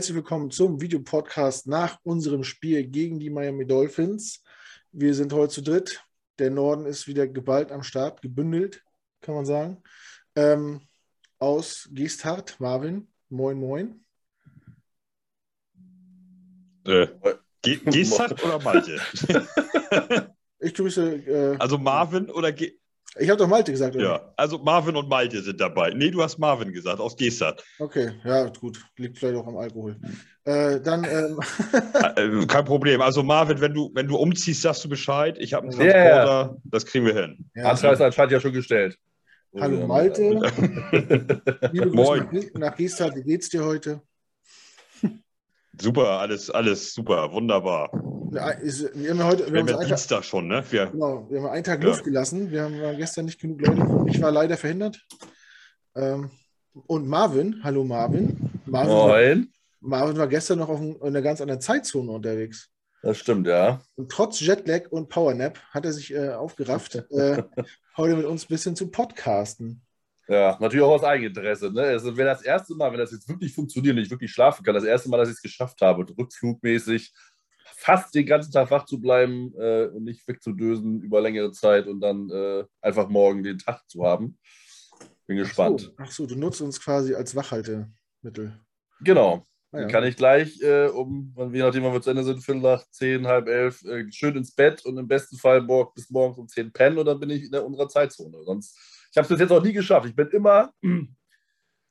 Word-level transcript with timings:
herzlich 0.00 0.16
willkommen 0.16 0.50
zum 0.50 0.80
Videopodcast 0.80 1.66
nach 1.66 1.98
unserem 2.04 2.42
Spiel 2.42 2.86
gegen 2.86 3.20
die 3.20 3.28
Miami 3.28 3.66
Dolphins. 3.66 4.42
Wir 4.92 5.14
sind 5.14 5.30
heute 5.34 5.52
zu 5.52 5.60
dritt. 5.60 6.02
Der 6.38 6.48
Norden 6.48 6.86
ist 6.86 7.06
wieder 7.06 7.28
geballt 7.28 7.70
am 7.70 7.82
Start, 7.82 8.22
gebündelt, 8.22 8.82
kann 9.20 9.34
man 9.34 9.44
sagen. 9.44 9.82
Ähm, 10.34 10.80
aus 11.38 11.86
Geesthardt, 11.92 12.58
Marvin. 12.60 13.08
Moin, 13.28 13.58
moin. 13.58 14.02
Äh, 16.86 17.08
Geesthardt 17.60 18.42
oder 18.42 18.58
Malte? 18.58 18.98
ich 20.60 20.72
grüße. 20.72 21.12
Äh, 21.26 21.56
also 21.58 21.76
Marvin 21.76 22.30
oder 22.30 22.52
Ge 22.52 22.79
ich 23.18 23.28
habe 23.28 23.38
doch 23.38 23.48
Malte 23.48 23.72
gesagt, 23.72 23.96
oder? 23.96 24.04
Ja, 24.04 24.32
also 24.36 24.58
Marvin 24.58 24.94
und 24.94 25.08
Malte 25.08 25.42
sind 25.42 25.60
dabei. 25.60 25.90
Nee, 25.90 26.10
du 26.10 26.22
hast 26.22 26.38
Marvin 26.38 26.72
gesagt, 26.72 27.00
aus 27.00 27.16
Gestart. 27.16 27.64
Okay, 27.78 28.12
ja, 28.24 28.46
gut. 28.48 28.80
Liegt 28.96 29.18
vielleicht 29.18 29.36
auch 29.36 29.46
am 29.46 29.56
Alkohol. 29.56 29.96
Äh, 30.44 30.80
dann. 30.80 31.04
Ähm 31.04 31.38
äh, 32.16 32.46
Kein 32.46 32.64
Problem. 32.64 33.00
Also 33.00 33.22
Marvin, 33.22 33.60
wenn 33.60 33.74
du, 33.74 33.90
wenn 33.94 34.06
du 34.06 34.16
umziehst, 34.16 34.62
sagst 34.62 34.84
du 34.84 34.88
Bescheid. 34.88 35.36
Ich 35.40 35.54
habe 35.54 35.64
einen 35.64 35.76
Transporter, 35.76 36.42
yeah. 36.44 36.56
das 36.64 36.86
kriegen 36.86 37.04
wir 37.04 37.14
hin. 37.14 37.50
Ja. 37.54 37.70
Anschluss 37.70 37.94
ist 37.94 38.00
anscheinend 38.00 38.32
ja 38.32 38.40
schon 38.40 38.52
gestellt. 38.52 38.96
Hallo 39.58 39.86
Malte. 39.86 40.40
Moin. 41.92 42.50
Nach 42.54 42.76
Gestart, 42.76 43.16
wie 43.16 43.22
geht's 43.22 43.48
dir 43.48 43.64
heute? 43.64 44.00
Super, 45.78 46.20
alles, 46.20 46.50
alles 46.50 46.94
super, 46.94 47.32
wunderbar. 47.32 47.90
Ist, 48.62 48.94
wir 48.94 49.10
haben 49.10 49.24
heute, 49.24 49.46
wir, 49.46 49.66
wir 49.66 49.74
haben 49.74 49.86
Dienstag 49.86 50.18
Tag, 50.18 50.24
schon, 50.24 50.46
ne? 50.46 50.62
Wir, 50.70 50.86
genau, 50.86 51.28
wir 51.30 51.42
haben 51.42 51.50
einen 51.50 51.64
Tag 51.64 51.82
ja. 51.82 51.88
Luft 51.88 52.04
gelassen. 52.04 52.50
Wir 52.50 52.62
haben 52.62 52.96
gestern 52.96 53.24
nicht 53.24 53.40
genug 53.40 53.60
Leute. 53.60 54.04
Ich 54.06 54.20
war 54.20 54.30
leider 54.30 54.56
verhindert. 54.56 55.04
Ähm, 55.96 56.30
und 56.86 57.08
Marvin, 57.08 57.60
hallo 57.64 57.84
Marvin. 57.84 58.50
Marvin 58.66 58.92
Moin. 58.92 59.52
War, 59.80 60.00
Marvin 60.00 60.18
war 60.18 60.28
gestern 60.28 60.58
noch 60.58 60.68
auf 60.68 60.80
in 60.80 61.00
einer 61.02 61.22
ganz 61.22 61.40
anderen 61.40 61.60
Zeitzone 61.60 62.10
unterwegs. 62.10 62.70
Das 63.02 63.18
stimmt, 63.18 63.46
ja. 63.46 63.80
Und 63.96 64.12
trotz 64.12 64.40
Jetlag 64.40 64.90
und 64.90 65.08
Powernap 65.08 65.58
hat 65.70 65.84
er 65.86 65.92
sich 65.92 66.12
äh, 66.12 66.30
aufgerafft, 66.30 66.96
äh, 67.10 67.42
heute 67.96 68.16
mit 68.16 68.26
uns 68.26 68.44
ein 68.44 68.48
bisschen 68.48 68.76
zu 68.76 68.90
podcasten. 68.90 69.82
Ja, 70.30 70.56
natürlich 70.60 70.84
auch 70.84 70.92
aus 70.92 71.02
Eigeninteresse. 71.02 71.72
Ne? 71.72 71.82
Also 71.82 72.16
wäre 72.16 72.28
das 72.28 72.42
erste 72.42 72.76
Mal, 72.76 72.92
wenn 72.92 73.00
das 73.00 73.10
jetzt 73.10 73.28
wirklich 73.28 73.52
funktioniert 73.52 73.96
und 73.96 74.02
ich 74.02 74.10
wirklich 74.10 74.30
schlafen 74.30 74.62
kann, 74.62 74.76
das 74.76 74.84
erste 74.84 75.08
Mal, 75.08 75.16
dass 75.16 75.28
ich 75.28 75.34
es 75.34 75.42
geschafft 75.42 75.80
habe, 75.82 76.06
rückflugmäßig 76.16 77.12
fast 77.74 78.14
den 78.14 78.26
ganzen 78.26 78.52
Tag 78.52 78.70
wach 78.70 78.84
zu 78.84 79.00
bleiben 79.00 79.52
äh, 79.58 79.86
und 79.86 80.04
nicht 80.04 80.28
wegzudösen 80.28 81.02
über 81.02 81.20
längere 81.20 81.50
Zeit 81.50 81.88
und 81.88 82.00
dann 82.00 82.30
äh, 82.30 82.64
einfach 82.80 83.08
morgen 83.08 83.42
den 83.42 83.58
Tag 83.58 83.82
zu 83.88 84.04
haben. 84.04 84.38
Bin 85.26 85.36
gespannt. 85.36 85.92
Ach 85.96 85.96
so, 85.96 86.02
ach 86.04 86.12
so, 86.12 86.26
du 86.26 86.36
nutzt 86.36 86.60
uns 86.60 86.80
quasi 86.80 87.12
als 87.12 87.34
Wachhaltemittel. 87.34 88.56
Genau. 89.00 89.44
Ah, 89.72 89.78
ja. 89.78 89.80
Dann 89.80 89.90
kann 89.90 90.04
ich 90.04 90.16
gleich 90.16 90.60
äh, 90.62 90.86
um, 90.86 91.34
je 91.52 91.58
nachdem, 91.58 91.82
wann 91.82 91.92
wir 91.92 92.02
zu 92.02 92.10
Ende 92.10 92.22
sind, 92.22 92.40
Viertel 92.44 92.62
nach 92.62 92.88
zehn, 92.90 93.26
halb 93.26 93.48
elf, 93.48 93.82
äh, 93.82 94.06
schön 94.12 94.36
ins 94.36 94.54
Bett 94.54 94.84
und 94.84 94.96
im 94.96 95.08
besten 95.08 95.36
Fall 95.38 95.60
morgen, 95.60 95.90
bis 95.92 96.08
morgens 96.08 96.38
um 96.38 96.46
zehn 96.46 96.72
pennen 96.72 96.98
und 96.98 97.06
dann 97.06 97.18
bin 97.18 97.30
ich 97.30 97.42
in 97.42 97.50
der 97.50 97.66
unserer 97.66 97.88
Zeitzone. 97.88 98.44
Sonst, 98.44 98.78
ich 99.10 99.16
habe 99.16 99.24
es 99.24 99.28
bis 99.28 99.40
jetzt 99.40 99.50
auch 99.50 99.62
nie 99.62 99.72
geschafft. 99.72 100.06
Ich 100.06 100.16
bin 100.16 100.28
immer 100.28 100.72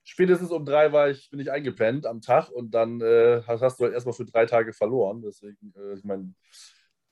spätestens 0.09 0.49
um 0.49 0.65
drei 0.65 0.91
war 0.91 1.09
ich, 1.09 1.29
bin 1.29 1.39
ich 1.39 1.51
eingepennt 1.51 2.05
am 2.05 2.21
Tag 2.21 2.49
und 2.49 2.71
dann 2.71 2.99
äh, 3.01 3.43
hast, 3.45 3.61
hast, 3.61 3.79
du 3.79 3.83
halt 3.83 3.93
erstmal 3.93 4.13
für 4.13 4.25
drei 4.25 4.45
Tage 4.45 4.73
verloren. 4.73 5.21
Deswegen, 5.21 5.73
äh, 5.77 5.93
ich 5.93 6.03
meine, 6.03 6.33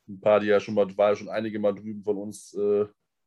ein 0.07 0.19
paar, 0.19 0.39
die 0.39 0.47
ja 0.47 0.59
schon 0.59 0.73
mal, 0.73 0.97
war 0.97 1.09
ja 1.09 1.15
schon 1.15 1.29
einige 1.29 1.59
mal 1.59 1.73
drüben 1.73 2.03
von 2.03 2.17
uns, 2.17 2.53
äh, 2.55 2.85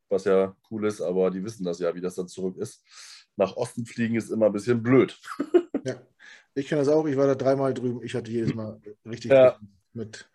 was 0.09 0.25
ja 0.25 0.55
cool 0.69 0.85
ist, 0.85 0.99
aber 0.99 1.31
die 1.31 1.43
wissen 1.43 1.63
das 1.63 1.79
ja, 1.79 1.95
wie 1.95 2.01
das 2.01 2.15
dann 2.15 2.27
zurück 2.27 2.57
ist. 2.57 2.83
Nach 3.37 3.55
Osten 3.55 3.85
fliegen 3.85 4.15
ist 4.15 4.29
immer 4.29 4.47
ein 4.47 4.51
bisschen 4.51 4.83
blöd. 4.83 5.17
ja, 5.85 6.01
ich 6.53 6.67
kenne 6.67 6.81
das 6.81 6.89
auch. 6.89 7.05
Ich 7.05 7.15
war 7.15 7.27
da 7.27 7.35
dreimal 7.35 7.73
drüben. 7.73 8.03
Ich 8.03 8.13
hatte 8.13 8.29
jedes 8.29 8.53
Mal 8.53 8.81
richtig 9.05 9.31
ja. 9.31 9.57
mit 9.93 10.29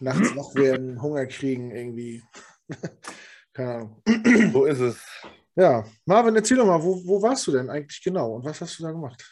nachts 0.00 0.36
wach 0.36 0.54
werden, 0.54 1.00
Hunger 1.00 1.26
kriegen, 1.26 1.70
irgendwie. 1.70 2.22
Keine 3.54 3.74
Ahnung. 3.74 4.02
So 4.52 4.66
ist 4.66 4.80
es. 4.80 5.02
Ja, 5.54 5.84
Marvin, 6.06 6.34
erzähl 6.36 6.56
doch 6.56 6.66
mal, 6.66 6.82
wo, 6.82 7.02
wo 7.04 7.20
warst 7.20 7.46
du 7.46 7.52
denn 7.52 7.68
eigentlich 7.68 8.02
genau 8.02 8.36
und 8.36 8.44
was 8.44 8.60
hast 8.60 8.78
du 8.78 8.84
da 8.84 8.90
gemacht? 8.90 9.22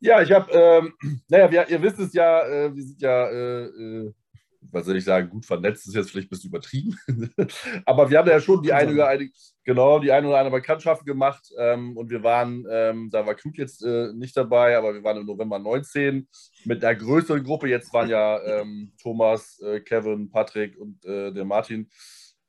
Ja, 0.00 0.22
ich 0.22 0.30
habe, 0.32 0.50
ähm, 0.52 0.94
naja, 1.28 1.50
wir, 1.50 1.68
ihr 1.68 1.82
wisst 1.82 1.98
es 1.98 2.12
ja, 2.12 2.46
äh, 2.46 2.74
wir 2.74 2.82
sind 2.82 3.00
ja, 3.00 3.28
äh, 3.28 3.64
äh, 3.64 4.12
was 4.60 4.86
soll 4.86 4.96
ich 4.96 5.04
sagen, 5.04 5.30
gut 5.30 5.46
vernetzt, 5.46 5.86
ist 5.86 5.94
jetzt 5.94 6.10
vielleicht 6.10 6.28
ein 6.28 6.30
bisschen 6.30 6.50
übertrieben. 6.50 6.96
Aber 7.84 8.10
wir 8.10 8.18
haben 8.18 8.28
ja 8.28 8.40
schon 8.40 8.62
die 8.62 8.72
eine 8.72 8.92
oder 8.92 9.08
eine, 9.08 9.30
genau, 9.64 9.98
die 9.98 10.12
eine 10.12 10.28
oder 10.28 10.38
andere 10.38 10.56
Bekanntschaft 10.56 11.06
gemacht. 11.06 11.50
Ähm, 11.58 11.96
und 11.96 12.10
wir 12.10 12.22
waren, 12.22 12.66
ähm, 12.70 13.08
da 13.10 13.26
war 13.26 13.34
Krug 13.34 13.56
jetzt 13.56 13.84
äh, 13.84 14.12
nicht 14.12 14.36
dabei, 14.36 14.76
aber 14.76 14.94
wir 14.94 15.02
waren 15.02 15.18
im 15.18 15.26
November 15.26 15.58
19 15.58 16.28
mit 16.64 16.84
einer 16.84 16.98
größeren 16.98 17.42
Gruppe. 17.42 17.68
Jetzt 17.68 17.92
waren 17.92 18.08
ja 18.08 18.42
ähm, 18.42 18.92
Thomas, 19.00 19.60
äh, 19.60 19.80
Kevin, 19.80 20.30
Patrick 20.30 20.76
und 20.78 21.04
äh, 21.04 21.32
der 21.32 21.44
Martin 21.44 21.88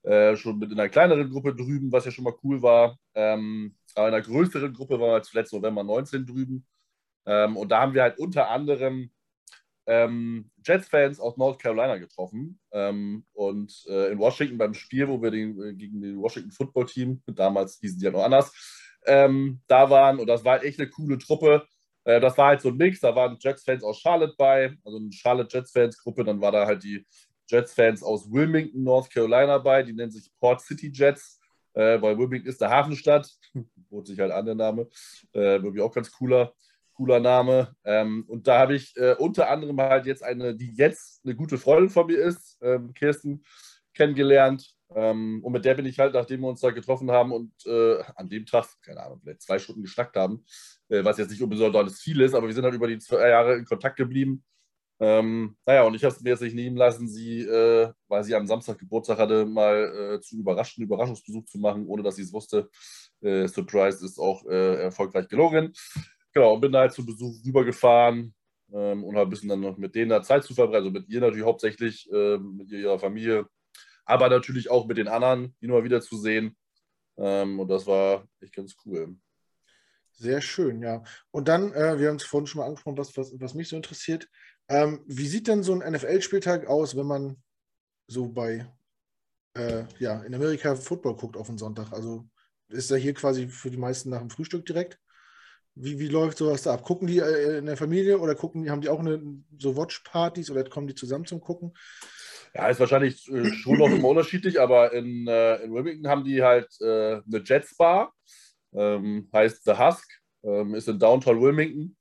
äh, 0.04 0.36
schon 0.36 0.60
mit 0.60 0.72
in 0.72 0.80
einer 0.80 0.90
kleineren 0.90 1.30
Gruppe 1.30 1.56
drüben, 1.56 1.92
was 1.92 2.06
ja 2.06 2.12
schon 2.12 2.24
mal 2.24 2.36
cool 2.44 2.62
war. 2.62 2.98
Ähm, 3.16 3.76
aber 3.96 4.08
in 4.08 4.14
einer 4.14 4.24
größeren 4.24 4.74
Gruppe 4.74 5.00
waren 5.00 5.12
wir 5.12 5.24
zuletzt 5.24 5.54
November 5.54 5.84
19 5.84 6.26
drüben. 6.26 6.66
Ähm, 7.26 7.58
und 7.58 7.70
da 7.70 7.82
haben 7.82 7.94
wir 7.94 8.04
halt 8.04 8.18
unter 8.18 8.50
anderem 8.50 9.12
ähm, 9.90 10.52
Jets-Fans 10.64 11.20
aus 11.20 11.36
North 11.38 11.60
Carolina 11.60 11.98
getroffen. 11.98 12.60
Ähm, 12.72 13.26
und 13.34 13.74
äh, 13.90 14.12
in 14.12 14.20
Washington 14.20 14.58
beim 14.58 14.74
Spiel, 14.74 15.08
wo 15.08 15.22
wir 15.22 15.32
den, 15.32 15.60
äh, 15.62 15.74
gegen 15.74 16.02
den 16.02 16.22
Washington 16.22 16.52
Football 16.52 16.86
Team, 16.86 17.22
damals 17.26 17.80
hießen 17.80 18.00
die 18.00 18.06
ja 18.06 18.12
noch 18.12 18.24
anders, 18.24 18.52
ähm, 19.06 19.62
da 19.68 19.90
waren. 19.90 20.20
Und 20.20 20.28
das 20.28 20.46
war 20.46 20.54
halt 20.54 20.64
echt 20.64 20.80
eine 20.80 20.90
coole 20.90 21.18
Truppe. 21.18 21.66
Äh, 22.04 22.20
das 22.20 22.38
war 22.38 22.50
halt 22.50 22.62
so 22.62 22.70
ein 22.70 22.78
Mix. 22.78 23.00
Da 23.00 23.16
waren 23.16 23.38
Jets-Fans 23.40 23.84
aus 23.84 24.00
Charlotte 24.00 24.36
bei, 24.38 24.76
also 24.86 24.98
eine 24.98 25.12
Charlotte 25.12 25.58
Jets-Fans-Gruppe. 25.58 26.24
Dann 26.24 26.40
war 26.40 26.52
da 26.52 26.66
halt 26.68 26.84
die 26.84 27.06
Jets-Fans 27.50 28.04
aus 28.04 28.32
Wilmington, 28.32 28.84
North 28.84 29.10
Carolina 29.12 29.58
bei. 29.58 29.84
Die 29.84 29.94
nennen 29.94 30.12
sich 30.12 30.32
Port 30.40 30.62
City 30.62 30.92
Jets, 30.94 31.40
äh, 31.74 32.02
weil 32.02 32.18
Wilmington 32.18 32.50
ist 32.50 32.62
der 32.62 32.70
Hafenstadt. 32.70 33.30
Bot 33.90 34.08
sich 34.08 34.20
halt 34.20 34.32
an 34.32 34.46
der 34.46 34.56
Name. 34.56 34.88
Äh, 35.34 35.62
wirklich 35.62 35.82
auch 35.82 35.94
ganz 35.94 36.12
cooler, 36.12 36.54
cooler 36.94 37.20
Name. 37.20 37.76
Ähm, 37.84 38.26
und 38.28 38.48
da 38.48 38.60
habe 38.60 38.76
ich 38.76 38.96
äh, 38.98 39.16
unter 39.18 39.50
anderem 39.50 39.80
halt 39.82 40.06
jetzt 40.06 40.24
eine, 40.24 40.56
die 40.56 40.74
jetzt 40.76 41.22
eine 41.26 41.36
gute 41.36 41.58
Freundin 41.58 41.90
von 41.90 42.08
mir 42.08 42.18
ist, 42.18 42.58
ähm, 42.62 42.94
Kirsten, 42.94 43.44
kennengelernt. 43.94 44.76
Ähm, 44.96 45.42
und 45.44 45.52
mit 45.52 45.66
der 45.66 45.76
bin 45.76 45.86
ich 45.86 46.00
halt, 46.00 46.14
nachdem 46.14 46.42
wir 46.42 46.50
uns 46.50 46.62
da 46.62 46.72
getroffen 46.72 47.12
haben 47.12 47.32
und 47.32 47.52
äh, 47.66 48.02
an 48.16 48.30
dem 48.30 48.46
Tag, 48.46 48.66
keine 48.82 49.04
Ahnung, 49.04 49.20
vielleicht 49.22 49.42
zwei 49.42 49.60
Stunden 49.60 49.84
geschnackt 49.84 50.16
haben, 50.16 50.44
äh, 50.90 51.04
was 51.04 51.18
jetzt 51.18 51.30
nicht 51.30 51.44
unbesonders 51.44 52.00
viel 52.00 52.22
ist, 52.22 52.34
aber 52.34 52.48
wir 52.48 52.54
sind 52.54 52.64
halt 52.64 52.74
über 52.74 52.88
die 52.88 52.98
zwei 52.98 53.30
Jahre 53.30 53.56
in 53.56 53.66
Kontakt 53.66 53.98
geblieben. 53.98 54.44
Ähm, 55.02 55.56
naja, 55.66 55.84
und 55.84 55.94
ich 55.94 56.04
habe 56.04 56.14
es 56.14 56.22
mir 56.22 56.32
jetzt 56.32 56.42
nicht 56.42 56.56
nehmen 56.56 56.76
lassen, 56.76 57.08
sie, 57.08 57.42
äh, 57.42 57.92
weil 58.10 58.24
sie 58.24 58.36
am 58.36 58.48
Samstag 58.48 58.78
Geburtstag 58.80 59.18
hatte, 59.18 59.46
mal 59.46 60.16
äh, 60.16 60.22
zu 60.22 60.38
überraschen, 60.38 60.84
Überraschungsbesuch 60.84 61.46
zu 61.46 61.58
machen, 61.58 61.88
ohne 61.88 62.04
dass 62.04 62.18
sie 62.18 62.24
es 62.24 62.34
wusste. 62.34 62.70
Äh, 63.22 63.48
Surprise 63.48 64.04
ist 64.04 64.20
auch 64.20 64.46
äh, 64.46 64.84
erfolgreich 64.84 65.30
gelungen. 65.30 65.74
Genau, 66.34 66.54
und 66.54 66.62
bin 66.62 66.74
da 66.74 66.82
halt 66.82 66.92
zu 66.92 67.06
Besuch 67.06 67.34
rübergefahren 67.46 68.34
ähm, 68.74 69.04
und 69.06 69.16
habe 69.16 69.28
ein 69.28 69.30
bisschen 69.30 69.50
dann 69.50 69.62
noch 69.62 69.78
mit 69.78 69.96
denen 69.96 70.10
da 70.10 70.22
Zeit 70.22 70.44
zu 70.44 70.54
verbrennen. 70.54 70.88
Also 70.88 70.92
mit 70.92 71.08
ihr 71.08 71.22
natürlich 71.22 71.46
hauptsächlich, 71.46 72.10
ähm, 72.12 72.58
mit 72.58 72.70
ihrer 72.70 73.00
Familie, 73.00 73.48
aber 74.04 74.30
natürlich 74.30 74.70
auch 74.70 74.86
mit 74.86 74.98
den 74.98 75.08
anderen, 75.08 75.56
die 75.62 75.68
nur 75.68 75.84
wieder 75.86 76.02
zu 76.02 76.18
sehen. 76.18 76.58
Ähm, 77.18 77.60
und 77.60 77.70
das 77.70 77.88
war 77.88 78.28
echt 78.42 78.54
ganz 78.54 78.76
cool. 78.86 79.16
Sehr 80.12 80.42
schön, 80.42 80.82
ja. 80.82 81.02
Und 81.32 81.48
dann, 81.48 81.72
äh, 81.74 81.98
wir 81.98 82.10
haben 82.10 82.18
es 82.18 82.24
vorhin 82.24 82.48
schon 82.48 82.60
mal 82.60 82.66
angesprochen, 82.66 82.98
was, 82.98 83.16
was, 83.16 83.34
was 83.40 83.54
mich 83.54 83.70
so 83.70 83.78
interessiert. 83.78 84.28
Ähm, 84.70 85.02
wie 85.08 85.28
sieht 85.28 85.48
denn 85.48 85.64
so 85.64 85.74
ein 85.74 85.92
NFL-Spieltag 85.92 86.68
aus, 86.68 86.96
wenn 86.96 87.08
man 87.08 87.38
so 88.08 88.28
bei, 88.28 88.68
äh, 89.56 89.84
ja, 89.98 90.22
in 90.22 90.36
Amerika 90.36 90.76
Football 90.76 91.16
guckt 91.16 91.36
auf 91.36 91.48
den 91.48 91.58
Sonntag? 91.58 91.92
Also 91.92 92.26
ist 92.70 92.92
er 92.92 92.98
hier 92.98 93.16
quasi 93.16 93.48
für 93.48 93.72
die 93.72 93.78
meisten 93.78 94.12
nach 94.12 94.20
dem 94.20 94.30
Frühstück 94.30 94.66
direkt? 94.66 95.00
Wie, 95.74 95.98
wie 95.98 96.08
läuft 96.08 96.38
sowas 96.38 96.64
da 96.64 96.74
ab? 96.74 96.84
Gucken 96.84 97.08
die 97.08 97.20
äh, 97.20 97.58
in 97.58 97.66
der 97.66 97.78
Familie 97.78 98.20
oder 98.20 98.36
gucken 98.36 98.64
die, 98.64 98.70
haben 98.70 98.82
die 98.82 98.90
auch 98.90 99.00
eine, 99.00 99.22
so 99.58 99.76
Watch-Partys 99.76 100.52
oder 100.52 100.64
kommen 100.64 100.88
die 100.88 100.96
zusammen 100.96 101.26
zum 101.26 101.42
Gucken? 101.42 101.74
Ja, 102.54 102.68
ist 102.68 102.80
wahrscheinlich 102.80 103.28
äh, 103.32 103.52
schon 103.52 103.78
noch 103.78 103.90
immer 103.90 104.10
unterschiedlich, 104.10 104.60
aber 104.60 104.94
in, 104.94 105.28
äh, 105.28 105.58
in 105.64 105.74
Wilmington 105.74 106.10
haben 106.10 106.24
die 106.24 106.44
halt 106.44 106.68
äh, 106.82 107.22
eine 107.26 107.44
Jets 107.44 107.76
Bar, 107.76 108.14
ähm, 108.74 109.30
heißt 109.34 109.64
The 109.66 109.78
Husk, 109.78 110.08
ähm, 110.44 110.76
ist 110.76 110.88
in 110.88 111.00
Downtown 111.00 111.42
Wilmington. 111.42 111.96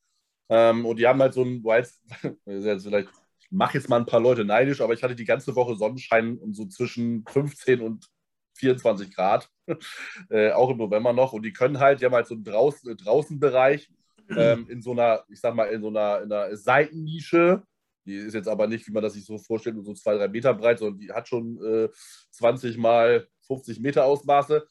Ähm, 0.49 0.87
und 0.87 0.99
die 0.99 1.07
haben 1.07 1.21
halt 1.21 1.35
so 1.35 1.45
ein, 1.45 1.63
jetzt 2.47 2.85
vielleicht, 2.85 3.09
ich 3.39 3.51
mache 3.51 3.79
jetzt 3.79 3.89
mal 3.89 3.99
ein 3.99 4.07
paar 4.07 4.21
Leute 4.21 4.45
neidisch, 4.45 4.81
aber 4.81 4.95
ich 4.95 5.03
hatte 5.03 5.15
die 5.15 5.25
ganze 5.25 5.55
Woche 5.55 5.77
Sonnenschein 5.77 6.39
und 6.39 6.55
so 6.55 6.67
zwischen 6.67 7.25
15 7.27 7.81
und 7.81 8.09
24 8.55 9.15
Grad, 9.15 9.51
äh, 10.31 10.51
auch 10.53 10.71
im 10.71 10.79
November 10.79 11.13
noch. 11.13 11.33
Und 11.33 11.43
die 11.43 11.53
können 11.53 11.79
halt, 11.79 12.01
die 12.01 12.05
haben 12.05 12.15
halt 12.15 12.27
so 12.27 12.35
einen 12.35 12.45
Draußen, 12.45 12.97
Draußenbereich 12.97 13.91
ähm, 14.37 14.67
in 14.69 14.83
so 14.83 14.93
einer, 14.93 15.25
ich 15.29 15.41
sag 15.41 15.55
mal, 15.55 15.67
in 15.67 15.81
so 15.81 15.89
einer, 15.89 16.23
in 16.23 16.33
einer 16.33 16.57
Seitennische. 16.57 17.63
Die 18.05 18.15
ist 18.15 18.35
jetzt 18.35 18.49
aber 18.49 18.67
nicht, 18.67 18.87
wie 18.87 18.93
man 18.93 19.03
das 19.03 19.13
sich 19.13 19.25
so 19.25 19.39
vorstellt, 19.39 19.77
so 19.85 19.93
zwei, 19.93 20.17
drei 20.17 20.29
Meter 20.29 20.55
breit, 20.55 20.79
sondern 20.79 20.99
die 20.99 21.13
hat 21.13 21.29
schon 21.29 21.63
äh, 21.63 21.89
20 22.31 22.79
mal 22.79 23.29
50 23.47 23.81
Meter 23.81 24.05
Ausmaße. 24.05 24.67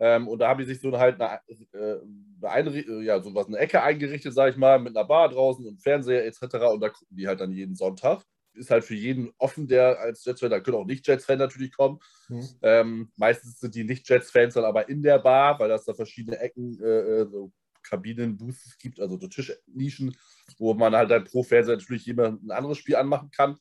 Ähm, 0.00 0.28
und 0.28 0.38
da 0.38 0.48
haben 0.48 0.58
die 0.58 0.64
sich 0.64 0.80
so 0.80 0.98
halt 0.98 1.20
eine, 1.20 1.40
äh, 1.72 1.98
eine, 2.40 3.04
ja, 3.04 3.20
so 3.20 3.34
was, 3.34 3.48
eine 3.48 3.58
Ecke 3.58 3.82
eingerichtet, 3.82 4.32
sag 4.32 4.50
ich 4.50 4.56
mal, 4.56 4.78
mit 4.78 4.96
einer 4.96 5.06
Bar 5.06 5.28
draußen 5.28 5.64
und 5.66 5.82
Fernseher 5.82 6.24
etc. 6.24 6.42
Und 6.72 6.80
da 6.80 6.88
gucken 6.88 7.16
die 7.16 7.28
halt 7.28 7.40
dann 7.40 7.52
jeden 7.52 7.74
Sonntag. 7.74 8.22
Ist 8.54 8.70
halt 8.70 8.82
für 8.82 8.94
jeden 8.94 9.30
offen, 9.36 9.68
der 9.68 10.00
als 10.00 10.24
Jets-Fan, 10.24 10.50
da 10.50 10.60
können 10.60 10.78
auch 10.78 10.86
Nicht-Jets-Fans 10.86 11.38
natürlich 11.38 11.72
kommen. 11.72 12.00
Mhm. 12.28 12.48
Ähm, 12.62 13.12
meistens 13.16 13.60
sind 13.60 13.74
die 13.74 13.84
Nicht-Jets-Fans 13.84 14.54
dann 14.54 14.64
aber 14.64 14.88
in 14.88 15.02
der 15.02 15.18
Bar, 15.18 15.60
weil 15.60 15.68
das 15.68 15.84
da 15.84 15.92
verschiedene 15.92 16.38
Ecken, 16.38 16.80
äh, 16.82 17.20
äh 17.20 17.26
so 17.30 17.52
Kabinen, 17.82 18.38
Booths 18.38 18.78
gibt, 18.78 19.00
also 19.00 19.18
so 19.18 19.28
Tischnischen, 19.28 20.16
wo 20.58 20.72
man 20.74 20.96
halt 20.96 21.10
dann 21.10 21.24
pro 21.24 21.42
Fernseher 21.42 21.76
natürlich 21.76 22.06
jemand 22.06 22.42
ein 22.42 22.50
anderes 22.50 22.78
Spiel 22.78 22.96
anmachen 22.96 23.30
kann. 23.30 23.58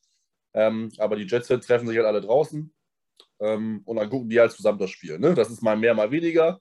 Ähm, 0.54 0.90
aber 0.98 1.18
die 1.18 1.28
Jets-Fans 1.28 1.68
treffen 1.68 1.88
sich 1.88 1.98
halt 1.98 2.08
alle 2.08 2.22
draußen 2.22 2.74
ähm, 3.40 3.82
und 3.86 3.98
dann 3.98 4.10
gucken 4.10 4.30
die 4.30 4.40
halt 4.40 4.52
zusammen 4.52 4.80
das 4.80 4.90
Spiel. 4.90 5.20
Ne? 5.20 5.34
Das 5.34 5.50
ist 5.50 5.62
mal 5.62 5.78
mehr, 5.78 5.94
mal 5.94 6.12
weniger. 6.12 6.60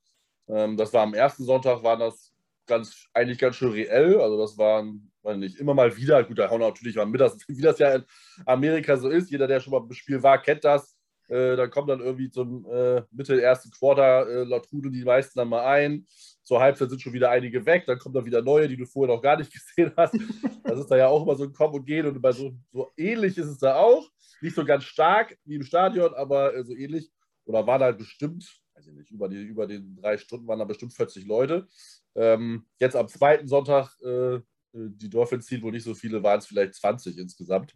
Ähm, 0.48 0.76
das 0.76 0.92
war 0.92 1.02
am 1.02 1.14
ersten 1.14 1.44
Sonntag, 1.44 1.82
war 1.82 1.96
das 1.96 2.32
ganz, 2.66 3.06
eigentlich 3.12 3.38
ganz 3.38 3.56
schön 3.56 3.72
reell. 3.72 4.20
Also 4.20 4.38
das 4.38 4.56
waren, 4.56 5.10
weiß 5.22 5.36
nicht, 5.36 5.58
immer 5.58 5.74
mal 5.74 5.96
wieder, 5.96 6.22
gut, 6.24 6.38
da 6.38 6.50
hauen 6.50 6.60
natürlich 6.60 6.96
mal 6.96 7.06
mit, 7.06 7.20
das, 7.20 7.36
wie 7.48 7.60
das 7.60 7.78
ja 7.78 7.94
in 7.94 8.04
Amerika 8.46 8.96
so 8.96 9.08
ist. 9.08 9.30
Jeder, 9.30 9.46
der 9.46 9.60
schon 9.60 9.72
mal 9.72 9.82
im 9.82 9.92
Spiel 9.92 10.22
war, 10.22 10.40
kennt 10.40 10.64
das. 10.64 10.96
Äh, 11.28 11.56
dann 11.56 11.70
kommt 11.70 11.90
dann 11.90 12.00
irgendwie 12.00 12.30
zum 12.30 12.66
äh, 12.70 13.02
Mitte 13.10 13.40
ersten 13.40 13.70
Quarter, 13.70 14.26
äh, 14.26 14.44
laut 14.44 14.66
Trudeln 14.66 14.94
die 14.94 15.04
meisten 15.04 15.38
dann 15.38 15.48
mal 15.48 15.64
ein. 15.64 16.06
Zur 16.42 16.60
Halbzeit 16.60 16.88
sind 16.88 17.02
schon 17.02 17.12
wieder 17.12 17.30
einige 17.30 17.66
weg, 17.66 17.84
dann 17.86 17.98
kommen 17.98 18.14
dann 18.14 18.24
wieder 18.24 18.40
neue, 18.40 18.66
die 18.66 18.78
du 18.78 18.86
vorher 18.86 19.14
noch 19.14 19.20
gar 19.20 19.36
nicht 19.36 19.52
gesehen 19.76 19.92
hast. 19.94 20.16
Das 20.64 20.78
ist 20.78 20.90
da 20.90 20.96
ja 20.96 21.08
auch 21.08 21.22
immer 21.22 21.34
so 21.34 21.44
ein 21.44 21.52
Kommen 21.52 21.74
und 21.74 21.84
Gehen 21.84 22.06
und 22.06 22.22
bei 22.22 22.32
so, 22.32 22.52
so 22.72 22.90
ähnlich 22.96 23.36
ist 23.36 23.48
es 23.48 23.58
da 23.58 23.76
auch. 23.76 24.08
Nicht 24.40 24.56
so 24.56 24.64
ganz 24.64 24.84
stark 24.84 25.36
wie 25.44 25.56
im 25.56 25.62
Stadion, 25.62 26.14
aber 26.14 26.54
äh, 26.54 26.64
so 26.64 26.74
ähnlich. 26.74 27.10
Oder 27.44 27.66
waren 27.66 27.82
halt 27.82 27.98
bestimmt, 27.98 28.44
weiß 28.74 28.88
ich 28.88 28.94
nicht, 28.94 29.10
über, 29.10 29.28
die, 29.28 29.42
über 29.42 29.66
den 29.66 29.96
drei 29.96 30.18
Stunden 30.18 30.46
waren 30.46 30.58
da 30.58 30.64
bestimmt 30.64 30.94
40 30.94 31.26
Leute. 31.26 31.66
Ähm, 32.14 32.66
jetzt 32.78 32.94
am 32.94 33.08
zweiten 33.08 33.48
Sonntag, 33.48 33.98
äh, 34.02 34.40
die 34.72 35.08
Dolphins 35.08 35.46
ziehen 35.46 35.62
wohl 35.62 35.72
nicht 35.72 35.84
so 35.84 35.94
viele, 35.94 36.22
waren 36.22 36.38
es 36.38 36.46
vielleicht 36.46 36.74
20 36.74 37.16
insgesamt. 37.16 37.74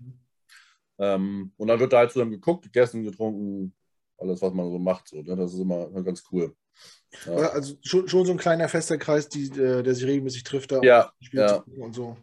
Ähm, 0.99 1.53
und 1.57 1.69
dann 1.69 1.81
wird 1.81 1.93
da 1.93 1.99
halt 1.99 2.13
zusammen 2.13 2.33
geguckt, 2.33 2.65
gegessen, 2.65 3.03
getrunken, 3.03 3.75
alles, 4.19 4.43
was 4.43 4.53
man 4.53 4.71
so 4.71 4.79
macht. 4.79 5.09
So, 5.09 5.23
ne? 5.23 5.37
Das 5.37 5.53
ist 5.53 5.61
immer, 5.61 5.87
immer 5.87 6.03
ganz 6.03 6.23
cool. 6.31 6.55
Ja. 7.27 7.33
Also 7.33 7.77
schon, 7.83 8.09
schon, 8.09 8.25
so 8.25 8.33
ein 8.33 8.39
kleiner 8.39 8.69
fester 8.69 8.99
Kreis, 8.99 9.29
die, 9.29 9.47
äh, 9.47 9.83
der 9.83 9.95
sich 9.95 10.07
regelmäßig 10.07 10.45
trifft 10.45 10.73
da 10.73 10.81
ja, 10.83 11.13
ja. 11.33 11.65
und 11.79 11.95
so. 11.95 12.17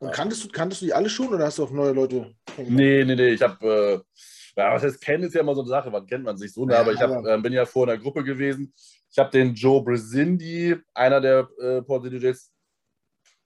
Und 0.00 0.12
kanntest, 0.12 0.44
du, 0.44 0.48
kanntest 0.48 0.80
du 0.80 0.86
die 0.86 0.94
alle 0.94 1.10
schon 1.10 1.28
oder 1.28 1.44
hast 1.44 1.58
du 1.58 1.64
auch 1.64 1.70
neue 1.70 1.92
Leute 1.92 2.34
Nee, 2.56 3.04
nee, 3.04 3.14
nee. 3.14 3.28
Ich 3.28 3.42
habe, 3.42 3.66
äh, 3.66 4.60
ja, 4.60 4.72
was 4.72 4.82
heißt 4.82 5.00
kennen, 5.00 5.24
ist 5.24 5.34
ja 5.34 5.42
immer 5.42 5.54
so 5.54 5.60
eine 5.60 5.68
Sache, 5.68 5.92
wann 5.92 6.06
kennt 6.06 6.24
man 6.24 6.38
sich 6.38 6.54
so, 6.54 6.64
ne? 6.64 6.78
aber 6.78 6.92
ich 6.92 7.00
hab, 7.00 7.10
äh, 7.24 7.38
bin 7.38 7.52
ja 7.52 7.66
vor 7.66 7.84
in 7.84 7.90
der 7.90 7.98
Gruppe 7.98 8.24
gewesen. 8.24 8.72
Ich 9.10 9.18
habe 9.18 9.30
den 9.30 9.54
Joe 9.54 9.84
Brazindi, 9.84 10.74
einer 10.94 11.20
der 11.20 11.48
äh, 11.60 11.82
Port 11.82 12.06
DJs, 12.06 12.50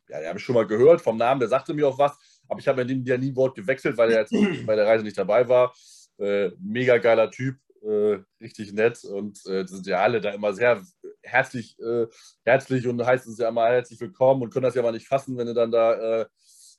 ja, 0.09 0.21
den 0.21 0.29
habe 0.29 0.39
ich 0.39 0.45
schon 0.45 0.55
mal 0.55 0.67
gehört 0.67 1.01
vom 1.01 1.17
Namen, 1.17 1.41
der 1.41 1.49
sagte 1.49 1.75
mir 1.75 1.89
auch 1.89 1.99
was, 1.99 2.17
aber 2.49 2.61
ich 2.61 2.69
habe 2.69 2.85
mit 2.85 2.91
dem 2.91 3.05
ja 3.05 3.19
nie 3.19 3.33
ein 3.33 3.37
Wort 3.37 3.57
gewechselt, 3.57 3.97
weil 3.97 4.13
er 4.13 4.21
jetzt 4.21 4.33
bei 4.67 4.77
der 4.77 4.87
Reise 4.87 5.03
nicht 5.03 5.19
dabei 5.19 5.49
war. 5.49 5.75
Äh, 6.19 6.51
mega 6.61 6.99
geiler 6.99 7.33
Typ, 7.33 7.57
äh, 7.83 8.19
richtig 8.41 8.73
nett 8.73 9.03
und 9.03 9.45
äh, 9.47 9.67
sind 9.67 9.89
ja 9.89 10.03
alle 10.03 10.21
da 10.21 10.31
immer 10.31 10.53
sehr 10.53 10.81
herzlich, 11.23 11.77
äh, 11.81 12.07
herzlich 12.45 12.87
und 12.87 13.05
heißen 13.05 13.33
es 13.33 13.39
ja 13.39 13.49
immer 13.49 13.67
herzlich 13.67 14.01
willkommen 14.01 14.43
und 14.43 14.51
können 14.51 14.63
das 14.63 14.77
ja 14.77 14.83
mal 14.83 14.93
nicht 14.93 15.09
fassen, 15.09 15.37
wenn 15.37 15.49
du 15.49 15.55
dann 15.55 15.73
da 15.73 16.27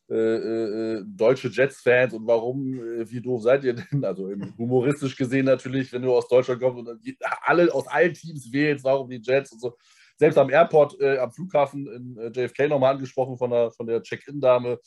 äh, 0.07 0.13
äh, 0.15 0.97
äh, 0.97 1.03
deutsche 1.03 1.47
Jets-Fans 1.47 2.13
und 2.13 2.27
warum, 2.27 2.75
äh, 2.75 3.09
wie 3.09 3.21
doof 3.21 3.41
seid 3.41 3.63
ihr 3.63 3.73
denn? 3.73 4.05
Also 4.05 4.29
humoristisch 4.57 5.15
gesehen 5.15 5.45
natürlich, 5.45 5.91
wenn 5.91 6.03
du 6.03 6.13
aus 6.13 6.27
Deutschland 6.27 6.61
kommst 6.61 6.87
und 6.87 6.99
alle 7.41 7.73
aus 7.73 7.87
allen 7.87 8.13
Teams 8.13 8.51
wählst, 8.51 8.85
warum 8.85 9.09
die 9.09 9.19
Jets 9.19 9.51
und 9.51 9.61
so. 9.61 9.75
Selbst 10.17 10.37
am 10.37 10.51
Airport, 10.51 11.01
äh, 11.01 11.17
am 11.17 11.31
Flughafen 11.31 11.87
in 11.87 12.17
äh, 12.17 12.27
JFK 12.27 12.67
nochmal 12.67 12.93
angesprochen 12.93 13.35
von 13.35 13.49
der, 13.49 13.71
von 13.71 13.87
der 13.87 14.03
Check-In-Dame, 14.03 14.79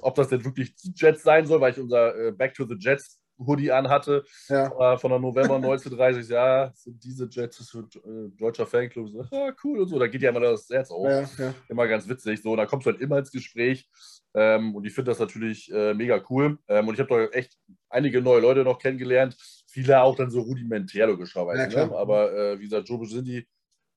ob 0.00 0.14
das 0.16 0.28
denn 0.28 0.44
wirklich 0.44 0.74
die 0.74 0.92
Jets 0.94 1.22
sein 1.22 1.46
soll, 1.46 1.58
weil 1.58 1.72
ich 1.72 1.80
unser 1.80 2.32
Back 2.32 2.52
to 2.52 2.66
the 2.66 2.76
Jets 2.78 3.18
Hoodie 3.38 3.72
anhatte 3.72 4.24
ja. 4.48 4.96
von 4.98 5.10
der 5.10 5.18
November 5.18 5.56
1930. 5.56 6.28
ja, 6.28 6.70
sind 6.74 7.02
diese 7.02 7.28
Jets 7.30 7.58
das 7.58 7.70
für 7.70 7.80
äh, 7.80 8.28
deutscher 8.36 8.66
Fanclub. 8.66 9.08
So, 9.08 9.22
ah, 9.32 9.52
cool 9.64 9.80
und 9.80 9.88
so. 9.88 9.98
Da 9.98 10.06
geht 10.06 10.22
ja 10.22 10.30
immer 10.30 10.40
das 10.40 10.68
Herz 10.68 10.90
auf. 10.90 11.08
Ja, 11.08 11.22
ja. 11.38 11.54
Immer 11.68 11.86
ganz 11.86 12.08
witzig. 12.08 12.42
So, 12.42 12.54
da 12.56 12.66
kommst 12.66 12.86
du 12.86 12.90
halt 12.90 13.00
immer 13.00 13.18
ins 13.18 13.32
Gespräch. 13.32 13.88
Ähm, 14.34 14.74
und 14.74 14.84
ich 14.84 14.92
finde 14.92 15.12
das 15.12 15.20
natürlich 15.20 15.72
äh, 15.72 15.94
mega 15.94 16.22
cool. 16.28 16.58
Ähm, 16.68 16.88
und 16.88 16.94
ich 16.94 17.00
habe 17.00 17.28
da 17.30 17.38
echt 17.38 17.56
einige 17.88 18.20
neue 18.20 18.40
Leute 18.40 18.64
noch 18.64 18.78
kennengelernt. 18.78 19.36
Viele 19.68 20.02
auch 20.02 20.16
dann 20.16 20.30
so 20.30 20.40
rudimentär 20.40 21.06
logischerweise. 21.06 21.74
Ja, 21.74 21.86
ne? 21.86 21.96
Aber 21.96 22.32
äh, 22.32 22.58
wie 22.58 22.64
gesagt, 22.64 22.88
Joe 22.88 23.06
sind 23.06 23.26
die 23.26 23.46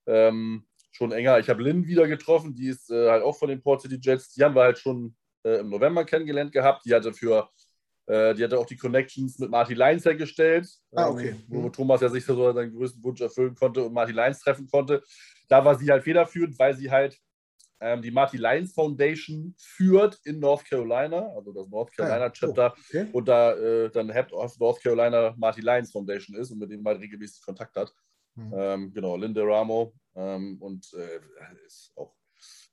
ähm, 0.06 0.64
schon 0.92 1.12
enger. 1.12 1.38
Ich 1.38 1.48
habe 1.48 1.62
Lynn 1.62 1.86
wieder 1.86 2.06
getroffen. 2.06 2.54
Die 2.54 2.68
ist 2.68 2.90
äh, 2.90 3.10
halt 3.10 3.24
auch 3.24 3.36
von 3.36 3.48
den 3.48 3.60
Port 3.60 3.82
City 3.82 3.98
Jets. 4.00 4.32
Die 4.34 4.44
haben 4.44 4.54
wir 4.54 4.62
halt 4.62 4.78
schon 4.78 5.16
äh, 5.44 5.58
im 5.58 5.70
November 5.70 6.04
kennengelernt 6.04 6.52
gehabt. 6.52 6.84
Die 6.84 6.94
hatte 6.94 7.12
für 7.12 7.48
äh, 8.06 8.34
die 8.34 8.42
hatte 8.42 8.58
auch 8.58 8.66
die 8.66 8.76
Connections 8.76 9.38
mit 9.38 9.50
Marty 9.50 9.74
Lyons 9.74 10.04
hergestellt. 10.04 10.68
Ah, 10.94 11.08
okay. 11.08 11.30
Ähm, 11.30 11.44
wo 11.48 11.60
mhm. 11.62 11.72
Thomas 11.72 12.00
ja 12.00 12.08
sich 12.08 12.24
so 12.24 12.52
seinen 12.52 12.74
größten 12.74 13.02
Wunsch 13.04 13.20
erfüllen 13.20 13.54
konnte 13.54 13.82
und 13.82 13.92
Marty 13.92 14.12
Lyons 14.12 14.40
treffen 14.40 14.66
konnte. 14.66 15.02
Da 15.48 15.64
war 15.64 15.74
sie 15.74 15.90
halt 15.90 16.04
federführend, 16.04 16.58
weil 16.58 16.74
sie 16.74 16.90
halt 16.90 17.18
ähm, 17.80 18.02
die 18.02 18.10
Marty 18.10 18.36
Lyons 18.36 18.72
Foundation 18.72 19.54
führt 19.58 20.18
in 20.24 20.40
North 20.40 20.64
Carolina, 20.64 21.32
also 21.34 21.52
das 21.52 21.68
North 21.68 21.92
Carolina 21.94 22.26
ah, 22.26 22.30
Chapter, 22.30 22.74
oh, 22.74 22.80
okay. 22.80 23.08
und 23.12 23.28
da 23.28 23.52
äh, 23.52 23.90
dann 23.90 24.12
Head 24.12 24.32
of 24.32 24.58
North 24.58 24.82
Carolina 24.82 25.34
Marty 25.36 25.60
Lyons 25.60 25.92
Foundation 25.92 26.36
ist 26.36 26.50
und 26.50 26.58
mit 26.58 26.70
dem 26.70 26.84
halt 26.84 27.00
regelmäßig 27.00 27.42
Kontakt 27.42 27.76
hat. 27.76 27.92
Mhm. 28.34 28.52
Ähm, 28.56 28.92
genau, 28.92 29.16
Linda 29.16 29.42
Ramo 29.42 29.94
ähm, 30.14 30.56
und 30.60 30.86
äh, 30.94 31.20
ist 31.66 31.92
auch 31.96 32.14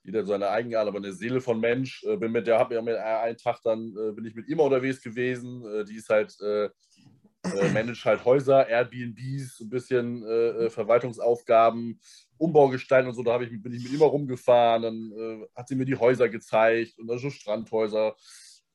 jeder 0.03 0.23
seine 0.25 0.49
Eigenart, 0.49 0.87
aber 0.87 0.97
eine 0.97 1.13
Seele 1.13 1.41
von 1.41 1.59
Mensch. 1.59 2.03
Äh, 2.03 2.17
bin 2.17 2.31
mit 2.31 2.47
der, 2.47 2.59
habe 2.59 2.79
mir 2.81 3.03
einen 3.03 3.37
Tag 3.37 3.61
dann 3.63 3.95
äh, 3.97 4.11
bin 4.11 4.25
ich 4.25 4.35
mit 4.35 4.47
ihm 4.47 4.59
unterwegs 4.59 5.01
gewesen. 5.01 5.65
Äh, 5.65 5.83
die 5.85 5.95
ist 5.95 6.09
halt 6.09 6.35
äh, 6.41 6.65
äh, 6.65 7.71
managt 7.73 8.05
halt 8.05 8.23
Häuser, 8.25 8.67
Airbnbs, 8.67 9.61
ein 9.61 9.69
bisschen 9.69 10.23
äh, 10.25 10.69
Verwaltungsaufgaben, 10.69 11.99
Umbaugestalten 12.37 13.09
und 13.09 13.15
so. 13.15 13.23
Da 13.23 13.39
ich 13.41 13.49
bin 13.61 13.73
ich 13.73 13.83
mit 13.83 13.93
immer 13.93 14.05
rumgefahren. 14.05 14.81
Dann 14.83 15.47
hat 15.55 15.67
sie 15.67 15.75
mir 15.75 15.85
die 15.85 15.95
Häuser 15.95 16.29
gezeigt 16.29 16.97
und 16.99 17.07
dann 17.07 17.19
so 17.19 17.29
Strandhäuser. 17.29 18.15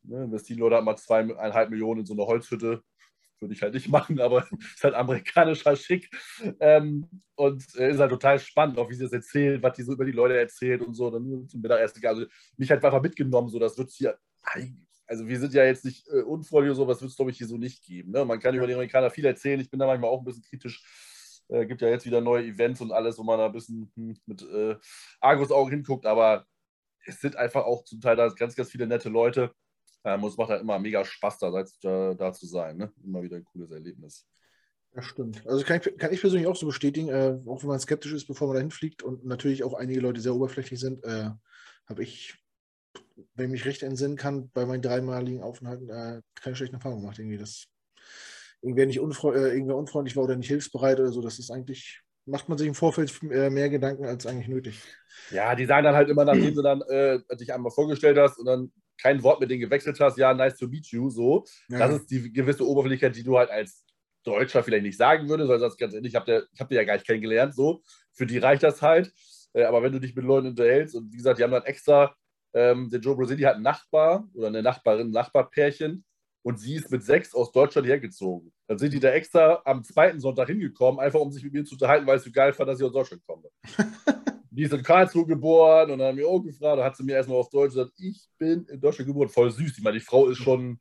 Ne, 0.02 0.24
Investieren 0.24 0.72
hat 0.72 0.84
mal 0.84 0.96
zweieinhalb 0.96 1.70
Millionen 1.70 2.00
in 2.00 2.06
so 2.06 2.14
eine 2.14 2.26
Holzhütte 2.26 2.82
würde 3.40 3.54
ich 3.54 3.62
halt 3.62 3.74
nicht 3.74 3.88
machen, 3.88 4.20
aber 4.20 4.46
ist 4.74 4.84
halt 4.84 4.94
amerikanischer 4.94 5.76
Schick. 5.76 6.10
Ähm, 6.60 7.08
und 7.34 7.64
äh, 7.76 7.90
ist 7.90 8.00
halt 8.00 8.10
total 8.10 8.38
spannend, 8.38 8.78
auch 8.78 8.90
wie 8.90 8.94
sie 8.94 9.04
das 9.04 9.12
erzählt, 9.12 9.62
was 9.62 9.74
die 9.76 9.82
so 9.82 9.92
über 9.92 10.04
die 10.04 10.12
Leute 10.12 10.38
erzählt 10.38 10.82
und 10.82 10.94
so. 10.94 11.10
Dann 11.10 11.48
zum 11.48 11.60
Mittagessen. 11.60 12.04
Also 12.04 12.26
mich 12.56 12.70
halt 12.70 12.84
einfach 12.84 13.02
mitgenommen, 13.02 13.48
so 13.48 13.58
das 13.58 13.78
wird 13.78 13.90
hier. 13.90 14.18
Also 15.06 15.26
wir 15.26 15.40
sind 15.40 15.54
ja 15.54 15.64
jetzt 15.64 15.84
nicht 15.84 16.06
äh, 16.08 16.22
unfreundlich 16.22 16.70
oder 16.70 16.76
so, 16.76 16.88
was 16.88 17.00
wird 17.00 17.10
es, 17.10 17.16
glaube 17.16 17.30
ich, 17.30 17.38
hier 17.38 17.46
so 17.46 17.56
nicht 17.56 17.84
geben. 17.84 18.12
Ne? 18.12 18.24
Man 18.24 18.38
kann 18.38 18.54
über 18.54 18.66
die 18.66 18.74
Amerikaner 18.74 19.10
viel 19.10 19.24
erzählen. 19.24 19.60
Ich 19.60 19.70
bin 19.70 19.80
da 19.80 19.86
manchmal 19.86 20.10
auch 20.10 20.20
ein 20.20 20.24
bisschen 20.24 20.44
kritisch. 20.44 20.84
Äh, 21.50 21.66
gibt 21.66 21.82
ja 21.82 21.88
jetzt 21.88 22.06
wieder 22.06 22.20
neue 22.20 22.44
Events 22.44 22.80
und 22.80 22.92
alles, 22.92 23.18
wo 23.18 23.22
man 23.22 23.38
da 23.38 23.46
ein 23.46 23.52
bisschen 23.52 23.90
mit 24.26 24.42
äh, 24.42 24.76
Argus-Augen 25.20 25.70
hinguckt, 25.70 26.06
aber 26.06 26.46
es 27.04 27.20
sind 27.20 27.36
einfach 27.36 27.64
auch 27.64 27.84
zum 27.84 28.00
Teil 28.00 28.16
da 28.16 28.28
ganz, 28.28 28.54
ganz 28.54 28.70
viele 28.70 28.86
nette 28.86 29.08
Leute. 29.08 29.52
Ähm, 30.04 30.24
es 30.24 30.36
macht 30.36 30.50
halt 30.50 30.62
immer 30.62 30.78
mega 30.78 31.04
Spaß, 31.04 31.38
da, 31.38 31.64
da, 31.82 32.14
da 32.14 32.32
zu 32.32 32.46
sein. 32.46 32.76
Ne? 32.76 32.92
Immer 33.02 33.22
wieder 33.22 33.36
ein 33.36 33.44
cooles 33.44 33.70
Erlebnis. 33.70 34.26
Das 34.92 35.04
stimmt. 35.04 35.46
Also 35.46 35.64
kann 35.64 35.80
ich, 35.80 35.96
kann 35.98 36.12
ich 36.12 36.20
persönlich 36.20 36.48
auch 36.48 36.56
so 36.56 36.66
bestätigen, 36.66 37.08
äh, 37.08 37.38
auch 37.46 37.62
wenn 37.62 37.68
man 37.68 37.80
skeptisch 37.80 38.12
ist, 38.12 38.26
bevor 38.26 38.48
man 38.48 38.56
dahin 38.56 38.70
fliegt 38.70 39.02
und 39.02 39.24
natürlich 39.24 39.62
auch 39.62 39.74
einige 39.74 40.00
Leute 40.00 40.20
sehr 40.20 40.34
oberflächlich 40.34 40.80
sind, 40.80 41.04
äh, 41.04 41.30
habe 41.86 42.02
ich, 42.02 42.34
wenn 43.34 43.46
ich 43.46 43.52
mich 43.52 43.64
recht 43.66 43.82
entsinnen 43.82 44.16
kann, 44.16 44.50
bei 44.50 44.66
meinen 44.66 44.82
dreimaligen 44.82 45.42
Aufenthalten 45.42 45.88
äh, 45.90 46.22
keine 46.34 46.56
schlechten 46.56 46.76
Erfahrungen 46.76 47.02
gemacht. 47.02 47.18
Irgendwie, 47.18 47.38
dass 47.38 47.66
irgendwer 48.62 48.86
nicht 48.86 49.00
unfre 49.00 49.34
äh, 49.34 49.52
irgendwer 49.52 49.76
unfreundlich 49.76 50.16
war 50.16 50.24
oder 50.24 50.36
nicht 50.36 50.48
hilfsbereit 50.48 51.00
oder 51.00 51.12
so. 51.12 51.20
Das 51.20 51.38
ist 51.38 51.50
eigentlich, 51.50 52.00
macht 52.26 52.48
man 52.48 52.58
sich 52.58 52.68
im 52.68 52.74
Vorfeld 52.74 53.12
äh, 53.30 53.50
mehr 53.50 53.70
Gedanken 53.70 54.04
als 54.04 54.26
eigentlich 54.26 54.48
nötig. 54.48 54.80
Ja, 55.30 55.54
die 55.54 55.66
sagen 55.66 55.84
dann 55.84 55.94
halt 55.94 56.08
immer, 56.08 56.24
nachdem 56.24 56.54
du 56.54 56.62
dann 56.62 56.82
äh, 56.82 57.18
dich 57.36 57.52
einmal 57.52 57.72
vorgestellt 57.72 58.18
hast 58.18 58.38
und 58.38 58.46
dann 58.46 58.72
kein 59.00 59.22
Wort 59.22 59.40
mit 59.40 59.50
denen 59.50 59.60
gewechselt 59.60 59.98
hast, 60.00 60.18
ja, 60.18 60.34
nice 60.34 60.56
to 60.56 60.68
meet 60.68 60.86
you, 60.88 61.08
so. 61.08 61.44
Ja. 61.68 61.78
Das 61.78 62.00
ist 62.00 62.10
die 62.10 62.32
gewisse 62.32 62.66
Oberflächlichkeit, 62.66 63.16
die 63.16 63.24
du 63.24 63.38
halt 63.38 63.50
als 63.50 63.84
Deutscher 64.24 64.62
vielleicht 64.62 64.84
nicht 64.84 64.98
sagen 64.98 65.28
würdest, 65.28 65.48
weil 65.48 65.58
das 65.58 65.76
ganz 65.76 65.94
ehrlich, 65.94 66.12
ich 66.12 66.16
habe 66.16 66.46
hab 66.58 66.68
dir 66.68 66.74
ja 66.74 66.84
gar 66.84 66.94
nicht 66.94 67.06
kennengelernt, 67.06 67.54
so. 67.54 67.82
Für 68.12 68.26
die 68.26 68.38
reicht 68.38 68.62
das 68.62 68.82
halt. 68.82 69.12
Äh, 69.52 69.64
aber 69.64 69.82
wenn 69.82 69.92
du 69.92 70.00
dich 70.00 70.14
mit 70.14 70.24
Leuten 70.24 70.48
unterhältst 70.48 70.94
und 70.94 71.12
wie 71.12 71.16
gesagt, 71.16 71.38
die 71.38 71.44
haben 71.44 71.50
dann 71.50 71.64
extra, 71.64 72.14
ähm, 72.52 72.90
der 72.90 73.00
Joe 73.00 73.16
Brasili 73.16 73.42
hat 73.42 73.54
einen 73.54 73.62
Nachbar 73.62 74.28
oder 74.34 74.48
eine 74.48 74.62
Nachbarin, 74.62 75.08
ein 75.08 75.12
Nachbarpärchen 75.12 76.04
und 76.42 76.58
sie 76.58 76.74
ist 76.74 76.90
mit 76.90 77.02
sechs 77.02 77.34
aus 77.34 77.52
Deutschland 77.52 77.86
hergezogen. 77.86 78.52
Dann 78.66 78.78
sind 78.78 78.92
die 78.92 79.00
da 79.00 79.10
extra 79.10 79.60
am 79.64 79.84
zweiten 79.84 80.20
Sonntag 80.20 80.48
hingekommen, 80.48 81.00
einfach 81.00 81.20
um 81.20 81.30
sich 81.30 81.44
mit 81.44 81.52
mir 81.52 81.64
zu 81.64 81.74
unterhalten, 81.74 82.06
weil 82.06 82.16
es 82.16 82.24
so 82.24 82.30
geil 82.30 82.52
fand, 82.52 82.68
dass 82.68 82.80
ich 82.80 82.86
aus 82.86 82.92
Deutschland 82.92 83.22
komme. 83.26 83.48
die 84.50 84.62
ist 84.62 84.72
in 84.72 84.82
Karlsruhe 84.82 85.26
geboren 85.26 85.90
und 85.90 85.98
dann 85.98 86.08
haben 86.08 86.18
wir 86.18 86.28
auch 86.28 86.40
gefragt, 86.40 86.78
da 86.78 86.84
hat 86.84 86.96
sie 86.96 87.04
mir 87.04 87.16
erstmal 87.16 87.38
auf 87.38 87.50
Deutsch 87.50 87.74
gesagt, 87.74 87.92
ich 87.98 88.28
bin 88.38 88.64
in 88.64 88.80
Deutschland 88.80 89.08
geboren, 89.08 89.28
voll 89.28 89.50
süß. 89.50 89.76
Ich 89.76 89.84
meine, 89.84 89.98
die 89.98 90.04
Frau 90.04 90.28
ist 90.28 90.38
schon, 90.38 90.80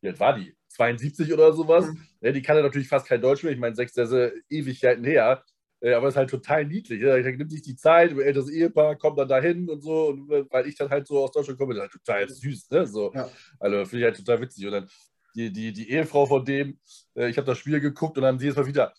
wie 0.00 0.08
alt 0.08 0.20
war 0.20 0.36
die? 0.38 0.54
72 0.68 1.32
oder 1.32 1.52
sowas. 1.52 1.86
Mhm. 1.86 2.02
Ja, 2.20 2.32
die 2.32 2.42
kann 2.42 2.56
ja 2.56 2.62
natürlich 2.62 2.88
fast 2.88 3.06
kein 3.06 3.20
Deutsch 3.20 3.42
mehr. 3.42 3.52
Ich 3.52 3.58
meine, 3.58 3.74
sechs, 3.74 3.92
das 3.92 4.10
ist 4.10 4.32
Ewigkeiten 4.48 5.04
her. 5.04 5.42
Äh, 5.80 5.94
aber 5.94 6.08
es 6.08 6.14
ist 6.14 6.18
halt 6.18 6.30
total 6.30 6.66
niedlich. 6.66 7.00
Ja. 7.00 7.20
Da 7.20 7.30
nimmt 7.30 7.50
sich 7.50 7.62
die 7.62 7.76
Zeit, 7.76 8.12
älteres 8.12 8.50
Ehepaar 8.50 8.96
kommt 8.96 9.18
dann 9.18 9.28
dahin 9.28 9.68
und 9.68 9.82
so. 9.82 10.08
Und 10.08 10.28
weil 10.28 10.66
ich 10.66 10.76
dann 10.76 10.90
halt 10.90 11.06
so 11.06 11.24
aus 11.24 11.32
Deutschland 11.32 11.58
komme, 11.58 11.74
ist 11.74 11.80
halt 11.80 11.92
total 11.92 12.28
süß. 12.28 12.70
Ne? 12.70 12.86
So. 12.86 13.12
Ja. 13.14 13.28
Also 13.58 13.84
finde 13.86 13.98
ich 13.98 14.04
halt 14.04 14.16
total 14.16 14.40
witzig. 14.40 14.66
Und 14.66 14.72
dann 14.72 14.88
die, 15.34 15.52
die, 15.52 15.72
die 15.72 15.90
Ehefrau 15.90 16.26
von 16.26 16.44
dem, 16.44 16.78
äh, 17.14 17.28
ich 17.28 17.36
habe 17.36 17.46
das 17.46 17.58
Spiel 17.58 17.80
geguckt 17.80 18.16
und 18.18 18.24
dann 18.24 18.38
sie 18.38 18.48
ist 18.48 18.56
mal 18.56 18.66
wieder, 18.66 18.92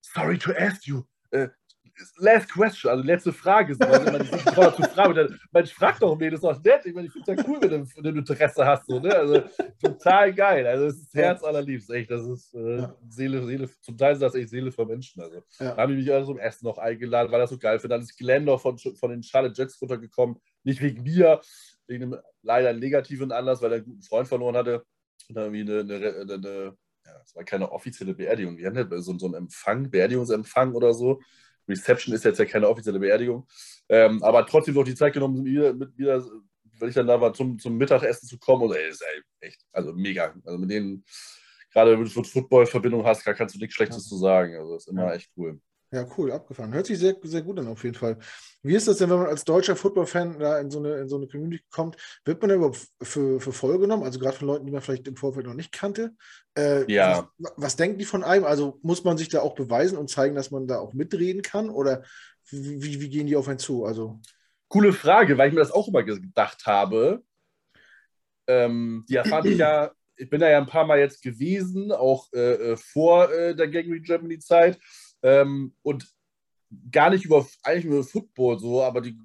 sorry 0.00 0.38
to 0.38 0.52
ask 0.52 0.86
you, 0.86 1.02
äh, 1.30 1.48
last 2.18 2.52
question, 2.52 2.90
also 2.90 3.04
letzte 3.04 3.32
Frage. 3.32 3.74
So, 3.74 3.84
also 3.84 4.10
man 4.10 4.22
sich 4.22 4.30
zu 4.30 4.82
fragen. 4.82 5.14
Dann, 5.14 5.40
man 5.52 5.66
fragt 5.66 6.02
doch, 6.02 6.18
nee, 6.18 6.30
das 6.30 6.38
ist 6.38 6.44
doch 6.44 6.62
nett. 6.62 6.84
Ich 6.84 6.94
meine, 6.94 7.06
ich 7.06 7.12
finde 7.12 7.32
es 7.32 7.38
ja 7.38 7.44
cool, 7.48 7.58
wenn 7.60 7.70
du, 7.70 7.86
wenn 7.96 8.14
du 8.14 8.20
Interesse 8.20 8.66
hast. 8.66 8.86
So, 8.86 8.98
ne? 8.98 9.14
Also 9.14 9.42
total 9.82 10.32
geil. 10.32 10.66
Also 10.66 10.86
es 10.86 10.98
ist 10.98 11.14
Herz 11.14 11.42
allerliebst, 11.42 11.90
echt. 11.90 12.10
Das 12.10 12.26
ist 12.26 12.54
äh, 12.54 12.78
ja. 12.78 12.96
Seele, 13.08 13.44
Seele, 13.44 13.70
zum 13.80 13.96
Teil 13.96 14.14
ist 14.14 14.22
das 14.22 14.34
echt 14.34 14.50
Seele 14.50 14.72
für 14.72 14.86
Menschen. 14.86 15.22
Also 15.22 15.42
ja. 15.58 15.74
da 15.74 15.76
haben 15.76 15.92
die 15.92 15.98
mich 15.98 16.12
also 16.12 16.32
zum 16.32 16.38
Essen 16.38 16.66
noch 16.66 16.78
eingeladen, 16.78 17.30
weil 17.32 17.40
das 17.40 17.50
so 17.50 17.58
geil 17.58 17.78
finde. 17.78 17.94
Dann 17.94 18.02
ist 18.02 18.16
Glenn 18.16 18.44
noch 18.44 18.60
von, 18.60 18.78
von 18.78 19.10
den 19.10 19.22
Charlotte 19.22 19.60
Jets 19.60 19.80
runtergekommen. 19.80 20.36
Nicht 20.64 20.80
wegen 20.82 21.02
mir, 21.02 21.40
wegen 21.86 22.04
einem 22.04 22.20
leider 22.42 22.72
negativen 22.72 23.32
Anlass, 23.32 23.62
weil 23.62 23.72
er 23.72 23.76
einen 23.76 23.86
guten 23.86 24.02
Freund 24.02 24.28
verloren 24.28 24.56
hatte. 24.56 24.84
Und 25.28 25.34
dann 25.36 25.54
irgendwie 25.54 25.72
eine, 25.72 25.80
eine, 25.80 26.34
eine 26.34 26.76
ja, 27.04 27.20
es 27.24 27.34
war 27.34 27.44
keine 27.44 27.70
offizielle 27.70 28.14
Beerdigung. 28.14 28.56
Wir 28.56 28.66
hatten 28.66 29.02
so, 29.02 29.18
so 29.18 29.26
einen 29.26 29.34
Empfang, 29.34 29.90
Beerdigungsempfang 29.90 30.74
oder 30.74 30.94
so. 30.94 31.20
Reception 31.68 32.14
ist 32.14 32.24
jetzt 32.24 32.38
ja 32.38 32.44
keine 32.44 32.68
offizielle 32.68 32.98
Beerdigung. 32.98 33.46
Ähm, 33.88 34.22
aber 34.22 34.46
trotzdem 34.46 34.74
noch 34.74 34.84
die 34.84 34.94
Zeit 34.94 35.12
genommen, 35.12 35.44
wieder, 35.44 35.72
mit, 35.72 35.96
wieder, 35.96 36.24
wenn 36.78 36.88
ich 36.88 36.94
dann 36.94 37.06
da 37.06 37.20
war, 37.20 37.32
zum, 37.32 37.58
zum 37.58 37.76
Mittagessen 37.76 38.28
zu 38.28 38.38
kommen. 38.38 38.62
Und 38.62 38.74
ey, 38.74 38.88
ist 38.88 39.02
ey, 39.02 39.22
echt, 39.40 39.62
also 39.72 39.92
mega. 39.92 40.34
Also 40.44 40.58
mit 40.58 40.70
denen, 40.70 41.04
gerade 41.72 41.92
wenn 41.92 42.04
du 42.04 42.22
Football-Verbindung 42.22 43.04
hast, 43.04 43.24
kannst 43.24 43.54
du 43.54 43.58
nichts 43.58 43.74
Schlechtes 43.74 44.04
ja. 44.04 44.08
zu 44.08 44.16
sagen. 44.16 44.56
Also 44.56 44.76
ist 44.76 44.88
immer 44.88 45.06
ja. 45.08 45.14
echt 45.14 45.30
cool. 45.36 45.60
Ja, 45.92 46.06
cool, 46.16 46.30
abgefahren. 46.30 46.72
Hört 46.72 46.86
sich 46.86 47.00
sehr, 47.00 47.16
sehr 47.22 47.42
gut 47.42 47.58
an, 47.58 47.66
auf 47.66 47.82
jeden 47.82 47.96
Fall. 47.96 48.16
Wie 48.62 48.76
ist 48.76 48.86
das 48.86 48.98
denn, 48.98 49.10
wenn 49.10 49.18
man 49.18 49.26
als 49.26 49.44
deutscher 49.44 49.74
Football-Fan 49.74 50.38
da 50.38 50.60
in 50.60 50.70
so, 50.70 50.78
eine, 50.78 50.98
in 50.98 51.08
so 51.08 51.16
eine 51.16 51.26
Community 51.26 51.64
kommt? 51.68 51.96
Wird 52.24 52.40
man 52.40 52.48
da 52.48 52.54
überhaupt 52.54 52.86
für, 53.02 53.40
für 53.40 53.52
voll 53.52 53.76
genommen? 53.78 54.04
Also 54.04 54.20
gerade 54.20 54.36
von 54.36 54.46
Leuten, 54.46 54.66
die 54.66 54.72
man 54.72 54.82
vielleicht 54.82 55.08
im 55.08 55.16
Vorfeld 55.16 55.46
noch 55.46 55.54
nicht 55.54 55.72
kannte. 55.72 56.14
Äh, 56.56 56.90
ja. 56.92 57.28
Was, 57.38 57.52
was, 57.56 57.76
denken 57.76 57.98
die 57.98 58.04
von 58.04 58.22
einem? 58.22 58.44
Also 58.44 58.78
muss 58.82 59.02
man 59.02 59.18
sich 59.18 59.30
da 59.30 59.40
auch 59.40 59.56
beweisen 59.56 59.98
und 59.98 60.10
zeigen, 60.10 60.36
dass 60.36 60.52
man 60.52 60.68
da 60.68 60.78
auch 60.78 60.92
mitreden 60.92 61.42
kann? 61.42 61.70
Oder 61.70 62.04
wie, 62.50 63.00
wie 63.00 63.08
gehen 63.08 63.26
die 63.26 63.36
auf 63.36 63.48
einen 63.48 63.58
zu? 63.58 63.84
Also. 63.84 64.20
Coole 64.68 64.92
Frage, 64.92 65.36
weil 65.38 65.48
ich 65.48 65.54
mir 65.54 65.60
das 65.60 65.72
auch 65.72 65.88
immer 65.88 66.04
gedacht 66.04 66.66
habe. 66.66 67.24
Ähm, 68.46 69.04
die 69.08 69.16
erfahre 69.16 69.48
ich 69.48 69.58
ja, 69.58 69.90
ich 70.14 70.30
bin 70.30 70.40
da 70.40 70.48
ja 70.48 70.58
ein 70.58 70.66
paar 70.66 70.86
Mal 70.86 71.00
jetzt 71.00 71.22
gewesen, 71.22 71.90
auch 71.90 72.28
äh, 72.32 72.72
äh 72.72 72.76
vor 72.76 73.32
äh, 73.32 73.56
der 73.56 73.66
Gang 73.66 74.04
Germany-Zeit. 74.04 74.78
Ähm, 75.22 75.74
und 75.82 76.06
gar 76.90 77.10
nicht 77.10 77.24
über, 77.24 77.46
eigentlich 77.62 77.84
über 77.84 78.04
Football 78.04 78.58
so, 78.58 78.82
aber 78.82 79.00
die, 79.00 79.18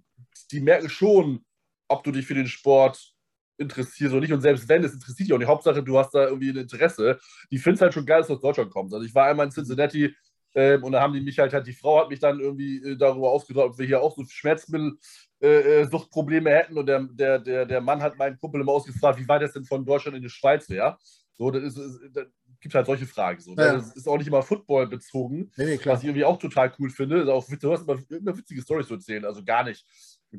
die 0.51 0.59
merken 0.59 0.89
schon, 0.89 1.45
ob 1.87 2.03
du 2.03 2.11
dich 2.11 2.25
für 2.25 2.33
den 2.33 2.47
Sport 2.47 3.13
interessierst 3.57 4.13
oder 4.13 4.21
nicht. 4.21 4.33
Und 4.33 4.41
selbst 4.41 4.67
wenn, 4.67 4.83
es 4.83 4.93
interessiert 4.93 5.27
dich 5.27 5.33
auch 5.33 5.37
nicht. 5.37 5.47
Hauptsache, 5.47 5.83
du 5.83 5.97
hast 5.97 6.11
da 6.11 6.25
irgendwie 6.25 6.49
ein 6.49 6.57
Interesse. 6.57 7.19
Die 7.51 7.57
finden 7.57 7.75
es 7.75 7.81
halt 7.81 7.93
schon 7.93 8.05
geil, 8.05 8.19
dass 8.19 8.27
du 8.27 8.33
aus 8.33 8.41
Deutschland 8.41 8.71
kommst. 8.71 8.93
Also 8.93 9.05
ich 9.05 9.15
war 9.15 9.27
einmal 9.27 9.45
in 9.45 9.51
Cincinnati 9.51 10.13
ähm, 10.55 10.83
und 10.83 10.91
da 10.93 11.01
haben 11.01 11.13
die 11.13 11.21
mich 11.21 11.37
halt, 11.39 11.53
halt, 11.53 11.67
die 11.67 11.73
Frau 11.73 12.01
hat 12.01 12.09
mich 12.09 12.19
dann 12.19 12.39
irgendwie 12.39 12.77
äh, 12.77 12.97
darüber 12.97 13.29
ausgedrückt, 13.29 13.69
ob 13.71 13.77
wir 13.77 13.85
hier 13.85 14.01
auch 14.01 14.15
so 14.15 14.23
Schmerzmittel-Suchtprobleme 14.25 16.49
äh, 16.49 16.53
äh 16.53 16.57
hätten. 16.57 16.77
Und 16.77 16.87
der, 16.87 17.03
der, 17.03 17.39
der, 17.39 17.65
der 17.65 17.81
Mann 17.81 18.01
hat 18.01 18.17
meinen 18.17 18.37
Kumpel 18.37 18.61
immer 18.61 18.71
ausgefragt, 18.71 19.19
wie 19.19 19.27
weit 19.27 19.41
es 19.43 19.51
denn 19.53 19.65
von 19.65 19.85
Deutschland 19.85 20.17
in 20.17 20.23
die 20.23 20.29
Schweiz 20.29 20.67
wäre. 20.69 20.97
So, 21.33 21.51
das 21.51 21.63
ist, 21.63 21.77
das, 22.13 22.25
gibt 22.65 22.73
halt 22.73 22.87
solche 22.87 23.05
Fragen. 23.05 23.39
So, 23.39 23.53
ne? 23.53 23.63
ja. 23.63 23.73
Das 23.73 23.95
ist 23.95 24.07
auch 24.07 24.17
nicht 24.17 24.25
immer 24.25 24.41
Football 24.41 24.87
bezogen, 24.87 25.51
nee, 25.55 25.65
nee, 25.65 25.79
was 25.85 25.99
ich 25.99 26.05
irgendwie 26.05 26.25
auch 26.25 26.39
total 26.39 26.73
cool 26.79 26.89
finde. 26.89 27.21
Ist 27.21 27.29
auch, 27.29 27.45
du 27.47 27.71
hast 27.71 27.83
immer, 27.83 27.99
immer 28.09 28.35
witzige 28.35 28.59
Storys 28.63 28.87
zu 28.87 28.95
erzählen, 28.95 29.23
also 29.23 29.43
gar 29.43 29.63
nicht. 29.63 29.85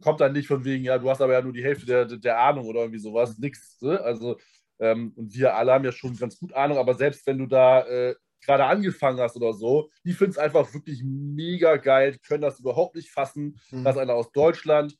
Kommt 0.00 0.20
dann 0.20 0.32
nicht 0.32 0.48
von 0.48 0.64
wegen, 0.64 0.82
ja, 0.82 0.98
du 0.98 1.08
hast 1.08 1.20
aber 1.20 1.34
ja 1.34 1.40
nur 1.40 1.52
die 1.52 1.62
Hälfte 1.62 1.86
der, 1.86 2.04
der 2.04 2.40
Ahnung 2.40 2.66
oder 2.66 2.80
irgendwie 2.80 2.98
sowas, 2.98 3.38
nix. 3.38 3.80
Ne? 3.80 4.00
Also, 4.00 4.38
ähm, 4.80 5.12
und 5.14 5.32
wir 5.34 5.54
alle 5.54 5.72
haben 5.72 5.84
ja 5.84 5.92
schon 5.92 6.16
ganz 6.16 6.36
gut 6.36 6.52
Ahnung, 6.52 6.78
aber 6.78 6.94
selbst 6.94 7.24
wenn 7.28 7.38
du 7.38 7.46
da 7.46 7.86
äh, 7.86 8.16
gerade 8.44 8.64
angefangen 8.64 9.20
hast 9.20 9.36
oder 9.36 9.52
so, 9.52 9.88
die 10.04 10.12
finden 10.12 10.32
es 10.32 10.38
einfach 10.38 10.74
wirklich 10.74 11.04
mega 11.04 11.76
geil, 11.76 12.18
können 12.26 12.42
das 12.42 12.58
überhaupt 12.58 12.96
nicht 12.96 13.12
fassen, 13.12 13.60
mhm. 13.70 13.84
dass 13.84 13.96
einer 13.96 14.14
aus 14.14 14.32
Deutschland 14.32 14.96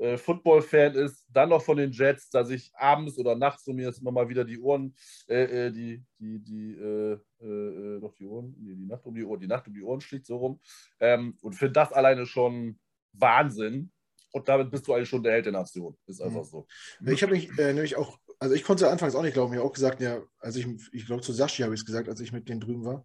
äh, 0.00 0.16
Football-Fan 0.16 0.94
ist, 0.94 1.26
dann 1.28 1.50
noch 1.50 1.62
von 1.62 1.76
den 1.76 1.92
Jets, 1.92 2.30
dass 2.30 2.48
ich 2.48 2.72
abends 2.74 3.18
oder 3.18 3.36
nachts 3.36 3.64
so 3.64 3.72
mir 3.72 3.86
jetzt 3.86 4.00
immer 4.00 4.10
mal 4.10 4.28
wieder 4.28 4.44
die 4.44 4.58
Ohren, 4.58 4.94
äh, 5.28 5.66
äh 5.66 5.70
die, 5.70 6.02
die, 6.18 6.38
die, 6.38 6.72
äh, 6.72 7.18
äh, 7.42 8.00
noch 8.00 8.14
die 8.14 8.26
Ohren, 8.26 8.56
nee, 8.58 8.74
die 8.74 8.86
Nacht 8.86 9.04
um 9.04 9.14
die 9.14 9.24
Ohren, 9.24 9.40
die 9.40 9.46
Nacht 9.46 9.68
um 9.68 9.74
die 9.74 9.82
Ohren 9.82 10.00
schlägt 10.00 10.26
so 10.26 10.38
rum. 10.38 10.60
Ähm, 11.00 11.36
und 11.42 11.52
finde 11.52 11.72
das 11.72 11.92
alleine 11.92 12.24
schon 12.24 12.78
Wahnsinn. 13.12 13.92
Und 14.32 14.48
damit 14.48 14.70
bist 14.70 14.86
du 14.86 14.94
eigentlich 14.94 15.08
schon 15.08 15.22
der 15.22 15.32
Held 15.32 15.46
der 15.46 15.52
Nation. 15.52 15.96
Ist 16.06 16.22
einfach 16.22 16.44
mhm. 16.44 16.48
so. 16.48 16.66
Ich 17.04 17.22
habe 17.22 17.32
mich 17.32 17.50
äh, 17.58 17.74
nämlich 17.74 17.96
auch, 17.96 18.18
also 18.38 18.54
ich 18.54 18.64
konnte 18.64 18.88
anfangs 18.88 19.14
auch 19.14 19.22
nicht 19.22 19.34
glauben, 19.34 19.52
ich 19.52 19.58
habe 19.58 19.68
auch 19.68 19.74
gesagt, 19.74 20.00
ja, 20.00 20.22
also 20.38 20.60
ich, 20.60 20.66
ich 20.92 21.06
glaube 21.06 21.22
zu 21.22 21.32
Sashi 21.32 21.62
habe 21.62 21.74
ich 21.74 21.80
es 21.80 21.86
gesagt, 21.86 22.08
als 22.08 22.20
ich 22.20 22.32
mit 22.32 22.48
denen 22.48 22.60
drüben 22.60 22.84
war 22.84 23.00
äh, 23.00 23.04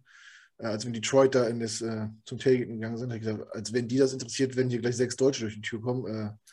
als 0.58 0.84
wir 0.84 0.88
in 0.88 0.94
Detroit 0.94 1.34
da 1.34 1.44
in 1.44 1.60
das, 1.60 1.82
äh, 1.82 2.06
zum 2.24 2.38
Tailgaten 2.38 2.76
gegangen 2.76 2.96
sind, 2.96 3.10
habe 3.10 3.18
ich 3.18 3.24
gesagt, 3.24 3.54
als 3.54 3.72
wenn 3.72 3.88
die 3.88 3.98
das 3.98 4.12
interessiert, 4.12 4.56
wenn 4.56 4.70
hier 4.70 4.80
gleich 4.80 4.96
sechs 4.96 5.16
Deutsche 5.16 5.42
durch 5.42 5.54
die 5.54 5.60
Tür 5.60 5.82
kommen. 5.82 6.06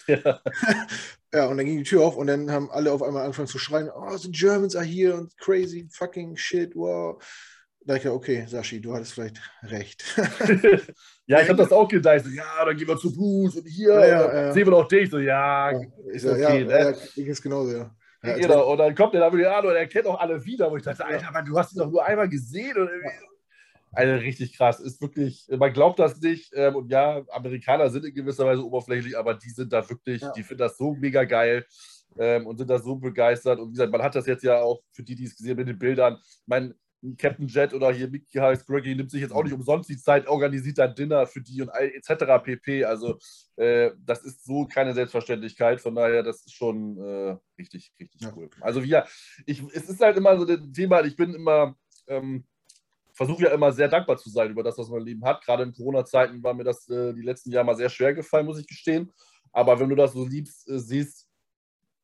Äh. 0.07 0.13
Ja. 0.13 0.41
ja, 1.33 1.45
und 1.47 1.57
dann 1.57 1.65
ging 1.65 1.77
die 1.77 1.83
Tür 1.83 2.03
auf 2.03 2.17
und 2.17 2.27
dann 2.27 2.51
haben 2.51 2.69
alle 2.71 2.91
auf 2.91 3.01
einmal 3.01 3.23
angefangen 3.23 3.47
zu 3.47 3.59
schreien, 3.59 3.89
oh, 3.95 4.17
the 4.17 4.31
Germans 4.31 4.75
are 4.75 4.85
here 4.85 5.15
und 5.15 5.37
crazy 5.37 5.87
fucking 5.89 6.35
shit, 6.35 6.75
wow. 6.75 7.21
Da 7.85 7.95
ich 7.95 8.03
ja, 8.03 8.11
okay, 8.11 8.45
Sashi, 8.47 8.79
du 8.79 8.93
hattest 8.93 9.13
vielleicht 9.13 9.41
recht. 9.63 10.05
ja, 11.25 11.41
ich 11.41 11.49
habe 11.49 11.61
das 11.61 11.71
auch 11.73 11.87
gedacht. 11.87 12.23
So, 12.23 12.29
ja, 12.29 12.65
dann 12.65 12.77
gehen 12.77 12.87
wir 12.87 12.97
zu 12.97 13.11
Fuß 13.11 13.57
und 13.57 13.67
hier 13.67 13.89
ja, 13.89 14.05
ja, 14.05 14.33
ja. 14.33 14.53
sehen 14.53 14.65
wir 14.65 14.71
noch 14.71 14.87
dich. 14.87 15.09
So, 15.09 15.19
ja, 15.19 15.71
ich 16.13 16.21
so, 16.21 16.31
okay, 16.31 16.61
ja, 16.61 16.91
ne? 16.91 16.97
ja, 17.15 17.23
ich 17.31 17.41
genauso, 17.41 17.71
ja. 17.71 17.95
Ja, 18.23 18.37
genau. 18.37 18.71
Und 18.71 18.77
dann 18.77 18.95
kommt 18.95 19.13
der 19.13 19.19
da 19.19 19.35
wieder 19.35 19.57
an 19.57 19.65
und 19.65 19.75
er 19.75 19.85
kennt 19.87 20.07
auch 20.07 20.17
alle 20.17 20.43
wieder, 20.45 20.71
wo 20.71 20.77
ich 20.77 20.83
dachte, 20.83 21.05
Alter, 21.05 21.27
aber 21.27 21.41
du 21.41 21.57
hast 21.57 21.73
ihn 21.73 21.79
doch 21.79 21.91
nur 21.91 22.05
einmal 22.05 22.29
gesehen. 22.29 22.77
Und 22.77 22.89
also 23.93 24.13
richtig 24.15 24.57
krass. 24.57 24.79
Ist 24.79 25.01
wirklich, 25.01 25.47
man 25.49 25.71
glaubt 25.73 25.99
das 25.99 26.19
nicht. 26.19 26.51
Ähm, 26.53 26.75
und 26.75 26.91
ja, 26.91 27.23
Amerikaner 27.29 27.89
sind 27.89 28.05
in 28.05 28.13
gewisser 28.13 28.45
Weise 28.45 28.65
oberflächlich, 28.65 29.17
aber 29.17 29.35
die 29.35 29.49
sind 29.49 29.71
da 29.71 29.87
wirklich, 29.89 30.21
ja. 30.21 30.31
die 30.31 30.43
finden 30.43 30.59
das 30.59 30.77
so 30.77 30.93
mega 30.95 31.23
geil 31.23 31.65
ähm, 32.17 32.47
und 32.47 32.57
sind 32.57 32.69
da 32.69 32.79
so 32.79 32.95
begeistert. 32.95 33.59
Und 33.59 33.69
wie 33.69 33.73
gesagt, 33.73 33.91
man 33.91 34.01
hat 34.01 34.15
das 34.15 34.25
jetzt 34.25 34.43
ja 34.43 34.61
auch 34.61 34.81
für 34.91 35.03
die, 35.03 35.15
die 35.15 35.25
es 35.25 35.35
gesehen 35.35 35.51
haben, 35.51 35.57
mit 35.59 35.67
den 35.67 35.79
Bildern. 35.79 36.17
Mein 36.45 36.73
Captain 37.17 37.47
Jet 37.47 37.73
oder 37.73 37.91
hier 37.91 38.09
Mickey 38.09 38.37
Harris 38.37 38.65
Greggy 38.65 38.95
nimmt 38.95 39.11
sich 39.11 39.21
jetzt 39.21 39.33
auch 39.33 39.43
nicht 39.43 39.53
umsonst 39.53 39.89
die 39.89 39.97
Zeit, 39.97 40.25
organisiert 40.27 40.79
ein 40.79 40.95
Dinner 40.95 41.27
für 41.27 41.41
die 41.41 41.61
und 41.61 41.69
etc. 41.69 42.41
pp. 42.41 42.85
Also, 42.85 43.19
äh, 43.57 43.91
das 44.05 44.23
ist 44.23 44.45
so 44.45 44.65
keine 44.65 44.93
Selbstverständlichkeit. 44.93 45.81
Von 45.81 45.95
daher, 45.95 46.23
das 46.23 46.45
ist 46.45 46.53
schon 46.53 46.97
äh, 46.97 47.37
richtig, 47.59 47.91
richtig 47.99 48.21
ja. 48.21 48.33
cool. 48.35 48.49
Also, 48.61 48.83
wir, 48.83 49.05
ich, 49.45 49.61
es 49.73 49.89
ist 49.89 49.99
halt 49.99 50.17
immer 50.17 50.37
so 50.37 50.47
ein 50.47 50.73
Thema, 50.73 51.03
ich 51.03 51.15
bin 51.15 51.33
immer. 51.33 51.75
Ähm, 52.07 52.45
versuche 53.13 53.43
ja 53.43 53.49
immer 53.51 53.71
sehr 53.71 53.87
dankbar 53.87 54.17
zu 54.17 54.29
sein 54.29 54.51
über 54.51 54.63
das, 54.63 54.77
was 54.77 54.89
mein 54.89 55.03
Leben 55.03 55.23
hat. 55.23 55.43
Gerade 55.45 55.63
in 55.63 55.73
Corona-Zeiten 55.73 56.43
war 56.43 56.53
mir 56.53 56.63
das 56.63 56.89
äh, 56.89 57.13
die 57.13 57.21
letzten 57.21 57.51
Jahre 57.51 57.65
mal 57.65 57.75
sehr 57.75 57.89
schwer 57.89 58.13
gefallen, 58.13 58.45
muss 58.45 58.59
ich 58.59 58.67
gestehen. 58.67 59.11
Aber 59.51 59.79
wenn 59.79 59.89
du 59.89 59.95
das 59.95 60.13
so 60.13 60.25
liebst, 60.25 60.67
äh, 60.69 60.79
siehst, 60.79 61.29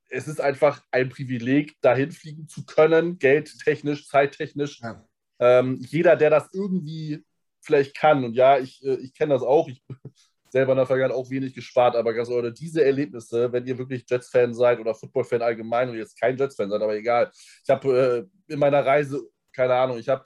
es 0.09 0.27
ist 0.27 0.41
einfach 0.41 0.83
ein 0.91 1.09
Privileg, 1.09 1.79
dahin 1.81 2.11
fliegen 2.11 2.47
zu 2.47 2.65
können, 2.65 3.19
geldtechnisch, 3.19 4.07
zeittechnisch. 4.07 4.81
Ja. 4.81 5.05
Ähm, 5.39 5.77
jeder, 5.79 6.15
der 6.15 6.29
das 6.29 6.49
irgendwie 6.53 7.23
vielleicht 7.61 7.95
kann, 7.95 8.23
und 8.23 8.33
ja, 8.33 8.57
ich, 8.57 8.83
äh, 8.83 8.95
ich 8.95 9.13
kenne 9.13 9.33
das 9.33 9.43
auch, 9.43 9.67
ich 9.67 9.83
selber 10.49 10.71
in 10.71 10.77
der 10.77 10.87
Vergangenheit 10.87 11.17
auch 11.17 11.29
wenig 11.29 11.53
gespart, 11.53 11.95
aber 11.95 12.13
ganz 12.13 12.29
oder 12.29 12.51
diese 12.51 12.83
Erlebnisse, 12.83 13.51
wenn 13.51 13.67
ihr 13.67 13.77
wirklich 13.77 14.05
Jets-Fan 14.09 14.53
seid 14.53 14.79
oder 14.79 14.95
Football-Fan 14.95 15.41
allgemein 15.41 15.89
und 15.89 15.97
jetzt 15.97 16.19
kein 16.19 16.37
Jets-Fan 16.37 16.69
seid, 16.69 16.81
aber 16.81 16.95
egal. 16.95 17.31
Ich 17.63 17.69
habe 17.69 18.27
äh, 18.47 18.53
in 18.53 18.59
meiner 18.59 18.83
Reise, 18.83 19.21
keine 19.53 19.75
Ahnung, 19.75 19.99
ich 19.99 20.09
habe 20.09 20.23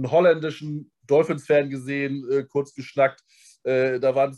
einen 0.00 0.10
holländischen 0.10 0.90
Dolphins-Fan 1.06 1.70
gesehen, 1.70 2.26
äh, 2.30 2.44
kurz 2.44 2.74
geschnackt. 2.74 3.22
Äh, 3.62 4.00
da 4.00 4.14
waren 4.14 4.36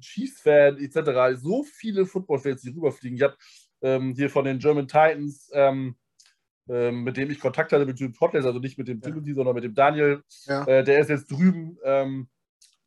Chiefs-Fan 0.00 0.78
etc. 0.78 1.40
So 1.40 1.64
viele 1.64 2.06
Football-Fans, 2.06 2.62
die 2.62 2.70
rüberfliegen. 2.70 3.16
Ich 3.16 3.22
habe 3.22 3.36
ähm, 3.82 4.14
hier 4.14 4.30
von 4.30 4.44
den 4.44 4.58
German 4.58 4.86
Titans, 4.86 5.50
ähm, 5.52 5.96
ähm, 6.68 7.02
mit 7.02 7.16
dem 7.16 7.30
ich 7.30 7.40
Kontakt 7.40 7.72
hatte 7.72 7.86
mit 7.86 7.98
dem 7.98 8.12
Podcast, 8.12 8.46
also 8.46 8.60
nicht 8.60 8.78
mit 8.78 8.86
dem 8.86 9.00
Timothy, 9.00 9.30
ja. 9.30 9.34
sondern 9.34 9.54
mit 9.54 9.64
dem 9.64 9.74
Daniel. 9.74 10.22
Ja. 10.44 10.64
Äh, 10.66 10.84
der 10.84 11.00
ist 11.00 11.10
jetzt 11.10 11.30
drüben 11.30 11.78
ähm, 11.82 12.28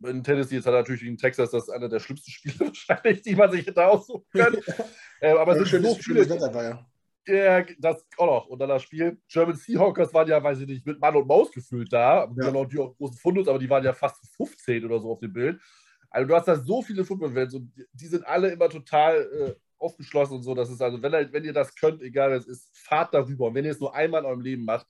in 0.06 0.24
Tennessee. 0.24 0.56
Jetzt 0.56 0.66
hat 0.66 0.74
er 0.74 0.80
natürlich 0.80 1.04
in 1.04 1.18
Texas 1.18 1.52
das 1.52 1.64
ist 1.64 1.70
einer 1.70 1.90
der 1.90 2.00
schlimmsten 2.00 2.32
Spiele 2.32 2.60
wahrscheinlich, 2.60 3.22
die 3.22 3.36
man 3.36 3.52
sich 3.52 3.66
hätte 3.66 3.86
aussuchen 3.86 4.26
können. 4.32 4.62
äh, 5.20 5.32
aber 5.32 5.58
es 5.58 5.70
sind 5.70 5.84
so 5.84 5.96
viele. 5.96 6.30
Wetter 6.30 6.54
war 6.54 6.64
ja. 6.64 6.93
Ja, 7.26 7.64
das 7.80 8.06
auch 8.18 8.26
noch. 8.26 8.48
Und 8.48 8.60
dann 8.60 8.70
das 8.70 8.84
Spiel. 8.84 9.18
German 9.30 9.56
Seahawkers 9.56 10.14
waren 10.14 10.28
ja, 10.28 10.44
weiß 10.44 10.60
ich 10.60 10.68
nicht, 10.68 10.86
mit 10.86 11.00
Mann 11.00 11.16
und 11.16 11.28
Maus 11.28 11.52
gefüllt 11.52 11.92
da. 11.94 12.26
Ja. 12.26 12.26
Genau, 12.26 12.66
die 12.66 12.80
auch 12.80 12.96
großen 12.98 13.18
Fundus, 13.18 13.48
aber 13.48 13.60
die 13.60 13.70
waren 13.70 13.84
ja 13.84 13.94
fast 13.94 14.26
15 14.36 14.84
oder 14.86 15.00
so 15.00 15.12
auf 15.12 15.20
dem 15.20 15.32
Bild. 15.32 15.62
Also 16.10 16.28
du 16.28 16.36
hast 16.36 16.48
da 16.48 16.56
so 16.56 16.82
viele 16.82 17.06
Football-Fans 17.06 17.54
und 17.56 17.72
die 17.94 18.08
sind 18.08 18.26
alle 18.28 18.50
immer 18.50 18.70
total 18.70 19.22
äh, 19.22 19.54
aufgeschlossen 19.78 20.38
und 20.38 20.44
so. 20.44 20.54
Das 20.54 20.70
ist 20.70 20.82
also, 20.82 21.02
wenn, 21.02 21.32
wenn 21.32 21.44
ihr 21.44 21.54
das 21.54 21.74
könnt, 21.76 22.02
egal 22.02 22.34
es 22.34 22.46
ist, 22.46 22.70
fahrt 22.78 23.14
darüber. 23.14 23.48
Und 23.48 23.56
wenn 23.56 23.66
ihr 23.66 23.72
es 23.72 23.80
nur 23.80 23.96
einmal 23.96 24.22
in 24.22 24.28
eurem 24.28 24.42
Leben 24.42 24.66
macht, 24.66 24.88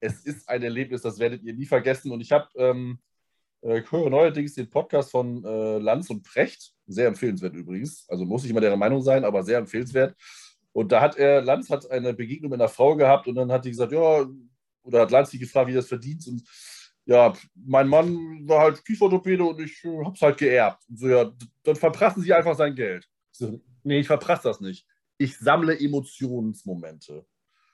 es 0.00 0.24
ist 0.24 0.48
ein 0.48 0.62
Erlebnis, 0.62 1.02
das 1.02 1.18
werdet 1.18 1.42
ihr 1.42 1.54
nie 1.54 1.66
vergessen. 1.66 2.12
Und 2.12 2.20
ich 2.20 2.32
habe 2.32 2.48
ähm, 2.56 2.98
Äh, 3.62 3.80
ich 3.80 3.92
höre 3.92 4.10
neuerdings 4.10 4.54
den 4.54 4.68
Podcast 4.68 5.10
von 5.10 5.44
äh, 5.44 5.78
Lanz 5.78 6.10
und 6.10 6.22
Precht. 6.22 6.72
Sehr 6.86 7.08
empfehlenswert 7.08 7.54
übrigens. 7.54 8.06
Also 8.08 8.24
muss 8.24 8.42
nicht 8.42 8.50
immer 8.50 8.60
der 8.60 8.76
Meinung 8.76 9.02
sein, 9.02 9.24
aber 9.24 9.42
sehr 9.42 9.58
empfehlenswert. 9.58 10.16
Und 10.72 10.92
da 10.92 11.00
hat 11.00 11.16
er, 11.16 11.42
Lanz 11.42 11.70
hat 11.70 11.90
eine 11.90 12.14
Begegnung 12.14 12.50
mit 12.50 12.60
einer 12.60 12.68
Frau 12.68 12.96
gehabt 12.96 13.26
und 13.28 13.34
dann 13.34 13.52
hat 13.52 13.64
die 13.64 13.70
gesagt, 13.70 13.92
ja, 13.92 14.26
oder 14.82 15.00
hat 15.02 15.10
Lanz 15.10 15.30
die 15.30 15.38
gefragt, 15.38 15.68
wie 15.68 15.74
das 15.74 15.88
verdient. 15.88 16.26
Und 16.26 16.42
ja, 17.04 17.34
mein 17.54 17.88
Mann 17.88 18.48
war 18.48 18.60
halt 18.60 18.84
Kieferorthopäde 18.84 19.44
und 19.44 19.60
ich 19.60 19.84
äh, 19.84 20.04
hab's 20.04 20.22
halt 20.22 20.38
geerbt. 20.38 20.82
Und 20.88 20.98
so, 20.98 21.08
ja, 21.08 21.32
dann 21.62 21.76
verprassen 21.76 22.22
sie 22.22 22.32
einfach 22.32 22.56
sein 22.56 22.74
Geld. 22.74 23.08
So, 23.30 23.60
nee, 23.82 24.00
ich 24.00 24.06
verprasse 24.06 24.44
das 24.44 24.60
nicht. 24.60 24.86
Ich 25.18 25.38
sammle 25.38 25.78
Emotionsmomente. 25.78 27.26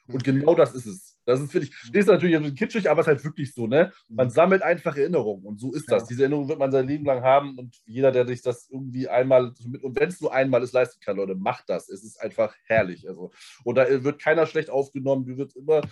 Und 0.07 0.25
genau 0.25 0.55
das 0.55 0.75
ist 0.75 0.87
es. 0.87 1.18
Das 1.29 1.41
ist, 1.41 1.53
finde 1.53 1.67
ich, 1.67 1.95
ist 1.95 2.07
natürlich 2.07 2.55
kitschig, 2.55 2.89
aber 2.89 3.03
es 3.03 3.07
ist 3.07 3.09
halt 3.09 3.25
wirklich 3.25 3.53
so, 3.53 3.67
ne? 3.67 3.93
Man 4.09 4.31
sammelt 4.31 4.63
einfach 4.63 4.97
Erinnerungen 4.97 5.45
und 5.45 5.61
so 5.61 5.75
ist 5.75 5.93
das. 5.93 6.07
Diese 6.07 6.23
Erinnerung 6.23 6.49
wird 6.49 6.59
man 6.59 6.73
sein 6.73 6.89
Leben 6.89 7.05
lang 7.05 7.23
haben 7.23 7.59
und 7.59 7.77
jeder, 7.85 8.13
der 8.13 8.27
sich 8.27 8.41
das 8.41 8.71
irgendwie 8.71 9.09
einmal, 9.09 9.53
und 9.83 10.01
wenn 10.01 10.09
es 10.09 10.23
nur 10.23 10.33
einmal 10.33 10.63
ist, 10.63 10.73
leisten 10.73 11.01
kann, 11.01 11.19
Leute, 11.19 11.35
macht 11.35 11.69
das. 11.69 11.91
Es 11.91 12.03
ist 12.03 12.19
einfach 12.19 12.55
herrlich. 12.65 13.07
Also, 13.07 13.31
und 13.63 13.75
da 13.75 14.03
wird 14.03 14.23
keiner 14.23 14.47
schlecht 14.47 14.71
aufgenommen, 14.71 15.27
du 15.27 15.37
wirst 15.37 15.55
immer 15.55 15.83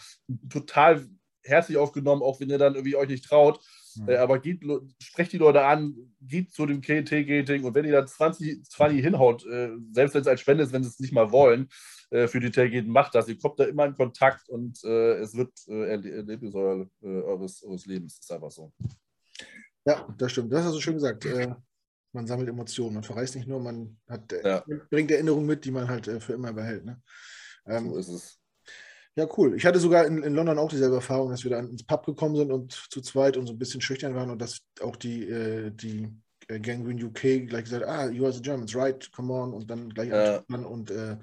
total 0.48 1.06
herzlich 1.42 1.76
aufgenommen, 1.76 2.22
auch 2.22 2.40
wenn 2.40 2.48
ihr 2.48 2.58
dann 2.58 2.74
irgendwie 2.74 2.96
euch 2.96 3.08
nicht 3.08 3.26
traut. 3.26 3.60
Mhm. 3.96 4.08
Äh, 4.08 4.16
aber 4.16 4.38
geht, 4.38 4.62
sprecht 5.02 5.34
die 5.34 5.38
Leute 5.38 5.66
an, 5.66 5.94
geht 6.22 6.50
zu 6.50 6.64
dem 6.64 6.80
KT-Gating 6.80 7.64
und 7.64 7.74
wenn 7.74 7.84
ihr 7.84 7.92
da 7.92 8.06
20, 8.06 8.64
20 8.64 9.02
hinhaut, 9.02 9.44
äh, 9.44 9.68
selbst 9.92 10.14
wenn 10.14 10.22
es 10.22 10.28
als 10.28 10.40
Spende 10.40 10.64
ist, 10.64 10.72
wenn 10.72 10.82
sie 10.82 10.88
es 10.88 10.98
nicht 10.98 11.12
mal 11.12 11.30
wollen, 11.30 11.68
äh, 12.10 12.28
für 12.28 12.40
die 12.40 12.50
Tailgaten, 12.50 12.90
macht 12.90 13.14
das. 13.14 13.28
Ihr 13.28 13.38
kommt 13.38 13.58
da 13.58 13.64
immer 13.64 13.86
in 13.86 13.94
Kontakt 13.94 14.48
und 14.48 14.82
äh, 14.84 15.18
es 15.18 15.34
wird 15.34 15.52
äh, 15.68 15.90
Erlebnis 15.90 16.54
euer, 16.54 16.86
äh, 17.02 17.06
eures, 17.06 17.62
eures 17.64 17.86
Lebens. 17.86 18.18
Ist 18.18 18.32
einfach 18.32 18.50
so. 18.50 18.72
Ja, 19.84 20.06
das 20.18 20.32
stimmt. 20.32 20.52
Das 20.52 20.64
hast 20.64 20.74
du 20.74 20.80
schön 20.80 20.94
gesagt. 20.94 21.24
Äh, 21.24 21.54
man 22.12 22.26
sammelt 22.26 22.48
Emotionen. 22.48 22.94
Man 22.94 23.02
verreist 23.02 23.36
nicht 23.36 23.48
nur, 23.48 23.60
man 23.60 23.98
hat, 24.08 24.32
ja. 24.44 24.64
bringt 24.90 25.10
Erinnerungen 25.10 25.46
mit, 25.46 25.64
die 25.64 25.70
man 25.70 25.88
halt 25.88 26.06
für 26.22 26.32
immer 26.32 26.52
behält. 26.52 26.84
Ne? 26.84 27.00
Ähm, 27.66 27.90
so 27.90 27.96
ist 27.96 28.08
es. 28.08 28.38
Ja, 29.16 29.26
cool. 29.38 29.54
Ich 29.56 29.64
hatte 29.64 29.80
sogar 29.80 30.06
in, 30.06 30.22
in, 30.22 30.34
London 30.34 30.58
auch 30.58 30.68
dieselbe 30.68 30.96
Erfahrung, 30.96 31.30
dass 31.30 31.42
wir 31.42 31.50
da 31.50 31.60
ins 31.60 31.84
Pub 31.84 32.04
gekommen 32.04 32.36
sind 32.36 32.52
und 32.52 32.72
zu 32.72 33.00
zweit 33.00 33.38
und 33.38 33.46
so 33.46 33.54
ein 33.54 33.58
bisschen 33.58 33.80
schüchtern 33.80 34.14
waren 34.14 34.30
und 34.30 34.40
dass 34.40 34.60
auch 34.82 34.94
die, 34.94 35.24
äh, 35.24 35.70
die 35.70 36.02
äh, 36.02 36.10
Gangrene 36.48 37.04
UK 37.04 37.48
gleich 37.48 37.64
gesagt, 37.64 37.84
ah, 37.86 38.08
you 38.08 38.24
are 38.24 38.32
the 38.32 38.40
Germans, 38.40 38.74
right, 38.74 39.10
come 39.12 39.32
on, 39.32 39.52
und 39.52 39.68
dann 39.68 39.90
gleich 39.90 40.08
ja. 40.08 40.44
und 40.48 40.90
äh, 40.90 41.16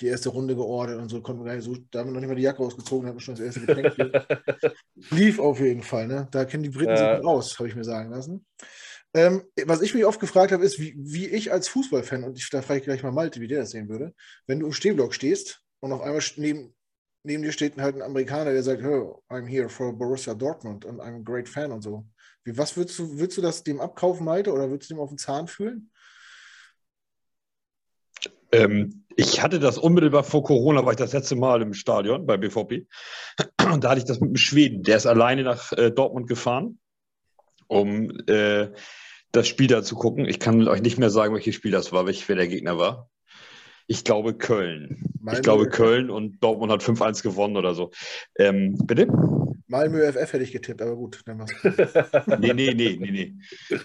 die 0.00 0.06
erste 0.06 0.30
Runde 0.30 0.56
geordert 0.56 0.98
und 0.98 1.08
so, 1.08 1.20
konnten 1.20 1.42
wir 1.42 1.48
gar 1.48 1.56
nicht 1.56 1.64
so, 1.64 1.76
da 1.90 2.00
haben 2.00 2.08
wir 2.08 2.12
noch 2.14 2.20
nicht 2.20 2.28
mal 2.28 2.34
die 2.34 2.42
Jacke 2.42 2.60
ausgezogen, 2.60 3.06
haben 3.06 3.16
wir 3.16 3.20
schon 3.20 3.34
das 3.34 3.44
erste 3.44 3.60
Getränk. 3.60 3.94
Lief 5.10 5.38
auf 5.38 5.60
jeden 5.60 5.82
Fall, 5.82 6.06
ne? 6.06 6.28
Da 6.30 6.44
kennen 6.46 6.62
die 6.62 6.70
Briten 6.70 6.90
ja. 6.90 7.16
sich 7.16 7.26
aus, 7.26 7.58
habe 7.58 7.68
ich 7.68 7.76
mir 7.76 7.84
sagen 7.84 8.10
lassen. 8.10 8.46
Ähm, 9.12 9.42
was 9.66 9.82
ich 9.82 9.92
mich 9.94 10.04
oft 10.04 10.20
gefragt 10.20 10.52
habe, 10.52 10.64
ist, 10.64 10.78
wie, 10.78 10.94
wie 10.96 11.26
ich 11.26 11.52
als 11.52 11.68
Fußballfan, 11.68 12.24
und 12.24 12.38
ich, 12.38 12.48
da 12.50 12.62
frage 12.62 12.80
ich 12.80 12.84
gleich 12.84 13.02
mal 13.02 13.10
Malte, 13.10 13.40
wie 13.40 13.48
der 13.48 13.60
das 13.60 13.70
sehen 13.70 13.88
würde, 13.88 14.14
wenn 14.46 14.60
du 14.60 14.66
im 14.66 14.72
Stehblock 14.72 15.14
stehst 15.14 15.62
und 15.80 15.92
auf 15.92 16.00
einmal 16.00 16.22
neben, 16.36 16.74
neben 17.22 17.42
dir 17.42 17.52
steht 17.52 17.76
halt 17.78 17.96
ein 17.96 18.02
Amerikaner, 18.02 18.52
der 18.52 18.62
sagt, 18.62 18.82
oh, 18.84 19.22
I'm 19.28 19.46
here 19.46 19.68
for 19.68 19.92
Borussia 19.92 20.34
Dortmund 20.34 20.86
and 20.86 21.00
I'm 21.00 21.16
a 21.16 21.22
great 21.22 21.48
fan 21.48 21.72
und 21.72 21.82
so. 21.82 22.06
Wie, 22.44 22.56
was 22.56 22.76
würdest 22.76 22.98
du, 22.98 23.18
würdest 23.18 23.38
du 23.38 23.42
das 23.42 23.62
dem 23.62 23.80
abkaufen, 23.80 24.24
Malte, 24.24 24.52
oder 24.52 24.70
würdest 24.70 24.90
du 24.90 24.94
dem 24.94 25.00
auf 25.00 25.10
den 25.10 25.18
Zahn 25.18 25.46
fühlen? 25.46 25.90
Ähm, 28.52 29.04
ich 29.16 29.42
hatte 29.42 29.60
das 29.60 29.78
unmittelbar 29.78 30.24
vor 30.24 30.42
Corona, 30.42 30.84
war 30.84 30.92
ich 30.92 30.98
das 30.98 31.12
letzte 31.12 31.36
Mal 31.36 31.62
im 31.62 31.74
Stadion 31.74 32.26
bei 32.26 32.36
BVP. 32.36 32.86
Und 33.72 33.84
da 33.84 33.90
hatte 33.90 33.98
ich 33.98 34.06
das 34.06 34.20
mit 34.20 34.28
einem 34.28 34.36
Schweden. 34.36 34.82
Der 34.82 34.96
ist 34.96 35.06
alleine 35.06 35.42
nach 35.42 35.72
äh, 35.72 35.90
Dortmund 35.90 36.26
gefahren, 36.26 36.78
um 37.66 38.10
äh, 38.26 38.70
das 39.30 39.46
Spiel 39.46 39.66
da 39.66 39.82
zu 39.82 39.94
gucken. 39.94 40.26
Ich 40.26 40.40
kann 40.40 40.66
euch 40.66 40.82
nicht 40.82 40.98
mehr 40.98 41.10
sagen, 41.10 41.34
welches 41.34 41.54
Spiel 41.54 41.70
das 41.70 41.92
war, 41.92 42.06
welch, 42.06 42.28
wer 42.28 42.36
der 42.36 42.48
Gegner 42.48 42.78
war. 42.78 43.09
Ich 43.90 44.04
glaube 44.04 44.34
Köln. 44.34 45.02
Meine 45.20 45.38
ich 45.38 45.42
glaube 45.42 45.68
Köln 45.68 46.10
und 46.10 46.44
Dortmund 46.44 46.70
hat 46.70 46.80
5-1 46.80 47.24
gewonnen 47.24 47.56
oder 47.56 47.74
so. 47.74 47.90
Ähm, 48.38 48.78
bitte? 48.86 49.08
Malmö 49.66 50.00
FF 50.12 50.32
hätte 50.32 50.44
ich 50.44 50.52
getippt, 50.52 50.80
aber 50.80 50.94
gut. 50.94 51.24
Nee, 52.38 52.52
nee, 52.52 52.72
nee, 52.72 52.96
nee, 53.00 53.10
nee. 53.10 53.34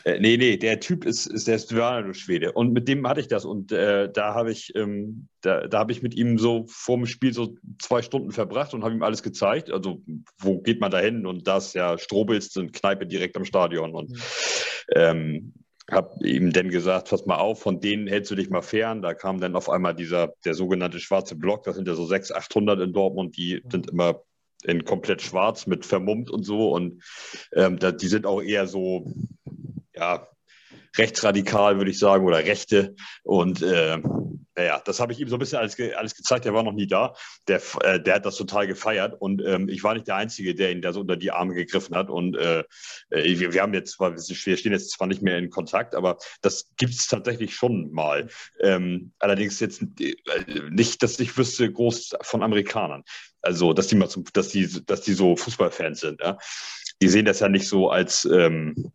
Äh, 0.03 0.19
nee, 0.19 0.37
nee, 0.37 0.57
der 0.57 0.79
Typ 0.79 1.05
ist, 1.05 1.25
ist 1.25 1.47
der 1.47 1.55
ist 1.55 1.71
Schwede. 2.19 2.51
Und 2.51 2.71
mit 2.71 2.87
dem 2.87 3.07
hatte 3.07 3.19
ich 3.19 3.27
das. 3.27 3.45
Und 3.45 3.71
äh, 3.71 4.07
da 4.11 4.35
habe 4.35 4.51
ich, 4.51 4.75
ähm, 4.75 5.27
da, 5.41 5.65
da 5.65 5.79
habe 5.79 5.91
ich 5.91 6.03
mit 6.03 6.13
ihm 6.13 6.37
so 6.37 6.67
vor 6.69 6.97
dem 6.97 7.07
Spiel 7.07 7.33
so 7.33 7.55
zwei 7.79 8.03
Stunden 8.03 8.29
verbracht 8.29 8.75
und 8.75 8.83
habe 8.83 8.93
ihm 8.93 9.01
alles 9.01 9.23
gezeigt. 9.23 9.71
Also, 9.71 10.03
wo 10.37 10.61
geht 10.61 10.81
man 10.81 10.91
da 10.91 10.99
hin? 10.99 11.25
Und 11.25 11.47
das 11.47 11.73
ja 11.73 11.97
Strobels 11.97 12.55
und 12.57 12.73
Kneipe 12.73 13.07
direkt 13.07 13.37
am 13.37 13.45
Stadion. 13.45 13.95
Und 13.95 14.11
mhm. 14.11 14.21
ähm, 14.95 15.53
habe 15.89 16.27
ihm 16.27 16.51
dann 16.51 16.69
gesagt, 16.69 17.09
pass 17.09 17.25
mal 17.25 17.37
auf, 17.37 17.61
von 17.61 17.79
denen 17.79 18.07
hältst 18.07 18.31
du 18.31 18.35
dich 18.35 18.49
mal 18.49 18.61
fern. 18.61 19.01
Da 19.01 19.13
kam 19.13 19.39
dann 19.39 19.55
auf 19.55 19.69
einmal 19.69 19.93
dieser, 19.93 20.33
der 20.43 20.55
sogenannte 20.55 20.99
schwarze 20.99 21.35
Block, 21.35 21.63
das 21.63 21.75
sind 21.75 21.87
ja 21.87 21.95
so 21.95 22.05
600, 22.05 22.43
800 22.45 22.79
in 22.81 22.93
Dortmund, 22.93 23.37
die 23.37 23.61
mhm. 23.63 23.69
sind 23.69 23.89
immer 23.91 24.21
in 24.63 24.83
komplett 24.83 25.21
schwarz 25.21 25.67
mit 25.67 25.85
vermummt 25.85 26.31
und 26.31 26.43
so. 26.43 26.71
Und 26.71 27.03
ähm, 27.53 27.77
da, 27.77 27.91
die 27.91 28.07
sind 28.07 28.25
auch 28.25 28.41
eher 28.41 28.67
so, 28.67 29.11
ja, 29.93 30.27
rechtsradikal, 30.97 31.77
würde 31.77 31.91
ich 31.91 31.99
sagen, 31.99 32.25
oder 32.25 32.37
Rechte. 32.37 32.95
Und 33.23 33.61
äh, 33.61 33.99
naja, 34.57 34.81
das 34.85 34.99
habe 34.99 35.11
ich 35.11 35.19
ihm 35.19 35.27
so 35.27 35.35
ein 35.35 35.39
bisschen 35.39 35.57
alles, 35.57 35.75
ge 35.75 35.93
alles 35.93 36.15
gezeigt. 36.15 36.45
Der 36.45 36.53
war 36.53 36.63
noch 36.63 36.73
nie 36.73 36.87
da. 36.87 37.13
Der, 37.47 37.61
äh, 37.81 37.99
der 37.99 38.15
hat 38.15 38.25
das 38.25 38.37
total 38.37 38.67
gefeiert. 38.67 39.13
Und 39.19 39.43
ähm, 39.45 39.67
ich 39.67 39.83
war 39.83 39.93
nicht 39.93 40.07
der 40.07 40.15
Einzige, 40.15 40.55
der 40.55 40.71
ihn 40.71 40.81
da 40.81 40.93
so 40.93 41.01
unter 41.01 41.17
die 41.17 41.31
Arme 41.31 41.53
gegriffen 41.53 41.95
hat. 41.95 42.09
Und 42.09 42.37
äh, 42.37 42.63
äh 43.09 43.39
wir, 43.39 43.53
wir 43.53 43.61
haben 43.61 43.73
jetzt, 43.73 43.99
wir 43.99 44.57
stehen 44.57 44.71
jetzt 44.71 44.91
zwar 44.91 45.07
nicht 45.07 45.21
mehr 45.21 45.37
in 45.37 45.49
Kontakt, 45.49 45.93
aber 45.93 46.17
das 46.41 46.69
gibt 46.77 46.93
es 46.93 47.07
tatsächlich 47.07 47.53
schon 47.53 47.91
mal. 47.91 48.29
Ähm, 48.61 49.11
allerdings 49.19 49.59
jetzt 49.59 49.81
äh, 49.99 50.15
nicht, 50.69 51.03
dass 51.03 51.19
ich 51.19 51.37
wüsste, 51.37 51.69
groß 51.71 52.15
von 52.21 52.41
Amerikanern. 52.41 53.03
Also, 53.41 53.73
dass 53.73 53.87
die 53.87 53.95
mal 53.95 54.09
zum, 54.09 54.23
dass 54.33 54.49
die, 54.49 54.85
dass 54.85 55.01
die 55.01 55.13
so 55.13 55.35
Fußballfans 55.35 55.99
sind. 55.99 56.21
Ja? 56.21 56.37
Die 57.01 57.09
sehen 57.09 57.25
das 57.25 57.41
ja 57.41 57.49
nicht 57.49 57.67
so 57.67 57.89
als 57.89 58.25
ähm, 58.25 58.91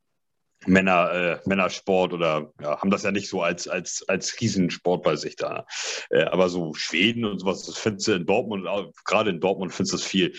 Männer, 0.66 1.12
äh, 1.12 1.48
Männersport 1.48 2.12
oder 2.12 2.52
ja, 2.60 2.80
haben 2.80 2.90
das 2.90 3.02
ja 3.02 3.10
nicht 3.10 3.28
so 3.28 3.42
als, 3.42 3.66
als, 3.66 4.04
als 4.08 4.40
Riesensport 4.40 5.02
bei 5.02 5.16
sich 5.16 5.36
da. 5.36 5.66
Äh, 6.10 6.24
aber 6.24 6.48
so 6.48 6.74
Schweden 6.74 7.24
und 7.24 7.38
sowas, 7.38 7.64
das 7.64 7.78
findest 7.78 8.08
du 8.08 8.12
in 8.12 8.26
Dortmund, 8.26 8.66
gerade 9.04 9.30
in 9.30 9.40
Dortmund 9.40 9.72
findest 9.72 9.92
du 9.92 9.96
das 9.96 10.06
viel. 10.06 10.34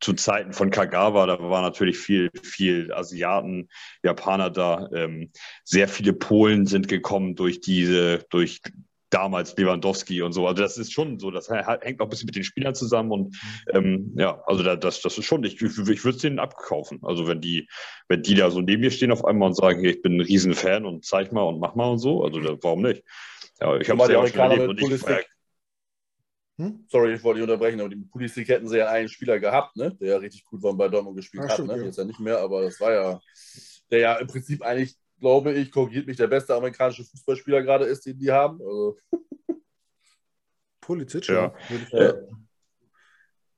Zu 0.00 0.12
Zeiten 0.14 0.52
von 0.52 0.70
Kagawa, 0.70 1.26
da 1.26 1.38
war 1.40 1.62
natürlich 1.62 1.98
viel, 1.98 2.30
viel 2.42 2.92
Asiaten, 2.92 3.68
Japaner 4.02 4.50
da. 4.50 4.88
Ähm, 4.94 5.30
sehr 5.64 5.88
viele 5.88 6.12
Polen 6.12 6.66
sind 6.66 6.88
gekommen 6.88 7.34
durch 7.34 7.60
diese, 7.60 8.24
durch 8.30 8.60
damals 9.12 9.56
Lewandowski 9.56 10.22
und 10.22 10.32
so. 10.32 10.46
Also 10.46 10.62
das 10.62 10.78
ist 10.78 10.92
schon 10.92 11.18
so, 11.18 11.30
das 11.30 11.48
hängt 11.50 12.00
auch 12.00 12.06
ein 12.06 12.08
bisschen 12.08 12.26
mit 12.26 12.36
den 12.36 12.44
Spielern 12.44 12.74
zusammen 12.74 13.10
und 13.10 13.36
ähm, 13.72 14.12
ja, 14.16 14.42
also 14.46 14.62
da, 14.62 14.76
das, 14.76 15.00
das 15.02 15.18
ist 15.18 15.24
schon, 15.24 15.44
ich, 15.44 15.60
ich, 15.60 15.78
ich 15.78 16.04
würde 16.04 16.16
es 16.16 16.22
denen 16.22 16.38
abkaufen. 16.38 17.00
Also 17.02 17.26
wenn 17.28 17.40
die, 17.40 17.68
wenn 18.08 18.22
die 18.22 18.34
da 18.34 18.50
so 18.50 18.60
neben 18.60 18.80
mir 18.80 18.90
stehen 18.90 19.12
auf 19.12 19.24
einmal 19.24 19.48
und 19.48 19.54
sagen, 19.54 19.84
ich 19.84 20.02
bin 20.02 20.16
ein 20.16 20.20
Riesenfan 20.20 20.86
und 20.86 21.04
zeig 21.04 21.32
mal 21.32 21.42
und 21.42 21.60
mach 21.60 21.74
mal 21.74 21.90
und 21.90 21.98
so, 21.98 22.24
also 22.24 22.40
da, 22.40 22.56
warum 22.62 22.82
nicht? 22.82 23.04
Ja, 23.60 23.76
ich 23.76 23.88
habe 23.88 24.02
es 24.02 24.08
ja 24.08 24.18
auch 24.18 24.26
schon 24.26 24.40
erlebt 24.40 24.82
und 24.82 24.92
ich, 24.92 25.04
hm? 26.58 26.84
Sorry, 26.88 27.14
ich 27.14 27.24
wollte 27.24 27.40
dich 27.40 27.48
unterbrechen, 27.48 27.80
aber 27.80 27.88
die 27.88 27.96
Politik 27.96 28.48
hätten 28.48 28.68
sie 28.68 28.78
ja 28.78 28.88
einen 28.88 29.08
Spieler 29.08 29.40
gehabt, 29.40 29.76
ne? 29.76 29.94
der 29.94 30.08
ja 30.08 30.16
richtig 30.18 30.44
gut 30.44 30.62
war 30.62 30.74
bei 30.74 30.88
Dortmund 30.88 31.16
gespielt 31.16 31.44
Ach, 31.46 31.58
hat. 31.58 31.66
Ne? 31.66 31.84
Jetzt 31.84 31.98
ja 31.98 32.04
nicht 32.04 32.20
mehr, 32.20 32.38
aber 32.38 32.62
das 32.62 32.78
war 32.78 32.92
ja, 32.92 33.20
der 33.90 33.98
ja 33.98 34.14
im 34.16 34.26
Prinzip 34.26 34.62
eigentlich 34.62 34.96
glaube 35.22 35.52
ich, 35.52 35.70
korrigiert 35.70 36.06
mich, 36.06 36.16
der 36.16 36.26
beste 36.26 36.54
amerikanische 36.54 37.04
Fußballspieler 37.04 37.62
gerade 37.62 37.84
ist, 37.86 38.04
den 38.04 38.18
die 38.18 38.30
haben. 38.30 38.60
Also. 38.60 38.96
Pulisic, 40.80 41.28
ja. 41.28 41.54
ja. 41.92 42.14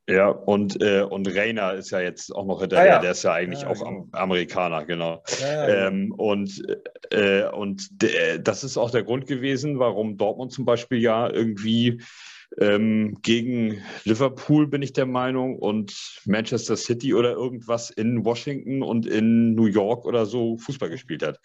Ja, 0.06 0.28
und, 0.28 0.82
äh, 0.82 1.00
und 1.00 1.34
Rainer 1.34 1.72
ist 1.72 1.90
ja 1.90 1.98
jetzt 1.98 2.30
auch 2.30 2.44
noch 2.44 2.60
hinterher, 2.60 2.84
ah, 2.84 2.94
ja. 2.96 3.00
der 3.00 3.12
ist 3.12 3.22
ja 3.22 3.32
eigentlich 3.32 3.62
ja, 3.62 3.68
auch 3.68 3.78
genau. 3.78 4.08
Amerikaner, 4.12 4.84
genau. 4.84 5.22
Ja, 5.40 5.86
ähm, 5.86 6.12
und 6.12 6.62
äh, 7.10 7.48
und 7.48 7.88
das 8.46 8.64
ist 8.64 8.76
auch 8.76 8.90
der 8.90 9.02
Grund 9.02 9.26
gewesen, 9.26 9.78
warum 9.78 10.18
Dortmund 10.18 10.52
zum 10.52 10.66
Beispiel 10.66 10.98
ja 10.98 11.30
irgendwie 11.30 12.02
ähm, 12.58 13.18
gegen 13.22 13.82
Liverpool, 14.04 14.66
bin 14.66 14.82
ich 14.82 14.92
der 14.92 15.06
Meinung, 15.06 15.58
und 15.58 16.20
Manchester 16.24 16.76
City 16.76 17.14
oder 17.14 17.32
irgendwas 17.32 17.90
in 17.90 18.24
Washington 18.24 18.82
und 18.82 19.06
in 19.06 19.54
New 19.54 19.66
York 19.66 20.04
oder 20.04 20.26
so 20.26 20.56
Fußball 20.58 20.90
gespielt 20.90 21.22
hat, 21.22 21.40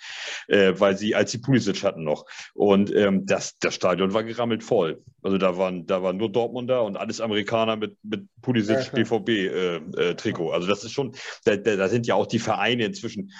äh, 0.48 0.74
weil 0.78 0.98
sie, 0.98 1.15
als 1.15 1.32
sie 1.32 1.39
Pulisic 1.39 1.84
hatten 1.84 2.04
noch. 2.04 2.26
Und 2.54 2.93
ähm, 2.95 3.26
das, 3.26 3.58
das 3.60 3.76
Stadion 3.76 4.13
war 4.13 4.24
gerammelt 4.24 4.63
voll. 4.63 5.02
Also 5.22 5.38
da 5.38 5.58
waren, 5.58 5.86
da 5.86 6.02
waren 6.04 6.17
nur 6.17 6.32
Dortmunder 6.32 6.84
und 6.84 6.98
alles 6.98 7.22
Amerikaner 7.22 7.76
mit, 7.76 7.98
mit 8.04 8.28
Pulisic 8.41 8.91
BVB-Trikot. 8.91 10.48
Äh, 10.48 10.50
äh, 10.50 10.54
also 10.54 10.67
das 10.67 10.84
ist 10.84 10.91
schon, 10.91 11.13
da, 11.45 11.58
da 11.58 11.89
sind 11.89 12.08
ja 12.08 12.15
auch 12.15 12.28
die 12.28 12.39
Vereine 12.39 12.86
inzwischen 12.86 13.32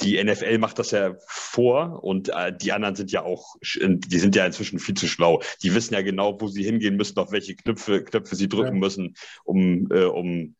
die 0.00 0.22
NFL 0.22 0.58
macht 0.58 0.78
das 0.78 0.92
ja 0.92 1.16
vor 1.26 2.02
und 2.04 2.28
äh, 2.28 2.56
die 2.56 2.72
anderen 2.72 2.94
sind 2.94 3.10
ja 3.10 3.22
auch, 3.22 3.56
die 3.62 4.18
sind 4.18 4.36
ja 4.36 4.46
inzwischen 4.46 4.78
viel 4.78 4.94
zu 4.94 5.08
schlau. 5.08 5.42
Die 5.62 5.74
wissen 5.74 5.94
ja 5.94 6.02
genau, 6.02 6.40
wo 6.40 6.46
sie 6.48 6.62
hingehen 6.62 6.96
müssen, 6.96 7.18
auf 7.18 7.32
welche 7.32 7.56
Knöpfe, 7.56 8.04
Knöpfe 8.04 8.36
sie 8.36 8.48
drücken 8.48 8.74
ja. 8.74 8.80
müssen, 8.80 9.14
um, 9.44 9.88
äh, 9.90 10.04
um 10.04 10.54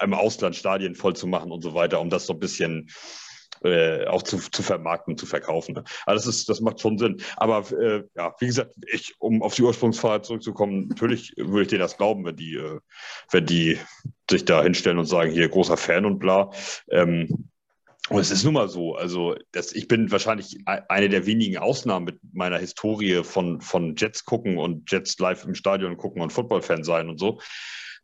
im 0.00 0.14
Ausland 0.14 0.56
Stadien 0.56 0.94
voll 0.94 1.16
zu 1.16 1.26
machen 1.26 1.50
und 1.50 1.62
so 1.62 1.74
weiter, 1.74 2.00
um 2.00 2.10
das 2.10 2.26
so 2.26 2.34
ein 2.34 2.38
bisschen 2.38 2.90
äh, 3.64 4.06
auch 4.06 4.22
zu, 4.22 4.38
zu 4.38 4.62
vermarkten, 4.62 5.16
zu 5.16 5.26
verkaufen. 5.26 5.74
Ne? 5.74 5.84
Also 6.04 6.26
das 6.26 6.36
ist, 6.36 6.48
das 6.48 6.60
macht 6.60 6.80
schon 6.80 6.98
Sinn. 6.98 7.22
Aber 7.36 7.64
äh, 7.72 8.02
ja, 8.14 8.34
wie 8.38 8.46
gesagt, 8.46 8.74
ich, 8.92 9.14
um 9.18 9.42
auf 9.42 9.54
die 9.54 9.62
Ursprungsfrage 9.62 10.22
zurückzukommen, 10.22 10.88
natürlich 10.88 11.34
würde 11.36 11.62
ich 11.62 11.68
dir 11.68 11.78
das 11.78 11.96
glauben, 11.96 12.24
wenn 12.24 12.36
die, 12.36 12.56
äh, 12.56 12.80
wenn 13.30 13.46
die 13.46 13.78
sich 14.30 14.44
da 14.44 14.62
hinstellen 14.62 14.98
und 14.98 15.06
sagen, 15.06 15.30
hier 15.30 15.48
großer 15.48 15.76
Fan 15.76 16.04
und 16.04 16.18
bla. 16.18 16.50
Ähm, 16.90 17.50
und 18.12 18.20
es 18.20 18.30
ist 18.30 18.44
nun 18.44 18.54
mal 18.54 18.68
so, 18.68 18.94
also 18.94 19.34
das, 19.52 19.72
ich 19.72 19.88
bin 19.88 20.10
wahrscheinlich 20.10 20.58
eine 20.66 21.08
der 21.08 21.26
wenigen 21.26 21.58
Ausnahmen 21.58 22.04
mit 22.04 22.20
meiner 22.32 22.58
Historie 22.58 23.22
von, 23.24 23.60
von 23.60 23.96
Jets 23.96 24.24
gucken 24.24 24.58
und 24.58 24.90
Jets 24.90 25.18
live 25.18 25.44
im 25.44 25.54
Stadion 25.54 25.96
gucken 25.96 26.22
und 26.22 26.32
Football-Fan 26.32 26.84
sein 26.84 27.08
und 27.08 27.18
so. 27.18 27.40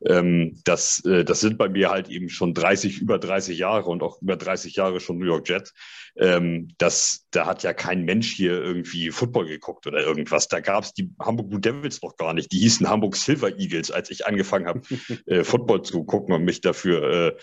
Ähm, 0.06 0.60
das, 0.64 1.04
äh, 1.04 1.24
das 1.24 1.40
sind 1.40 1.58
bei 1.58 1.68
mir 1.68 1.90
halt 1.90 2.08
eben 2.08 2.28
schon 2.28 2.54
30, 2.54 3.00
über 3.00 3.18
30 3.18 3.58
Jahre 3.58 3.90
und 3.90 4.02
auch 4.02 4.22
über 4.22 4.36
30 4.36 4.76
Jahre 4.76 5.00
schon 5.00 5.18
New 5.18 5.26
York 5.26 5.48
Jets. 5.48 5.74
Ähm, 6.16 6.68
das, 6.78 7.26
da 7.32 7.46
hat 7.46 7.62
ja 7.64 7.72
kein 7.72 8.04
Mensch 8.04 8.32
hier 8.32 8.52
irgendwie 8.62 9.10
Football 9.10 9.46
geguckt 9.46 9.86
oder 9.86 10.00
irgendwas. 10.00 10.46
Da 10.48 10.60
gab 10.60 10.84
es 10.84 10.92
die 10.92 11.10
Hamburg 11.20 11.48
Blue 11.48 11.60
Devils 11.60 12.00
noch 12.02 12.16
gar 12.16 12.32
nicht. 12.32 12.52
Die 12.52 12.58
hießen 12.58 12.88
Hamburg 12.88 13.16
Silver 13.16 13.58
Eagles, 13.58 13.90
als 13.90 14.10
ich 14.10 14.26
angefangen 14.26 14.66
habe, 14.66 14.82
äh, 15.26 15.42
Football 15.42 15.82
zu 15.82 16.04
gucken 16.04 16.32
und 16.34 16.44
mich 16.44 16.60
dafür 16.60 17.02
äh, 17.02 17.36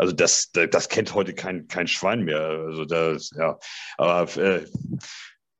also 0.00 0.14
das, 0.14 0.50
das 0.52 0.88
kennt 0.88 1.14
heute 1.14 1.34
kein, 1.34 1.68
kein 1.68 1.86
Schwein 1.86 2.22
mehr. 2.22 2.40
Also 2.40 2.86
das, 2.86 3.30
ja, 3.36 3.58
aber 3.98 4.34
äh, 4.42 4.64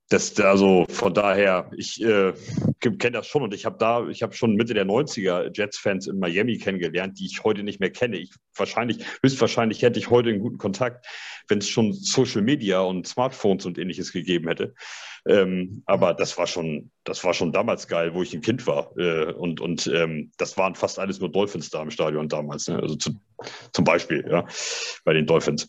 das, 0.09 0.41
also 0.41 0.87
von 0.89 1.13
daher, 1.13 1.71
ich 1.77 2.03
äh, 2.03 2.33
kenne 2.81 3.19
das 3.19 3.27
schon 3.27 3.43
und 3.43 3.53
ich 3.53 3.67
habe 3.67 3.77
da, 3.79 4.09
ich 4.09 4.23
habe 4.23 4.33
schon 4.33 4.55
Mitte 4.55 4.73
der 4.73 4.87
90er 4.87 5.51
Jets-Fans 5.55 6.07
in 6.07 6.19
Miami 6.19 6.57
kennengelernt, 6.57 7.19
die 7.21 7.27
ich 7.27 7.45
heute 7.45 7.63
nicht 7.63 7.81
mehr 7.81 7.91
kenne. 7.91 8.17
Ich 8.17 8.33
wahrscheinlich, 8.57 9.05
höchstwahrscheinlich 9.23 9.83
hätte 9.83 9.99
ich 9.99 10.09
heute 10.09 10.31
einen 10.31 10.41
guten 10.41 10.57
Kontakt, 10.57 11.07
wenn 11.49 11.59
es 11.59 11.69
schon 11.69 11.93
Social 11.93 12.41
Media 12.41 12.81
und 12.81 13.07
Smartphones 13.07 13.67
und 13.67 13.77
ähnliches 13.77 14.11
gegeben 14.11 14.49
hätte. 14.49 14.75
Ähm, 15.27 15.83
aber 15.87 16.15
das 16.15 16.37
war 16.39 16.47
schon, 16.47 16.91
das 17.05 17.23
war 17.25 17.35
schon 17.35 17.53
damals 17.53 17.89
geil, 17.89 18.15
wo 18.15 18.23
ich 18.23 18.35
ein 18.35 18.41
Kind 18.41 18.67
war. 18.67 18.97
Äh, 18.97 19.33
und 19.33 19.61
und 19.61 19.87
ähm, 19.89 20.33
das 20.37 20.57
waren 20.57 20.75
fast 20.75 20.99
alles 20.99 21.21
nur 21.21 21.31
Dolphins 21.31 21.71
da 21.71 21.83
im 21.83 21.91
Stadion 21.91 22.29
damals. 22.29 22.69
Ne? 22.69 22.79
Also 22.81 22.97
zu, 22.97 23.21
zum 23.73 23.85
Beispiel, 23.85 24.25
ja, 24.29 24.47
bei 25.05 25.13
den 25.13 25.27
Dolphins. 25.27 25.69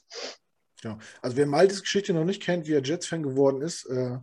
Ja, 0.84 0.98
also 1.22 1.38
wer 1.38 1.46
Maltes 1.46 1.82
Geschichte 1.82 2.14
noch 2.14 2.26
nicht 2.26 2.42
kennt, 2.42 2.68
wie 2.68 2.74
er 2.74 2.82
Jets-Fan 2.82 3.24
geworden 3.24 3.62
ist, 3.62 3.86
äh, 3.86 4.18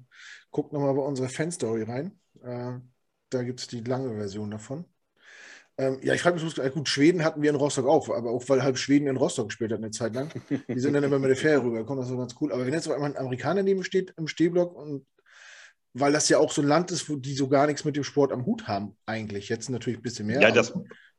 guckt 0.51 0.73
nochmal 0.73 0.95
bei 0.95 1.03
unserer 1.03 1.29
Fan-Story 1.29 1.85
rein. 1.85 2.19
Äh, 2.43 2.81
da 3.31 3.43
gibt 3.43 3.61
es 3.61 3.69
die 3.69 3.81
lange 3.81 4.17
Version 4.17 4.51
davon. 4.51 4.85
Ähm, 5.77 6.01
ja, 6.03 6.13
ich 6.15 6.23
frage 6.23 6.43
mich, 6.43 6.75
gut, 6.75 6.89
Schweden 6.89 7.25
hatten 7.25 7.41
wir 7.41 7.51
in 7.51 7.57
Rostock 7.57 7.87
auch, 7.87 8.09
aber 8.09 8.33
auch 8.33 8.49
weil 8.49 8.65
halb 8.65 8.79
Schweden 8.79 9.07
in 9.07 9.17
Rostock 9.17 9.49
gespielt 9.49 9.71
hat 9.71 9.79
eine 9.79 9.93
Zeit 9.93 10.13
lang. 10.15 10.29
Die 10.69 10.81
sind 10.81 10.95
dann 10.95 11.05
immer 11.05 11.21
mit 11.21 11.31
der 11.31 11.37
Fähre 11.37 11.63
rübergekommen, 11.63 12.03
das 12.03 12.11
war 12.11 12.19
ganz 12.19 12.35
cool. 12.41 12.53
Aber 12.53 12.67
wenn 12.67 12.75
jetzt 12.75 12.89
auf 12.89 12.95
einmal 12.95 13.11
ein 13.11 13.17
Amerikaner 13.17 13.63
neben 13.63 13.85
steht 13.85 14.13
im 14.17 14.27
Stehblock 14.27 14.75
und 14.75 15.07
weil 16.01 16.13
das 16.13 16.29
ja 16.29 16.39
auch 16.39 16.53
so 16.53 16.63
ein 16.63 16.69
Land 16.69 16.91
ist, 16.91 17.09
wo 17.09 17.17
die 17.17 17.35
so 17.35 17.49
gar 17.49 17.67
nichts 17.67 17.85
mit 17.85 17.97
dem 17.97 18.05
Sport 18.05 18.33
am 18.33 18.45
Hut 18.47 18.67
haben, 18.69 18.97
eigentlich. 19.07 19.49
Jetzt 19.49 19.69
natürlich 19.71 19.99
ein 19.99 20.03
bisschen 20.03 20.27
mehr. 20.27 20.41
Ja, 20.41 20.51
das, 20.51 20.73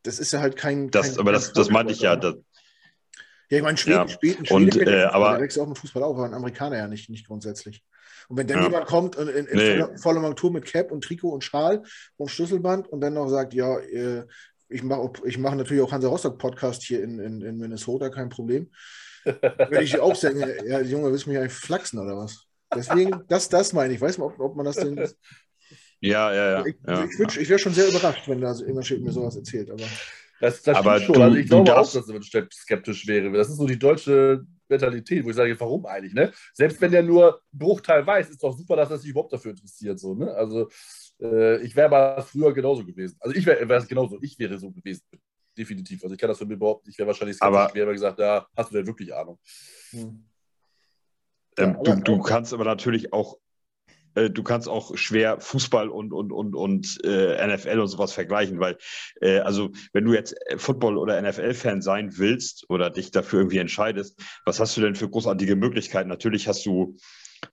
das 0.04 0.20
ist 0.20 0.32
ja 0.34 0.40
halt 0.40 0.56
kein. 0.56 0.90
Das, 0.92 1.12
kein 1.12 1.20
aber 1.20 1.32
das, 1.32 1.54
das 1.54 1.70
meinte 1.70 1.94
ich 1.94 2.02
ja. 2.02 2.16
Das, 2.16 2.36
ja, 3.50 3.58
ich 3.58 3.64
meine, 3.64 3.78
Schweden, 3.78 3.98
Ja. 3.98 4.08
Schweden, 4.08 4.48
Und, 4.50 4.74
Schweden 4.74 4.94
äh, 4.94 5.04
aber- 5.06 5.32
der 5.32 5.42
wächst 5.42 5.58
auch 5.58 5.68
mit 5.68 5.78
Fußball 5.78 6.04
auf, 6.04 6.16
aber 6.16 6.26
ein 6.26 6.34
Amerikaner 6.36 6.78
ja 6.78 6.88
nicht, 6.88 7.10
nicht 7.10 7.28
grundsätzlich. 7.28 7.84
Und 8.28 8.38
wenn 8.38 8.46
dann 8.48 8.60
Ja. 8.60 8.66
jemand 8.66 8.86
kommt 8.86 9.16
und 9.16 9.28
in, 9.28 9.48
in 9.48 9.58
Nee. 9.58 9.86
voller, 9.98 10.20
Montur 10.20 10.52
mit 10.52 10.66
Cap 10.66 10.92
und 10.92 11.04
Trikot 11.04 11.30
und 11.32 11.44
Schal 11.44 11.82
und 12.18 12.30
Schlüsselband 12.30 12.88
und 12.88 13.02
dann 13.02 13.16
noch 13.16 13.28
sagt, 13.28 13.56
ja, 13.56 13.80
äh, 13.80 14.26
ich 14.72 14.84
mache 14.84 15.12
ich 15.26 15.40
mach 15.40 15.56
natürlich 15.56 15.82
auch 15.82 15.92
Hansa 15.92 16.08
Rostock 16.10 16.38
Podcast 16.38 16.84
hier 16.84 17.02
in, 17.04 17.18
in, 17.20 17.42
in 17.42 17.58
Minnesota, 17.58 18.10
kein 18.10 18.30
Problem. 18.30 18.70
Wenn 19.26 19.82
ich 19.84 20.00
auch 20.00 20.16
sagen, 20.16 20.44
ja, 20.68 20.80
Junge, 20.82 21.12
willst 21.12 21.26
du 21.26 21.32
mich 21.32 21.40
eigentlich 21.40 21.54
flachsen 21.54 21.98
oder 21.98 22.16
was? 22.18 22.46
Deswegen, 22.76 23.24
das, 23.28 23.50
das 23.50 23.74
meine 23.74 23.94
ich. 23.94 24.02
Weiß 24.02 24.18
man, 24.18 24.28
ob, 24.30 24.40
ob 24.40 24.56
man 24.56 24.66
das 24.66 24.76
denn. 24.78 24.96
ja, 26.02 26.34
ja, 26.34 26.52
ja. 26.60 26.66
ich 26.66 26.76
ja. 26.88 27.04
ich, 27.06 27.38
ich 27.38 27.50
wäre 27.50 27.60
schon 27.60 27.74
sehr 27.74 27.88
überrascht, 27.90 28.28
wenn 28.28 28.42
da 28.42 28.54
so 28.54 28.82
steht 28.82 29.02
mir 29.02 29.12
sowas 29.12 29.36
erzählt. 29.36 29.70
Aber 29.72 29.84
Das, 30.40 30.62
das 30.62 30.78
Aber 30.78 30.96
stimmt 31.00 31.06
schon. 31.08 31.16
du- 31.16 31.22
also 31.24 31.38
ich 31.38 31.48
glaube 31.50 31.76
auch, 31.78 31.92
dass 31.92 32.10
er 32.10 32.48
skeptisch 32.54 33.08
wäre. 33.08 33.32
Das 33.32 33.50
ist 33.50 33.58
so 33.58 33.66
die 33.68 33.80
deutsche 33.80 34.46
Mentalität, 34.68 35.26
wo 35.26 35.30
ich 35.32 35.36
sage, 35.36 35.60
warum 35.60 35.86
eigentlich? 35.86 36.14
Ne? 36.14 36.32
Selbst 36.54 36.80
wenn 36.80 36.92
der 36.92 37.04
nur 37.04 37.34
einen 37.34 37.60
Bruchteil 37.60 38.06
weiß, 38.06 38.30
ist 38.30 38.44
doch 38.44 38.56
super, 38.56 38.76
dass 38.76 38.92
er 38.92 38.98
sich 39.00 39.10
überhaupt 39.10 39.34
dafür 39.34 39.52
interessiert. 39.52 40.00
So, 40.00 40.14
ne? 40.14 40.32
Also 40.34 40.70
äh, 41.22 41.62
ich 41.64 41.76
wäre 41.76 41.88
aber 41.88 42.22
früher 42.22 42.54
genauso 42.54 42.86
gewesen. 42.86 43.18
Also 43.20 43.36
ich 43.36 43.46
wäre 43.46 43.60
es 43.76 43.88
genauso. 43.88 44.20
Ich 44.22 44.38
wäre 44.40 44.58
so 44.60 44.72
gewesen. 44.72 45.04
Definitiv. 45.58 46.04
Also 46.04 46.14
ich 46.14 46.22
kann 46.22 46.30
das 46.30 46.38
von 46.38 46.48
mir 46.48 46.56
behaupten. 46.56 46.90
Ich 46.90 46.98
wäre 46.98 47.08
wahrscheinlich 47.08 47.36
skeptisch. 47.36 47.58
Aber- 47.58 47.68
ich 47.70 47.76
wäre 47.76 47.92
gesagt, 47.92 48.20
ja, 48.20 48.48
hast 48.56 48.72
du 48.72 48.76
denn 48.76 48.88
wirklich 48.88 49.14
Ahnung? 49.14 49.40
hm. 49.90 50.24
Ähm, 51.60 51.78
Ja, 51.84 51.96
du, 51.96 52.02
du 52.02 52.20
kannst 52.20 52.54
aber 52.54 52.66
natürlich 52.66 53.14
auch, 53.14 53.38
äh, 54.16 54.30
du 54.30 54.44
kannst 54.44 54.68
auch 54.68 54.96
schwer 54.98 55.40
Fußball 55.40 55.90
und, 55.90 56.14
und, 56.14 56.32
und, 56.32 56.56
und 56.56 57.00
äh, 57.04 57.48
NFL 57.48 57.80
und 57.80 57.88
sowas 57.88 58.14
vergleichen, 58.14 58.60
weil, 58.60 58.78
äh, 59.22 59.40
also 59.40 59.72
wenn 59.94 60.06
du 60.06 60.14
jetzt 60.14 60.36
äh, 60.48 60.58
Football- 60.58 60.98
oder 60.98 61.22
NFL-Fan 61.22 61.82
sein 61.82 62.18
willst 62.18 62.70
oder 62.70 62.90
dich 62.90 63.12
dafür 63.12 63.40
irgendwie 63.40 63.60
entscheidest, 63.60 64.20
was 64.46 64.60
hast 64.60 64.76
du 64.78 64.82
denn 64.82 64.96
für 64.96 65.10
großartige 65.10 65.56
Möglichkeiten? 65.56 66.10
Natürlich 66.10 66.48
hast 66.48 66.66
du 66.66 66.98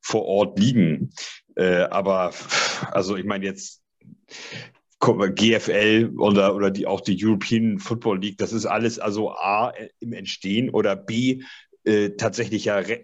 vor 0.01 0.25
Ort 0.25 0.59
liegen, 0.59 1.13
äh, 1.57 1.83
aber 1.83 2.33
also 2.91 3.17
ich 3.17 3.25
meine 3.25 3.47
jetzt 3.47 3.83
GFL 4.99 6.15
oder, 6.19 6.55
oder 6.55 6.71
die, 6.71 6.87
auch 6.87 7.01
die 7.01 7.17
European 7.23 7.79
Football 7.79 8.21
League, 8.21 8.39
das 8.39 8.53
ist 8.53 8.67
alles 8.67 8.99
also 8.99 9.31
A 9.33 9.73
im 10.01 10.13
Entstehen 10.13 10.71
oder 10.71 10.97
B 10.97 11.43
äh, 11.87 12.11
tatsächlich 12.17 12.67
ja 12.67 12.81
äh, 12.81 13.01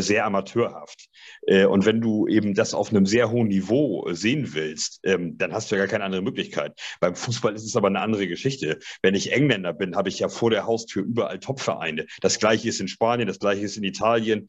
sehr 0.00 0.26
amateurhaft. 0.26 1.08
Äh, 1.46 1.66
und 1.66 1.86
wenn 1.86 2.00
du 2.00 2.26
eben 2.26 2.54
das 2.54 2.74
auf 2.74 2.90
einem 2.90 3.06
sehr 3.06 3.30
hohen 3.30 3.48
Niveau 3.48 4.06
äh, 4.08 4.14
sehen 4.14 4.54
willst, 4.54 5.00
ähm, 5.04 5.38
dann 5.38 5.52
hast 5.52 5.70
du 5.70 5.76
ja 5.76 5.82
gar 5.82 5.88
keine 5.88 6.04
andere 6.04 6.22
Möglichkeit. 6.22 6.78
Beim 7.00 7.14
Fußball 7.14 7.54
ist 7.54 7.64
es 7.64 7.76
aber 7.76 7.88
eine 7.88 8.00
andere 8.00 8.26
Geschichte. 8.26 8.78
Wenn 9.02 9.14
ich 9.14 9.32
Engländer 9.32 9.72
bin, 9.72 9.96
habe 9.96 10.08
ich 10.08 10.18
ja 10.18 10.28
vor 10.28 10.50
der 10.50 10.66
Haustür 10.66 11.04
überall 11.04 11.38
Topvereine. 11.38 12.06
Das 12.20 12.38
gleiche 12.38 12.68
ist 12.68 12.80
in 12.80 12.88
Spanien, 12.88 13.28
das 13.28 13.38
gleiche 13.38 13.62
ist 13.64 13.76
in 13.76 13.84
Italien. 13.84 14.48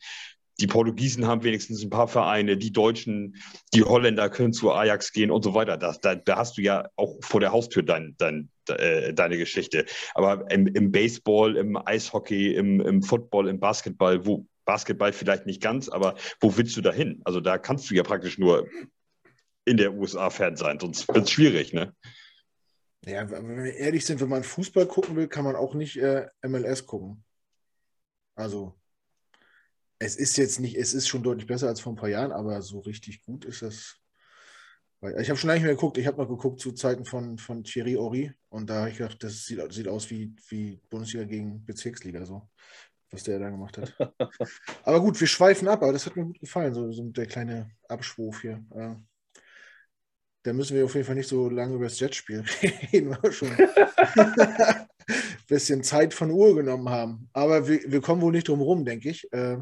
Die 0.59 0.67
Portugiesen 0.67 1.27
haben 1.27 1.43
wenigstens 1.43 1.83
ein 1.83 1.89
paar 1.89 2.07
Vereine, 2.07 2.57
die 2.57 2.71
Deutschen, 2.71 3.35
die 3.73 3.83
Holländer 3.83 4.29
können 4.29 4.53
zu 4.53 4.71
Ajax 4.71 5.11
gehen 5.11 5.31
und 5.31 5.43
so 5.43 5.53
weiter. 5.53 5.77
Da, 5.77 5.95
da, 6.01 6.15
da 6.15 6.37
hast 6.37 6.57
du 6.57 6.61
ja 6.61 6.89
auch 6.95 7.17
vor 7.21 7.41
der 7.41 7.51
Haustür 7.51 7.83
dein, 7.83 8.15
dein, 8.17 8.49
äh, 8.69 9.13
deine 9.13 9.37
Geschichte. 9.37 9.85
Aber 10.13 10.49
im, 10.49 10.67
im 10.67 10.91
Baseball, 10.91 11.57
im 11.57 11.75
Eishockey, 11.75 12.55
im, 12.55 12.79
im 12.79 13.03
Football, 13.03 13.49
im 13.49 13.59
Basketball, 13.59 14.25
wo 14.25 14.47
Basketball 14.63 15.13
vielleicht 15.13 15.45
nicht 15.45 15.61
ganz, 15.61 15.89
aber 15.89 16.15
wo 16.39 16.57
willst 16.57 16.75
du 16.77 16.81
da 16.81 16.91
hin? 16.91 17.21
Also 17.23 17.39
da 17.39 17.57
kannst 17.57 17.89
du 17.89 17.95
ja 17.95 18.03
praktisch 18.03 18.37
nur 18.37 18.67
in 19.65 19.77
der 19.77 19.93
USA 19.93 20.29
Fan 20.29 20.55
sein, 20.55 20.79
sonst 20.79 21.07
wird 21.07 21.25
es 21.25 21.31
schwierig, 21.31 21.73
ne? 21.73 21.93
Ja, 23.05 23.29
wenn 23.29 23.63
wir 23.63 23.73
ehrlich 23.75 24.05
sind, 24.05 24.19
wenn 24.19 24.29
man 24.29 24.43
Fußball 24.43 24.87
gucken 24.87 25.15
will, 25.15 25.27
kann 25.27 25.43
man 25.43 25.55
auch 25.55 25.75
nicht 25.75 25.97
äh, 25.97 26.27
MLS 26.43 26.87
gucken. 26.87 27.23
Also, 28.35 28.73
es 29.99 30.15
ist 30.15 30.37
jetzt 30.37 30.59
nicht, 30.59 30.75
es 30.75 30.93
ist 30.93 31.07
schon 31.07 31.23
deutlich 31.23 31.47
besser 31.47 31.67
als 31.67 31.79
vor 31.79 31.93
ein 31.93 31.97
paar 31.97 32.09
Jahren, 32.09 32.31
aber 32.31 32.61
so 32.61 32.79
richtig 32.79 33.23
gut 33.23 33.45
ist 33.45 33.61
das. 33.61 33.97
Ich 35.19 35.29
habe 35.29 35.37
schon 35.37 35.49
lange 35.49 35.59
nicht 35.59 35.65
mehr 35.65 35.75
geguckt. 35.75 35.97
Ich 35.97 36.07
habe 36.07 36.17
noch 36.17 36.27
geguckt 36.27 36.59
zu 36.59 36.71
Zeiten 36.71 37.05
von, 37.05 37.37
von 37.37 37.63
Thierry 37.63 37.93
Horry 37.93 38.33
und 38.49 38.69
da 38.69 38.79
habe 38.79 38.89
ich 38.89 38.97
gedacht, 38.97 39.23
das 39.23 39.45
sieht, 39.45 39.61
sieht 39.71 39.87
aus 39.87 40.09
wie, 40.09 40.35
wie 40.49 40.81
Bundesliga 40.89 41.25
gegen 41.25 41.63
Bezirksliga, 41.63 42.25
so, 42.25 42.49
was 43.11 43.23
der 43.23 43.37
da 43.37 43.49
gemacht 43.49 43.77
hat. 43.77 43.95
aber 44.83 44.99
gut, 45.01 45.19
wir 45.19 45.27
schweifen 45.27 45.67
ab, 45.67 45.83
aber 45.83 45.93
das 45.93 46.05
hat 46.05 46.15
mir 46.15 46.25
gut 46.25 46.39
gefallen, 46.39 46.73
so, 46.73 46.91
so 46.91 47.03
der 47.09 47.27
kleine 47.27 47.69
Abschwurf 47.87 48.41
hier. 48.41 48.65
Äh, 48.73 48.95
da 50.43 50.53
müssen 50.53 50.75
wir 50.75 50.85
auf 50.85 50.93
jeden 50.93 51.05
Fall 51.05 51.15
nicht 51.15 51.29
so 51.29 51.49
lange 51.49 51.75
über 51.75 51.85
das 51.85 51.99
Jetspiel 51.99 52.43
reden, 52.93 53.11
weil 53.11 53.23
wir 53.23 53.31
schon 53.31 53.51
ein 53.51 54.87
bisschen 55.47 55.83
Zeit 55.83 56.13
von 56.13 56.31
Uhr 56.31 56.55
genommen 56.55 56.89
haben. 56.89 57.29
Aber 57.33 57.67
wir, 57.67 57.79
wir 57.85 58.01
kommen 58.01 58.21
wohl 58.21 58.31
nicht 58.31 58.47
drum 58.47 58.61
rum, 58.61 58.85
denke 58.85 59.09
ich. 59.09 59.31
Äh, 59.33 59.57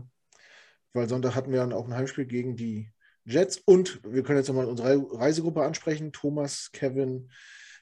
weil 0.93 1.09
Sonntag 1.09 1.35
hatten 1.35 1.51
wir 1.51 1.59
dann 1.59 1.73
auch 1.73 1.87
ein 1.87 1.95
Heimspiel 1.95 2.25
gegen 2.25 2.55
die 2.55 2.91
Jets. 3.25 3.57
Und 3.65 3.99
wir 4.03 4.23
können 4.23 4.39
jetzt 4.39 4.47
nochmal 4.47 4.65
unsere 4.65 5.05
Reisegruppe 5.11 5.63
ansprechen. 5.63 6.11
Thomas, 6.11 6.69
Kevin, 6.71 7.29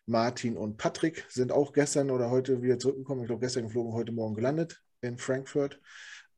Martin 0.05 0.57
und 0.57 0.77
Patrick 0.77 1.25
sind 1.29 1.51
auch 1.51 1.73
gestern 1.73 2.09
oder 2.09 2.29
heute 2.29 2.61
wieder 2.61 2.79
zurückgekommen. 2.79 3.21
Ich 3.21 3.27
glaube, 3.27 3.41
gestern 3.41 3.63
geflogen, 3.63 3.93
heute 3.93 4.11
Morgen 4.11 4.35
gelandet 4.35 4.81
in 5.01 5.17
Frankfurt. 5.17 5.79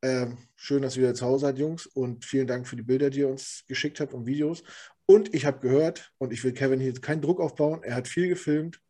Ähm, 0.02 0.36
schön, 0.56 0.82
dass 0.82 0.96
ihr 0.96 1.04
wieder 1.04 1.14
zu 1.14 1.26
Hause 1.26 1.46
seid, 1.46 1.58
Jungs. 1.58 1.86
Und 1.86 2.24
vielen 2.24 2.46
Dank 2.46 2.66
für 2.66 2.76
die 2.76 2.82
Bilder, 2.82 3.10
die 3.10 3.20
ihr 3.20 3.28
uns 3.28 3.64
geschickt 3.66 4.00
habt 4.00 4.12
und 4.12 4.26
Videos. 4.26 4.62
Und 5.06 5.34
ich 5.34 5.46
habe 5.46 5.60
gehört, 5.60 6.12
und 6.18 6.32
ich 6.32 6.44
will 6.44 6.52
Kevin 6.52 6.80
hier 6.80 6.92
keinen 6.94 7.22
Druck 7.22 7.40
aufbauen, 7.40 7.82
er 7.82 7.94
hat 7.94 8.08
viel 8.08 8.28
gefilmt 8.28 8.80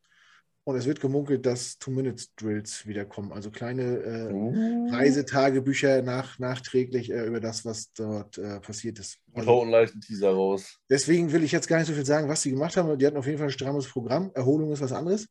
und 0.65 0.77
es 0.77 0.87
wird 0.87 1.01
gemunkelt, 1.01 1.45
dass 1.45 1.79
Two-Minutes-Drills 1.79 2.87
wiederkommen. 2.87 3.33
Also 3.33 3.51
kleine 3.51 3.83
äh, 3.83 4.95
Reisetagebücher 4.95 6.01
nach, 6.03 6.39
nachträglich 6.39 7.11
äh, 7.11 7.27
über 7.27 7.39
das, 7.41 7.67
was 7.67 7.93
dort 7.93 8.39
äh, 8.39 8.61
passiert 8.61 8.99
ist. 8.99 9.19
Und 9.33 9.41
Also, 9.41 9.51
hauen 9.51 9.71
leicht 9.71 9.93
einen 9.93 10.01
Teaser 10.01 10.31
raus. 10.31 10.79
deswegen 10.89 11.33
will 11.33 11.45
ich 11.45 11.53
jetzt 11.53 11.69
gar 11.69 11.79
nicht 11.79 11.89
so 11.89 11.93
viel 11.93 12.07
sagen, 12.07 12.29
was 12.29 12.41
sie 12.43 12.51
gemacht 12.51 12.77
haben. 12.79 12.99
Die 12.99 13.07
hatten 13.07 13.19
auf 13.19 13.27
jeden 13.27 13.39
Fall 13.39 13.49
ein 13.49 13.53
strammes 13.53 13.87
Programm. 13.87 14.31
Erholung 14.35 14.73
ist 14.73 14.81
was 14.81 14.93
anderes. 14.93 15.29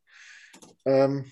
Ähm, 0.86 1.26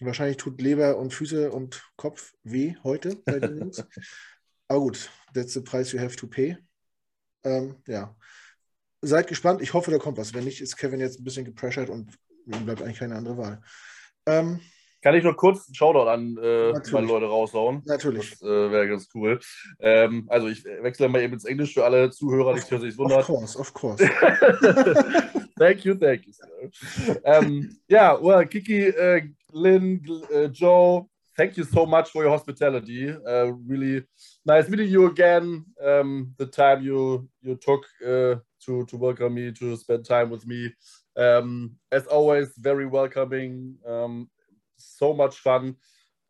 wahrscheinlich 0.00 0.36
tut 0.36 0.60
Leber 0.60 0.98
und 0.98 1.14
Füße 1.14 1.52
und 1.52 1.82
Kopf 1.96 2.34
weh 2.42 2.74
heute 2.82 3.16
bei 3.24 3.38
den 3.38 3.58
Jungs. 3.58 3.84
Aber 4.68 4.80
gut, 4.80 5.10
that's 5.32 5.52
the 5.52 5.60
price 5.60 5.92
you 5.92 6.00
have 6.00 6.16
to 6.16 6.26
pay. 6.26 6.56
Ähm, 7.44 7.76
ja. 7.86 8.16
Seid 9.02 9.26
gespannt. 9.28 9.60
Ich 9.60 9.74
hoffe, 9.74 9.90
da 9.90 9.98
kommt 9.98 10.16
was. 10.16 10.32
Wenn 10.32 10.44
nicht, 10.44 10.60
ist 10.62 10.76
Kevin 10.76 10.98
jetzt 10.98 11.20
ein 11.20 11.24
bisschen 11.24 11.44
gepressured 11.44 11.90
und 11.90 12.18
ihm 12.46 12.64
bleibt 12.64 12.82
eigentlich 12.82 12.98
keine 12.98 13.16
andere 13.16 13.36
Wahl. 13.36 13.62
Ähm, 14.26 14.60
kann 15.04 15.14
ich 15.14 15.22
noch 15.22 15.36
kurz 15.36 15.66
einen 15.66 15.74
Shoutout 15.74 16.08
an 16.08 16.38
äh, 16.38 16.72
meine 16.92 17.06
Leute 17.06 17.26
raushauen? 17.26 17.82
Natürlich. 17.84 18.30
Das 18.30 18.40
äh, 18.40 18.70
wäre 18.70 18.88
ganz 18.88 19.06
cool. 19.14 19.38
Ähm, 19.78 20.24
also 20.28 20.48
ich 20.48 20.64
wechsle 20.64 21.10
mal 21.10 21.20
eben 21.20 21.34
ins 21.34 21.44
Englisch 21.44 21.74
für 21.74 21.84
alle 21.84 22.10
Zuhörer, 22.10 22.54
die 22.54 22.60
sich 22.60 22.70
das 22.70 22.96
wundern. 22.96 23.20
Of 23.20 23.26
course, 23.26 23.58
of 23.58 23.74
course. 23.74 24.02
thank 25.58 25.84
you, 25.84 25.94
thank 25.94 26.22
you. 26.26 26.32
Um, 27.22 27.76
yeah, 27.86 28.16
well, 28.18 28.46
Kiki, 28.46 28.88
uh, 28.88 29.20
Lynn, 29.52 30.00
uh, 30.34 30.48
Joe, 30.48 31.06
thank 31.36 31.58
you 31.58 31.64
so 31.64 31.84
much 31.84 32.08
for 32.10 32.22
your 32.22 32.32
hospitality. 32.32 33.10
Uh, 33.10 33.52
really 33.66 34.04
nice 34.46 34.70
meeting 34.70 34.88
you 34.88 35.04
again. 35.04 35.66
Um, 35.84 36.32
the 36.38 36.46
time 36.46 36.82
you 36.82 37.28
you 37.42 37.56
took 37.56 37.84
uh, 38.02 38.36
to 38.64 38.86
to 38.86 38.96
welcome 38.96 39.34
me, 39.34 39.52
to 39.52 39.76
spend 39.76 40.06
time 40.06 40.30
with 40.30 40.46
me. 40.46 40.72
Um, 41.16 41.76
as 41.92 42.06
always, 42.06 42.52
very 42.58 42.86
welcoming. 42.86 43.76
Um, 43.86 44.28
so 44.76 45.12
much 45.12 45.38
fun. 45.38 45.76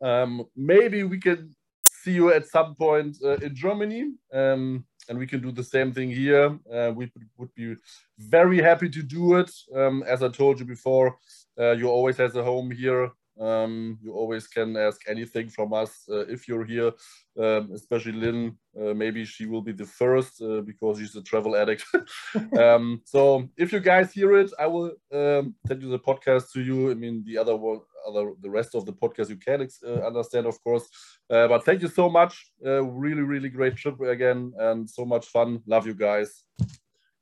Um, 0.01 0.45
maybe 0.57 1.03
we 1.05 1.19
can 1.19 1.55
see 1.89 2.13
you 2.13 2.33
at 2.33 2.47
some 2.47 2.75
point 2.75 3.17
uh, 3.25 3.37
in 3.37 3.55
Germany, 3.55 4.13
um, 4.33 4.85
and 5.09 5.19
we 5.19 5.27
can 5.27 5.41
do 5.41 5.51
the 5.53 5.65
same 5.65 5.93
thing 5.93 6.11
here. 6.11 6.59
Uh, 6.73 6.93
we 6.95 7.11
would 7.39 7.55
be 7.55 7.77
very 8.19 8.61
happy 8.61 8.89
to 8.91 9.03
do 9.03 9.37
it. 9.37 9.51
Um, 9.75 10.03
as 10.07 10.23
I 10.23 10.29
told 10.29 10.61
you 10.61 10.67
before, 10.67 11.17
uh, 11.59 11.73
you 11.73 11.89
always 11.89 12.17
has 12.19 12.37
a 12.37 12.43
home 12.43 12.71
here. 12.71 13.11
Um, 13.41 13.99
you 14.01 14.13
always 14.13 14.47
can 14.47 14.77
ask 14.77 15.01
anything 15.09 15.49
from 15.49 15.73
us 15.73 16.05
uh, 16.09 16.27
if 16.27 16.47
you're 16.47 16.65
here, 16.65 16.93
um, 17.39 17.71
especially 17.75 18.13
Lynn. 18.13 18.57
Uh, 18.79 18.95
maybe 18.95 19.25
she 19.25 19.47
will 19.47 19.63
be 19.63 19.73
the 19.73 19.87
first 19.87 20.41
uh, 20.41 20.61
because 20.61 20.99
she's 20.99 21.17
a 21.17 21.23
travel 21.23 21.57
addict. 21.57 21.85
um, 22.59 23.01
so 23.05 23.49
if 23.57 23.73
you 23.73 23.81
guys 23.81 24.13
hear 24.13 24.37
it, 24.37 24.53
I 24.59 24.67
will 24.67 24.93
um, 25.13 25.55
send 25.67 25.83
you 25.83 25.91
the 25.91 25.99
podcast 25.99 26.53
to 26.53 26.63
you. 26.63 26.91
I 26.91 26.95
mean, 26.95 27.25
the 27.27 27.39
other 27.39 27.57
one, 27.57 27.81
other 28.07 28.33
the 28.41 28.51
rest 28.51 28.75
of 28.75 28.87
the 28.87 28.93
podcast 28.93 29.31
you 29.31 29.37
can 29.37 29.69
uh, 29.85 30.07
understand, 30.07 30.47
of 30.47 30.63
course. 30.63 30.89
Uh, 31.29 31.49
but 31.49 31.65
thank 31.65 31.83
you 31.83 31.89
so 31.89 32.09
much. 32.09 32.53
Uh, 32.65 32.85
really, 32.85 33.23
really 33.23 33.49
great 33.49 33.77
trip 33.77 34.01
again, 34.01 34.53
and 34.59 34.89
so 34.89 35.05
much 35.05 35.27
fun. 35.27 35.61
Love 35.67 35.87
you 35.87 35.95
guys. 35.95 36.45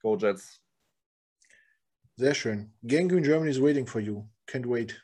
Go 0.02 0.16
Jets. 0.16 0.58
Sehr 2.18 2.34
schön. 2.34 2.70
Gangrene 2.86 3.24
Germany 3.24 3.50
is 3.50 3.60
waiting 3.60 3.86
for 3.86 4.00
you. 4.00 4.28
Can't 4.46 4.66
wait. 4.66 4.94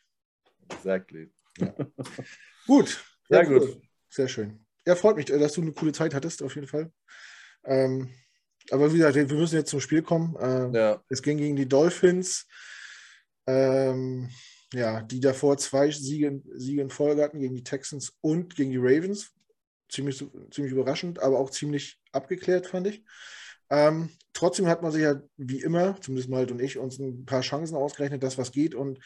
Exactly. 0.70 1.30
Ja. 1.58 1.74
gut. 2.66 3.04
Sehr 3.28 3.42
ja, 3.42 3.48
gut. 3.48 3.80
Sehr 4.08 4.28
schön. 4.28 4.64
Ja, 4.86 4.94
freut 4.94 5.16
mich, 5.16 5.26
dass 5.26 5.52
du 5.52 5.60
eine 5.60 5.72
coole 5.72 5.92
Zeit 5.92 6.14
hattest, 6.14 6.42
auf 6.42 6.54
jeden 6.54 6.66
Fall. 6.66 6.90
Ähm, 7.64 8.08
aber 8.70 8.92
wie 8.92 8.98
gesagt, 8.98 9.16
wir 9.16 9.36
müssen 9.36 9.56
jetzt 9.56 9.70
zum 9.70 9.80
Spiel 9.80 10.02
kommen. 10.02 10.36
Ähm, 10.40 10.74
ja. 10.74 11.02
Es 11.08 11.22
ging 11.22 11.38
gegen 11.38 11.56
die 11.56 11.68
Dolphins. 11.68 12.46
Ähm, 13.46 14.30
ja, 14.72 15.02
die 15.02 15.20
davor 15.20 15.56
zwei 15.56 15.90
Siege, 15.90 16.42
Siege 16.54 16.82
in 16.82 16.90
Folge 16.90 17.22
hatten 17.22 17.40
gegen 17.40 17.54
die 17.54 17.64
Texans 17.64 18.12
und 18.20 18.54
gegen 18.54 18.70
die 18.70 18.78
Ravens. 18.78 19.32
Ziemlich, 19.88 20.22
ziemlich 20.50 20.72
überraschend, 20.72 21.18
aber 21.18 21.38
auch 21.38 21.50
ziemlich 21.50 21.98
abgeklärt, 22.12 22.66
fand 22.66 22.88
ich. 22.88 23.02
Ähm, 23.70 24.10
trotzdem 24.34 24.66
hat 24.66 24.82
man 24.82 24.92
sich 24.92 25.02
ja 25.02 25.20
wie 25.36 25.60
immer, 25.60 25.98
zumindest 26.00 26.28
mal 26.28 26.50
und 26.50 26.60
ich, 26.60 26.78
uns 26.78 26.98
ein 26.98 27.24
paar 27.24 27.40
Chancen 27.40 27.76
ausgerechnet, 27.76 28.22
dass 28.22 28.38
was 28.38 28.52
geht. 28.52 28.74
Und 28.74 29.00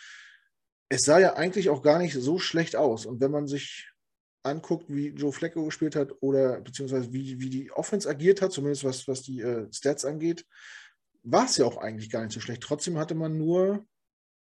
es 0.92 1.04
sah 1.04 1.18
ja 1.18 1.36
eigentlich 1.36 1.70
auch 1.70 1.80
gar 1.80 1.98
nicht 1.98 2.12
so 2.12 2.38
schlecht 2.38 2.76
aus. 2.76 3.06
Und 3.06 3.22
wenn 3.22 3.30
man 3.30 3.48
sich 3.48 3.90
anguckt, 4.42 4.84
wie 4.88 5.08
Joe 5.08 5.32
Flecko 5.32 5.64
gespielt 5.64 5.96
hat 5.96 6.12
oder 6.20 6.60
beziehungsweise 6.60 7.14
wie, 7.14 7.40
wie 7.40 7.48
die 7.48 7.72
Offense 7.72 8.06
agiert 8.06 8.42
hat, 8.42 8.52
zumindest 8.52 8.84
was, 8.84 9.08
was 9.08 9.22
die 9.22 9.40
äh, 9.40 9.72
Stats 9.72 10.04
angeht, 10.04 10.46
war 11.22 11.46
es 11.46 11.56
ja 11.56 11.64
auch 11.64 11.78
eigentlich 11.78 12.10
gar 12.10 12.22
nicht 12.22 12.34
so 12.34 12.40
schlecht. 12.40 12.62
Trotzdem 12.62 12.98
hatte 12.98 13.14
man 13.14 13.38
nur 13.38 13.86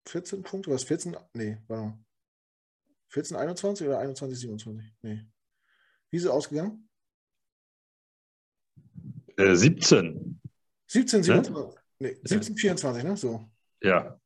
14 0.08 0.42
Punkte, 0.42 0.72
was 0.72 0.84
14? 0.84 1.16
Nee, 1.36 1.60
warte 1.68 1.96
14, 3.10 3.38
21 3.38 3.86
oder 3.86 4.00
21, 4.00 4.40
27? 4.40 4.94
Nee. 5.04 5.28
Wie 6.10 6.18
ist 6.18 6.24
es 6.24 6.30
ausgegangen? 6.30 6.90
Äh, 9.38 9.54
17. 9.54 10.42
17, 10.88 11.24
27? 11.24 11.54
Ne? 11.54 11.76
Nee, 12.00 12.18
17, 12.24 12.58
24, 12.58 13.04
ne? 13.04 13.16
So. 13.16 13.46
Ja. 13.82 14.20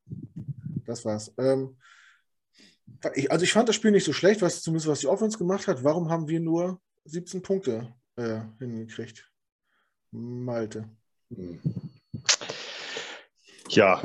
Das 0.86 1.04
war's. 1.04 1.34
Ähm, 1.38 1.78
ich, 3.14 3.32
also 3.32 3.44
ich 3.44 3.54
fand 3.54 3.70
das 3.70 3.76
Spiel 3.76 3.92
nicht 3.92 4.06
so 4.06 4.14
schlecht, 4.14 4.42
was 4.42 4.62
zumindest 4.62 4.88
was 4.88 5.00
die 5.00 5.08
Offense 5.08 5.38
gemacht 5.38 5.68
hat. 5.68 5.84
Warum 5.84 6.10
haben 6.10 6.28
wir 6.28 6.40
nur 6.40 6.80
17 7.06 7.42
Punkte 7.42 7.94
äh, 8.16 8.40
hingekriegt? 8.60 9.30
Malte. 10.12 10.90
Hm. 11.34 11.60
Ja, 13.70 14.02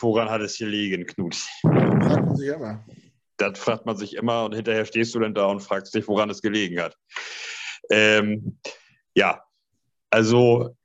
woran 0.00 0.30
hat 0.30 0.40
es 0.40 0.54
hier 0.54 0.68
liegen, 0.68 1.04
Knut? 1.06 1.34
Fragt 1.34 2.26
man 2.26 2.36
sich 2.36 2.48
immer. 2.48 2.84
Das 3.36 3.58
fragt 3.58 3.86
man 3.86 3.96
sich 3.96 4.14
immer 4.14 4.44
und 4.44 4.54
hinterher 4.54 4.84
stehst 4.84 5.14
du 5.14 5.18
dann 5.18 5.34
da 5.34 5.46
und 5.46 5.60
fragst 5.60 5.94
dich, 5.94 6.06
woran 6.06 6.30
es 6.30 6.42
gelegen 6.42 6.80
hat. 6.80 6.96
Ähm, 7.90 8.58
ja, 9.14 9.42
also 10.10 10.76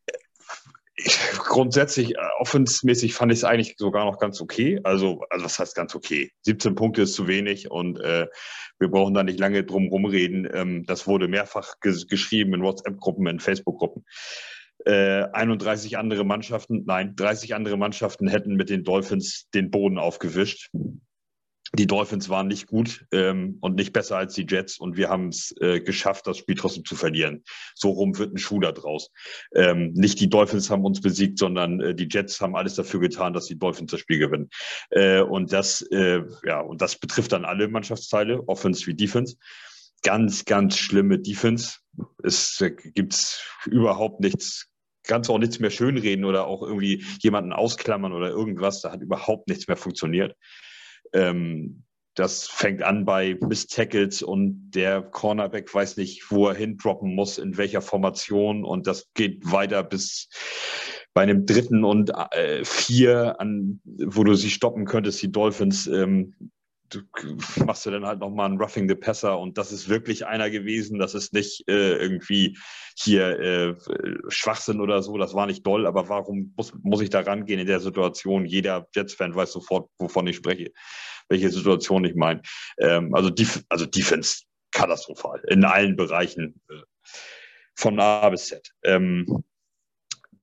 grundsätzlich, 1.56 2.16
äh, 2.16 2.18
offensmäßig 2.40 3.14
fand 3.14 3.32
ich 3.32 3.40
es 3.40 3.44
eigentlich 3.46 3.76
sogar 3.78 4.04
noch 4.04 4.20
ganz 4.20 4.42
okay. 4.42 4.82
Also, 4.84 5.22
also 5.30 5.46
was 5.46 5.58
heißt 5.58 5.74
ganz 5.74 5.96
okay? 5.96 6.30
17 6.42 6.76
Punkte 6.76 7.04
ist 7.04 7.14
zu 7.14 7.30
wenig 7.30 7.72
und 7.72 7.98
äh, 8.02 8.28
wir 8.78 8.90
brauchen 8.90 9.14
da 9.14 9.24
nicht 9.24 9.40
lange 9.40 9.64
drum 9.64 9.88
rumreden. 9.88 10.46
Ähm, 10.54 10.84
das 10.86 11.08
wurde 11.08 11.30
mehrfach 11.30 11.80
ges 11.80 12.08
geschrieben 12.08 12.54
in 12.54 12.62
WhatsApp-Gruppen, 12.62 13.26
in 13.28 13.40
Facebook-Gruppen. 13.40 14.04
Äh, 14.86 15.30
31 15.32 15.98
andere 15.98 16.26
Mannschaften, 16.26 16.84
nein, 16.86 17.16
30 17.16 17.56
andere 17.56 17.78
Mannschaften 17.78 18.28
hätten 18.28 18.56
mit 18.56 18.70
den 18.70 18.84
Dolphins 18.84 19.48
den 19.54 19.72
Boden 19.72 19.98
aufgewischt. 19.98 20.70
Die 21.76 21.88
Dolphins 21.88 22.30
waren 22.30 22.48
nicht 22.48 22.68
gut 22.68 23.06
ähm, 23.12 23.58
und 23.60 23.76
nicht 23.76 23.92
besser 23.92 24.18
als 24.18 24.34
die 24.34 24.46
Jets 24.48 24.78
und 24.78 24.96
wir 24.96 25.10
haben 25.10 25.30
es 25.30 25.54
äh, 25.60 25.82
geschafft, 25.82 26.26
das 26.26 26.38
Spiel 26.38 26.56
trotzdem 26.56 26.86
zu 26.86 26.96
verlieren. 26.96 27.44
So 27.76 27.90
rum 27.90 28.18
wird 28.18 28.34
ein 28.34 28.38
Schuh 28.38 28.60
da 28.60 28.72
draus. 28.72 29.12
Ähm, 29.54 29.92
nicht 29.94 30.20
die 30.20 30.30
Dolphins 30.30 30.70
haben 30.70 30.86
uns 30.86 31.02
besiegt, 31.02 31.38
sondern 31.38 31.82
äh, 31.82 31.96
die 31.96 32.08
Jets 32.10 32.40
haben 32.40 32.56
alles 32.56 32.76
dafür 32.76 33.02
getan, 33.02 33.34
dass 33.34 33.48
die 33.48 33.60
Dolphins 33.60 33.92
das 33.92 34.00
Spiel 34.00 34.20
gewinnen. 34.20 34.50
Äh, 34.92 35.22
und 35.22 35.52
das, 35.52 35.82
äh, 35.92 36.22
ja, 36.46 36.62
und 36.62 36.82
das 36.82 36.98
betrifft 36.98 37.34
dann 37.34 37.46
alle 37.46 37.68
Mannschaftsteile, 37.68 38.48
Offense 38.48 38.88
wie 38.88 38.96
Defense. 38.96 39.36
Ganz, 40.02 40.46
ganz 40.46 40.78
schlimme 40.78 41.20
Defense. 41.20 41.80
Es 42.24 42.62
äh, 42.62 42.72
gibt 42.72 43.44
überhaupt 43.66 44.22
nichts 44.22 44.70
kannst 45.08 45.30
auch 45.30 45.38
nichts 45.38 45.60
mehr 45.60 45.70
schönreden 45.70 46.26
oder 46.26 46.48
auch 46.48 46.64
irgendwie 46.64 47.06
jemanden 47.22 47.54
ausklammern 47.54 48.12
oder 48.12 48.30
irgendwas. 48.30 48.82
Da 48.82 48.92
hat 48.92 49.02
überhaupt 49.02 49.48
nichts 49.48 49.68
mehr 49.68 49.78
funktioniert. 49.78 50.36
Ähm, 51.14 51.84
das 52.16 52.48
fängt 52.48 52.82
an 52.82 53.04
bei 53.04 53.38
Miss 53.42 53.68
Tackles 53.68 54.24
und 54.24 54.72
der 54.72 55.02
Cornerback 55.02 55.74
weiß 55.74 55.98
nicht, 55.98 56.32
wo 56.32 56.48
er 56.48 56.56
hindroppen 56.56 57.14
muss, 57.14 57.38
in 57.38 57.58
welcher 57.58 57.82
Formation 57.82 58.64
und 58.64 58.88
das 58.88 59.12
geht 59.14 59.52
weiter 59.52 59.84
bis 59.84 60.30
bei 61.14 61.24
einem 61.24 61.46
dritten 61.46 61.84
und 61.84 62.12
äh, 62.32 62.64
vier, 62.64 63.40
an, 63.40 63.80
wo 63.86 64.24
du 64.24 64.34
sie 64.36 64.50
stoppen 64.50 64.86
könntest, 64.86 65.22
die 65.22 65.32
Dolphins. 65.32 65.88
Ähm, 65.88 66.36
machst 67.66 67.86
du 67.86 67.92
dann 67.92 68.06
halt 68.06 68.20
nochmal 68.20 68.48
einen 68.48 68.60
Roughing 68.60 68.88
the 68.88 68.96
Passer 68.96 69.40
und 69.40 69.58
das 69.58 69.72
ist 69.72 69.90
wirklich 69.90 70.26
einer 70.26 70.50
gewesen. 70.50 71.00
Das 71.00 71.14
ist 71.14 71.34
nicht 71.34 71.68
äh, 71.68 71.96
irgendwie 71.98 72.58
hier 72.98 73.40
äh, 73.40 73.76
Schwachsinn 74.30 74.80
oder 74.80 75.02
so. 75.02 75.18
Das 75.18 75.34
war 75.34 75.48
nicht 75.48 75.66
doll, 75.66 75.88
aber 75.88 76.10
warum 76.10 76.54
muss, 76.56 76.74
muss 76.84 77.02
ich 77.02 77.10
da 77.10 77.22
rangehen 77.22 77.60
in 77.60 77.68
der 77.68 77.80
Situation? 77.80 78.46
Jeder 78.46 78.88
Jets-Fan 78.94 79.36
weiß 79.36 79.52
sofort, 79.52 79.90
wovon 80.00 80.28
ich 80.28 80.36
spreche, 80.36 80.72
welche 81.30 81.50
Situation 81.50 82.06
ich 82.06 82.16
meine. 82.16 82.42
Ähm, 82.78 83.14
also, 83.16 83.30
Def 83.30 83.64
also 83.70 83.86
Defense 83.86 84.44
katastrophal 84.72 85.42
in 85.48 85.64
allen 85.64 85.96
Bereichen 85.96 86.62
äh, 86.70 86.82
von 87.76 88.00
A 88.00 88.30
bis 88.30 88.48
Z. 88.48 88.72
Ähm, 88.84 89.44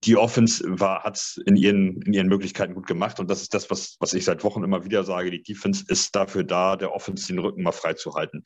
die 0.05 0.17
Offense 0.17 0.65
hat 0.81 1.17
es 1.17 1.41
in 1.47 1.57
ihren, 1.57 2.03
in 2.03 2.12
ihren 2.12 2.27
Möglichkeiten 2.27 2.75
gut 2.75 2.87
gemacht. 2.87 3.21
Und 3.21 3.31
das 3.31 3.43
ist 3.43 3.55
das, 3.55 3.71
was, 3.71 3.97
was 4.01 4.15
ich 4.15 4.25
seit 4.25 4.43
Wochen 4.43 4.65
immer 4.65 4.85
wieder 4.85 5.05
sage. 5.05 5.31
Die 5.31 5.43
Defense 5.43 5.85
ist 5.87 6.15
dafür 6.17 6.43
da, 6.43 6.77
der 6.77 6.93
Offense 6.93 7.29
den 7.29 7.38
Rücken 7.38 7.62
mal 7.62 7.73
freizuhalten. 7.73 8.43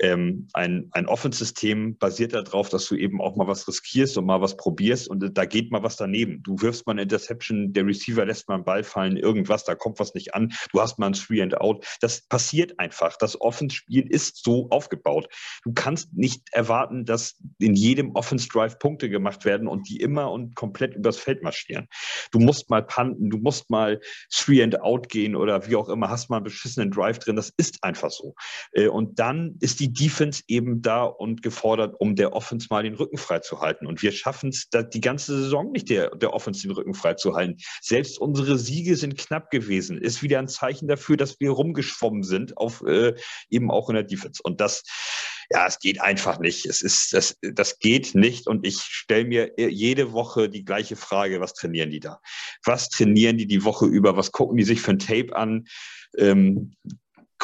Ähm, 0.00 0.48
ein, 0.54 0.88
ein 0.92 1.06
Offense-System 1.06 1.98
basiert 1.98 2.32
darauf, 2.32 2.70
dass 2.70 2.86
du 2.86 2.94
eben 2.94 3.20
auch 3.20 3.36
mal 3.36 3.46
was 3.46 3.68
riskierst 3.68 4.16
und 4.16 4.24
mal 4.24 4.40
was 4.40 4.56
probierst. 4.56 5.08
Und 5.08 5.36
da 5.36 5.44
geht 5.44 5.70
mal 5.70 5.82
was 5.82 5.96
daneben. 5.96 6.42
Du 6.42 6.60
wirfst 6.62 6.86
mal 6.86 6.92
eine 6.92 7.02
Interception, 7.02 7.72
der 7.74 7.86
Receiver 7.86 8.24
lässt 8.24 8.48
mal 8.48 8.54
einen 8.54 8.64
Ball 8.64 8.82
fallen, 8.82 9.16
irgendwas, 9.18 9.64
da 9.64 9.74
kommt 9.74 9.98
was 9.98 10.14
nicht 10.14 10.34
an. 10.34 10.52
Du 10.72 10.80
hast 10.80 10.98
mal 10.98 11.08
ein 11.08 11.12
Three 11.12 11.42
and 11.42 11.60
Out. 11.60 11.84
Das 12.00 12.22
passiert 12.22 12.78
einfach. 12.78 13.16
Das 13.18 13.38
Offense-Spiel 13.40 14.06
ist 14.08 14.42
so 14.42 14.68
aufgebaut. 14.70 15.28
Du 15.64 15.72
kannst 15.74 16.14
nicht 16.14 16.42
erwarten, 16.52 17.04
dass 17.04 17.36
in 17.58 17.74
jedem 17.74 18.12
Offense-Drive 18.12 18.78
Punkte 18.78 19.10
gemacht 19.10 19.44
werden 19.44 19.68
und 19.68 19.88
die 19.88 20.00
immer 20.00 20.30
und 20.30 20.56
komplett 20.56 20.93
Feld, 20.94 20.96
übers 20.96 21.18
Feld 21.18 21.42
marschieren. 21.42 21.88
Du 22.30 22.38
musst 22.38 22.70
mal 22.70 22.82
panten, 22.82 23.30
du 23.30 23.38
musst 23.38 23.70
mal 23.70 24.00
Three 24.30 24.62
and 24.62 24.80
Out 24.80 25.08
gehen 25.08 25.36
oder 25.36 25.66
wie 25.68 25.76
auch 25.76 25.88
immer, 25.88 26.08
hast 26.08 26.30
mal 26.30 26.36
einen 26.36 26.44
beschissenen 26.44 26.90
Drive 26.90 27.18
drin. 27.18 27.36
Das 27.36 27.52
ist 27.56 27.82
einfach 27.82 28.10
so. 28.10 28.34
Äh, 28.72 28.88
und 28.88 29.18
dann 29.18 29.56
ist 29.60 29.80
die 29.80 29.92
Defense 29.92 30.42
eben 30.48 30.82
da 30.82 31.04
und 31.04 31.42
gefordert, 31.42 31.94
um 31.98 32.16
der 32.16 32.32
Offense 32.32 32.68
mal 32.70 32.82
den 32.82 32.94
Rücken 32.94 33.18
frei 33.18 33.40
zu 33.40 33.60
halten. 33.60 33.86
Und 33.86 34.02
wir 34.02 34.12
schaffen 34.12 34.50
es 34.50 34.68
die 34.92 35.00
ganze 35.00 35.36
Saison 35.42 35.72
nicht, 35.72 35.90
der, 35.90 36.10
der 36.16 36.32
Offense 36.32 36.62
den 36.62 36.72
Rücken 36.72 36.94
frei 36.94 37.14
zu 37.14 37.34
halten. 37.34 37.56
Selbst 37.80 38.18
unsere 38.18 38.58
Siege 38.58 38.96
sind 38.96 39.18
knapp 39.18 39.50
gewesen. 39.50 39.98
Ist 39.98 40.22
wieder 40.22 40.38
ein 40.38 40.48
Zeichen 40.48 40.88
dafür, 40.88 41.16
dass 41.16 41.38
wir 41.40 41.50
rumgeschwommen 41.50 42.22
sind, 42.22 42.56
auf 42.56 42.82
äh, 42.86 43.14
eben 43.50 43.70
auch 43.70 43.88
in 43.88 43.94
der 43.94 44.04
Defense. 44.04 44.40
Und 44.42 44.60
das, 44.60 44.84
ja, 45.50 45.66
es 45.66 45.78
geht 45.78 46.00
einfach 46.00 46.38
nicht. 46.38 46.66
Es 46.66 46.82
ist, 46.82 47.12
das, 47.12 47.38
das 47.40 47.78
geht 47.78 48.14
nicht. 48.14 48.46
Und 48.46 48.66
ich 48.66 48.80
stelle 48.80 49.24
mir 49.24 49.52
jede 49.56 50.12
Woche 50.12 50.48
die 50.48 50.64
gleiche 50.64 50.96
Frage, 50.96 51.40
was 51.40 51.54
trainieren 51.54 51.90
die 51.90 52.00
da? 52.00 52.20
Was 52.64 52.88
trainieren 52.88 53.38
die 53.38 53.46
die 53.46 53.64
Woche 53.64 53.86
über? 53.86 54.16
Was 54.16 54.32
gucken 54.32 54.56
die 54.56 54.64
sich 54.64 54.80
für 54.80 54.92
ein 54.92 54.98
Tape 54.98 55.34
an? 55.36 55.66
Ähm, 56.16 56.74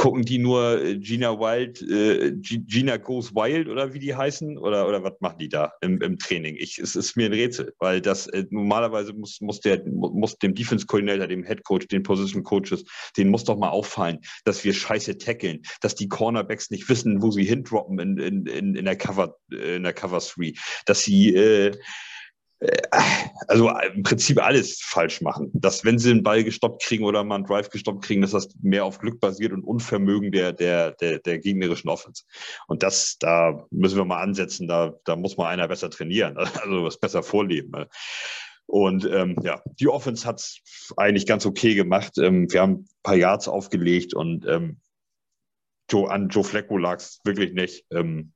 gucken 0.00 0.24
die 0.24 0.38
nur 0.38 0.82
äh, 0.82 0.96
Gina 0.96 1.38
Wild, 1.38 1.82
äh, 1.82 2.32
Gina 2.32 2.96
Goes 2.96 3.34
Wild 3.34 3.68
oder 3.68 3.92
wie 3.92 3.98
die 3.98 4.14
heißen? 4.14 4.56
Oder, 4.56 4.88
oder 4.88 5.02
was 5.02 5.20
machen 5.20 5.36
die 5.38 5.50
da 5.50 5.74
im, 5.82 6.00
im 6.00 6.18
Training? 6.18 6.56
Ich, 6.58 6.78
es 6.78 6.96
ist 6.96 7.18
mir 7.18 7.26
ein 7.26 7.34
Rätsel, 7.34 7.74
weil 7.78 8.00
das 8.00 8.26
äh, 8.28 8.46
normalerweise 8.48 9.12
muss, 9.12 9.42
muss, 9.42 9.60
der, 9.60 9.82
muss 9.84 10.38
dem 10.38 10.54
Defense-Coordinator, 10.54 11.26
dem 11.26 11.44
Head 11.44 11.64
Coach, 11.64 11.86
den 11.88 12.02
Position 12.02 12.44
Coaches, 12.44 12.82
denen 13.18 13.30
muss 13.30 13.44
doch 13.44 13.58
mal 13.58 13.68
auffallen, 13.68 14.20
dass 14.46 14.64
wir 14.64 14.72
scheiße 14.72 15.18
tackeln, 15.18 15.60
dass 15.82 15.96
die 15.96 16.08
Cornerbacks 16.08 16.70
nicht 16.70 16.88
wissen, 16.88 17.20
wo 17.20 17.30
sie 17.30 17.44
hindroppen 17.44 17.98
in, 17.98 18.16
in, 18.16 18.46
in, 18.46 18.74
in 18.76 18.84
der 18.86 18.96
Cover, 18.96 19.36
äh, 19.52 19.76
in 19.76 19.82
der 19.82 19.92
Cover 19.92 20.20
3, 20.20 20.54
dass 20.86 21.02
sie 21.02 21.34
äh, 21.34 21.76
also 23.48 23.70
im 23.94 24.02
Prinzip 24.02 24.42
alles 24.42 24.80
falsch 24.82 25.20
machen. 25.20 25.50
Dass, 25.54 25.84
wenn 25.84 25.98
sie 25.98 26.10
einen 26.10 26.22
Ball 26.22 26.44
gestoppt 26.44 26.82
kriegen 26.82 27.04
oder 27.04 27.24
mal 27.24 27.36
einen 27.36 27.44
Drive 27.44 27.70
gestoppt 27.70 28.04
kriegen, 28.04 28.20
dass 28.20 28.32
das 28.32 28.54
mehr 28.62 28.84
auf 28.84 28.98
Glück 28.98 29.20
basiert 29.20 29.52
und 29.52 29.64
Unvermögen 29.64 30.30
der, 30.30 30.52
der, 30.52 30.92
der, 30.92 31.18
der 31.20 31.38
gegnerischen 31.38 31.88
Offense. 31.88 32.24
Und 32.66 32.82
das, 32.82 33.16
da 33.18 33.66
müssen 33.70 33.96
wir 33.96 34.04
mal 34.04 34.20
ansetzen, 34.20 34.68
da, 34.68 34.94
da 35.04 35.16
muss 35.16 35.36
mal 35.36 35.48
einer 35.48 35.68
besser 35.68 35.90
trainieren, 35.90 36.36
also 36.36 36.84
was 36.84 36.98
besser 36.98 37.22
vorleben. 37.22 37.86
Und 38.66 39.04
ähm, 39.04 39.36
ja, 39.42 39.62
die 39.80 39.88
Offense 39.88 40.26
hat 40.26 40.38
es 40.38 40.60
eigentlich 40.96 41.26
ganz 41.26 41.44
okay 41.44 41.74
gemacht. 41.74 42.18
Ähm, 42.18 42.52
wir 42.52 42.60
haben 42.60 42.72
ein 42.72 42.88
paar 43.02 43.16
Yards 43.16 43.48
aufgelegt 43.48 44.14
und 44.14 44.46
ähm, 44.46 44.80
Joe, 45.90 46.08
an 46.08 46.28
Joe 46.28 46.44
Flecko 46.44 46.76
lag 46.76 46.98
es 46.98 47.20
wirklich 47.24 47.52
nicht. 47.52 47.84
Ähm, 47.90 48.32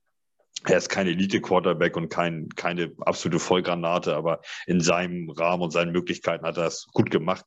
er 0.63 0.77
ist 0.77 0.89
kein 0.89 1.07
Elite-Quarterback 1.07 1.95
und 1.95 2.09
kein, 2.09 2.49
keine 2.55 2.91
absolute 3.01 3.39
Vollgranate, 3.39 4.15
aber 4.15 4.41
in 4.65 4.81
seinem 4.81 5.29
Rahmen 5.29 5.63
und 5.63 5.71
seinen 5.71 5.91
Möglichkeiten 5.91 6.45
hat 6.45 6.57
er 6.57 6.67
es 6.67 6.87
gut 6.93 7.11
gemacht. 7.11 7.45